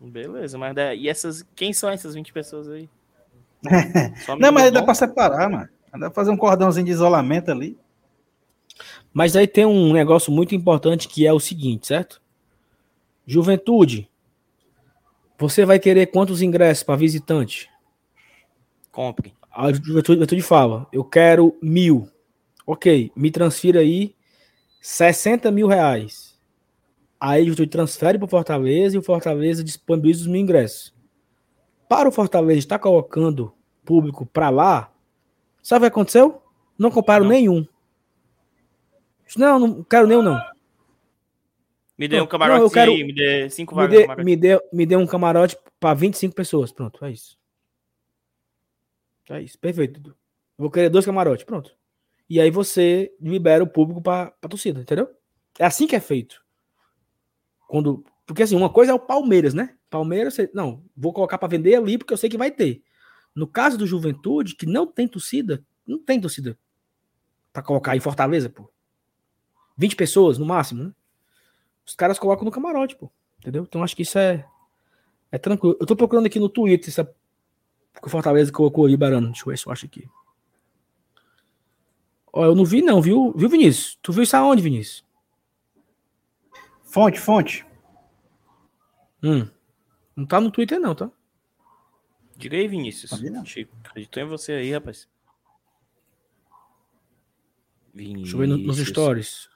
Beleza, 0.00 0.58
mas 0.58 0.74
e 0.96 1.08
essas. 1.08 1.44
Quem 1.54 1.72
são 1.72 1.88
essas 1.90 2.14
20 2.14 2.32
pessoas 2.32 2.68
aí? 2.68 2.88
não, 4.38 4.52
mas 4.52 4.72
dá 4.72 4.82
pra 4.82 4.94
separar, 4.94 5.48
mano. 5.48 5.68
Dá 5.92 5.98
pra 5.98 6.10
fazer 6.10 6.30
um 6.30 6.36
cordãozinho 6.36 6.86
de 6.86 6.92
isolamento 6.92 7.50
ali. 7.50 7.78
Mas 9.12 9.34
aí 9.36 9.46
tem 9.46 9.64
um 9.64 9.92
negócio 9.92 10.32
muito 10.32 10.54
importante 10.54 11.08
que 11.08 11.26
é 11.26 11.32
o 11.32 11.40
seguinte, 11.40 11.86
certo? 11.86 12.20
Juventude, 13.26 14.10
você 15.38 15.64
vai 15.64 15.78
querer 15.78 16.06
quantos 16.06 16.42
ingressos 16.42 16.82
para 16.82 16.96
visitante? 16.96 17.70
Compre. 18.90 19.34
A 19.50 19.72
juventude, 19.72 20.42
fala, 20.42 20.86
eu 20.92 21.04
quero 21.04 21.56
mil. 21.62 22.08
Ok, 22.66 23.10
me 23.16 23.30
transfira 23.30 23.80
aí 23.80 24.14
60 24.80 25.50
mil 25.50 25.66
reais. 25.66 26.36
Aí 27.18 27.40
a 27.40 27.44
juventude 27.44 27.70
transfere 27.70 28.18
para 28.18 28.26
o 28.26 28.28
Fortaleza 28.28 28.96
e 28.96 28.98
o 28.98 29.02
Fortaleza 29.02 29.64
disponibiliza 29.64 30.22
os 30.22 30.26
mil 30.26 30.40
ingressos. 30.40 30.94
Para 31.88 32.08
o 32.08 32.12
Fortaleza 32.12 32.58
estar 32.58 32.78
colocando 32.78 33.54
público 33.84 34.26
para 34.26 34.50
lá, 34.50 34.92
Sabe 35.66 35.84
o 35.84 35.90
que 35.90 35.94
aconteceu? 35.94 36.40
Não 36.78 36.92
comparo 36.92 37.24
não. 37.24 37.30
nenhum. 37.30 37.66
Não, 39.36 39.58
não 39.58 39.82
quero 39.82 40.06
nenhum, 40.06 40.22
não. 40.22 40.40
Me 41.98 42.06
dê 42.06 42.20
um 42.20 42.26
camarote 42.26 42.58
não, 42.58 42.66
eu 42.66 42.70
quero, 42.70 42.92
me 42.92 43.12
dê 43.12 43.48
cinco 43.48 43.74
me 43.74 43.82
vagas. 43.82 44.16
Dê, 44.16 44.24
me, 44.24 44.36
dê, 44.36 44.60
me 44.72 44.86
dê 44.86 44.96
um 44.96 45.06
camarote 45.06 45.56
para 45.80 45.94
25 45.94 46.34
pessoas. 46.34 46.70
Pronto, 46.70 47.02
é 47.04 47.10
isso. 47.10 47.38
É 49.30 49.40
isso, 49.40 49.58
perfeito. 49.58 50.14
Vou 50.58 50.70
querer 50.70 50.90
dois 50.90 51.04
camarotes, 51.04 51.44
pronto. 51.44 51.74
E 52.28 52.40
aí 52.40 52.50
você 52.50 53.12
libera 53.20 53.62
o 53.62 53.66
público 53.66 54.02
para 54.02 54.34
a 54.42 54.48
torcida, 54.48 54.80
entendeu? 54.80 55.08
É 55.58 55.64
assim 55.64 55.86
que 55.86 55.96
é 55.96 56.00
feito. 56.00 56.44
Quando, 57.66 58.04
porque 58.26 58.42
assim, 58.42 58.56
uma 58.56 58.70
coisa 58.70 58.92
é 58.92 58.94
o 58.94 59.00
Palmeiras, 59.00 59.54
né? 59.54 59.76
Palmeiras, 59.88 60.36
não, 60.52 60.84
vou 60.96 61.12
colocar 61.12 61.38
para 61.38 61.48
vender 61.48 61.76
ali 61.76 61.96
porque 61.96 62.12
eu 62.12 62.16
sei 62.18 62.28
que 62.28 62.36
vai 62.36 62.50
ter. 62.50 62.82
No 63.34 63.46
caso 63.46 63.78
do 63.78 63.86
Juventude, 63.86 64.54
que 64.54 64.66
não 64.66 64.86
tem 64.86 65.08
torcida, 65.08 65.64
não 65.86 65.98
tem 65.98 66.20
torcida 66.20 66.58
para 67.52 67.62
colocar 67.62 67.96
em 67.96 68.00
Fortaleza, 68.00 68.50
pô. 68.50 68.70
20 69.78 69.96
pessoas 69.96 70.38
no 70.38 70.46
máximo, 70.46 70.84
né? 70.84 70.92
Os 71.86 71.94
caras 71.94 72.18
colocam 72.18 72.44
no 72.44 72.50
camarote, 72.50 72.96
pô. 72.96 73.10
Entendeu? 73.38 73.62
Então 73.62 73.82
acho 73.82 73.94
que 73.94 74.02
isso 74.02 74.18
é 74.18 74.46
é 75.30 75.38
tranquilo. 75.38 75.76
Eu 75.80 75.86
tô 75.86 75.96
procurando 75.96 76.26
aqui 76.26 76.38
no 76.38 76.48
Twitter 76.48 76.88
essa 76.88 77.04
que 77.04 78.06
o 78.06 78.10
Fortaleza 78.10 78.52
colocou 78.52 78.86
aí, 78.86 78.96
Barano. 78.96 79.28
Deixa 79.28 79.42
eu 79.42 79.46
ver 79.46 79.58
se 79.58 79.66
eu 79.66 79.72
acho 79.72 79.86
aqui. 79.86 80.08
Ó, 82.32 82.44
eu 82.44 82.54
não 82.54 82.64
vi 82.64 82.82
não, 82.82 83.00
viu? 83.00 83.32
Viu, 83.34 83.48
Vinícius? 83.48 83.98
Tu 84.02 84.12
viu 84.12 84.22
isso 84.22 84.36
aonde, 84.36 84.62
Vinícius? 84.62 85.04
Fonte, 86.84 87.18
fonte. 87.18 87.66
Hum. 89.22 89.48
Não 90.14 90.26
tá 90.26 90.40
no 90.40 90.50
Twitter 90.50 90.78
não, 90.78 90.94
tá? 90.94 91.10
Diga 92.36 92.56
aí, 92.56 92.68
Vinícius. 92.68 93.10
Chico, 93.44 93.74
acreditou 93.82 94.22
em 94.22 94.26
você 94.26 94.52
aí, 94.52 94.72
rapaz. 94.72 95.08
Vinícius. 97.94 98.22
Deixa 98.22 98.36
eu 98.36 98.40
ver 98.40 98.46
no, 98.46 98.58
nos 98.58 98.78
stories. 98.78 99.48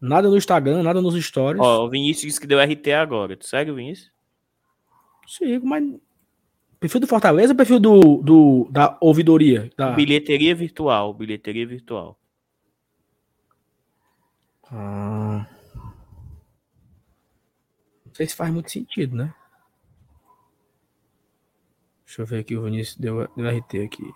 Nada 0.00 0.28
no 0.28 0.36
Instagram, 0.36 0.82
nada 0.82 1.00
nos 1.00 1.14
stories. 1.24 1.60
Ó, 1.60 1.84
o 1.84 1.90
Vinícius 1.90 2.26
disse 2.26 2.40
que 2.40 2.46
deu 2.46 2.60
RT 2.60 2.92
agora. 2.92 3.36
Tu 3.36 3.46
segue 3.46 3.70
o 3.70 3.74
Vinícius? 3.74 4.10
Sigo, 5.26 5.66
mas. 5.66 5.84
Perfil 6.78 7.00
do 7.00 7.06
Fortaleza 7.06 7.52
ou 7.52 7.56
perfil 7.56 7.80
do, 7.80 8.22
do, 8.22 8.68
da 8.70 8.98
ouvidoria? 9.00 9.70
Da... 9.76 9.92
Bilheteria 9.92 10.54
virtual. 10.54 11.14
Bilheteria 11.14 11.66
virtual. 11.66 12.18
Ah. 14.70 15.46
Não 18.04 18.14
sei 18.14 18.26
se 18.26 18.36
faz 18.36 18.52
muito 18.52 18.70
sentido, 18.70 19.16
né? 19.16 19.34
Deixa 22.04 22.22
eu 22.22 22.26
ver 22.26 22.40
aqui, 22.40 22.56
o 22.56 22.62
Vinícius 22.62 22.96
deu, 22.96 23.28
deu 23.36 23.58
RT 23.58 23.84
aqui. 23.84 24.12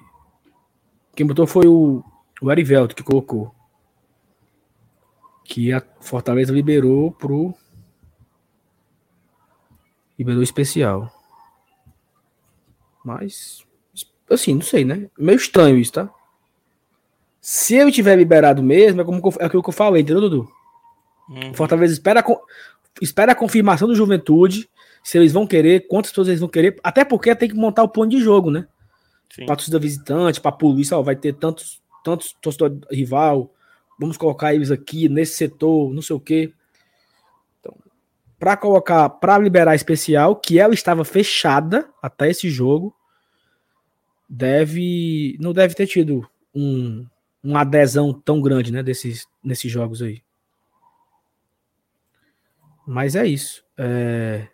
Quem 1.14 1.26
botou 1.26 1.46
foi 1.46 1.66
o, 1.66 2.04
o 2.40 2.50
Arivelto 2.50 2.94
que 2.94 3.02
colocou. 3.02 3.54
Que 5.50 5.72
a 5.72 5.82
Fortaleza 6.00 6.52
liberou 6.52 7.10
pro. 7.10 7.52
Liberou 10.16 10.44
especial. 10.44 11.12
Mas. 13.04 13.66
Assim, 14.30 14.54
não 14.54 14.62
sei, 14.62 14.84
né? 14.84 15.10
Meio 15.18 15.36
estranho 15.36 15.76
isso, 15.76 15.94
tá? 15.94 16.08
Se 17.40 17.74
eu 17.74 17.90
tiver 17.90 18.14
liberado 18.14 18.62
mesmo, 18.62 19.00
é, 19.00 19.04
como, 19.04 19.20
é 19.40 19.44
aquilo 19.44 19.60
que 19.60 19.68
eu 19.70 19.74
falei, 19.74 20.02
entendeu, 20.02 20.20
Dudu? 20.20 20.48
Uhum. 21.28 21.52
Fortaleza 21.52 21.92
espera, 21.92 22.24
espera 23.02 23.32
a 23.32 23.34
confirmação 23.34 23.88
do 23.88 23.94
Juventude 23.94 24.70
se 25.02 25.18
eles 25.18 25.32
vão 25.32 25.48
querer, 25.48 25.88
quantas 25.88 26.12
pessoas 26.12 26.28
eles 26.28 26.38
vão 26.38 26.48
querer, 26.48 26.78
até 26.84 27.04
porque 27.04 27.34
tem 27.34 27.48
que 27.48 27.56
montar 27.56 27.82
o 27.82 27.88
plano 27.88 28.12
de 28.12 28.20
jogo, 28.20 28.52
né? 28.52 28.68
Para 29.46 29.56
torcida 29.56 29.80
visitante, 29.80 30.40
para 30.40 30.52
polícia, 30.52 30.96
ó, 30.96 31.02
vai 31.02 31.16
ter 31.16 31.32
tantos, 31.32 31.82
tantos 32.04 32.36
torcedor 32.40 32.78
rival, 32.88 33.52
vamos 34.00 34.16
colocar 34.16 34.54
eles 34.54 34.70
aqui 34.70 35.10
nesse 35.10 35.36
setor, 35.36 35.92
não 35.92 36.00
sei 36.00 36.16
o 36.16 36.20
quê. 36.20 36.54
Então, 37.60 37.76
para 38.38 38.56
colocar, 38.56 39.10
para 39.10 39.36
liberar 39.36 39.74
especial, 39.74 40.34
que 40.36 40.58
ela 40.58 40.72
estava 40.72 41.04
fechada 41.04 41.86
até 42.02 42.30
esse 42.30 42.48
jogo, 42.48 42.96
deve, 44.26 45.36
não 45.38 45.52
deve 45.52 45.74
ter 45.74 45.86
tido 45.86 46.26
um, 46.54 47.06
uma 47.44 47.60
adesão 47.60 48.14
tão 48.14 48.40
grande, 48.40 48.72
né, 48.72 48.82
desses, 48.82 49.28
nesses 49.44 49.70
jogos 49.70 50.00
aí. 50.00 50.22
Mas 52.86 53.14
é 53.14 53.26
isso. 53.26 53.62
É... 53.76 54.48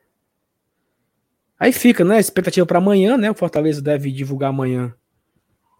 Aí 1.59 1.72
fica, 1.72 2.05
né? 2.05 2.18
Expectativa 2.18 2.66
para 2.66 2.78
amanhã, 2.78 3.16
né? 3.16 3.30
O 3.30 3.34
Fortaleza 3.34 3.80
deve 3.80 4.12
divulgar 4.12 4.51
amanhã 4.51 4.94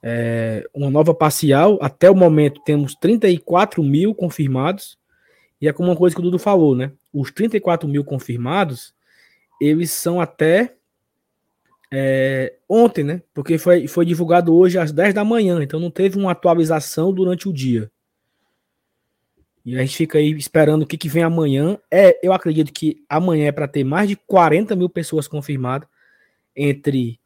é, 0.03 0.64
uma 0.74 0.90
nova 0.90 1.14
parcial. 1.14 1.78
Até 1.80 2.11
o 2.11 2.14
momento 2.14 2.61
temos 2.64 2.94
34 2.94 3.82
mil 3.82 4.14
confirmados. 4.14 4.99
E 5.61 5.68
é 5.68 5.72
como 5.72 5.88
uma 5.88 5.97
coisa 5.97 6.14
que 6.14 6.20
o 6.20 6.24
Dudu 6.24 6.38
falou, 6.38 6.74
né? 6.74 6.92
Os 7.12 7.30
34 7.30 7.88
mil 7.88 8.05
confirmados, 8.05 8.94
eles 9.61 9.90
são 9.90 10.20
até 10.20 10.74
é, 11.92 12.55
ontem, 12.68 13.05
né? 13.05 13.22
Porque 13.32 13.59
foi, 13.59 13.86
foi 13.88 14.05
divulgado 14.05 14.55
hoje 14.55 14.78
às 14.78 14.92
10 14.92 15.14
da 15.14 15.24
manhã, 15.24 15.62
então 15.62 15.80
não 15.80 15.90
teve 15.90 16.18
uma 16.18 16.32
atualização 16.32 17.12
durante 17.12 17.49
o 17.49 17.53
dia. 17.53 17.90
E 19.64 19.76
a 19.76 19.80
gente 19.80 19.97
fica 19.97 20.18
aí 20.18 20.30
esperando 20.30 20.82
o 20.82 20.86
que, 20.86 20.97
que 20.97 21.09
vem 21.09 21.24
amanhã. 21.24 21.76
É, 21.90 22.24
eu 22.24 22.32
acredito 22.32 22.72
que 22.72 23.05
amanhã 23.09 23.47
é 23.47 23.53
para 23.53 23.66
ter 23.66 23.82
mais 23.82 24.09
de 24.09 24.14
40 24.14 24.76
mil 24.76 24.88
pessoas 24.88 25.26
confirmadas 25.26 25.88
entre 26.55 27.18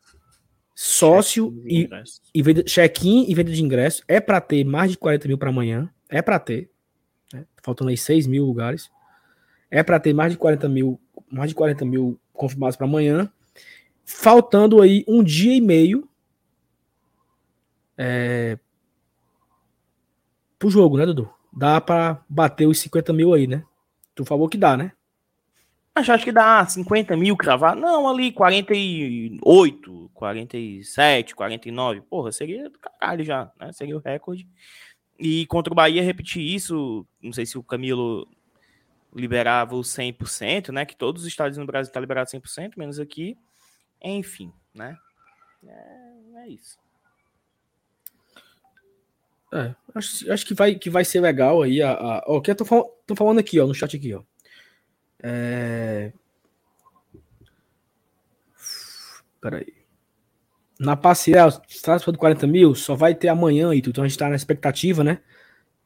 Sócio 0.74 1.62
e, 1.66 1.88
e 2.34 2.42
venda, 2.42 2.62
check-in 2.62 3.26
e 3.28 3.34
venda 3.34 3.50
de 3.50 3.62
ingresso. 3.62 4.02
É 4.08 4.20
para 4.20 4.40
ter 4.40 4.64
mais 4.64 4.90
de 4.90 4.98
40 4.98 5.28
mil 5.28 5.38
para 5.38 5.50
amanhã. 5.50 5.90
É 6.08 6.22
para 6.22 6.38
ter. 6.38 6.70
Né? 7.32 7.44
Faltando 7.62 7.90
aí 7.90 7.96
6 7.96 8.26
mil 8.26 8.44
lugares. 8.44 8.90
É 9.70 9.82
para 9.82 10.00
ter 10.00 10.12
mais 10.12 10.32
de 10.32 10.38
40 10.38 10.68
mil, 10.68 11.00
mais 11.30 11.50
de 11.50 11.54
40 11.54 11.84
mil 11.84 12.18
confirmados 12.32 12.76
para 12.76 12.86
amanhã. 12.86 13.30
Faltando 14.04 14.80
aí 14.80 15.04
um 15.06 15.22
dia 15.22 15.54
e 15.54 15.60
meio 15.60 16.08
é, 18.02 18.58
pro 20.58 20.70
jogo, 20.70 20.96
né, 20.96 21.04
Dudu? 21.04 21.30
Dá 21.52 21.80
para 21.80 22.24
bater 22.28 22.66
os 22.66 22.80
50 22.80 23.12
mil 23.12 23.34
aí, 23.34 23.46
né? 23.46 23.62
Tu 24.14 24.24
falou 24.24 24.48
que 24.48 24.56
dá, 24.56 24.76
né? 24.76 24.92
Acho, 25.94 26.12
acho 26.12 26.24
que 26.24 26.32
dá 26.32 26.64
50 26.64 27.16
mil 27.16 27.36
cravar. 27.36 27.74
Não, 27.74 28.08
ali 28.08 28.30
48, 28.32 30.10
47, 30.14 31.34
49. 31.34 32.00
Porra, 32.02 32.30
seria 32.32 32.70
do 32.70 32.78
caralho 32.78 33.24
já, 33.24 33.50
né? 33.58 33.72
Seria 33.72 33.96
o 33.96 34.00
recorde. 34.00 34.48
E 35.18 35.46
contra 35.46 35.72
o 35.72 35.76
Bahia, 35.76 36.02
repetir 36.02 36.42
isso. 36.42 37.06
Não 37.20 37.32
sei 37.32 37.44
se 37.44 37.58
o 37.58 37.62
Camilo 37.62 38.26
liberava 39.14 39.74
o 39.74 39.80
100%, 39.80 40.68
né? 40.70 40.86
Que 40.86 40.96
todos 40.96 41.22
os 41.22 41.28
estádios 41.28 41.58
no 41.58 41.66
Brasil 41.66 41.88
estão 41.88 42.00
tá 42.00 42.00
liberados 42.00 42.32
100%, 42.32 42.72
menos 42.76 43.00
aqui. 43.00 43.36
Enfim, 44.02 44.52
né? 44.74 44.96
É, 45.66 46.40
é 46.44 46.48
isso. 46.48 46.78
É, 49.52 49.74
acho, 49.94 50.32
acho 50.32 50.46
que, 50.46 50.54
vai, 50.54 50.76
que 50.76 50.88
vai 50.88 51.04
ser 51.04 51.20
legal 51.20 51.62
aí. 51.62 51.82
A, 51.82 51.92
a, 51.92 52.24
ó, 52.26 52.40
que 52.40 52.52
eu 52.52 52.54
tô, 52.54 52.64
tô 53.06 53.16
falando 53.16 53.40
aqui, 53.40 53.58
ó, 53.58 53.66
no 53.66 53.74
chat 53.74 53.96
aqui, 53.96 54.14
ó. 54.14 54.22
É... 55.22 56.12
Peraí. 59.40 59.72
Na 60.78 60.96
parcial, 60.96 61.50
se 61.68 62.04
for 62.04 62.12
de 62.12 62.18
40 62.18 62.46
mil, 62.46 62.74
só 62.74 62.94
vai 62.94 63.14
ter 63.14 63.28
amanhã 63.28 63.68
tudo. 63.80 63.90
Então 63.90 64.04
a 64.04 64.08
gente 64.08 64.18
tá 64.18 64.28
na 64.28 64.36
expectativa, 64.36 65.04
né? 65.04 65.20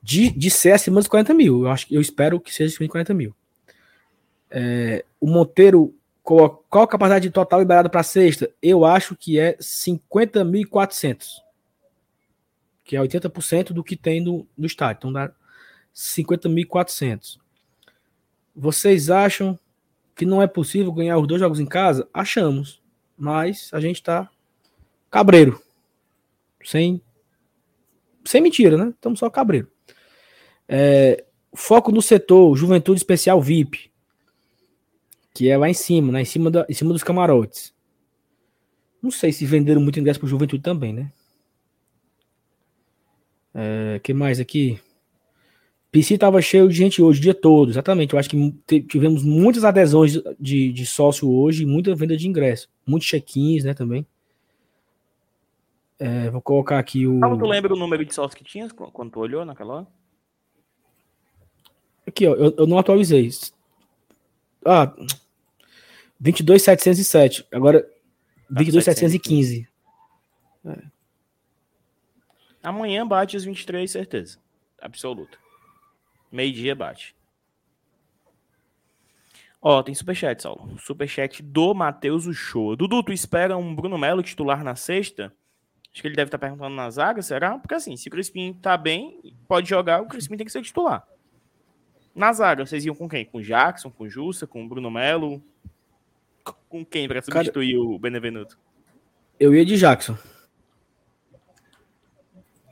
De, 0.03 0.31
de 0.31 0.51
ser 0.51 0.73
acima 0.73 1.01
dos 1.01 1.09
40 1.09 1.35
mil. 1.35 1.65
Eu, 1.65 1.71
acho, 1.71 1.87
eu 1.91 2.01
espero 2.01 2.41
que 2.41 2.55
seja 2.55 2.73
acima 2.73 2.87
de 2.87 2.91
40 2.91 3.15
mil. 3.15 3.35
É, 4.51 5.05
o 5.21 5.27
Monteiro, 5.27 5.95
qual, 6.23 6.65
qual 6.71 6.85
a 6.85 6.89
capacidade 6.89 7.31
total 7.31 7.61
liberada 7.61 7.89
para 7.89 8.03
sexta? 8.03 8.49
Eu 8.63 8.85
acho 8.85 9.17
que 9.17 9.39
é 9.39 9.57
50.400 9.57 11.45
que 12.85 12.97
é 12.97 13.01
80% 13.01 13.73
do 13.73 13.83
que 13.83 13.97
tem 13.97 14.21
no, 14.21 14.47
no 14.57 14.67
estádio. 14.67 14.99
Então 14.99 15.13
dá 15.13 15.33
50.400. 15.95 17.39
Vocês 18.55 19.11
acham 19.11 19.59
que 20.15 20.25
não 20.25 20.41
é 20.41 20.47
possível 20.47 20.93
ganhar 20.93 21.19
os 21.19 21.27
dois 21.27 21.41
jogos 21.41 21.59
em 21.59 21.67
casa? 21.67 22.09
Achamos. 22.13 22.81
Mas 23.17 23.71
a 23.73 23.81
gente 23.81 24.03
tá 24.03 24.31
cabreiro. 25.11 25.61
Sem 26.65 27.01
sem 28.25 28.41
mentira, 28.41 28.77
né? 28.77 28.89
Estamos 28.91 29.19
só 29.19 29.29
cabreiro. 29.29 29.69
É, 30.69 31.25
foco 31.55 31.93
no 31.93 32.01
setor 32.01 32.57
Juventude 32.57 32.99
Especial 32.99 33.41
VIP, 33.41 33.91
que 35.35 35.49
é 35.49 35.59
lá 35.59 35.69
em 35.69 35.75
cima, 35.75 36.13
né? 36.13 36.23
Em 36.23 36.25
cima, 36.25 36.51
da, 36.51 36.67
em 36.69 36.75
cima 36.75 36.93
dos 36.93 37.03
camarotes. 37.03 37.75
Não 39.03 39.11
sei 39.11 39.33
se 39.33 39.45
venderam 39.45 39.83
muito 39.83 40.01
ingresso 40.01 40.19
para 40.19 40.29
Juventude 40.29 40.63
também, 40.63 40.93
né? 40.93 41.13
É, 43.53 44.01
que 44.03 44.15
mais 44.15 44.41
aqui? 44.41 44.81
PC 45.95 46.15
estava 46.15 46.43
cheio 46.43 46.69
de 46.69 46.75
gente 46.75 47.01
hoje, 47.01 47.21
o 47.21 47.23
dia 47.23 47.33
todo, 47.33 47.71
exatamente. 47.71 48.13
Eu 48.13 48.19
acho 48.19 48.29
que 48.29 48.81
tivemos 48.83 49.23
muitas 49.23 49.63
adesões 49.63 50.21
de, 50.41 50.73
de 50.73 50.85
sócio 50.85 51.31
hoje, 51.31 51.65
muita 51.65 51.95
venda 51.95 52.17
de 52.17 52.27
ingresso, 52.27 52.69
muitos 52.85 53.07
check-ins, 53.09 53.63
né, 53.63 53.75
também. 53.75 54.05
É, 55.97 56.29
vou 56.31 56.43
colocar 56.43 56.81
aqui 56.81 57.07
o. 57.07 57.25
Ah, 57.25 57.37
tu 57.37 57.47
lembra 57.47 57.73
o 57.73 57.77
número 57.77 58.05
de 58.05 58.13
sócios 58.13 58.35
que 58.35 58.43
tinha 58.43 58.69
quando 58.71 59.13
tu 59.13 59.21
olhou 59.21 59.45
naquela 59.45 59.75
hora? 59.75 59.87
Aqui, 62.05 62.27
ó, 62.27 62.35
eu, 62.35 62.53
eu 62.59 62.67
não 62.67 62.77
atualizei. 62.77 63.31
Ah, 64.67 64.93
22,707. 66.19 67.47
Agora, 67.53 67.89
22,715. 68.51 69.69
É. 70.67 70.79
Amanhã 72.65 73.07
bate 73.07 73.37
os 73.37 73.45
23, 73.45 73.89
certeza. 73.89 74.39
Absoluta. 74.83 75.44
Meio-dia 76.35 76.75
bate. 76.75 77.15
Ó, 79.63 79.81
tem 79.85 79.95
superchat, 79.95 80.43
Saulo. 80.43 80.77
Superchat 80.81 81.41
do 81.41 81.73
Matheus 81.73 82.27
Uchoa. 82.27 82.77
Dudu, 82.77 83.05
tu 83.05 83.13
espera 83.13 83.57
um 83.57 83.73
Bruno 83.73 83.97
Melo 83.97 84.21
titular 84.21 84.65
na 84.65 84.75
sexta? 84.75 85.33
Acho 85.93 86.03
que 86.03 86.09
ele 86.09 86.17
deve 86.17 86.27
estar 86.27 86.39
tá 86.39 86.47
perguntando 86.47 86.75
na 86.75 86.91
zaga, 86.91 87.23
será? 87.23 87.57
Porque 87.57 87.77
assim, 87.77 87.97
se 87.97 88.09
o 88.09 88.11
Crispim 88.11 88.53
tá 88.53 88.77
bem, 88.77 89.33
pode 89.47 89.69
jogar, 89.69 90.03
o 90.03 90.09
Crispim 90.09 90.37
tem 90.37 90.45
que 90.45 90.51
ser 90.51 90.61
titular. 90.63 91.07
Na 92.13 92.33
zaga, 92.33 92.67
vocês 92.67 92.85
iam 92.85 92.97
com 92.97 93.09
quem? 93.09 93.25
Com 93.25 93.39
o 93.39 93.43
Jackson, 93.43 93.93
com 93.93 94.03
o 94.03 94.11
Jussa, 94.11 94.45
com 94.45 94.65
o 94.65 94.69
Bruno 94.69 94.91
Melo? 94.91 95.41
Com 96.69 96.85
quem 96.85 97.07
para 97.07 97.23
substituir 97.23 97.77
Cara, 97.77 97.85
o 97.85 97.97
Benevenuto? 97.97 98.59
Eu 99.39 99.55
ia 99.55 99.65
de 99.65 99.77
Jackson. 99.77 100.19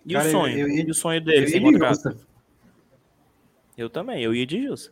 E 0.04 0.14
Cara, 0.14 0.26
o 0.26 0.30
sonho? 0.32 0.58
Eu, 0.58 0.68
eu, 0.68 0.88
e 0.88 0.90
o 0.90 0.94
sonho 0.94 1.20
dele, 1.20 1.46
sem 1.46 1.62
contrato? 1.62 2.31
Eu 3.76 3.88
também, 3.88 4.22
eu 4.22 4.34
ia 4.34 4.46
de 4.46 4.62
Jussa. 4.62 4.90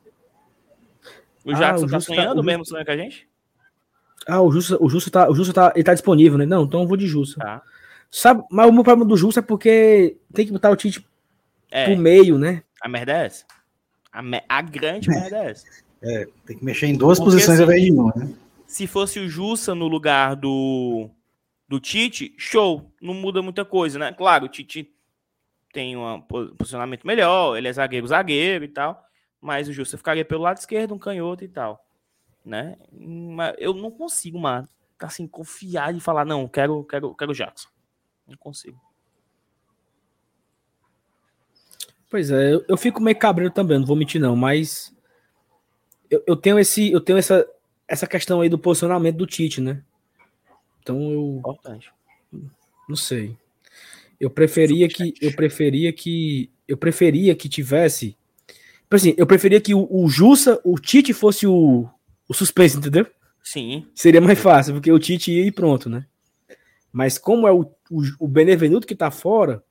O 1.44 1.50
ah, 1.52 1.54
Jackson 1.54 1.86
tá 1.86 2.00
sonhando 2.00 2.34
tá, 2.34 2.40
o 2.40 2.44
mesmo 2.44 2.64
sonho 2.64 2.84
que 2.84 2.90
a 2.90 2.96
gente? 2.96 3.28
Ah, 4.26 4.40
o 4.40 4.52
Jussa, 4.52 4.76
o 4.80 4.88
Jussa 4.88 5.10
tá, 5.10 5.30
o 5.30 5.34
Jussa 5.34 5.52
tá, 5.52 5.72
ele 5.74 5.84
tá 5.84 5.94
disponível, 5.94 6.38
né? 6.38 6.46
Não, 6.46 6.64
então 6.64 6.82
eu 6.82 6.86
vou 6.86 6.96
de 6.96 7.06
Jussa. 7.06 7.38
Tá. 7.38 7.62
Sabe, 8.10 8.42
mas 8.50 8.68
o 8.68 8.72
meu 8.72 8.84
problema 8.84 9.08
do 9.08 9.16
Jussa 9.16 9.40
é 9.40 9.42
porque 9.42 10.16
tem 10.32 10.44
que 10.44 10.52
botar 10.52 10.70
o 10.70 10.76
Tite 10.76 11.06
é, 11.70 11.86
pro 11.86 11.96
meio, 11.96 12.38
né? 12.38 12.62
A 12.82 12.88
merda 12.88 13.12
é 13.12 13.26
essa. 13.26 13.44
A, 14.12 14.22
me, 14.22 14.42
a 14.48 14.60
grande 14.60 15.10
é. 15.10 15.14
merda 15.14 15.36
é 15.36 15.50
essa. 15.50 15.66
É, 16.02 16.28
tem 16.44 16.58
que 16.58 16.64
mexer 16.64 16.86
em 16.86 16.96
duas 16.96 17.18
porque, 17.18 17.32
posições 17.32 17.60
ao 17.60 17.66
invés 17.66 17.82
de 17.84 17.92
uma, 17.92 18.12
né? 18.16 18.32
Se 18.66 18.86
fosse 18.86 19.20
o 19.20 19.28
Jussa 19.28 19.74
no 19.74 19.86
lugar 19.86 20.34
do, 20.34 21.08
do 21.68 21.78
Tite, 21.78 22.34
show, 22.36 22.90
não 23.00 23.14
muda 23.14 23.42
muita 23.42 23.64
coisa, 23.64 23.98
né? 23.98 24.12
Claro, 24.12 24.46
o 24.46 24.48
Tite 24.48 24.90
tem 25.72 25.96
um 25.96 26.20
posicionamento 26.20 27.06
melhor, 27.06 27.56
ele 27.56 27.68
é 27.68 27.72
zagueiro, 27.72 28.06
zagueiro 28.06 28.64
e 28.64 28.68
tal, 28.68 29.02
mas 29.40 29.68
o 29.68 29.72
Justo 29.72 29.96
ficaria 29.96 30.24
pelo 30.24 30.42
lado 30.42 30.58
esquerdo, 30.58 30.94
um 30.94 30.98
canhoto 30.98 31.44
e 31.44 31.48
tal, 31.48 31.84
né? 32.44 32.76
Mas 32.92 33.54
eu 33.58 33.72
não 33.72 33.90
consigo, 33.90 34.38
mano, 34.38 34.68
assim, 34.98 35.26
confiar 35.26 35.94
e 35.94 36.00
falar, 36.00 36.24
não, 36.24 36.46
quero, 36.48 36.84
quero, 36.84 37.14
quero 37.14 37.30
o 37.30 37.34
Jackson. 37.34 37.68
Não 38.26 38.36
consigo. 38.36 38.80
Pois 42.10 42.30
é, 42.30 42.54
eu, 42.54 42.64
eu 42.68 42.76
fico 42.76 43.00
meio 43.00 43.16
cabreiro 43.16 43.52
também, 43.52 43.78
não 43.78 43.86
vou 43.86 43.96
mentir 43.96 44.20
não, 44.20 44.34
mas 44.34 44.94
eu, 46.10 46.22
eu 46.26 46.36
tenho 46.36 46.58
esse, 46.58 46.90
eu 46.90 47.00
tenho 47.00 47.18
essa, 47.18 47.48
essa 47.86 48.06
questão 48.06 48.40
aí 48.40 48.48
do 48.48 48.58
posicionamento 48.58 49.16
do 49.16 49.26
Tite, 49.26 49.60
né? 49.60 49.82
Então 50.82 51.00
eu 51.10 51.36
Importante. 51.38 51.92
não 52.88 52.96
sei. 52.96 53.38
Eu 54.20 54.30
preferia 54.30 54.86
que 54.86 55.14
eu 55.20 55.32
preferia 55.34 55.92
que 55.92 56.50
eu 56.68 56.76
preferia 56.76 57.34
que 57.34 57.48
tivesse 57.48 58.16
tipo 58.90 58.96
assim, 58.96 59.14
eu 59.16 59.26
preferia 59.26 59.60
que 59.60 59.72
o, 59.72 59.86
o 59.90 60.08
Jussa, 60.08 60.60
o 60.64 60.78
Tite 60.78 61.12
fosse 61.12 61.46
o, 61.46 61.88
o 62.28 62.34
suspense, 62.34 62.76
entendeu? 62.76 63.06
Sim. 63.42 63.86
Seria 63.94 64.20
mais 64.20 64.38
fácil, 64.38 64.74
porque 64.74 64.90
o 64.90 64.98
Tite 64.98 65.30
ia 65.30 65.46
e 65.46 65.52
pronto, 65.52 65.88
né? 65.88 66.06
Mas 66.92 67.16
como 67.16 67.46
é 67.46 67.52
o, 67.52 67.62
o, 67.90 68.02
o 68.18 68.28
Benevenuto 68.28 68.86
que 68.86 68.96
tá 68.96 69.10
fora, 69.10 69.62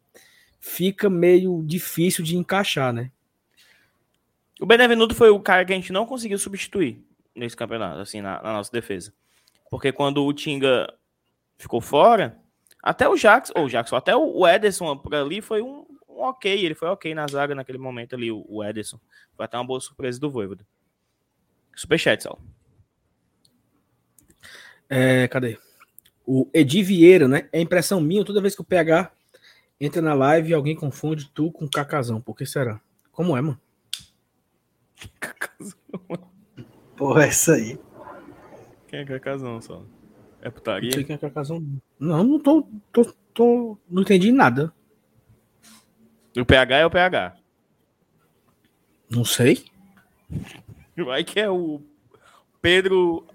fica 0.60 1.10
meio 1.10 1.62
difícil 1.66 2.24
de 2.24 2.38
encaixar, 2.38 2.94
né? 2.94 3.12
O 4.60 4.66
Benevenuto 4.66 5.14
foi 5.14 5.30
o 5.30 5.40
cara 5.40 5.66
que 5.66 5.74
a 5.74 5.76
gente 5.76 5.92
não 5.92 6.06
conseguiu 6.06 6.38
substituir 6.40 7.04
nesse 7.36 7.56
campeonato, 7.56 8.00
assim, 8.00 8.22
na, 8.22 8.42
na 8.42 8.54
nossa 8.54 8.72
defesa. 8.72 9.14
Porque 9.70 9.92
quando 9.92 10.24
o 10.26 10.34
Tinga 10.34 10.94
ficou 11.58 11.80
fora, 11.82 12.38
até 12.82 13.08
o 13.08 13.16
Jackson, 13.16 13.54
ou 13.56 13.66
o 13.66 13.70
Jackson, 13.70 13.96
até 13.96 14.16
o 14.16 14.48
Ederson 14.48 14.98
por 14.98 15.14
ali 15.14 15.42
foi 15.42 15.62
um, 15.62 15.86
um, 16.08 16.22
ok, 16.22 16.66
ele 16.66 16.76
foi 16.76 16.88
ok 16.88 17.14
na 17.14 17.28
zaga 17.28 17.54
naquele 17.54 17.78
momento 17.78 18.16
ali, 18.16 18.32
o, 18.32 18.46
o 18.48 18.64
Ederson. 18.64 19.00
Foi 19.36 19.46
até 19.46 19.58
uma 19.58 19.66
boa 19.66 19.80
surpresa 19.80 20.20
do 20.20 20.30
Voivoda. 20.30 20.66
Superchat, 21.76 22.24
Sal. 22.24 22.40
É, 24.90 25.28
cadê? 25.28 25.58
O 26.26 26.50
Edi 26.54 26.84
Vieira, 26.84 27.28
né? 27.28 27.48
É 27.52 27.60
impressão 27.60 28.02
minha, 28.02 28.26
toda 28.26 28.42
vez 28.42 28.56
que 28.56 28.62
o 28.62 28.66
PH 28.66 29.12
entra 29.80 30.02
na 30.02 30.14
live, 30.14 30.54
alguém 30.54 30.76
confunde 30.76 31.30
tu 31.34 31.52
com 31.52 31.68
Cacazão. 31.68 32.22
Por 32.22 32.36
que 32.36 32.46
será? 32.46 32.82
Como 33.12 33.36
é, 33.38 33.42
mano? 33.42 33.60
Cacazão. 35.20 35.80
Porra, 36.98 37.26
é 37.26 37.30
isso 37.30 37.52
aí. 37.52 37.80
Quem 38.88 39.00
é 39.00 39.06
Cacazão, 39.06 39.62
só? 39.62 39.86
É 40.42 40.50
putaria? 40.50 40.90
Não 40.90 40.96
sei 40.96 41.04
quem 41.04 41.16
é 41.16 41.20
Carcassonne. 41.20 41.66
Não, 41.66 41.82
não 42.00 42.40
tô, 42.40 42.68
tô, 42.92 43.14
tô. 43.34 43.78
Não 43.90 44.02
entendi 44.02 44.32
nada. 44.32 44.74
O 46.38 46.46
PH 46.46 46.78
é 46.78 46.86
o 46.86 46.90
PH. 46.90 47.36
Não 49.10 49.26
sei. 49.26 49.66
Vai 50.96 51.24
que 51.24 51.40
é 51.40 51.50
o 51.50 51.82
Pedro 52.62 53.26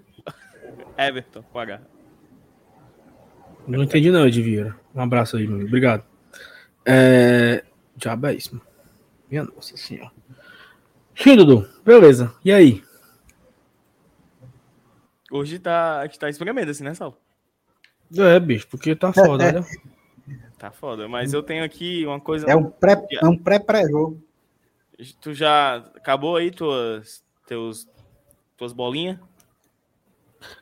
Everton, 0.97 1.43
com 1.43 1.59
H. 1.59 1.81
Não 3.67 3.83
entendi 3.83 4.11
não, 4.11 4.27
Edvira. 4.27 4.77
Um 4.93 5.01
abraço 5.01 5.37
aí, 5.37 5.47
meu. 5.47 5.65
Obrigado. 5.65 6.05
É... 6.85 7.63
Diabo 7.95 8.27
é 8.27 8.35
isso, 8.35 8.55
mano. 8.55 8.67
Minha 9.29 9.43
nossa 9.43 9.75
senhora. 9.75 10.11
Sim, 11.15 11.35
Dudu. 11.35 11.67
Beleza. 11.83 12.33
E 12.43 12.51
aí? 12.51 12.83
Hoje 15.31 15.59
tá, 15.59 15.99
a 15.99 16.05
gente 16.05 16.19
tá 16.19 16.29
espremendo 16.29 16.69
assim, 16.69 16.83
né, 16.83 16.93
Sal? 16.93 17.19
É, 18.17 18.39
bicho, 18.39 18.67
porque 18.67 18.95
tá 18.95 19.11
foda, 19.13 19.51
né? 19.51 19.65
Tá 20.57 20.71
foda, 20.71 21.07
mas 21.07 21.33
eu 21.33 21.43
tenho 21.43 21.63
aqui 21.63 22.05
uma 22.05 22.19
coisa. 22.19 22.49
É 22.49 22.55
um 22.55 22.71
pré, 22.71 23.05
é 23.21 23.27
um 23.27 23.37
pré-pré-jogo. 23.37 24.23
Tu 25.19 25.33
já 25.33 25.75
acabou 25.75 26.37
aí 26.37 26.49
tuas, 26.49 27.23
teus, 27.45 27.87
tuas 28.57 28.71
bolinhas? 28.71 29.19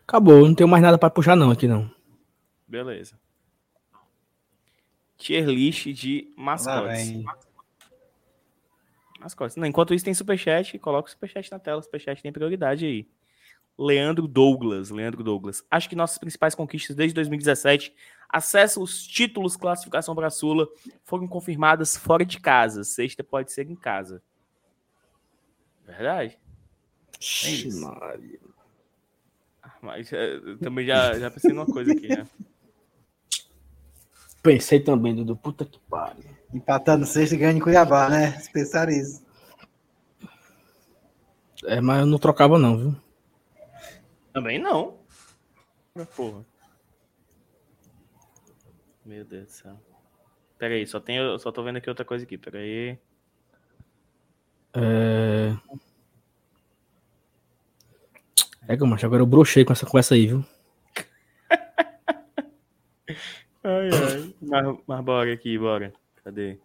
Acabou, 0.06 0.46
não 0.48 0.56
tenho 0.56 0.68
mais 0.68 0.82
nada 0.82 0.98
para 0.98 1.10
puxar 1.10 1.36
não 1.36 1.52
aqui 1.52 1.68
não. 1.68 1.90
Beleza. 2.68 3.18
Tier 5.18 5.46
list 5.46 5.86
de 5.94 6.34
mascotes. 6.36 7.24
mascotes. 9.20 9.56
Não, 9.56 9.68
enquanto 9.68 9.94
isso 9.94 10.04
tem 10.04 10.14
superchat, 10.14 10.78
coloca 10.80 11.08
o 11.08 11.12
superchat 11.12 11.52
na 11.52 11.60
tela, 11.60 11.82
superchat 11.82 12.22
tem 12.22 12.34
prioridade 12.34 12.86
aí. 12.86 13.08
Leandro 13.78 14.28
Douglas, 14.28 14.90
Leandro 14.90 15.24
Douglas. 15.24 15.64
Acho 15.70 15.90
que 15.90 15.96
nossas 15.96 16.18
principais 16.18 16.56
conquistas 16.56 16.96
desde 16.96 17.16
2017, 17.16 17.94
acesso 18.30 18.80
aos 18.80 19.06
títulos, 19.06 19.56
classificação 19.56 20.16
para 20.16 20.28
a 20.28 20.32
Sula, 20.32 20.68
foram 21.04 21.28
confirmadas 21.28 21.98
fora 21.98 22.26
de 22.26 22.40
casa. 22.40 22.84
Sexta 22.84 23.24
pode 23.24 23.52
ser 23.52 23.70
em 23.70 23.76
casa. 23.76 24.22
Verdade? 25.86 26.40
É 27.46 27.74
Maria. 27.80 28.40
Mas 29.82 30.12
é, 30.14 30.40
também 30.62 30.86
já, 30.86 31.20
já 31.20 31.30
pensei 31.30 31.52
numa 31.52 31.66
coisa 31.66 31.92
aqui, 31.92 32.08
né? 32.08 32.28
Pensei 34.42 34.80
também, 34.80 35.16
Dudu. 35.16 35.36
Puta 35.36 35.66
que 35.66 35.80
pariu. 35.90 36.24
Empatando 36.54 37.06
sexta 37.06 37.36
e 37.36 37.38
ganhando 37.38 37.58
em 37.58 37.62
Cuiabá, 37.62 38.10
né? 38.10 38.32
Pensar 38.54 38.90
isso. 38.90 39.24
É, 41.66 41.80
mas 41.80 42.02
eu 42.02 42.06
não 42.06 42.18
trocava, 42.18 42.60
não, 42.60 42.78
viu? 42.78 43.03
Também 44.34 44.60
não. 44.60 45.00
Porra. 46.16 46.44
Meu 49.06 49.24
Deus 49.24 49.46
do 49.46 49.52
céu. 49.52 49.80
Pera 50.58 50.74
aí, 50.74 50.88
só, 50.88 51.00
tenho, 51.00 51.38
só 51.38 51.52
tô 51.52 51.64
vendo 51.64 51.78
aqui 51.78 51.90
outra 51.90 52.04
coisa 52.04 52.26
aqui. 52.26 52.38
Pera 52.38 52.58
aí. 52.58 52.98
É... 54.76 55.56
É 58.68 58.76
macho, 58.78 59.06
agora 59.06 59.22
eu 59.22 59.28
brochei 59.28 59.66
com 59.66 59.74
essa 59.74 59.86
conversa 59.86 60.16
aí, 60.16 60.28
viu? 60.28 60.46
ai, 63.64 63.90
ai. 63.90 64.34
Mas, 64.42 64.78
mas 64.88 65.04
bora 65.04 65.34
aqui, 65.34 65.60
bora. 65.60 65.94
Cadê? 66.24 66.58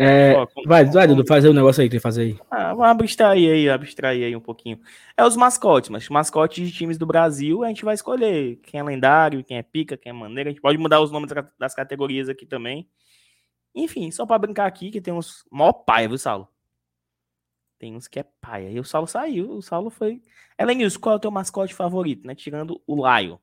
É, 0.00 0.36
Ó, 0.36 0.46
vai, 0.64 0.84
vai, 0.84 1.08
Dudu, 1.08 1.26
fazer 1.26 1.48
o 1.48 1.52
negócio 1.52 1.80
aí 1.80 1.88
que 1.88 1.90
tem 1.90 1.98
que 1.98 2.02
fazer 2.02 2.22
aí. 2.22 2.38
Ah, 2.48 2.72
vamos 2.72 2.86
abstrair 2.86 3.50
aí, 3.50 3.68
abstrair 3.68 4.26
aí 4.26 4.36
um 4.36 4.40
pouquinho. 4.40 4.78
É 5.16 5.24
os 5.24 5.36
mascotes, 5.36 5.90
mas 5.90 6.08
mascotes 6.08 6.68
de 6.68 6.72
times 6.72 6.96
do 6.96 7.04
Brasil, 7.04 7.64
a 7.64 7.68
gente 7.68 7.84
vai 7.84 7.94
escolher 7.94 8.60
quem 8.62 8.78
é 8.78 8.82
lendário, 8.82 9.42
quem 9.42 9.58
é 9.58 9.62
pica, 9.62 9.96
quem 9.96 10.10
é 10.10 10.12
maneiro. 10.12 10.50
A 10.50 10.52
gente 10.52 10.62
pode 10.62 10.78
mudar 10.78 11.00
os 11.00 11.10
nomes 11.10 11.32
das 11.58 11.74
categorias 11.74 12.28
aqui 12.28 12.46
também. 12.46 12.88
Enfim, 13.74 14.08
só 14.12 14.24
para 14.24 14.38
brincar 14.38 14.66
aqui, 14.66 14.90
que 14.92 15.00
tem 15.00 15.12
uns 15.12 15.44
mó 15.50 15.72
paia, 15.72 16.06
viu, 16.06 16.16
Saulo? 16.16 16.48
Tem 17.76 17.94
uns 17.94 18.06
que 18.06 18.20
é 18.20 18.24
paia. 18.40 18.70
E 18.70 18.78
o 18.78 18.84
Saulo 18.84 19.08
saiu, 19.08 19.50
o 19.50 19.62
Saulo 19.62 19.90
foi. 19.90 20.22
Elenilson, 20.56 21.00
qual 21.00 21.14
é 21.14 21.16
o 21.16 21.20
teu 21.20 21.30
mascote 21.30 21.74
favorito, 21.74 22.24
né? 22.24 22.36
Tirando 22.36 22.80
o 22.86 23.00
Laio. 23.00 23.40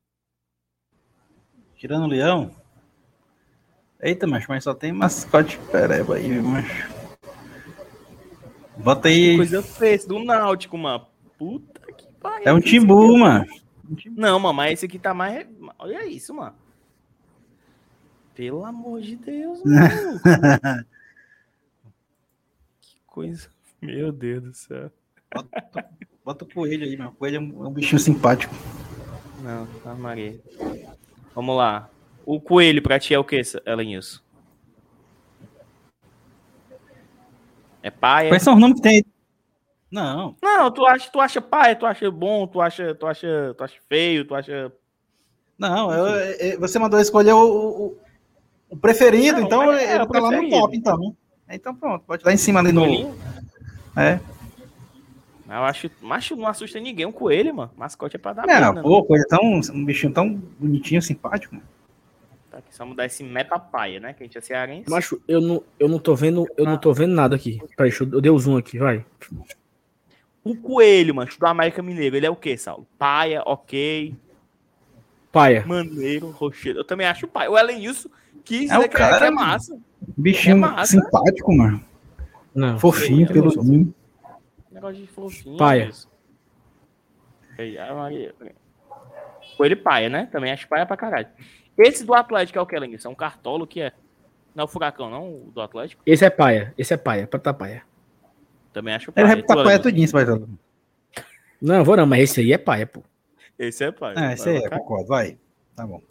Tirando 1.76 2.04
o 2.04 2.08
Leão? 2.08 2.56
Eita, 4.06 4.28
macho, 4.28 4.46
mas 4.50 4.64
só 4.64 4.72
tem 4.72 4.92
mascote 4.92 5.60
pereba 5.72 6.18
aí, 6.18 6.40
macho. 6.40 6.94
Bota 8.78 9.08
aí. 9.08 9.36
Coisa 9.36 9.64
feia, 9.64 9.98
do 10.08 10.24
Náutico, 10.24 10.78
mano. 10.78 11.08
Puta 11.40 11.92
que 11.92 12.08
pariu. 12.22 12.48
É 12.48 12.54
um 12.54 12.60
timbu, 12.60 13.18
mano. 13.18 13.48
Não, 14.16 14.40
mano, 14.40 14.54
mas 14.54 14.74
esse 14.74 14.86
aqui 14.86 15.00
tá 15.00 15.12
mais. 15.12 15.48
Olha 15.80 16.06
isso, 16.06 16.36
mano. 16.36 16.56
Pelo 18.36 18.64
amor 18.64 19.02
de 19.02 19.16
Deus, 19.16 19.64
mano. 19.66 19.90
que 22.80 23.02
coisa. 23.08 23.50
Meu 23.82 24.12
Deus 24.12 24.44
do 24.44 24.54
céu. 24.54 24.92
Bota, 25.34 25.90
bota 26.24 26.46
o 26.46 26.54
coelho 26.54 26.84
aí, 26.84 26.96
meu. 26.96 27.08
O 27.08 27.14
coelho 27.14 27.38
é 27.38 27.40
um, 27.40 27.66
é 27.66 27.68
um 27.70 27.74
bichinho 27.74 27.98
simpático. 27.98 28.54
Não, 29.42 29.66
tá 29.84 29.96
Maria. 29.96 30.40
Vamos 31.34 31.58
lá. 31.58 31.90
O 32.26 32.42
coelho 32.42 32.82
pra 32.82 33.00
ti 33.00 33.14
é 33.14 33.20
o 33.20 33.24
que, 33.24 33.40
Elenilson? 33.66 34.20
É 37.84 37.92
paia? 37.92 38.30
Quais 38.30 38.42
são 38.42 38.56
os 38.56 38.60
nomes 38.60 38.78
que 38.78 38.82
tem? 38.82 39.06
Não. 39.92 40.36
Não, 40.42 40.72
tu 40.72 40.84
acha, 40.86 41.10
tu 41.12 41.22
acha 41.22 41.40
paia, 41.40 41.76
tu 41.76 41.86
acha 41.86 42.10
bom, 42.10 42.48
tu 42.48 42.60
acha, 42.60 42.96
tu 42.96 43.06
acha, 43.06 43.54
tu 43.56 43.64
acha 43.64 43.76
feio, 43.88 44.26
tu 44.26 44.34
acha. 44.34 44.72
Não, 45.58 45.92
eu, 45.92 46.06
eu, 46.08 46.60
você 46.60 46.80
mandou 46.80 47.00
escolher 47.00 47.34
o, 47.34 47.46
o, 47.46 47.98
o 48.72 48.76
preferido, 48.76 49.40
não, 49.40 49.46
então 49.46 49.72
é, 49.72 49.96
ele 49.96 50.08
tá 50.08 50.20
lá 50.20 50.32
no 50.32 50.50
top, 50.50 50.76
então. 50.76 51.16
Então 51.48 51.76
pronto, 51.76 52.04
pode 52.06 52.24
ir 52.24 52.26
lá 52.26 52.34
em 52.34 52.38
cima 52.38 52.60
ali 52.60 52.72
no. 52.72 53.16
É. 53.96 54.20
Eu 55.48 55.64
acho, 55.64 55.92
macho 56.02 56.36
não 56.36 56.48
assusta 56.48 56.80
ninguém, 56.80 57.06
um 57.06 57.12
coelho, 57.12 57.54
mano. 57.54 57.72
Mascote 57.78 58.16
é 58.16 58.20
pra 58.20 58.34
dar 58.34 58.48
Não, 58.48 58.74
pena, 58.74 58.82
pô, 58.82 59.06
né? 59.12 59.22
é 59.22 59.24
tão, 59.30 59.62
um 59.76 59.86
bichinho 59.86 60.12
tão 60.12 60.34
bonitinho, 60.60 61.04
simpático, 61.04 61.54
mano. 61.54 61.75
Tá 62.56 62.60
aqui, 62.60 62.74
só 62.74 62.86
mudar 62.86 63.06
esse 63.06 63.22
meta 63.22 63.60
paia, 63.60 64.00
né? 64.00 64.14
Que 64.14 64.24
a 64.24 64.26
gente 64.26 64.38
é 64.38 64.42
cearense. 64.42 64.90
Macho, 64.90 65.22
eu 65.28 65.42
não, 65.42 65.62
eu 65.78 65.90
não 65.90 66.00
tô 66.00 66.16
vendo, 66.16 66.48
eu 66.56 66.64
não 66.64 66.78
tô 66.78 66.94
vendo 66.94 67.14
nada 67.14 67.36
aqui. 67.36 67.60
Peraí, 67.76 67.90
deixa 67.90 68.06
eu, 68.06 68.14
eu 68.14 68.22
dei 68.22 68.32
o 68.32 68.40
zoom 68.40 68.56
aqui, 68.56 68.78
vai. 68.78 69.06
O 70.42 70.56
coelho, 70.56 71.14
macho, 71.14 71.38
do 71.38 71.46
América 71.46 71.84
Mineiro, 71.84 72.16
ele 72.16 72.26
é 72.26 72.30
o 72.30 72.36
quê, 72.36 72.58
Saulo? 72.58 72.88
Paia, 72.98 73.44
ok. 73.46 74.16
Paia. 75.34 75.66
Maneiro, 75.68 76.30
rochedo. 76.30 76.80
Eu 76.80 76.86
também 76.86 77.06
acho 77.06 77.28
paia. 77.28 77.52
O 77.52 77.58
Elenilson 77.58 78.08
quis 78.46 78.72
é, 78.72 78.80
o 78.80 78.90
cara, 78.90 79.18
que 79.18 79.24
é 79.26 79.32
massa. 79.32 79.78
Bichinho 80.16 80.56
é 80.56 80.60
massa. 80.60 80.94
simpático, 80.94 81.54
mano. 81.54 81.84
Não, 82.54 82.80
Fofinho, 82.80 83.28
peluzinho. 83.28 83.94
Negócio 84.72 85.02
de 85.02 85.08
fofinho. 85.08 85.58
Paia. 85.58 85.92
Coelho 89.58 89.76
paia, 89.84 90.08
né? 90.08 90.30
Também 90.32 90.54
acho 90.54 90.70
paia 90.70 90.86
pra 90.86 90.96
caralho. 90.96 91.28
Esse 91.78 92.06
do 92.06 92.14
Atlético 92.14 92.58
é 92.58 92.62
o 92.62 92.66
que, 92.66 92.78
Lenilson? 92.78 93.10
É 93.10 93.12
um 93.12 93.16
cartolo 93.16 93.68
que 93.68 93.82
é. 93.82 93.94
Não 94.54 94.62
é 94.62 94.66
o 94.66 94.68
Furacão, 94.68 95.10
não? 95.10 95.30
O 95.30 95.52
do 95.54 95.62
Atlético? 95.62 96.02
Esse 96.06 96.24
é 96.24 96.30
paia. 96.30 96.74
Esse 96.78 96.94
é 96.94 96.98
paia. 96.98 97.28
Pra 97.28 97.40
tá 97.40 97.54
paia. 97.54 97.84
Também 98.72 98.94
acho 98.94 99.12
paia. 99.12 99.26
Ele 99.26 99.36
vai 99.36 99.44
pra 99.44 99.64
paia 99.64 99.80
tudinho, 99.80 100.08
vai 100.10 100.26
Não, 101.62 101.84
vou 101.84 101.98
não, 101.98 102.06
mas 102.06 102.22
esse 102.22 102.40
aí 102.40 102.54
é 102.54 102.58
paia, 102.58 102.88
pô. 102.88 103.04
Esse 103.60 103.84
é 103.84 103.92
paia. 103.92 104.16
Ah, 104.18 104.34
esse 104.34 104.48
aí 104.48 104.58
é, 104.58 104.70
concordo. 104.70 105.08
Vai. 105.08 105.38
Tá 105.76 105.86
bom. 105.86 106.02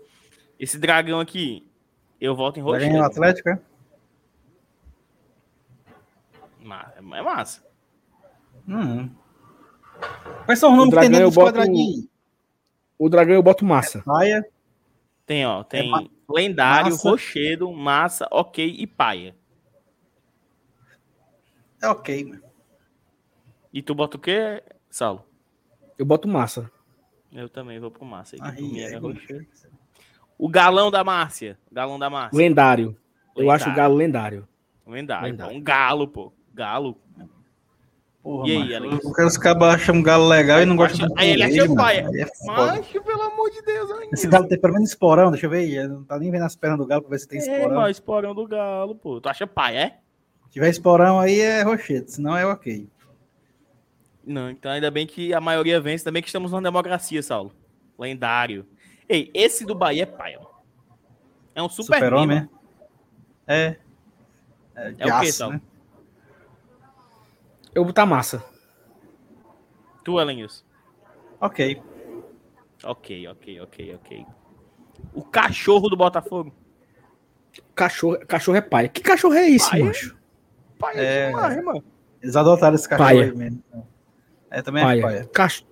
Esse 0.58 0.78
dragão 0.78 1.20
aqui, 1.20 1.66
eu 2.20 2.36
volto 2.36 2.58
em 2.58 2.62
roxo. 2.62 2.80
Dragão 2.80 3.04
Atlético, 3.04 3.48
é? 3.48 3.58
É 6.96 7.22
massa. 7.22 7.62
Hum. 8.66 9.10
Quais 10.46 10.58
são 10.58 10.72
os 10.72 10.76
nomes 10.76 10.94
que 10.94 11.00
tem 11.00 11.10
dentro 11.10 11.26
dos 11.26 11.36
quadradinhos? 11.36 12.06
O 12.98 13.08
dragão 13.08 13.34
eu 13.34 13.42
boto 13.42 13.64
massa. 13.64 13.98
É 13.98 14.02
paia. 14.02 14.53
Tem, 15.26 15.46
ó, 15.46 15.62
tem 15.62 15.90
é 15.90 16.08
lendário, 16.28 16.92
massa. 16.92 17.08
rochedo, 17.08 17.72
massa, 17.72 18.28
ok 18.30 18.76
e 18.78 18.86
paia. 18.86 19.34
É 21.80 21.88
ok, 21.88 22.24
mano. 22.24 22.42
E 23.72 23.82
tu 23.82 23.94
bota 23.94 24.16
o 24.16 24.20
quê, 24.20 24.62
Saulo? 24.90 25.24
Eu 25.98 26.06
boto 26.06 26.28
massa. 26.28 26.70
Eu 27.32 27.48
também 27.48 27.80
vou 27.80 27.90
pro 27.90 28.04
massa. 28.04 28.36
Aí, 28.40 28.80
é 28.80 29.00
o 30.38 30.48
galão 30.48 30.90
da 30.90 31.02
Márcia. 31.02 31.58
Galão 31.70 31.98
da 31.98 32.10
Márcia. 32.10 32.36
Lendário. 32.36 32.86
lendário. 32.86 33.00
Eu 33.36 33.50
acho 33.50 33.70
o 33.70 33.74
galo 33.74 33.94
lendário. 33.94 34.48
Lendário. 34.86 35.24
lendário. 35.24 35.56
Um 35.56 35.62
galo, 35.62 36.08
pô. 36.08 36.32
Galo. 36.52 37.00
Porra, 38.24 38.48
e 38.48 38.56
aí, 38.56 38.74
Alex? 38.74 39.04
Eu 39.04 39.12
quero 39.12 39.28
os 39.28 39.36
cabas 39.36 39.74
acham 39.74 39.96
um 39.96 40.02
galo 40.02 40.26
legal 40.26 40.62
e 40.62 40.64
não 40.64 40.76
gostam 40.76 41.06
do 41.06 41.14
Aí 41.18 41.32
ele 41.32 41.42
acha 41.42 41.70
o 41.70 41.76
pai. 41.76 41.98
É 41.98 42.26
Macho, 42.46 43.02
pelo 43.02 43.20
amor 43.20 43.50
de 43.50 43.60
Deus. 43.60 43.90
Esse 44.14 44.26
galo 44.26 44.48
tem 44.48 44.58
pelo 44.58 44.72
menos 44.72 44.88
esporão, 44.88 45.30
deixa 45.30 45.44
eu 45.44 45.50
ver. 45.50 45.86
Não 45.86 46.02
tá 46.04 46.18
nem 46.18 46.30
vendo 46.30 46.44
as 46.44 46.56
pernas 46.56 46.78
do 46.78 46.86
galo 46.86 47.02
pra 47.02 47.10
ver 47.10 47.18
se 47.18 47.28
tem 47.28 47.38
esporão. 47.38 47.86
É, 47.86 47.90
esporão 47.90 48.34
do 48.34 48.46
galo, 48.48 48.94
pô. 48.94 49.20
Tu 49.20 49.28
acha 49.28 49.46
pai, 49.46 49.76
é? 49.76 49.98
Se 50.46 50.52
tiver 50.52 50.70
esporão 50.70 51.20
aí 51.20 51.38
é 51.38 51.60
rochete, 51.60 52.12
senão 52.12 52.34
é 52.34 52.46
ok. 52.46 52.88
Não, 54.26 54.48
então 54.48 54.72
ainda 54.72 54.90
bem 54.90 55.06
que 55.06 55.34
a 55.34 55.40
maioria 55.40 55.78
vence, 55.78 56.02
também 56.02 56.22
que 56.22 56.28
estamos 56.28 56.50
numa 56.50 56.62
democracia, 56.62 57.22
Saulo. 57.22 57.52
Lendário. 57.98 58.66
Ei, 59.06 59.30
esse 59.34 59.66
do 59.66 59.74
Bahia 59.74 60.04
é 60.04 60.06
pai, 60.06 60.34
ó. 60.40 60.46
É 61.54 61.62
um 61.62 61.68
super, 61.68 61.96
super 61.96 62.14
homem. 62.14 62.48
É. 63.46 63.76
É, 64.74 64.94
é 64.98 65.14
o 65.14 65.20
que, 65.20 65.30
Saulo? 65.30 65.56
Né? 65.56 65.60
Eu 67.74 67.82
vou 67.82 67.86
botar 67.86 68.06
massa. 68.06 68.44
Tu, 70.04 70.20
Elenilson? 70.20 70.64
Ok. 71.40 71.82
Ok, 72.84 73.28
ok, 73.28 73.60
ok, 73.60 73.94
ok. 73.94 74.26
O 75.12 75.22
cachorro 75.22 75.88
do 75.88 75.96
Botafogo. 75.96 76.54
Cachorro, 77.74 78.18
cachorro 78.26 78.56
é 78.56 78.60
pai. 78.60 78.88
Que 78.88 79.00
cachorro 79.00 79.34
é 79.34 79.48
esse, 79.50 79.70
pai, 79.70 79.82
macho? 79.82 80.16
Pai 80.78 80.94
é, 80.98 81.28
demais, 81.28 81.64
mano. 81.64 81.84
Eles 82.22 82.36
adotaram 82.36 82.74
esse 82.74 82.88
cachorro 82.88 83.08
paia. 83.08 83.24
aí 83.24 83.34
mesmo. 83.34 83.62
É, 84.50 84.62
também 84.62 84.84
paia. 84.84 84.98
é 84.98 85.02
paia. 85.02 85.24
Cacho... 85.26 85.66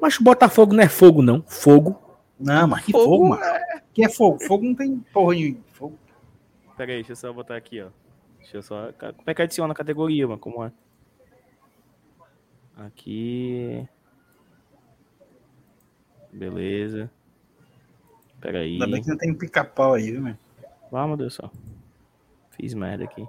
Mas 0.00 0.18
o 0.18 0.24
Botafogo 0.24 0.74
não 0.74 0.82
é 0.82 0.88
fogo, 0.88 1.22
não. 1.22 1.42
Fogo. 1.46 2.00
Não, 2.38 2.66
mas 2.66 2.84
que 2.84 2.92
fogo, 2.92 3.04
fogo 3.04 3.28
mano. 3.28 3.44
É... 3.44 3.82
Que 3.92 4.04
é 4.04 4.08
fogo? 4.08 4.40
Fogo 4.40 4.64
não 4.64 4.74
tem 4.74 4.98
porra 5.12 5.34
nenhuma. 5.34 5.60
Fogo. 5.72 5.98
Pera 6.76 6.90
aí, 6.90 6.98
deixa 6.98 7.12
eu 7.12 7.16
só 7.16 7.32
botar 7.32 7.56
aqui, 7.56 7.80
ó. 7.80 7.88
Deixa 8.38 8.56
eu 8.56 8.62
só. 8.62 8.92
Como 8.92 9.22
é 9.26 9.34
que 9.34 9.42
adiciona 9.42 9.72
a 9.72 9.76
categoria, 9.76 10.26
mano? 10.26 10.40
Como 10.40 10.64
é? 10.64 10.72
Aqui. 12.76 13.86
Beleza. 16.32 17.10
Pera 18.40 18.60
aí. 18.60 18.72
Ainda 18.72 18.86
bem 18.86 19.02
que 19.02 19.08
não 19.08 19.16
tem 19.16 19.34
pica-pau 19.34 19.94
aí, 19.94 20.10
viu, 20.10 20.22
mano? 20.22 20.38
Vamos, 20.90 21.08
meu 21.08 21.16
Deus 21.16 21.34
só. 21.34 21.50
Fiz 22.50 22.74
merda 22.74 23.04
aqui. 23.04 23.26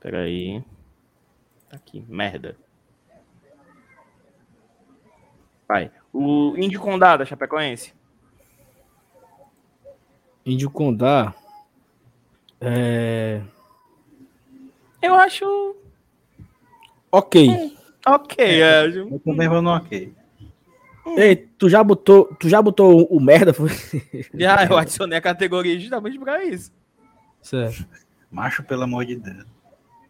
Pera 0.00 0.20
aí. 0.20 0.62
Tá 1.68 1.76
aqui, 1.76 2.04
merda. 2.08 2.56
Vai. 5.66 5.90
O 6.12 6.54
Índio 6.56 6.80
Condá 6.80 7.16
da 7.16 7.24
Chapecoense. 7.24 7.94
Índio 10.44 10.70
Condá. 10.70 11.34
É... 12.60 13.42
Eu 15.00 15.14
acho. 15.14 15.76
Ok. 17.10 17.48
Hum, 17.48 17.76
ok, 18.06 18.62
é. 18.62 18.86
Eu 18.86 19.20
também 19.20 19.48
vou 19.48 19.62
no 19.62 19.70
ok. 19.70 20.12
Ei, 21.16 21.36
tu 21.36 21.68
já 21.68 21.84
botou, 21.84 22.34
tu 22.40 22.48
já 22.48 22.62
botou 22.62 23.02
o, 23.02 23.16
o 23.16 23.20
merda? 23.20 23.52
Foi? 23.52 23.68
Já, 24.32 24.64
eu 24.64 24.76
adicionei 24.76 25.18
a 25.18 25.20
categoria 25.20 25.78
justamente 25.78 26.18
pra 26.18 26.42
isso. 26.44 26.72
Certo. 27.42 27.86
Macho, 28.30 28.62
pelo 28.64 28.84
amor 28.84 29.04
de 29.04 29.16
Deus. 29.16 29.44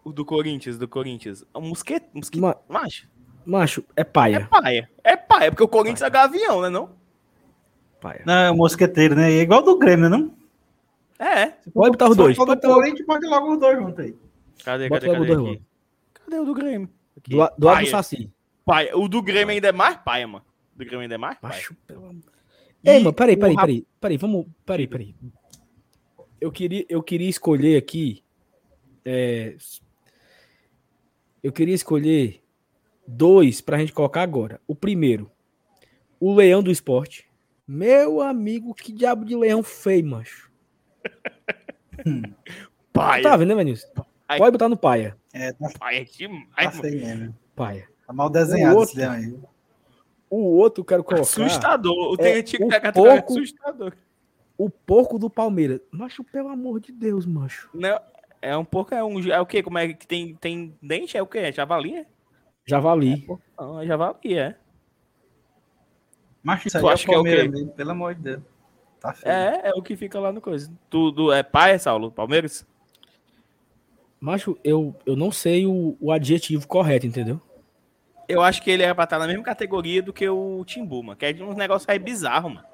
O 0.05 0.13
do 0.13 0.25
Corinthians, 0.25 0.79
do 0.79 0.87
Corinthians. 0.87 1.45
O 1.53 1.61
mosquete, 1.61 2.07
mosquete. 2.15 2.41
Ma... 2.41 2.57
Macho. 2.69 3.09
Macho, 3.45 3.85
é 3.97 4.05
paia. 4.05 4.37
É 4.37 4.61
paia. 4.61 4.91
É 5.03 5.17
paia, 5.17 5.51
porque 5.51 5.65
o 5.65 5.69
Corinthians 5.69 6.01
paia. 6.01 6.09
é 6.09 6.13
gavião, 6.13 6.63
né 6.63 6.71
não? 6.71 6.91
Paia. 8.01 8.23
Não, 8.25 8.35
é 8.35 8.53
mosqueteiro, 8.53 9.17
né? 9.17 9.33
É 9.33 9.41
igual 9.41 9.63
do 9.63 9.77
Grêmio, 9.77 10.09
não? 10.09 10.33
É. 11.19 11.47
Pode 11.73 11.91
botar 11.91 12.09
os 12.09 12.17
dois. 12.17 12.37
Pode 12.37 12.55
botar 12.55 12.71
o 12.71 12.75
Corinthians, 12.75 13.07
pode 13.07 13.27
logo 13.27 13.53
os 13.53 13.59
dois 13.59 13.79
juntos 13.79 13.99
aí. 13.99 14.17
Cadê, 14.65 14.89
cadê, 14.89 15.07
cadê, 15.07 15.27
cadê, 15.27 15.61
cadê 16.15 16.39
o 16.39 16.45
do 16.45 16.55
Grêmio? 16.55 16.89
Aqui. 17.25 17.31
Do, 17.31 17.51
do 17.59 17.67
lado 17.67 17.85
do 17.85 17.91
Saci. 17.91 18.31
Paia. 18.65 18.97
O 18.97 19.09
do 19.09 19.23
Grêmio 19.23 19.55
ainda 19.55 19.69
é 19.69 19.73
mais 19.73 19.97
paia, 19.97 20.27
mano. 20.27 20.45
Do 20.75 20.85
Grêmio 20.85 21.01
ainda 21.01 21.15
é 21.15 21.19
mais 21.19 21.39
paia. 21.39 21.63
Pelo 21.87 22.07
amor. 22.07 22.23
Ei, 22.85 22.99
mano, 22.99 23.15
peraí, 23.15 23.37
peraí, 23.37 23.57
peraí. 23.57 23.87
Peraí, 24.01 24.17
vamos. 24.19 24.47
Peraí, 24.65 24.87
peraí. 24.87 25.15
Eu 26.41 26.53
queria, 26.53 26.85
eu 26.89 27.03
queria 27.03 27.29
escolher 27.29 27.79
aqui. 27.79 28.23
É, 29.05 29.57
eu 31.43 31.53
queria 31.53 31.75
escolher 31.75 32.43
dois 33.07 33.61
pra 33.61 33.79
gente 33.79 33.93
colocar 33.93 34.23
agora. 34.23 34.61
O 34.67 34.75
primeiro, 34.75 35.31
o 36.21 36.35
Leão 36.35 36.63
do 36.63 36.71
Esporte. 36.71 37.27
Meu 37.67 38.21
amigo, 38.21 38.75
que 38.75 38.93
diabo 38.93 39.25
de 39.25 39.35
leão 39.35 39.63
feio, 39.63 40.05
macho. 40.07 40.51
paia. 42.93 43.23
Tá 43.23 43.37
vendo, 43.37 43.49
né, 43.49 43.55
Vinícius? 43.55 43.91
Pode 44.37 44.53
botar 44.53 44.69
no 44.69 44.77
paia. 44.77 45.17
É, 45.35 45.53
tá, 45.53 45.69
paia 45.81 46.05
demais, 46.05 46.47
tá 46.57 46.71
feio 46.71 47.01
mesmo. 47.01 47.37
Paia. 47.57 47.89
Tá 48.07 48.13
mal 48.13 48.31
desenhado 48.31 48.79
outro, 48.79 48.93
esse 48.93 48.99
leão 49.01 49.13
aí. 49.13 49.37
O 50.31 50.57
outro 50.57 50.83
eu 50.83 50.85
quero 50.85 51.03
colocar. 51.03 51.23
Assustador. 51.23 51.93
O 51.93 52.17
é, 52.21 52.39
o 52.61 52.73
é 52.73 52.93
porco, 52.93 53.33
assustador. 53.33 53.97
O 54.57 54.71
porco 54.71 55.19
do 55.19 55.29
Palmeiras. 55.29 55.81
Macho, 55.91 56.23
pelo 56.23 56.49
amor 56.49 56.79
de 56.79 56.93
Deus, 56.93 57.27
macho. 57.27 57.69
Não, 57.75 58.01
é 58.41 58.57
um 58.57 58.65
porco, 58.65 58.95
é 58.95 59.03
um. 59.03 59.19
É 59.29 59.41
o 59.41 59.47
quê? 59.47 59.61
Como 59.61 59.77
é 59.77 59.93
que 59.93 60.07
tem, 60.07 60.37
tem 60.37 60.77
dente? 60.81 61.17
É 61.17 61.23
o 61.23 61.27
quê? 61.27 61.39
É 61.39 61.53
javali? 61.53 61.97
É? 61.97 62.07
Javali. 62.65 63.27
É, 63.29 63.63
não, 63.63 63.81
é 63.81 63.87
javali, 63.87 64.39
é. 64.39 64.57
Macho, 66.45 66.69
isso 66.69 66.79
tu 66.79 66.87
aí 66.87 66.95
acha 66.95 67.05
é 67.05 67.07
que 67.09 67.15
é 67.15 67.19
o 67.19 67.25
quê? 67.25 67.49
Mesmo, 67.49 67.71
pelo 67.73 67.91
amor 67.91 68.15
de 68.15 68.23
Deus. 68.23 68.43
Tá 69.01 69.13
feio. 69.13 69.33
É, 69.33 69.63
é 69.65 69.71
o 69.75 69.83
que 69.83 69.97
fica 69.97 70.21
lá 70.21 70.31
no 70.31 70.41
coisa. 70.41 70.73
Tudo 70.89 71.33
é 71.33 71.43
pai, 71.43 71.77
Saulo? 71.79 72.13
Palmeiras? 72.13 72.65
Macho, 74.25 74.57
eu, 74.65 74.97
eu 75.05 75.15
não 75.15 75.31
sei 75.31 75.67
o, 75.67 75.99
o 76.01 76.11
adjetivo 76.11 76.67
correto, 76.67 77.07
entendeu? 77.07 77.39
Eu 78.27 78.41
acho 78.41 78.63
que 78.63 78.71
ele 78.71 78.83
era 78.83 78.95
pra 78.95 79.05
estar 79.05 79.19
na 79.19 79.27
mesma 79.27 79.43
categoria 79.43 80.03
do 80.03 80.15
que 80.15 80.27
o 80.27 80.65
Timbu, 80.65 81.03
mano. 81.03 81.19
Que 81.19 81.27
é 81.27 81.33
de 81.35 81.43
uns 81.43 81.55
negócios 81.55 81.87
aí 81.87 81.99
bizarro, 81.99 82.49
mano. 82.49 82.67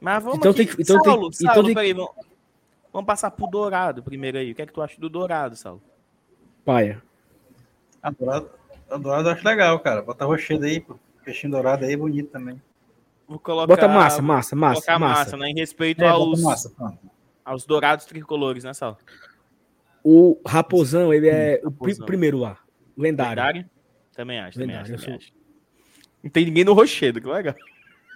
Mas 0.00 0.20
vamos 0.20 0.38
então 0.40 0.50
aqui. 0.50 0.66
Tem, 0.66 0.76
então 0.80 1.00
Saulo, 1.04 1.30
tem, 1.30 1.46
Saulo, 1.46 1.70
então 1.70 1.74
peraí, 1.74 1.92
vamos, 1.92 2.10
vamos 2.92 3.06
passar 3.06 3.30
pro 3.30 3.46
Dourado 3.46 4.02
primeiro 4.02 4.36
aí. 4.36 4.50
O 4.50 4.54
que 4.56 4.62
é 4.62 4.66
que 4.66 4.72
tu 4.72 4.82
acha 4.82 5.00
do 5.00 5.08
Dourado, 5.08 5.54
Saulo? 5.54 5.80
Paia. 6.64 7.00
A 8.02 8.10
Dourado, 8.10 8.50
a 8.90 8.96
Dourado 8.96 9.28
eu 9.28 9.32
acho 9.32 9.46
legal, 9.46 9.78
cara. 9.78 10.02
Bota 10.02 10.24
rochedo 10.24 10.64
aí, 10.64 10.80
pô. 10.80 10.98
Peixinho 11.24 11.52
dourado 11.52 11.84
aí, 11.84 11.96
bonito 11.96 12.32
também. 12.32 12.60
Vou 13.28 13.38
colocar... 13.38 13.68
Bota 13.68 13.86
massa, 13.86 14.20
massa, 14.20 14.56
massa. 14.56 14.74
Colocar 14.74 14.98
massa, 14.98 15.20
massa 15.20 15.36
né? 15.36 15.50
Em 15.50 15.54
respeito 15.54 16.02
é, 16.02 16.08
aos, 16.08 16.42
massa, 16.42 16.72
aos 17.46 17.64
dourados 17.64 18.04
tricolores, 18.04 18.64
né, 18.64 18.74
Saulo? 18.74 18.98
O 20.02 20.40
Raposão, 20.44 21.14
ele 21.14 21.28
é 21.28 21.60
Raposão. 21.62 22.02
o 22.02 22.06
primeiro 22.06 22.38
lá. 22.38 22.58
Lendário. 22.96 23.30
Lendário? 23.30 23.70
Também 24.12 24.40
acho, 24.40 24.58
Lendário, 24.58 24.84
também 24.84 24.96
acho. 24.96 25.04
Também 25.04 25.16
acho. 25.16 25.32
Não 26.22 26.30
tem 26.30 26.44
ninguém 26.44 26.64
no 26.64 26.72
Rochedo, 26.72 27.20
que 27.20 27.28
legal. 27.28 27.54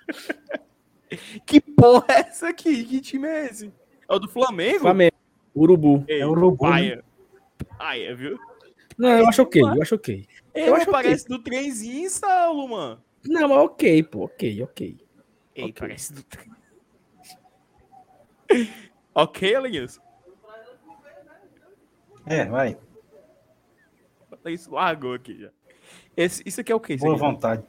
que 1.46 1.60
porra 1.60 2.06
é 2.08 2.20
essa 2.20 2.48
aqui? 2.48 2.84
Que 2.84 3.00
time 3.00 3.28
é 3.28 3.46
esse? 3.46 3.72
É 4.08 4.14
o 4.14 4.18
do 4.18 4.28
Flamengo? 4.28 4.80
Flamengo. 4.80 5.14
Urubu. 5.54 6.04
Ei, 6.08 6.20
é 6.20 6.26
Urubu. 6.26 6.58
Paia. 6.58 7.04
Paia, 7.78 8.14
viu? 8.16 8.38
Não, 8.98 9.10
eu 9.10 9.28
acho 9.28 9.42
ok, 9.42 9.62
eu 9.62 9.82
acho 9.82 9.94
ok. 9.94 10.26
Eu 10.54 10.74
acho 10.74 10.90
parece 10.90 11.24
okay. 11.24 11.36
do 11.36 11.42
trenzinho, 11.42 12.10
Saulo, 12.10 12.68
mano. 12.68 13.02
Não, 13.24 13.48
mas 13.48 13.58
ok, 13.58 14.02
pô, 14.02 14.24
ok, 14.24 14.62
ok. 14.62 14.96
Ei, 15.54 15.64
okay. 15.64 15.72
parece 15.72 16.12
do 16.12 16.22
trem. 16.24 16.50
Ok, 19.14 19.54
Alinhos? 19.54 20.00
É, 22.26 22.44
vai. 22.44 22.76
Isso 24.46 24.72
largou 24.72 25.14
aqui 25.14 25.38
já. 25.38 25.50
Esse, 26.16 26.42
isso 26.46 26.60
aqui 26.60 26.72
é 26.72 26.74
o 26.74 26.80
que? 26.80 26.96
Boa 26.96 27.12
aqui? 27.12 27.20
vontade. 27.20 27.64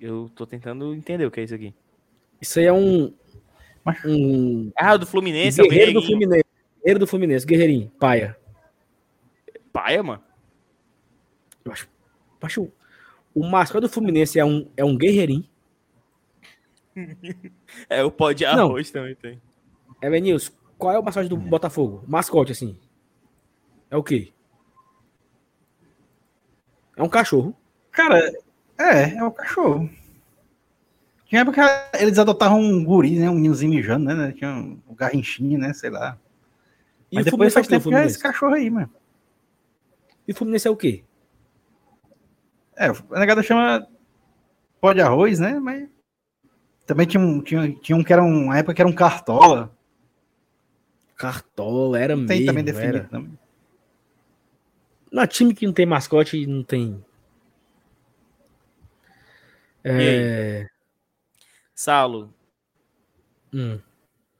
Eu 0.00 0.30
tô 0.34 0.46
tentando 0.46 0.94
entender 0.94 1.26
o 1.26 1.30
que 1.30 1.40
é 1.40 1.44
isso 1.44 1.54
aqui. 1.54 1.74
Isso 2.40 2.58
aí 2.58 2.66
é 2.66 2.72
um. 2.72 3.12
um... 4.06 4.72
Ah, 4.76 4.96
do 4.96 5.06
Fluminense, 5.06 5.62
Guerreiro 5.62 5.90
é 5.90 5.94
do 5.94 6.02
Fluminense. 6.02 6.44
Guerreiro 6.78 6.98
do 7.00 7.06
Fluminense, 7.06 7.46
Guerreirinho, 7.46 7.90
paia. 7.98 8.36
Paia, 9.72 10.02
mano? 10.02 10.22
Eu 11.64 11.72
acho. 11.72 11.88
Eu 12.40 12.46
acho 12.46 12.72
o 13.34 13.46
mascote 13.46 13.82
do 13.82 13.88
Fluminense 13.88 14.38
é 14.38 14.44
um, 14.44 14.68
é 14.76 14.84
um 14.84 14.96
guerreirinho. 14.96 15.44
é, 17.88 18.02
o 18.02 18.10
pó 18.10 18.32
de 18.32 18.44
arroz 18.44 18.92
Não. 18.92 19.00
também 19.00 19.14
tem. 19.14 19.40
É, 20.00 20.10
Benilson, 20.10 20.52
qual 20.78 20.94
é 20.94 20.98
o 20.98 21.02
mascote 21.02 21.28
do 21.28 21.36
Botafogo? 21.36 22.04
Mascote, 22.06 22.52
assim. 22.52 22.78
É 23.90 23.96
o 23.96 24.02
quê? 24.02 24.32
É 26.96 27.02
um 27.02 27.08
cachorro. 27.08 27.54
Cara, 27.90 28.32
é, 28.78 29.14
é 29.16 29.24
um 29.24 29.30
cachorro. 29.30 29.90
Tinha 31.26 31.42
época 31.42 31.90
eles 31.98 32.18
adotavam 32.18 32.60
um 32.60 32.84
guri, 32.84 33.18
né? 33.18 33.30
Um 33.30 33.34
meninozinho 33.34 33.72
mijando, 33.72 34.04
né? 34.04 34.32
Tinha 34.32 34.50
um, 34.50 34.80
um 34.88 34.94
garrinchinho, 34.94 35.58
né? 35.58 35.72
Sei 35.72 35.88
lá. 35.90 36.18
E 37.10 37.16
Mas 37.16 37.24
depois 37.24 37.52
faz 37.52 37.66
tempo 37.66 37.88
que 37.88 37.94
é 37.94 38.06
esse 38.06 38.18
cachorro 38.18 38.54
aí, 38.54 38.68
mano. 38.70 38.90
E 40.26 40.32
o 40.32 40.34
Fluminense 40.34 40.66
é 40.66 40.70
o 40.70 40.76
quê? 40.76 41.04
É, 42.76 42.86
a 42.88 43.20
negada 43.20 43.42
chama 43.42 43.86
pó 44.80 44.92
de 44.92 45.00
arroz, 45.00 45.38
né? 45.38 45.58
Mas 45.58 45.88
também 46.90 47.06
tinha 47.06 47.22
um, 47.22 47.40
tinha, 47.40 47.72
tinha 47.74 47.96
um 47.96 48.02
que 48.02 48.12
era 48.12 48.20
um, 48.20 48.46
uma 48.46 48.58
época 48.58 48.74
que 48.74 48.82
era 48.82 48.88
um 48.88 48.92
cartola. 48.92 49.70
Cartola, 51.14 51.96
era 51.96 52.16
tem 52.16 52.26
mesmo. 52.26 52.46
também 52.46 52.64
definido 52.64 52.96
era. 52.96 53.06
também. 53.06 53.38
Na 55.12 55.24
time 55.24 55.54
que 55.54 55.66
não 55.66 55.72
tem 55.72 55.86
mascote, 55.86 56.44
não 56.48 56.64
tem. 56.64 57.04
É... 59.84 60.66
Saulo. 61.72 62.34
Hum. 63.54 63.78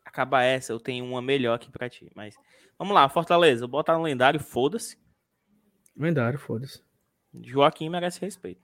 Acaba 0.04 0.42
essa, 0.42 0.72
eu 0.72 0.80
tenho 0.80 1.04
uma 1.04 1.22
melhor 1.22 1.54
aqui 1.54 1.70
pra 1.70 1.88
ti. 1.88 2.10
Mas 2.16 2.34
vamos 2.76 2.92
lá, 2.92 3.08
Fortaleza. 3.08 3.64
Bota 3.68 3.96
no 3.96 4.02
lendário, 4.02 4.40
foda-se. 4.40 4.98
Lendário, 5.96 6.36
foda-se. 6.36 6.82
Joaquim 7.44 7.88
merece 7.88 8.20
respeito. 8.20 8.60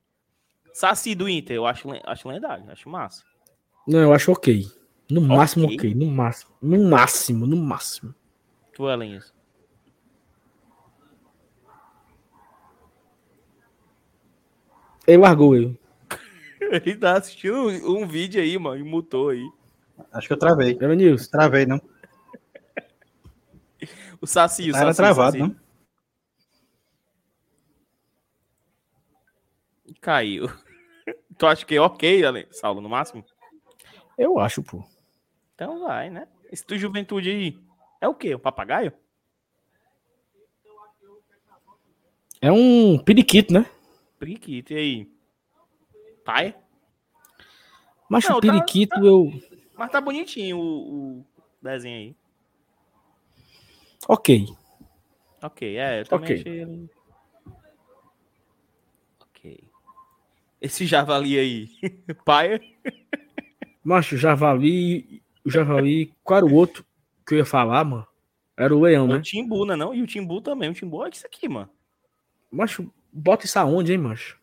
Saci 0.73 1.15
do 1.15 1.29
Inter, 1.29 1.55
eu 1.55 1.67
acho, 1.67 1.89
acho 2.05 2.29
lendário, 2.29 2.69
acho 2.69 2.89
massa. 2.89 3.36
Não, 3.87 4.01
eu 4.01 4.13
acho 4.13 4.33
ok. 4.33 4.67
No 5.09 5.21
okay. 5.21 5.37
máximo, 5.37 5.67
ok. 5.67 5.95
No 5.95 6.07
máximo. 6.07 6.51
No 6.61 6.91
máximo, 6.91 7.47
no 7.47 7.57
máximo. 7.57 8.15
Tu, 8.75 8.91
Elinhas. 8.91 9.33
Ele 15.07 15.19
largou 15.19 15.55
eu. 15.55 15.79
Ele 16.61 16.97
tá 16.97 17.17
assistindo 17.17 17.69
um 17.89 18.07
vídeo 18.07 18.43
aí, 18.43 18.59
mano, 18.59 18.81
e 18.81 18.83
mutou 18.83 19.29
aí. 19.29 19.49
Acho 20.13 20.27
que 20.27 20.33
eu 20.33 20.39
travei. 20.39 20.77
É 20.81 20.95
News. 20.95 21.29
Travei, 21.29 21.65
não. 21.65 21.81
O 24.19 24.27
Saci, 24.27 24.71
o 24.71 24.73
Saci. 24.73 24.83
Era 24.83 24.95
travado, 24.95 25.37
não? 25.37 25.57
Caiu. 30.01 30.49
Tu 31.39 31.47
acha 31.47 31.67
que 31.67 31.77
é 31.77 31.81
ok, 31.81 32.23
Saulo, 32.51 32.81
no 32.81 32.89
máximo? 32.89 33.23
Eu 34.17 34.39
acho, 34.39 34.63
pô. 34.63 34.85
Então 35.55 35.81
vai, 35.81 36.11
né? 36.11 36.29
Esse 36.51 36.65
tu 36.65 36.79
juventude 36.79 37.31
aí 37.31 37.59
é 38.01 38.09
o 38.09 38.15
quê? 38.15 38.35
Um 38.35 38.39
papagaio? 38.39 38.93
É 42.41 42.53
um 42.53 42.99
periquito, 42.99 43.53
né? 43.53 43.67
Periquito, 44.19 44.73
e 44.73 44.77
aí? 44.77 45.11
Pai? 46.25 46.55
Mas 48.09 48.25
o 48.27 48.35
tá- 48.35 48.41
periquito 48.41 48.95
tá, 48.95 49.01
eu. 49.01 49.33
Mas 49.75 49.91
tá 49.91 50.01
bonitinho 50.01 50.59
o, 50.59 51.19
o, 51.19 51.27
desenho 51.61 51.97
aí. 51.97 52.17
Ok. 54.09 54.47
Ok, 55.43 55.77
é, 55.77 56.01
eu 56.01 56.07
também 56.07 56.31
okay. 56.33 56.41
achei. 56.41 56.91
Ok. 59.21 59.65
Esse 60.61 60.87
javali 60.87 61.39
aí, 61.39 61.71
pai? 62.25 62.61
Macho, 63.87 64.17
javali. 64.17 65.23
O 65.45 65.51
javali. 65.51 66.13
Qual 66.25 66.39
era 66.39 66.47
o 66.47 66.53
outro 66.53 66.85
que 67.25 67.35
eu 67.35 67.39
ia 67.39 67.45
falar, 67.45 67.85
mano? 67.85 68.05
Era 68.57 68.75
o 68.75 68.81
leão, 68.81 69.07
né? 69.07 69.15
O 69.15 69.23
timbu, 69.23 69.65
né? 69.65 69.77
Não? 69.77 69.95
E 69.95 70.03
o 70.03 70.07
timbu 70.09 70.41
também. 70.41 70.71
O 70.71 70.75
timbu 70.75 71.07
é 71.07 71.11
isso 71.11 71.25
aqui, 71.25 71.49
mano. 71.49 71.71
Macho, 72.51 72.93
bota 73.13 73.47
isso 73.47 73.57
aonde, 73.61 73.93
hein, 73.93 73.99
macho? 73.99 74.41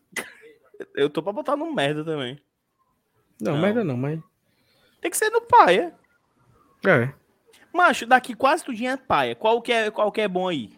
Eu 0.96 1.10
tô 1.10 1.22
pra 1.22 1.30
botar 1.30 1.56
no 1.56 1.74
merda 1.74 2.02
também. 2.02 2.40
Não, 3.38 3.52
não. 3.52 3.60
merda 3.60 3.84
não, 3.84 3.98
mas. 3.98 4.18
Tem 5.02 5.10
que 5.10 5.16
ser 5.18 5.28
no 5.28 5.42
paia. 5.42 5.94
É. 6.86 7.12
Macho, 7.70 8.06
daqui 8.06 8.34
quase 8.34 8.64
tudinho 8.64 8.92
é 8.92 8.96
paia. 8.96 9.34
Qual 9.34 9.60
que 9.60 9.72
é, 9.72 9.90
qual 9.90 10.10
que 10.10 10.22
é 10.22 10.28
bom 10.28 10.48
aí? 10.48 10.72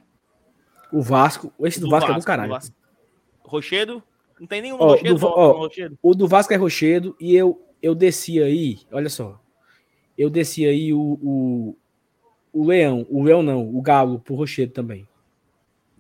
O 0.90 1.00
Vasco. 1.00 1.52
Esse 1.60 1.78
do, 1.78 1.86
do 1.86 1.90
Vasco, 1.90 2.08
Vasco, 2.08 2.18
é 2.18 2.20
do 2.20 2.26
caralho. 2.26 2.58
Do 2.58 3.48
Rochedo? 3.48 4.02
Não 4.40 4.46
tem 4.46 4.60
nenhum 4.60 4.76
ó, 4.80 4.88
Rochedo, 4.88 5.18
do, 5.20 5.26
ó, 5.26 5.52
Rochedo? 5.52 5.98
O 6.02 6.14
do 6.16 6.26
Vasco 6.26 6.52
é 6.52 6.56
Rochedo 6.56 7.16
e 7.20 7.36
eu, 7.36 7.65
eu 7.86 7.94
desci 7.94 8.42
aí, 8.42 8.80
olha 8.90 9.08
só. 9.08 9.40
Eu 10.18 10.28
desci 10.28 10.66
aí 10.66 10.92
o, 10.92 11.18
o, 11.22 11.76
o 12.52 12.66
Leão. 12.66 13.06
O 13.08 13.22
Leão 13.22 13.42
não, 13.42 13.76
o 13.76 13.80
Galo 13.80 14.18
pro 14.18 14.34
Rochedo 14.34 14.72
também. 14.72 15.08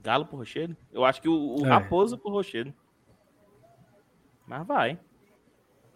Galo 0.02 0.26
pro 0.26 0.38
Rochedo? 0.38 0.76
Eu 0.92 1.04
acho 1.04 1.22
que 1.22 1.28
o, 1.28 1.60
o 1.60 1.64
é. 1.64 1.68
Raposo 1.68 2.18
pro 2.18 2.30
Rochedo. 2.30 2.74
Mas 4.46 4.66
vai. 4.66 4.98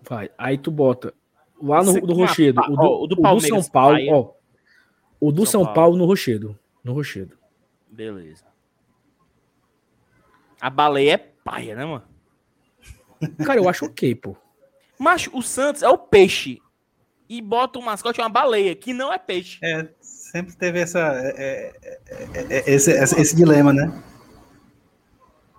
Vai. 0.08 0.30
Aí 0.38 0.56
tu 0.56 0.70
bota 0.70 1.12
lá 1.60 1.82
no 1.82 2.00
do 2.00 2.14
Rochedo, 2.14 2.60
o 2.60 2.76
do, 2.76 2.82
ó, 2.82 3.02
o 3.02 3.06
do, 3.06 3.20
o 3.20 3.34
do 3.34 3.40
São 3.40 3.64
Paulo, 3.64 3.98
ó. 4.10 4.32
O 5.20 5.32
do 5.32 5.44
São, 5.44 5.46
São 5.46 5.62
Paulo. 5.62 5.74
Paulo 5.74 5.96
no 5.96 6.04
Rochedo. 6.06 6.58
No 6.84 6.92
Rochedo. 6.92 7.36
Beleza. 7.90 8.44
A 10.60 10.70
baleia 10.70 11.14
é 11.14 11.18
paia, 11.18 11.74
né, 11.74 11.84
mano? 11.84 12.04
Cara, 13.44 13.58
eu 13.58 13.68
acho 13.68 13.86
ok, 13.86 14.14
pô. 14.14 14.36
Mas 15.00 15.30
o 15.32 15.40
Santos 15.40 15.82
é 15.82 15.88
o 15.88 15.96
peixe. 15.96 16.60
E 17.26 17.40
bota 17.40 17.78
o 17.78 17.82
mascote 17.82 18.20
uma 18.20 18.28
baleia, 18.28 18.76
que 18.76 18.92
não 18.92 19.10
é 19.10 19.16
peixe. 19.16 19.58
É, 19.62 19.88
sempre 20.02 20.54
teve 20.54 20.78
essa, 20.78 20.98
é, 20.98 21.72
é, 21.82 22.00
é, 22.50 22.70
esse, 22.70 22.92
esse, 22.92 23.34
dilema, 23.34 23.72
né? 23.72 23.90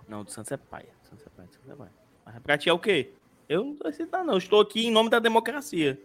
Não, 0.06 0.20
o 0.20 0.24
do 0.24 0.30
Santos 0.30 0.52
é 0.52 0.56
paia. 0.56 0.90
Santos 1.10 1.26
é 1.26 1.30
paia, 1.30 1.48
Santos 1.48 1.70
é 1.70 1.74
paia. 1.74 1.90
Mas 2.24 2.38
pra 2.38 2.56
ti 2.56 2.68
é 2.68 2.72
o 2.72 2.78
quê? 2.78 3.14
Eu 3.48 3.64
não 3.64 3.74
tô 3.74 3.90
citar, 3.90 4.24
não. 4.24 4.38
Estou 4.38 4.60
aqui 4.60 4.86
em 4.86 4.92
nome 4.92 5.10
da 5.10 5.18
democracia. 5.18 6.00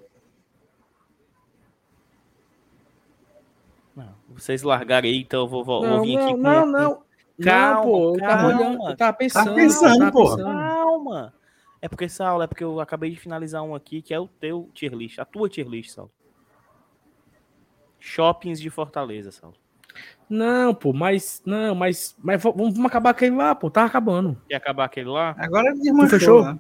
Não, 3.96 4.16
vocês 4.30 4.64
largarem 4.64 5.12
aí, 5.12 5.22
então 5.22 5.42
eu 5.42 5.48
vou, 5.48 5.64
vou, 5.64 5.84
não, 5.84 6.02
vir 6.02 6.16
não, 6.16 6.24
aqui 6.24 6.32
com. 6.34 6.42
Não, 6.42 6.66
não, 6.66 7.04
Calma, 7.44 7.76
não, 7.76 7.84
pô, 7.84 8.16
eu 8.16 8.20
tava 8.20 8.48
olhando, 8.48 8.90
eu 8.90 8.98
tava 8.98 9.18
pensando. 9.18 9.46
Tá 9.46 9.54
pensando, 9.54 10.00
tava 10.00 10.12
pô. 10.12 10.38
Calma. 10.38 11.37
É 11.82 11.88
porque, 11.88 12.10
Saulo, 12.10 12.44
é 12.44 12.48
porque 12.48 12.64
eu 12.64 12.80
acabei 12.80 13.12
de 13.12 13.18
finalizar 13.18 13.62
um 13.64 13.76
aqui 13.76 14.02
que 14.02 14.14
é 14.14 14.20
o 14.20 14.28
teu 14.28 14.70
tier 14.74 14.94
list, 14.94 15.20
a 15.20 15.26
tua 15.26 15.50
tier 15.50 15.68
list, 15.68 15.92
Saulo. 15.92 16.12
Shoppings 18.00 18.60
de 18.60 18.70
Fortaleza, 18.70 19.32
Saulo. 19.32 19.56
Não, 20.30 20.74
pô, 20.74 20.94
mas. 20.94 21.42
Não, 21.46 21.74
mas. 21.74 22.16
Mas 22.20 22.42
vamos, 22.42 22.74
vamos 22.74 22.86
acabar 22.86 23.12
aquele 23.12 23.36
lá, 23.36 23.56
pô. 23.56 23.70
Tá 23.70 23.86
acabando. 23.86 24.40
Quer 24.48 24.56
acabar 24.56 24.86
aquele 24.86 25.10
lá? 25.10 25.36
Agora 25.38 25.74
desmanchou. 25.74 26.20
Fechou? 26.20 26.44
Né? 26.46 26.60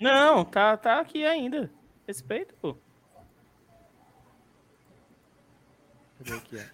Não, 0.00 0.44
tá, 0.44 0.76
tá 0.76 1.00
aqui 1.00 1.24
ainda. 1.24 1.70
Respeito, 2.06 2.54
pô. 2.60 2.76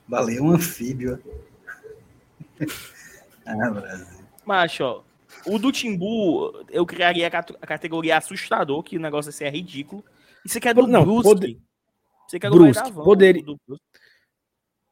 Valeu 0.08 0.44
um 0.44 0.50
anfíbio. 0.52 1.22
ah, 3.46 3.70
Brasil. 3.70 4.24
Macho, 4.44 4.84
ó. 4.84 5.02
O 5.46 5.58
do 5.58 5.70
Timbu, 5.70 6.64
eu 6.70 6.84
criaria 6.84 7.26
a 7.28 7.66
categoria 7.66 8.16
assustador, 8.16 8.82
que 8.82 8.96
o 8.96 9.00
negócio 9.00 9.28
assim 9.28 9.44
é 9.44 9.50
ridículo. 9.50 10.04
Isso 10.44 10.58
aqui 10.58 10.68
é 10.68 10.74
do 10.74 10.86
não, 10.86 11.04
Brusque. 11.04 11.28
Pode... 11.28 11.62
Você 12.28 12.38
quer 12.40 12.50
Brusque. 12.50 12.92
Poderia... 12.92 13.44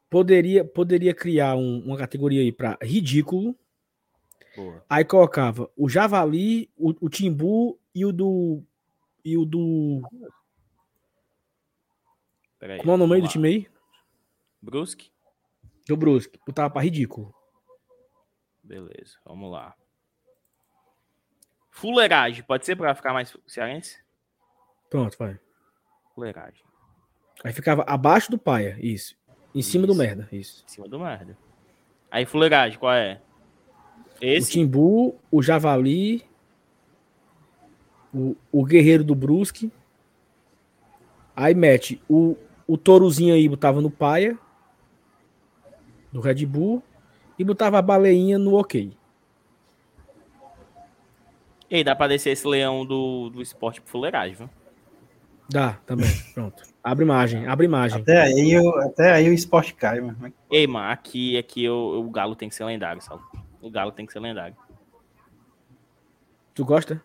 poderia, 0.09 0.65
poderia 0.65 1.15
criar 1.15 1.57
um, 1.57 1.83
uma 1.85 1.97
categoria 1.97 2.41
aí 2.41 2.53
para 2.53 2.79
ridículo. 2.81 3.57
Boa. 4.57 4.85
Aí 4.89 5.05
colocava 5.05 5.71
o 5.77 5.89
Javali, 5.89 6.71
o, 6.77 6.95
o 7.01 7.09
Timbu 7.09 7.79
e 7.95 8.05
o 8.05 8.13
do. 8.13 8.63
E 9.25 9.37
o 9.37 9.45
do. 9.45 10.03
Peraí, 12.59 12.79
Como 12.79 12.93
é 12.93 12.95
o 12.95 12.99
nome 12.99 13.21
do 13.21 13.29
time 13.29 13.49
aí? 13.49 13.69
Brusque? 14.63 15.11
Do 15.87 15.97
Brusque. 15.97 16.39
Botava 16.47 16.71
pra 16.71 16.83
ridículo. 16.83 17.35
Beleza, 18.63 19.19
vamos 19.25 19.51
lá. 19.51 19.75
Fuleiragem, 21.75 22.45
pode 22.45 22.65
ser 22.65 22.77
para 22.77 22.95
ficar 22.95 23.13
mais 23.13 23.37
cearense? 23.49 23.99
Pronto, 24.89 25.19
vai. 25.19 25.41
Fuleiragem. 26.15 26.63
Aí 27.43 27.53
ficava 27.53 27.83
abaixo 27.83 28.31
do 28.31 28.39
paia, 28.39 28.79
isso. 28.81 29.17
Em 29.53 29.59
isso. 29.59 29.73
cima 29.73 29.85
do 29.85 29.95
merda, 29.95 30.29
isso. 30.31 30.65
Em 30.65 30.71
cima 30.71 30.89
do 30.89 31.01
merda. 31.01 31.37
Aí 32.13 32.25
fuleiragem, 32.25 32.79
qual 32.79 32.93
é? 32.93 33.21
Esse? 34.21 34.51
O 34.51 34.53
Timbu, 34.53 35.21
o 35.33 35.43
Javali, 35.43 36.25
o, 38.15 38.37
o 38.53 38.65
Guerreiro 38.65 39.03
do 39.03 39.17
Brusque. 39.17 39.73
Aí 41.35 41.57
mete 41.57 42.01
o, 42.09 42.37
o 42.69 42.79
tourozinho 42.79 43.35
aí, 43.35 43.49
botava 43.49 43.81
no 43.81 43.91
paia, 43.91 44.39
do 46.13 46.21
Red 46.21 46.47
Bull, 46.47 46.81
e 47.37 47.43
botava 47.43 47.81
a 47.81 47.83
baleinha 47.83 48.39
no 48.39 48.55
ok. 48.55 48.97
E 51.75 51.79
aí, 51.79 51.83
dá 51.83 51.97
pra 51.97 52.07
descer 52.07 52.31
esse 52.31 52.47
leão 52.47 52.87
do, 52.87 53.31
do 53.31 53.43
esporte 53.43 53.81
pro 53.81 53.91
fuleiragem, 53.91 54.37
viu? 54.37 54.51
Dá, 55.51 55.73
também. 55.85 56.09
Pronto. 56.33 56.63
Abre 56.85 57.05
imagem, 57.05 57.49
abre 57.49 57.67
imagem. 57.67 58.01
Até 58.01 58.23
aí, 58.23 58.57
o, 58.57 58.69
até 58.79 59.11
aí 59.11 59.29
o 59.29 59.35
esporte 59.35 59.75
cai, 59.75 60.01
mano. 60.01 60.33
Ei, 60.49 60.69
mano, 60.69 60.93
aqui, 60.93 61.37
aqui 61.37 61.69
o, 61.69 61.99
o 61.99 62.11
Galo 62.13 62.37
tem 62.37 62.49
que 62.49 62.55
ser 62.55 62.65
lendário, 62.65 63.03
sabe? 63.03 63.25
O 63.61 63.69
Galo 63.69 63.91
tem 63.91 64.07
que 64.07 64.13
ser 64.13 64.21
lendário. 64.21 64.57
Tu 66.55 66.65
gosta? 66.65 67.03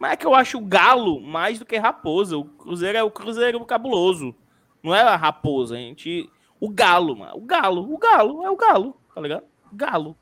Mas 0.00 0.14
é 0.14 0.16
que 0.16 0.26
eu 0.26 0.34
acho 0.34 0.58
o 0.58 0.66
Galo 0.66 1.20
mais 1.20 1.60
do 1.60 1.64
que 1.64 1.76
Raposa. 1.76 2.36
O 2.36 2.46
Cruzeiro 2.46 2.98
é 2.98 3.04
o 3.04 3.10
Cruzeiro 3.10 3.64
cabuloso. 3.64 4.34
Não 4.82 4.92
é 4.92 5.00
a 5.00 5.14
Raposa, 5.14 5.76
a 5.76 5.78
gente. 5.78 6.28
O 6.58 6.68
Galo, 6.68 7.16
mano. 7.16 7.36
O 7.36 7.42
Galo, 7.42 7.94
o 7.94 7.96
Galo, 7.96 8.44
é 8.44 8.50
o 8.50 8.56
Galo, 8.56 8.96
tá 9.14 9.20
ligado? 9.20 9.44
Galo. 9.72 10.16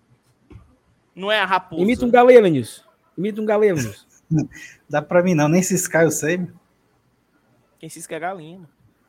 Não 1.14 1.32
é 1.32 1.40
a 1.40 1.46
Raposa. 1.46 1.80
Imita 1.80 2.04
um 2.04 2.10
galeno 2.10 2.46
nisso. 2.46 2.86
Imita 3.18 3.42
um 3.42 3.44
galeno 3.44 3.82
nisso. 3.82 4.06
Dá 4.88 5.02
pra 5.02 5.22
mim 5.22 5.34
não, 5.34 5.48
nem 5.48 5.60
Sky 5.60 5.96
eu 6.04 6.10
sei. 6.12 6.46
Quem 7.80 7.88
se 7.88 8.12
é 8.12 8.18
galinha. 8.18 8.60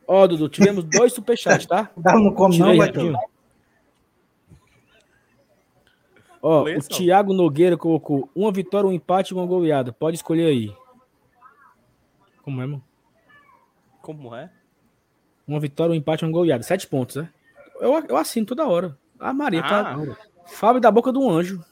Ó, 0.07 0.23
oh, 0.23 0.27
Dudu, 0.27 0.49
tivemos 0.49 0.83
dois 0.83 1.13
superchats, 1.13 1.67
tá? 1.67 1.91
Galo 1.95 2.23
não 2.23 2.33
come 2.33 2.57
não, 2.57 2.75
vai 2.75 2.91
Ó, 6.41 6.63
o 6.63 6.81
Thiago 6.81 7.33
Nogueira 7.33 7.77
colocou 7.77 8.29
uma 8.33 8.51
vitória, 8.51 8.89
um 8.89 8.93
empate 8.93 9.33
e 9.33 9.35
uma 9.35 9.45
goleada. 9.45 9.91
Pode 9.91 10.15
escolher 10.15 10.45
aí. 10.45 10.73
Como 12.41 12.61
é, 12.61 12.65
mano? 12.65 12.83
Como 14.01 14.33
é? 14.33 14.49
Uma 15.45 15.59
vitória, 15.59 15.91
um 15.91 15.95
empate 15.95 16.23
e 16.23 16.27
uma 16.27 16.31
goleada. 16.31 16.63
Sete 16.63 16.87
pontos, 16.87 17.17
né? 17.17 17.29
Eu, 17.79 17.93
eu 18.07 18.17
assino 18.17 18.45
toda 18.45 18.67
hora. 18.67 18.97
A 19.19 19.33
Maria 19.33 19.61
tá 19.61 19.81
ah. 19.81 20.05
tá. 20.05 20.17
Fábio 20.47 20.81
da 20.81 20.89
boca 20.89 21.11
do 21.11 21.29
anjo. 21.29 21.63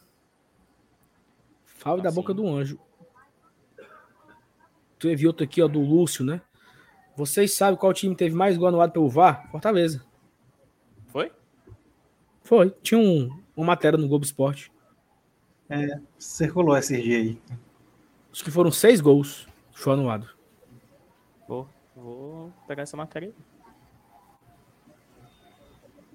Fábio 1.87 2.03
da 2.03 2.11
boca 2.11 2.33
do 2.33 2.45
anjo. 2.45 2.77
Tu 4.99 5.15
viu 5.15 5.29
outro 5.29 5.45
aqui, 5.45 5.61
ó, 5.61 5.69
do 5.69 5.79
Lúcio, 5.79 6.25
né? 6.25 6.41
Vocês 7.15 7.53
sabem 7.53 7.79
qual 7.79 7.93
time 7.93 8.13
teve 8.13 8.35
mais 8.35 8.57
gol 8.57 8.67
anulado 8.67 8.91
pelo 8.91 9.07
VAR? 9.07 9.49
Fortaleza. 9.49 10.05
Foi? 11.07 11.31
Foi. 12.43 12.71
Tinha 12.81 12.99
um, 12.99 13.41
uma 13.55 13.67
matéria 13.67 13.97
no 13.97 14.07
Globo 14.07 14.25
Esporte. 14.25 14.69
É, 15.69 15.99
circulou 16.19 16.75
esse 16.75 17.01
dia 17.01 17.19
aí. 17.19 17.41
Acho 18.33 18.43
que 18.43 18.51
foram 18.51 18.69
seis 18.69 18.99
gols. 18.99 19.47
Show 19.73 19.93
anulado. 19.93 20.29
Vou, 21.47 21.69
vou 21.95 22.51
pegar 22.67 22.83
essa 22.83 22.97
matéria. 22.97 23.33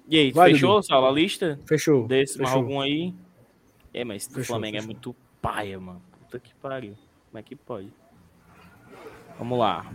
E 0.07 0.19
aí, 0.19 0.31
Vai, 0.31 0.51
fechou, 0.51 0.75
Dudu. 0.75 0.85
Saulo, 0.85 1.07
a 1.07 1.11
lista? 1.11 1.59
Fechou. 1.65 2.05
Desse 2.07 2.37
fechou. 2.37 2.57
algum 2.57 2.79
aí? 2.79 3.11
É, 3.91 4.03
mas 4.03 4.27
o 4.27 4.43
Flamengo 4.43 4.77
é 4.77 4.81
fechou. 4.81 4.91
é 4.91 4.93
muito 4.93 5.22
paia, 5.43 5.77
mano. 5.77 6.01
Puta 6.21 6.39
que 6.39 6.55
pariu. 6.55 6.95
Como 7.29 7.39
é 7.39 7.43
que 7.43 7.55
pode? 7.55 7.91
Vamos 9.37 9.59
lá. 9.59 9.85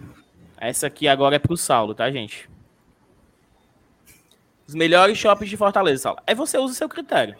Essa 0.59 0.89
aqui 0.89 1.09
agora 1.09 1.37
é 1.37 1.39
pro 1.39 1.57
Saulo, 1.57 1.95
tá, 1.95 2.11
gente? 2.11 2.51
Os 4.67 4.75
melhores 4.75 5.17
shoppings 5.17 5.49
de 5.49 5.57
Fortaleza, 5.57 6.03
Saulo. 6.03 6.21
Aí 6.27 6.35
você 6.35 6.59
usa 6.59 6.75
o 6.75 6.77
seu 6.77 6.89
critério, 6.89 7.35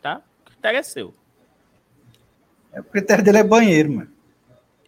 tá? 0.00 0.20
O 0.40 0.50
critério 0.50 0.78
é 0.78 0.82
seu. 0.82 1.14
É, 2.72 2.80
o 2.80 2.84
critério 2.84 3.22
dele 3.22 3.38
é 3.38 3.44
banheiro, 3.44 3.92
mano. 3.92 4.10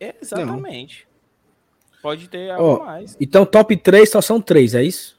É, 0.00 0.16
exatamente. 0.20 1.06
Não. 1.06 2.02
Pode 2.02 2.28
ter 2.28 2.50
algo 2.50 2.82
oh, 2.82 2.84
mais. 2.84 3.16
Então, 3.20 3.46
top 3.46 3.76
3 3.76 4.10
só 4.10 4.20
são 4.20 4.40
3, 4.40 4.74
é 4.74 4.82
isso? 4.82 5.16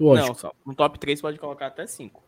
Lógico. 0.00 0.28
Não, 0.28 0.34
só. 0.34 0.52
No 0.66 0.74
top 0.74 0.98
3 0.98 1.20
pode 1.20 1.38
colocar 1.38 1.68
até 1.68 1.86
5. 1.86 2.25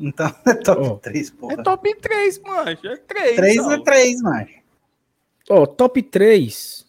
Então 0.00 0.26
é 0.46 0.54
top 0.54 0.82
oh. 0.82 0.96
3, 0.96 1.30
porra. 1.30 1.52
É 1.52 1.62
top 1.62 1.94
3, 1.94 2.38
mancha. 2.40 2.88
É 2.88 2.96
3. 2.96 3.36
3 3.36 3.58
é 3.58 3.78
3, 3.78 4.22
mancha. 4.22 4.60
Ó, 5.50 5.62
oh, 5.62 5.66
top 5.66 6.02
3. 6.02 6.88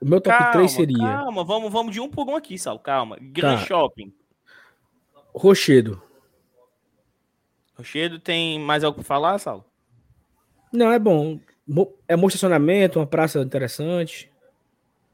O 0.00 0.06
meu 0.06 0.20
top 0.20 0.36
calma, 0.36 0.52
3 0.52 0.70
seria. 0.70 0.98
Calma, 0.98 1.44
vamos, 1.44 1.72
vamos 1.72 1.92
de 1.92 2.00
um 2.00 2.08
por 2.08 2.28
um 2.28 2.36
aqui, 2.36 2.58
Sal. 2.58 2.78
Calma. 2.78 3.16
Grand 3.20 3.58
tá. 3.58 3.66
Shopping. 3.66 4.12
Rochedo. 5.34 6.02
Rochedo 7.76 8.18
tem 8.18 8.58
mais 8.58 8.82
algo 8.82 8.96
para 8.96 9.04
falar, 9.04 9.38
Sal? 9.38 9.64
Não, 10.72 10.90
é 10.90 10.98
bom. 10.98 11.38
É 12.08 12.16
bom 12.16 12.26
estacionamento, 12.26 12.98
uma 12.98 13.06
praça 13.06 13.40
interessante. 13.40 14.30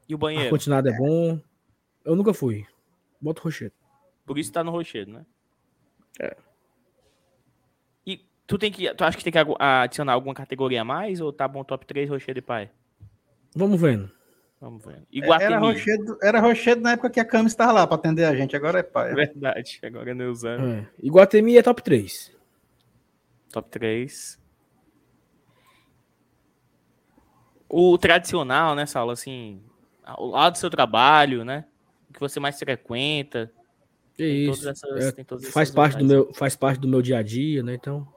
E 0.07 0.15
o 0.15 0.17
banheiro? 0.17 0.47
O 0.47 0.49
continuado 0.49 0.89
é 0.89 0.97
bom. 0.97 1.39
Eu 2.03 2.15
nunca 2.15 2.33
fui. 2.33 2.65
Bota 3.19 3.41
o 3.41 3.43
Rochedo. 3.43 3.73
Por 4.25 4.37
isso 4.37 4.51
tá 4.51 4.63
no 4.63 4.71
Rochedo, 4.71 5.11
né? 5.11 5.25
É. 6.19 6.35
Tu 8.47 8.57
tem 8.57 8.71
que. 8.71 8.93
Tu 8.93 9.03
acha 9.03 9.17
que 9.17 9.23
tem 9.23 9.33
que 9.33 9.53
adicionar 9.59 10.13
alguma 10.13 10.33
categoria 10.33 10.81
a 10.81 10.85
mais? 10.85 11.19
Ou 11.19 11.33
tá 11.33 11.47
bom 11.47 11.63
top 11.63 11.85
3 11.85 12.09
Rochedo 12.09 12.39
e 12.39 12.41
Pai? 12.41 12.69
Vamos 13.55 13.79
vendo. 13.79 14.11
Vamos 14.61 14.83
vendo. 14.83 15.05
Iguatemi. 15.11 15.53
Era 15.53 15.59
Rochedo, 15.59 16.17
era 16.21 16.39
Rochedo 16.39 16.81
na 16.81 16.91
época 16.93 17.09
que 17.09 17.19
a 17.19 17.25
Cami 17.25 17.47
estava 17.47 17.71
lá 17.71 17.87
para 17.87 17.95
atender 17.95 18.25
a 18.25 18.35
gente. 18.35 18.55
Agora 18.55 18.79
é 18.79 18.83
Pai. 18.83 19.11
É 19.11 19.15
verdade. 19.15 19.79
Agora 19.83 20.11
é 20.11 20.13
Neusano. 20.13 20.73
É. 20.73 20.87
Iguatemi 21.01 21.57
é 21.57 21.63
top 21.63 21.83
3. 21.83 22.31
Top 23.51 23.69
3. 23.69 24.39
O 27.67 27.97
tradicional, 27.97 28.75
né, 28.75 28.85
Saulo? 28.85 29.11
Assim, 29.11 29.61
ao 30.03 30.27
lado 30.27 30.53
do 30.53 30.57
seu 30.57 30.69
trabalho, 30.69 31.43
né? 31.43 31.65
que 32.15 32.19
você 32.19 32.39
mais 32.39 32.57
frequenta. 32.57 33.51
Isso. 34.17 34.67
Essas, 34.69 35.15
é, 35.17 35.51
faz, 35.51 35.69
parte 35.69 35.97
do 35.97 36.05
meu, 36.05 36.33
faz 36.33 36.55
parte 36.55 36.79
do 36.79 36.87
meu 36.87 37.01
dia 37.01 37.17
a 37.17 37.21
dia, 37.21 37.61
né? 37.61 37.75
Então, 37.75 38.07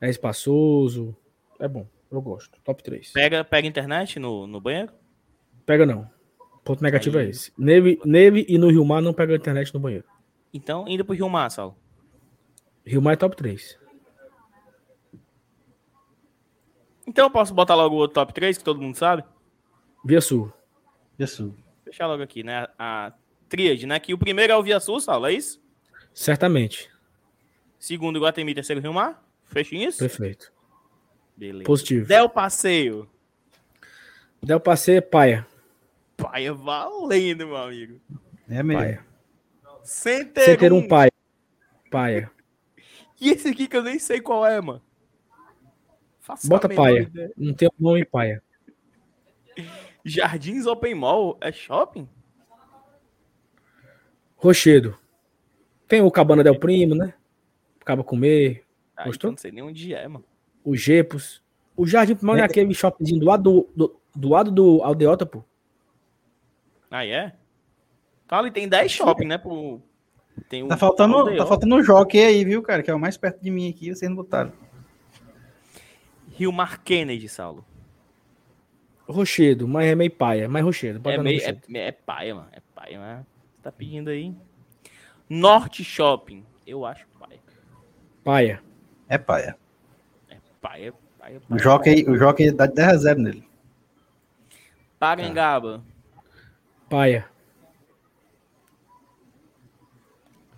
é 0.00 0.08
espaçoso. 0.08 1.16
É 1.58 1.68
bom. 1.68 1.86
Eu 2.10 2.20
gosto. 2.20 2.60
Top 2.62 2.82
3. 2.82 3.12
Pega, 3.12 3.44
pega 3.44 3.68
internet 3.68 4.18
no, 4.18 4.46
no 4.46 4.60
banheiro? 4.60 4.92
Pega 5.64 5.86
não. 5.86 6.10
Ponto 6.64 6.82
negativo 6.82 7.18
é 7.18 7.22
Aí. 7.22 7.26
é 7.28 7.30
esse. 7.30 7.52
Neve, 7.56 8.00
neve 8.04 8.44
e 8.48 8.58
no 8.58 8.68
Rio 8.68 8.84
Mar 8.84 9.00
não 9.00 9.12
pega 9.14 9.34
internet 9.34 9.72
no 9.72 9.80
banheiro. 9.80 10.04
Então, 10.52 10.86
indo 10.88 11.04
pro 11.04 11.14
Rio 11.14 11.28
Mar, 11.28 11.50
Saulo. 11.50 11.76
Rio 12.84 13.00
Mar 13.00 13.12
é 13.12 13.16
top 13.16 13.36
3. 13.36 13.78
Então 17.06 17.26
eu 17.26 17.30
posso 17.30 17.54
botar 17.54 17.74
logo 17.74 17.94
o 17.94 17.98
outro 17.98 18.14
top 18.14 18.32
3, 18.32 18.58
que 18.58 18.64
todo 18.64 18.80
mundo 18.80 18.96
sabe? 18.96 19.24
Via 20.04 20.20
Sul. 20.20 20.52
Via 21.16 21.26
Sul 21.26 21.54
fechar 21.90 22.06
logo 22.06 22.22
aqui, 22.22 22.42
né? 22.42 22.68
A 22.78 23.12
tríade, 23.48 23.86
né? 23.86 23.98
Que 23.98 24.14
o 24.14 24.18
primeiro 24.18 24.52
é 24.52 24.56
o 24.56 24.62
Via 24.62 24.78
Sul, 24.78 25.00
Saulo, 25.00 25.26
é 25.26 25.32
isso? 25.32 25.60
Certamente. 26.14 26.88
Segundo, 27.78 28.20
Guatemi, 28.20 28.54
terceiro, 28.54 28.80
Rio 28.80 28.92
Mar. 28.92 29.22
Fecha 29.50 29.74
isso? 29.74 29.98
Perfeito. 29.98 30.52
Beleza. 31.36 31.64
Positivo. 31.64 32.06
Del 32.06 32.30
Passeio. 32.30 33.10
Del 34.40 34.60
Passeio 34.60 34.98
é 34.98 35.00
paia. 35.00 35.46
Paia 36.16 36.54
valendo, 36.54 37.46
meu 37.46 37.56
amigo. 37.56 38.00
É 38.48 38.62
mesmo. 38.62 38.80
Paia. 38.80 39.06
Center, 39.82 40.44
Center 40.44 40.72
um 40.72 40.86
paia. 40.86 41.12
Paia. 41.90 42.30
E 43.20 43.30
esse 43.30 43.48
aqui 43.48 43.66
que 43.66 43.76
eu 43.76 43.82
nem 43.82 43.98
sei 43.98 44.20
qual 44.20 44.46
é, 44.46 44.60
mano. 44.60 44.82
Faça 46.20 46.48
Bota 46.48 46.68
paia. 46.68 47.00
Ideia. 47.00 47.32
Não 47.36 47.52
tem 47.52 47.68
o 47.68 47.82
nome 47.82 48.04
paia. 48.04 48.42
Jardins 50.04 50.64
Open 50.66 50.94
Mall 50.94 51.36
é 51.40 51.50
shopping? 51.50 52.08
Rochedo. 54.36 54.96
Tem 55.88 56.00
o 56.00 56.10
Cabana 56.10 56.44
Del 56.44 56.58
Primo, 56.58 56.94
né? 56.94 57.14
Acaba 57.80 58.04
comer. 58.04 58.64
Ah, 59.00 59.04
Gostou? 59.06 59.30
Não 59.30 59.38
sei 59.38 59.50
nem 59.50 59.62
onde 59.62 59.94
é, 59.94 60.06
mano. 60.06 60.24
O 60.62 60.76
Gepos. 60.76 61.42
O 61.74 61.86
Jardim 61.86 62.16
Mall 62.20 62.36
é, 62.36 62.40
é 62.40 62.44
aquele 62.44 62.74
shoppingzinho 62.74 63.20
do 63.20 63.26
lado 63.26 63.42
do, 63.42 63.68
do, 63.74 64.00
do 64.14 64.28
lado 64.28 64.50
do 64.50 64.82
Aldeota, 64.82 65.24
pô. 65.24 65.42
Ah, 66.90 67.06
é? 67.06 67.34
Tá 68.28 68.38
ali, 68.38 68.50
tem 68.50 68.68
10 68.68 68.92
shopping, 68.92 69.24
né? 69.24 69.38
Pro... 69.38 69.80
Tem 70.48 70.66
tá, 70.68 70.76
faltando, 70.76 71.36
tá 71.36 71.46
faltando 71.46 71.76
um 71.76 71.82
jockey 71.82 72.18
aí, 72.18 72.44
viu, 72.44 72.62
cara? 72.62 72.82
Que 72.82 72.90
é 72.90 72.94
o 72.94 73.00
mais 73.00 73.16
perto 73.16 73.40
de 73.40 73.50
mim 73.50 73.70
aqui, 73.70 73.94
vocês 73.94 74.08
não 74.08 74.16
botaram. 74.16 74.52
Rio 76.32 76.52
Mar 76.52 76.82
Kennedy, 76.82 77.28
Saulo. 77.28 77.64
Rochedo, 79.08 79.66
mas 79.66 79.86
é 79.86 79.94
meio 79.94 80.10
paia. 80.10 80.48
Mais 80.48 80.64
Rochedo. 80.64 81.00
É, 81.08 81.18
meio, 81.18 81.40
é, 81.42 81.56
é, 81.74 81.92
paia, 81.92 82.34
mano. 82.34 82.48
É 82.52 82.60
paia, 82.74 82.98
mas 82.98 83.26
tá 83.62 83.72
pedindo 83.72 84.10
aí. 84.10 84.34
Norte 85.28 85.82
Shopping. 85.82 86.44
Eu 86.66 86.84
acho 86.84 87.06
paia. 87.18 87.40
Paia. 88.22 88.69
É 89.10 89.18
paia. 89.18 89.58
É 90.30 90.36
paia, 90.60 90.94
paia, 91.18 91.40
paia. 91.40 91.42
O 91.50 91.58
Jockey, 91.58 92.08
o 92.08 92.16
Jockey 92.16 92.50
dá 92.50 92.64
10 92.64 92.88
a 92.88 92.96
0 92.96 93.20
nele. 93.20 93.44
Parangaba. 94.98 95.84
Paia. 96.88 97.28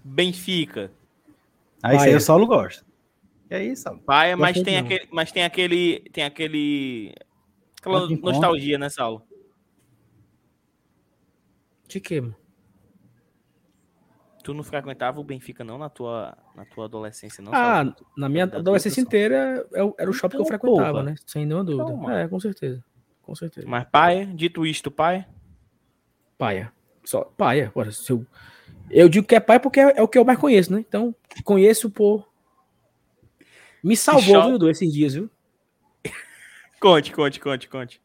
Benfica. 0.04 0.92
Aí 1.82 1.96
ah, 1.96 2.02
aí 2.02 2.14
o 2.14 2.20
Saulo 2.20 2.46
gosta. 2.46 2.84
É 3.50 3.64
isso, 3.64 3.82
Saulo. 3.82 4.00
Paia, 4.02 4.36
mas 4.36 4.60
tem, 4.62 4.76
aquele, 4.76 5.08
mas 5.10 5.32
tem 5.32 5.44
aquele. 5.44 6.00
Tem 6.12 6.24
aquele 6.24 7.14
Aquela 7.82 8.08
nostalgia, 8.08 8.78
né, 8.78 8.88
Saulo? 8.88 9.26
De 11.88 12.00
quê, 12.00 12.20
mano? 12.20 12.36
Tu 14.44 14.54
não 14.54 14.62
frequentava 14.62 15.20
o 15.20 15.24
Benfica, 15.24 15.64
não, 15.64 15.78
na 15.78 15.88
tua, 15.88 16.36
na 16.54 16.64
tua 16.64 16.84
adolescência, 16.84 17.42
não? 17.42 17.52
Ah, 17.54 17.84
sabe? 17.84 17.96
na 18.16 18.28
minha 18.28 18.44
adolescência 18.44 19.00
inteira 19.00 19.66
era 19.98 20.10
o 20.10 20.12
shopping 20.12 20.36
então, 20.36 20.46
que 20.46 20.52
eu 20.52 20.56
então, 20.56 20.60
frequentava, 20.60 20.98
porra. 20.98 21.02
né? 21.02 21.14
Sem 21.26 21.46
nenhuma 21.46 21.64
dúvida. 21.64 21.92
Então, 21.92 22.10
é, 22.10 22.28
com 22.28 22.40
certeza. 22.40 22.84
Com 23.22 23.34
certeza. 23.34 23.66
Mas 23.66 23.84
paia, 23.84 24.26
dito 24.26 24.66
isto, 24.66 24.90
paia? 24.90 25.28
Paia. 26.36 26.72
Só 27.04 27.24
paia. 27.24 27.68
Agora, 27.68 27.90
se 27.90 28.10
eu, 28.10 28.26
eu 28.90 29.08
digo 29.08 29.26
que 29.26 29.34
é 29.34 29.40
paia 29.40 29.60
porque 29.60 29.80
é, 29.80 29.98
é, 29.98 30.02
o 30.02 30.08
que 30.08 30.18
eu 30.18 30.24
mais 30.24 30.38
conheço, 30.38 30.72
né? 30.72 30.80
Então, 30.80 31.14
conheço 31.44 31.90
por. 31.90 32.28
Me 33.82 33.96
salvou, 33.96 34.48
viu, 34.48 34.58
do 34.58 34.70
esses 34.70 34.92
dias, 34.92 35.14
viu? 35.14 35.30
Conte, 36.78 37.12
conte, 37.12 37.38
conte, 37.38 37.68
conte. 37.68 38.00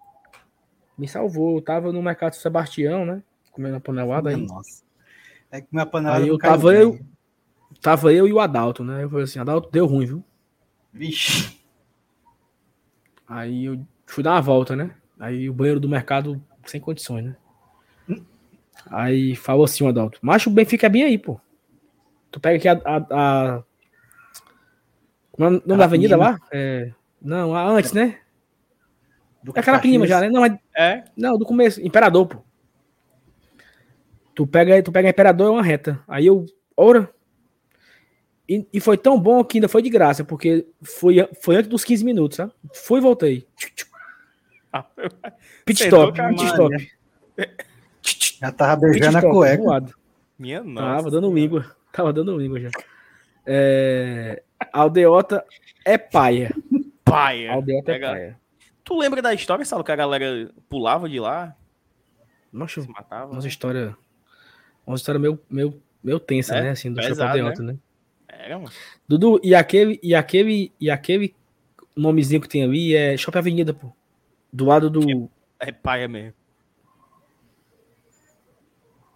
Me 0.97 1.07
salvou. 1.07 1.57
Eu 1.57 1.61
tava 1.61 1.91
no 1.91 2.01
mercado 2.01 2.35
Sebastião, 2.35 3.05
né? 3.05 3.23
Comendo 3.51 3.77
a 3.77 3.79
panelada 3.79 4.29
aí. 4.29 4.37
Nossa. 4.37 4.83
É 5.51 5.61
que 5.61 5.67
minha 5.71 5.85
panelada 5.85 6.23
aí 6.23 6.29
eu 6.29 6.37
tava 6.37 6.73
eu, 6.75 6.99
tava 7.81 8.13
eu 8.13 8.27
e 8.27 8.33
o 8.33 8.39
Adalto, 8.39 8.83
né? 8.83 9.03
Eu 9.03 9.09
falei 9.09 9.25
assim, 9.25 9.39
Adalto, 9.39 9.69
deu 9.71 9.85
ruim, 9.85 10.05
viu? 10.05 10.23
Vixe. 10.93 11.57
Aí 13.27 13.65
eu 13.65 13.85
fui 14.05 14.23
dar 14.23 14.31
uma 14.31 14.41
volta, 14.41 14.75
né? 14.75 14.95
Aí 15.19 15.49
o 15.49 15.53
banheiro 15.53 15.79
do 15.79 15.89
mercado 15.89 16.41
sem 16.65 16.79
condições, 16.79 17.25
né? 17.25 17.35
Hum. 18.09 18.23
Aí 18.89 19.35
falou 19.35 19.65
assim 19.65 19.83
o 19.83 19.87
Adalto, 19.87 20.19
macho, 20.21 20.49
o 20.49 20.53
Benfica 20.53 20.87
é 20.87 20.89
bem 20.89 21.03
aí, 21.03 21.17
pô. 21.17 21.39
Tu 22.31 22.39
pega 22.39 22.57
aqui 22.57 22.67
a. 22.67 22.81
a, 22.85 23.05
a... 23.11 23.63
Não, 25.37 25.61
não 25.65 25.77
da 25.77 25.85
avenida 25.85 26.17
lá? 26.17 26.39
É... 26.51 26.91
Não, 27.21 27.55
a 27.55 27.67
antes, 27.67 27.93
né? 27.93 28.19
Do 29.43 29.53
é 29.55 29.59
aquela 29.59 29.79
prima 29.79 30.05
já, 30.05 30.21
né? 30.21 30.29
Não, 30.29 30.45
é, 30.45 30.59
é? 30.75 31.03
Não, 31.15 31.37
do 31.37 31.45
começo. 31.45 31.81
Imperador, 31.81 32.27
pô. 32.27 32.43
Tu 34.35 34.45
pega, 34.45 34.81
tu 34.83 34.91
pega 34.91 35.09
Imperador 35.09 35.47
é 35.47 35.49
uma 35.51 35.63
reta. 35.63 36.03
Aí 36.07 36.25
eu, 36.25 36.45
ora. 36.75 37.09
E, 38.49 38.65
e, 38.71 38.79
foi 38.79 38.97
tão 38.97 39.19
bom 39.19 39.43
que 39.43 39.57
ainda 39.57 39.67
foi 39.67 39.81
de 39.81 39.89
graça, 39.89 40.23
porque 40.23 40.65
foi, 40.81 41.27
foi 41.41 41.57
antes 41.57 41.69
dos 41.69 41.83
15 41.83 42.05
minutos, 42.05 42.37
sabe? 42.37 42.53
Fui 42.73 42.99
e 42.99 43.01
voltei. 43.01 43.47
Ah, 44.71 44.85
pit 45.65 45.83
stop, 45.83 46.17
pit 46.29 46.45
stop. 46.45 46.91
Já 48.39 48.51
tava 48.51 48.81
beijando 48.81 49.17
a 49.17 49.21
cueca. 49.21 49.63
Voado. 49.63 49.93
Minha 50.37 50.63
nossa. 50.63 50.97
Tava 50.97 51.11
dando 51.11 51.33
língua. 51.33 51.75
Tava 51.91 52.13
dando 52.13 52.37
língua 52.37 52.59
já. 52.59 52.69
É... 53.45 54.43
Aldeota 54.71 55.43
é 55.83 55.97
paia. 55.97 56.53
Paia. 57.03 57.53
Aldeota 57.53 57.91
é 57.91 57.99
paia. 57.99 58.39
Tu 58.83 58.97
lembra 58.97 59.21
da 59.21 59.33
história, 59.33 59.65
Saulo, 59.65 59.83
que 59.83 59.91
a 59.91 59.95
galera 59.95 60.49
pulava 60.69 61.09
de 61.09 61.19
lá? 61.19 61.55
Nossa, 62.51 62.81
se 62.81 62.87
matava, 62.87 63.33
nossa 63.33 63.47
né? 63.47 63.49
história. 63.49 63.97
Uma 64.85 64.95
história 64.95 65.19
meio, 65.19 65.39
meio, 65.49 65.81
meio 66.01 66.19
tensa, 66.19 66.55
é, 66.55 66.61
né? 66.61 66.69
Assim, 66.69 66.91
do 66.91 66.95
pesado, 66.95 67.37
Shopping 67.37 67.63
né? 67.63 67.73
né? 67.73 67.79
É. 68.37 68.63
Dudu, 69.07 69.39
e 69.43 69.55
aquele, 69.55 69.99
e 70.01 70.13
aquele, 70.13 70.71
e 70.79 70.89
aquele 70.89 71.35
nomezinho 71.95 72.41
que 72.41 72.47
tem 72.47 72.63
ali 72.63 72.95
é 72.95 73.17
Shopping 73.17 73.39
Avenida, 73.39 73.73
pô. 73.73 73.91
Do 74.53 74.65
lado 74.65 74.89
do. 74.89 75.29
É 75.59 75.71
paia 75.71 76.07
mesmo. 76.07 76.33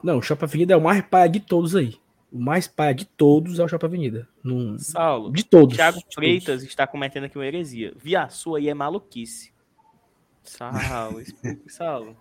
Não, 0.04 0.22
Shopping 0.22 0.46
Avenida 0.46 0.74
é 0.74 0.78
o 0.78 0.82
mais 0.82 1.02
paia 1.04 1.30
de 1.30 1.40
todos 1.40 1.76
aí. 1.76 1.96
O 2.32 2.40
mais 2.40 2.68
paia 2.68 2.96
de 2.96 3.06
todos 3.06 3.60
é 3.60 3.64
o 3.64 3.68
Shopping 3.68 3.86
Avenida. 3.86 4.28
Num... 4.44 4.78
Saulo. 4.80 5.32
De 5.32 5.44
todos. 5.44 5.76
Thiago 5.76 6.00
Freitas 6.14 6.64
está 6.64 6.88
cometendo 6.88 7.26
aqui 7.26 7.38
uma 7.38 7.46
heresia. 7.46 7.94
Via 7.96 8.28
sua 8.30 8.58
aí 8.58 8.70
é 8.70 8.74
maluquice. 8.74 9.54
Saulo, 10.44 11.22
Saulo. 11.68 12.18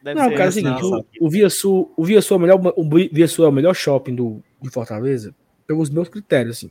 Deve 0.00 0.20
não, 0.20 0.30
cara, 0.30 0.44
é 0.44 0.48
o 0.48 0.52
seguinte, 0.52 0.84
o, 0.84 1.04
o 1.20 1.28
Via 1.28 1.50
Sul, 1.50 1.92
o 1.96 2.04
Via 2.04 2.22
Sul 2.22 2.36
é 2.36 2.38
o 2.38 2.40
melhor, 2.40 2.74
o 2.76 2.88
Via 3.12 3.26
Sul 3.26 3.44
é 3.44 3.48
o 3.48 3.52
melhor 3.52 3.74
shopping 3.74 4.14
do, 4.14 4.42
de 4.60 4.70
Fortaleza, 4.70 5.34
pelos 5.72 5.88
meus 5.88 6.08
critérios, 6.08 6.58
assim. 6.58 6.70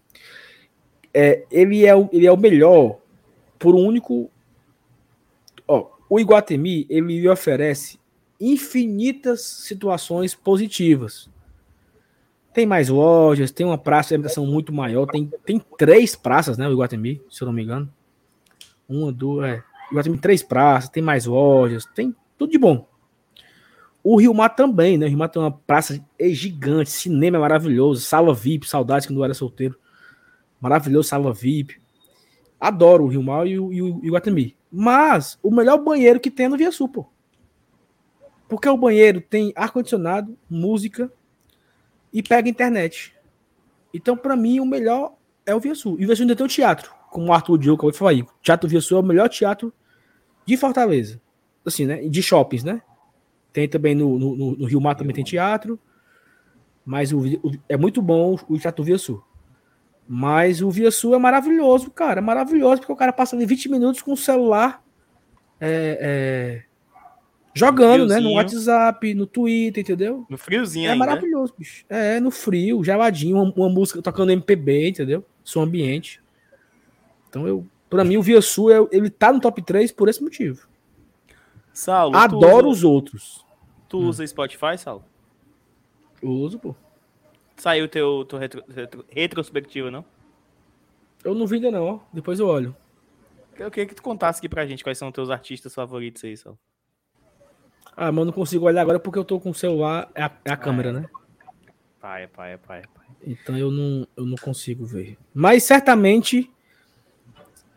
É, 1.13 1.43
ele, 1.51 1.85
é 1.85 1.95
o, 1.95 2.07
ele 2.13 2.27
é 2.27 2.31
o 2.31 2.37
melhor 2.37 2.99
por 3.57 3.75
um 3.75 3.79
único. 3.79 4.29
Ó, 5.67 5.89
o 6.07 6.19
Iguatemi, 6.19 6.85
ele 6.89 7.27
oferece 7.27 7.99
infinitas 8.39 9.41
situações 9.41 10.35
positivas. 10.35 11.29
Tem 12.53 12.65
mais 12.65 12.89
lojas, 12.89 13.51
tem 13.51 13.65
uma 13.65 13.77
praça 13.77 14.09
de 14.09 14.15
alimentação 14.15 14.45
muito 14.45 14.71
maior, 14.71 15.05
tem, 15.07 15.31
tem 15.45 15.59
três 15.77 16.15
praças, 16.15 16.57
né, 16.57 16.67
o 16.67 16.71
Iguatemi, 16.73 17.21
se 17.29 17.41
eu 17.41 17.45
não 17.47 17.53
me 17.53 17.63
engano. 17.63 17.91
Uma, 18.87 19.11
duas, 19.11 19.49
é. 19.49 19.63
Iguatemi 19.89 20.17
três 20.17 20.43
praças, 20.43 20.89
tem 20.89 21.01
mais 21.01 21.25
lojas, 21.25 21.85
tem 21.95 22.15
tudo 22.37 22.51
de 22.51 22.57
bom. 22.57 22.87
O 24.03 24.19
Rio 24.19 24.33
Mar 24.33 24.49
também, 24.49 24.97
né? 24.97 25.05
O 25.05 25.09
Rio 25.09 25.17
Mar 25.17 25.29
tem 25.29 25.41
uma 25.41 25.51
praça 25.51 26.03
gigante, 26.19 26.89
cinema 26.89 27.37
é 27.37 27.39
maravilhoso, 27.39 28.01
sala 28.01 28.33
VIP, 28.33 28.67
saudades 28.67 29.05
quando 29.05 29.19
eu 29.19 29.25
era 29.25 29.33
solteiro. 29.33 29.77
Maravilhoso, 30.59 31.09
sala 31.09 31.33
VIP. 31.33 31.79
Adoro 32.59 33.05
o 33.05 33.07
Rio 33.07 33.23
Mar 33.23 33.45
e 33.47 33.59
o, 33.59 33.71
e 33.71 33.81
o 33.81 33.99
Iguatemi. 34.03 34.55
Mas 34.71 35.37
o 35.43 35.51
melhor 35.51 35.77
banheiro 35.77 36.19
que 36.19 36.31
tem 36.31 36.45
é 36.45 36.49
no 36.49 36.57
Via 36.57 36.71
Sul, 36.71 36.89
pô. 36.89 37.07
Porque 38.47 38.67
o 38.67 38.77
banheiro 38.77 39.21
tem 39.21 39.53
ar-condicionado, 39.55 40.37
música 40.49 41.11
e 42.11 42.21
pega 42.21 42.49
internet. 42.49 43.15
Então, 43.93 44.17
para 44.17 44.35
mim, 44.35 44.59
o 44.59 44.65
melhor 44.65 45.13
é 45.45 45.53
o 45.53 45.59
Via 45.59 45.75
Sul. 45.75 45.97
E 45.99 46.03
o 46.03 46.07
Via 46.07 46.15
Sul 46.15 46.23
ainda 46.23 46.35
tem 46.35 46.45
o 46.45 46.49
teatro, 46.49 46.91
como 47.09 47.27
o 47.27 47.33
Arthur 47.33 47.57
Diogo 47.57 47.91
falar 47.93 48.11
aí. 48.11 48.21
O 48.21 48.27
Teatro 48.41 48.69
Via 48.69 48.81
Sul 48.81 48.97
é 48.97 49.01
o 49.01 49.05
melhor 49.05 49.29
teatro 49.29 49.73
de 50.45 50.57
Fortaleza. 50.57 51.21
Assim, 51.65 51.85
né? 51.85 51.97
De 52.07 52.21
shoppings, 52.21 52.63
né? 52.63 52.81
Tem 53.53 53.67
também 53.67 53.93
no, 53.95 54.17
no, 54.17 54.55
no 54.55 54.65
Rio 54.65 54.81
Mar 54.81 54.95
também 54.95 55.13
tem 55.13 55.23
teatro. 55.23 55.79
Mas 56.85 57.11
o, 57.11 57.19
o, 57.19 57.51
é 57.69 57.77
muito 57.77 58.01
bom 58.01 58.37
o 58.49 58.57
Teatro 58.57 58.83
Via 58.83 58.97
Sul. 58.97 59.23
Mas 60.07 60.61
o 60.61 60.69
Via 60.69 60.91
Sul 60.91 61.15
é 61.15 61.17
maravilhoso, 61.17 61.89
cara. 61.91 62.19
É 62.19 62.21
maravilhoso, 62.21 62.81
porque 62.81 62.93
o 62.93 62.95
cara 62.95 63.13
passa 63.13 63.35
ali 63.35 63.45
20 63.45 63.69
minutos 63.69 64.01
com 64.01 64.13
o 64.13 64.17
celular 64.17 64.83
é, 65.59 65.97
é, 66.01 66.63
jogando, 67.53 68.07
né? 68.07 68.19
No 68.19 68.33
WhatsApp, 68.33 69.13
no 69.13 69.25
Twitter, 69.25 69.81
entendeu? 69.81 70.25
No 70.29 70.37
friozinho, 70.37 70.89
É 70.89 70.95
maravilhoso, 70.95 71.53
bicho. 71.57 71.85
É, 71.87 72.19
no 72.19 72.31
frio, 72.31 72.83
geladinho, 72.83 73.37
uma, 73.37 73.53
uma, 73.55 73.69
música 73.69 74.01
tocando 74.01 74.31
MPB, 74.31 74.89
entendeu? 74.89 75.23
Som 75.43 75.61
ambiente. 75.61 76.21
Então, 77.29 77.47
eu, 77.47 77.65
pra 77.89 78.03
mim, 78.03 78.17
o 78.17 78.21
Via 78.21 78.41
Sul, 78.41 78.71
é, 78.71 78.85
ele 78.91 79.09
tá 79.09 79.31
no 79.31 79.39
top 79.39 79.61
3 79.61 79.91
por 79.91 80.09
esse 80.09 80.21
motivo. 80.23 80.67
Saulo, 81.81 82.15
Adoro 82.15 82.67
usa... 82.67 82.77
os 82.77 82.83
outros. 82.83 83.45
Tu 83.89 83.97
hum. 83.97 84.07
usa 84.07 84.27
Spotify, 84.27 84.77
Saulo? 84.77 85.03
uso, 86.21 86.59
pô. 86.59 86.75
Saiu 87.57 87.87
teu, 87.87 88.23
teu 88.23 88.37
retro, 88.37 88.63
retro, 88.71 89.05
retrospectiva, 89.09 89.89
não? 89.89 90.05
Eu 91.23 91.33
não 91.33 91.47
vi 91.47 91.55
ainda 91.55 91.71
não, 91.71 91.83
ó. 91.83 91.99
Depois 92.13 92.39
eu 92.39 92.47
olho. 92.47 92.75
Eu 93.57 93.71
queria 93.71 93.87
que 93.87 93.95
tu 93.95 94.03
contasse 94.03 94.37
aqui 94.37 94.47
pra 94.47 94.63
gente 94.67 94.83
quais 94.83 94.99
são 94.99 95.07
os 95.07 95.13
teus 95.13 95.31
artistas 95.31 95.73
favoritos 95.73 96.23
aí, 96.23 96.37
Saulo. 96.37 96.59
Ah, 97.97 98.11
mas 98.11 98.19
eu 98.19 98.25
não 98.25 98.31
consigo 98.31 98.65
olhar 98.65 98.83
agora 98.83 98.99
porque 98.99 99.17
eu 99.17 99.25
tô 99.25 99.39
com 99.39 99.49
o 99.49 99.55
celular, 99.55 100.07
é 100.13 100.21
a, 100.21 100.31
é 100.45 100.51
a 100.51 100.57
câmera, 100.57 100.93
né? 100.93 101.09
Pai, 101.99 102.27
pai, 102.27 102.59
pai, 102.59 102.83
pai. 102.93 103.05
Então 103.25 103.57
eu 103.57 103.71
não, 103.71 104.07
eu 104.15 104.25
não 104.27 104.37
consigo 104.37 104.85
ver. 104.85 105.17
Mas 105.33 105.63
certamente 105.63 106.47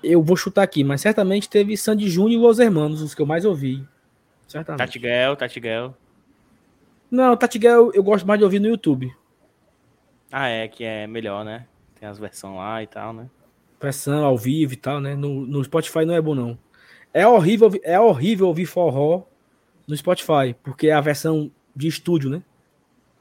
eu 0.03 0.23
vou 0.23 0.37
chutar 0.37 0.63
aqui, 0.63 0.85
mas 0.85 1.01
certamente 1.01 1.49
teve 1.49 1.75
Sandy 1.75 2.11
Júnior 2.11 2.39
e 2.39 2.45
Los 2.45 2.59
Hermanos, 2.59 3.01
os 3.01 3.15
que 3.15 3.23
eu 3.23 3.27
mais 3.27 3.47
ouvi. 3.47 3.83
Certamente. 4.47 4.79
Tatiguel, 4.79 5.37
Tatiguel. 5.37 5.95
Não, 7.11 7.37
Tatiguel 7.37 7.93
eu 7.93 8.03
gosto 8.03 8.27
mais 8.27 8.39
de 8.39 8.45
ouvir 8.45 8.61
no 8.61 8.69
YouTube. 8.69 9.15
Ah, 10.31 10.49
é, 10.49 10.66
que 10.66 10.85
é 10.85 11.07
melhor, 11.07 11.45
né? 11.45 11.66
Tem 11.99 12.09
as 12.09 12.19
versões 12.19 12.57
lá 12.57 12.83
e 12.83 12.87
tal, 12.87 13.12
né? 13.12 13.31
Versão 13.81 14.25
ao 14.25 14.37
vivo 14.37 14.73
e 14.73 14.77
tal, 14.77 15.01
né? 15.01 15.15
No, 15.15 15.47
no 15.47 15.62
Spotify 15.62 16.05
não 16.05 16.15
é 16.15 16.21
bom, 16.21 16.35
não. 16.35 16.59
É 17.12 17.27
horrível, 17.27 17.71
é 17.85 18.01
horrível 18.01 18.49
ouvir 18.49 18.66
forró 18.66 19.23
no 19.87 19.97
Spotify, 19.97 20.55
porque 20.62 20.89
é 20.89 20.93
a 20.93 21.01
versão 21.01 21.51
de 21.75 21.87
estúdio, 21.87 22.31
né? 22.31 22.43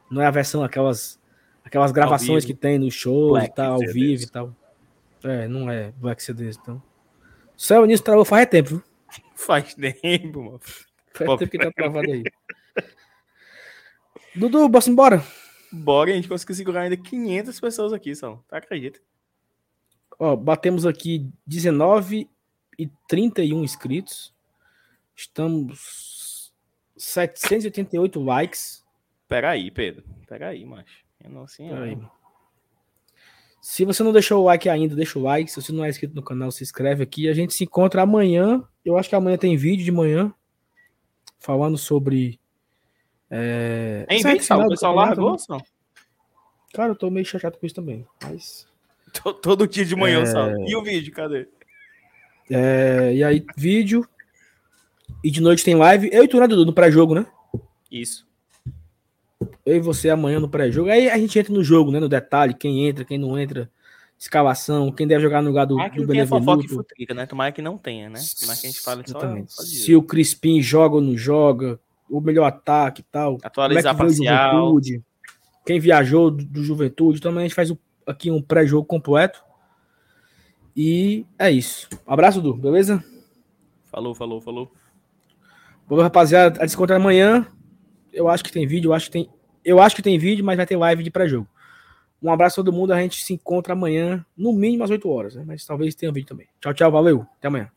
Não 0.10 0.22
é 0.22 0.26
a 0.26 0.32
versão, 0.32 0.64
aquelas, 0.64 1.20
aquelas 1.64 1.91
gravações 1.91 2.45
que 2.45 2.54
tem 2.54 2.80
no 2.80 2.90
show 2.90 3.38
e 3.38 3.48
tal, 3.48 3.74
ao 3.74 3.80
vivo 3.80 4.24
e 4.24 4.28
tal. 4.28 4.56
É, 5.24 5.48
não 5.48 5.70
é 5.70 5.91
Black 5.98 6.22
CDs, 6.22 6.58
então. 6.62 6.82
Céu 7.56 7.86
nisso 7.86 8.04
travou 8.04 8.26
faz 8.26 8.48
tempo, 8.48 8.70
viu? 8.70 8.84
Faz 9.36 9.76
tempo, 9.76 10.41
mano. 10.41 10.60
Faz 11.14 11.30
Pô, 11.30 11.38
tempo 11.38 11.52
que 11.52 11.57
tá 11.57 11.72
travado 11.72 12.11
aí. 12.11 12.23
Dudu, 14.35 14.68
bora 14.68 14.90
embora? 14.90 15.23
Bora, 15.72 16.11
a 16.11 16.15
gente 16.15 16.27
conseguiu 16.27 16.56
segurar 16.56 16.81
ainda 16.81 16.98
500 16.98 17.60
pessoas 17.60 17.94
aqui, 17.94 18.15
só. 18.15 18.44
Tá, 18.48 18.57
acredita? 18.57 18.99
Ó, 20.19 20.35
batemos 20.35 20.85
aqui 20.85 21.31
19 21.45 22.30
e 22.77 22.88
31 23.07 23.64
inscritos. 23.64 24.34
Estamos 25.15 26.53
788 26.98 28.23
likes. 28.23 28.84
Peraí, 29.27 29.69
Pedro. 29.72 30.03
Peraí, 30.27 30.65
macho. 30.65 31.03
Eu 31.23 31.30
não 31.30 31.45
Peraí. 31.45 31.95
Não. 31.95 32.11
Se 33.61 33.85
você 33.85 34.03
não 34.03 34.11
deixou 34.11 34.41
o 34.41 34.45
like 34.45 34.68
ainda, 34.68 34.95
deixa 34.95 35.18
o 35.18 35.22
like. 35.22 35.49
Se 35.49 35.61
você 35.61 35.72
não 35.72 35.85
é 35.85 35.90
inscrito 35.90 36.14
no 36.14 36.23
canal, 36.23 36.52
se 36.52 36.64
inscreve 36.64 37.03
aqui. 37.03 37.30
A 37.30 37.34
gente 37.34 37.53
se 37.53 37.64
encontra 37.64 38.02
amanhã. 38.02 38.61
Eu 38.84 38.98
acho 38.98 39.07
que 39.07 39.15
amanhã 39.15 39.38
tem 39.38 39.56
vídeo 39.56 39.85
de 39.85 39.91
manhã. 39.91 40.34
Falando 41.44 41.78
sobre. 41.78 42.40
É... 43.30 44.06
Vídeo, 44.10 44.32
O 44.32 44.70
pessoal 44.70 44.95
largou, 44.95 45.38
só? 45.38 45.60
Cara, 46.74 46.91
eu 46.91 46.95
tô 46.95 47.10
meio 47.10 47.26
chateado 47.26 47.57
com 47.57 47.65
isso 47.65 47.76
também. 47.76 48.07
Mas. 48.24 48.65
Todo 49.44 49.68
dia 49.68 49.86
de 49.86 49.95
manhã, 49.95 50.22
é... 50.22 50.26
só. 50.26 50.49
E 50.57 50.76
o 50.76 50.82
vídeo, 50.82 51.14
cadê? 51.14 51.48
É... 52.49 53.14
E 53.14 53.24
aí, 53.24 53.45
vídeo. 53.56 54.07
E 55.24 55.30
de 55.30 55.41
noite 55.41 55.64
tem 55.64 55.76
live. 55.76 56.10
Eu 56.11 56.24
e 56.24 56.28
tu, 56.28 56.40
né, 56.40 56.48
Dudu, 56.48 56.65
no 56.65 56.74
pré-jogo, 56.74 57.14
né? 57.14 57.28
Isso 57.91 58.26
eu 59.65 59.78
e 59.78 59.80
você 59.80 60.10
amanhã 60.10 60.40
no 60.40 60.49
pré-jogo. 60.49 60.90
Aí 60.90 61.10
a 61.10 61.18
gente 61.18 61.38
entra 61.38 61.53
no 61.53 61.64
jogo, 61.64 61.91
né? 61.91 61.99
No 61.99 62.10
detalhe, 62.10 62.53
quem 62.53 62.88
entra, 62.88 63.06
quem 63.06 63.18
não 63.18 63.38
entra, 63.40 63.70
escalação, 64.24 64.91
quem 64.91 65.06
deve 65.06 65.22
jogar 65.22 65.41
no 65.41 65.50
lugar 65.50 65.66
do, 65.66 65.76
do 65.76 66.08
Benevenuto. 66.08 66.68
Futrica, 66.70 67.14
né? 67.14 67.26
Tomara 67.26 67.52
que 67.52 67.62
não 67.62 67.78
tenha, 67.78 68.10
né? 68.10 68.20
Tomara 68.40 68.60
que 68.60 68.68
a 68.68 68.70
gente 68.70 68.82
fale 68.82 69.04
só, 69.06 69.20
só 69.48 69.64
Se 69.64 69.94
o 69.95 70.02
Crispim 70.02 70.62
joga 70.62 70.95
ou 70.95 71.02
não 71.02 71.18
joga, 71.18 71.80
o 72.10 72.22
melhor 72.22 72.45
ataque 72.45 73.02
e 73.02 73.06
tal. 73.12 73.38
Atualizar 73.44 73.94
é 73.94 73.98
parcial. 73.98 74.80
Quem 75.66 75.80
viajou 75.80 76.32
do, 76.32 76.44
do 76.45 76.64
Juventude. 76.64 77.20
Então 77.20 77.32
amanhã 77.32 77.45
a 77.45 77.48
gente 77.48 77.56
faz 77.56 77.70
o, 77.70 77.78
aqui 78.08 78.32
um 78.32 78.41
pré-jogo 78.41 78.86
completo. 78.86 79.44
E 80.76 81.26
é 81.38 81.52
isso. 81.52 81.88
Um 82.08 82.14
abraço, 82.14 82.41
Du, 82.41 82.54
beleza? 82.54 83.04
Falou, 83.91 84.16
falou, 84.16 84.41
falou. 84.41 84.72
Bom, 85.88 86.02
rapaziada, 86.02 86.62
a 86.62 86.66
descontar 86.66 86.98
amanhã. 86.98 87.45
Eu 88.12 88.30
acho 88.30 88.44
que 88.44 88.52
tem 88.52 88.66
vídeo, 88.66 88.90
eu 88.90 88.94
acho 88.94 89.08
que 89.08 89.12
tem. 89.12 89.30
Eu 89.66 89.82
acho 89.82 89.95
que 89.95 90.02
tem 90.02 90.18
vídeo, 90.18 90.44
mas 90.44 90.58
vai 90.58 90.66
ter 90.66 90.78
live 90.78 91.04
de 91.04 91.12
pré-jogo. 91.12 91.48
Um 92.24 92.32
abraço 92.32 92.62
a 92.62 92.64
todo 92.64 92.74
mundo. 92.74 92.94
A 92.94 93.02
gente 93.02 93.22
se 93.22 93.34
encontra 93.34 93.74
amanhã, 93.74 94.26
no 94.38 94.54
mínimo 94.54 94.84
às 94.84 94.90
8 94.90 95.10
horas, 95.10 95.36
né? 95.36 95.44
Mas 95.45 95.66
talvez 95.66 95.94
tenha 95.94 96.12
vídeo 96.12 96.28
também. 96.28 96.48
Tchau, 96.62 96.74
tchau. 96.74 96.91
Valeu. 96.91 97.28
Até 97.38 97.50
amanhã. 97.50 97.70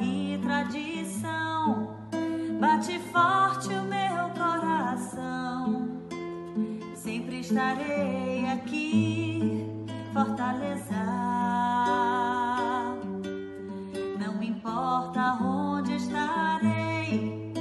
E 0.00 0.38
tradição. 0.38 1.96
Bate 2.60 2.98
forte 3.12 3.68
o 3.74 3.82
meu 3.82 4.30
coração. 4.36 5.88
Sempre 6.94 7.40
estarei 7.40 8.46
aqui, 8.46 9.66
Fortaleza. 10.12 11.02
Não 14.18 14.42
importa 14.42 15.38
onde 15.42 15.96
estarei, 15.96 17.52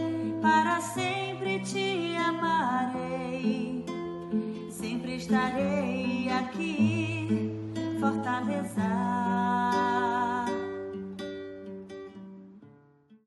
para 0.42 0.80
sempre 0.82 1.60
te 1.60 2.16
amarei. 2.18 3.86
Sempre 4.70 5.16
estarei 5.16 6.30
aqui, 6.32 7.58
Fortaleza. 8.00 9.91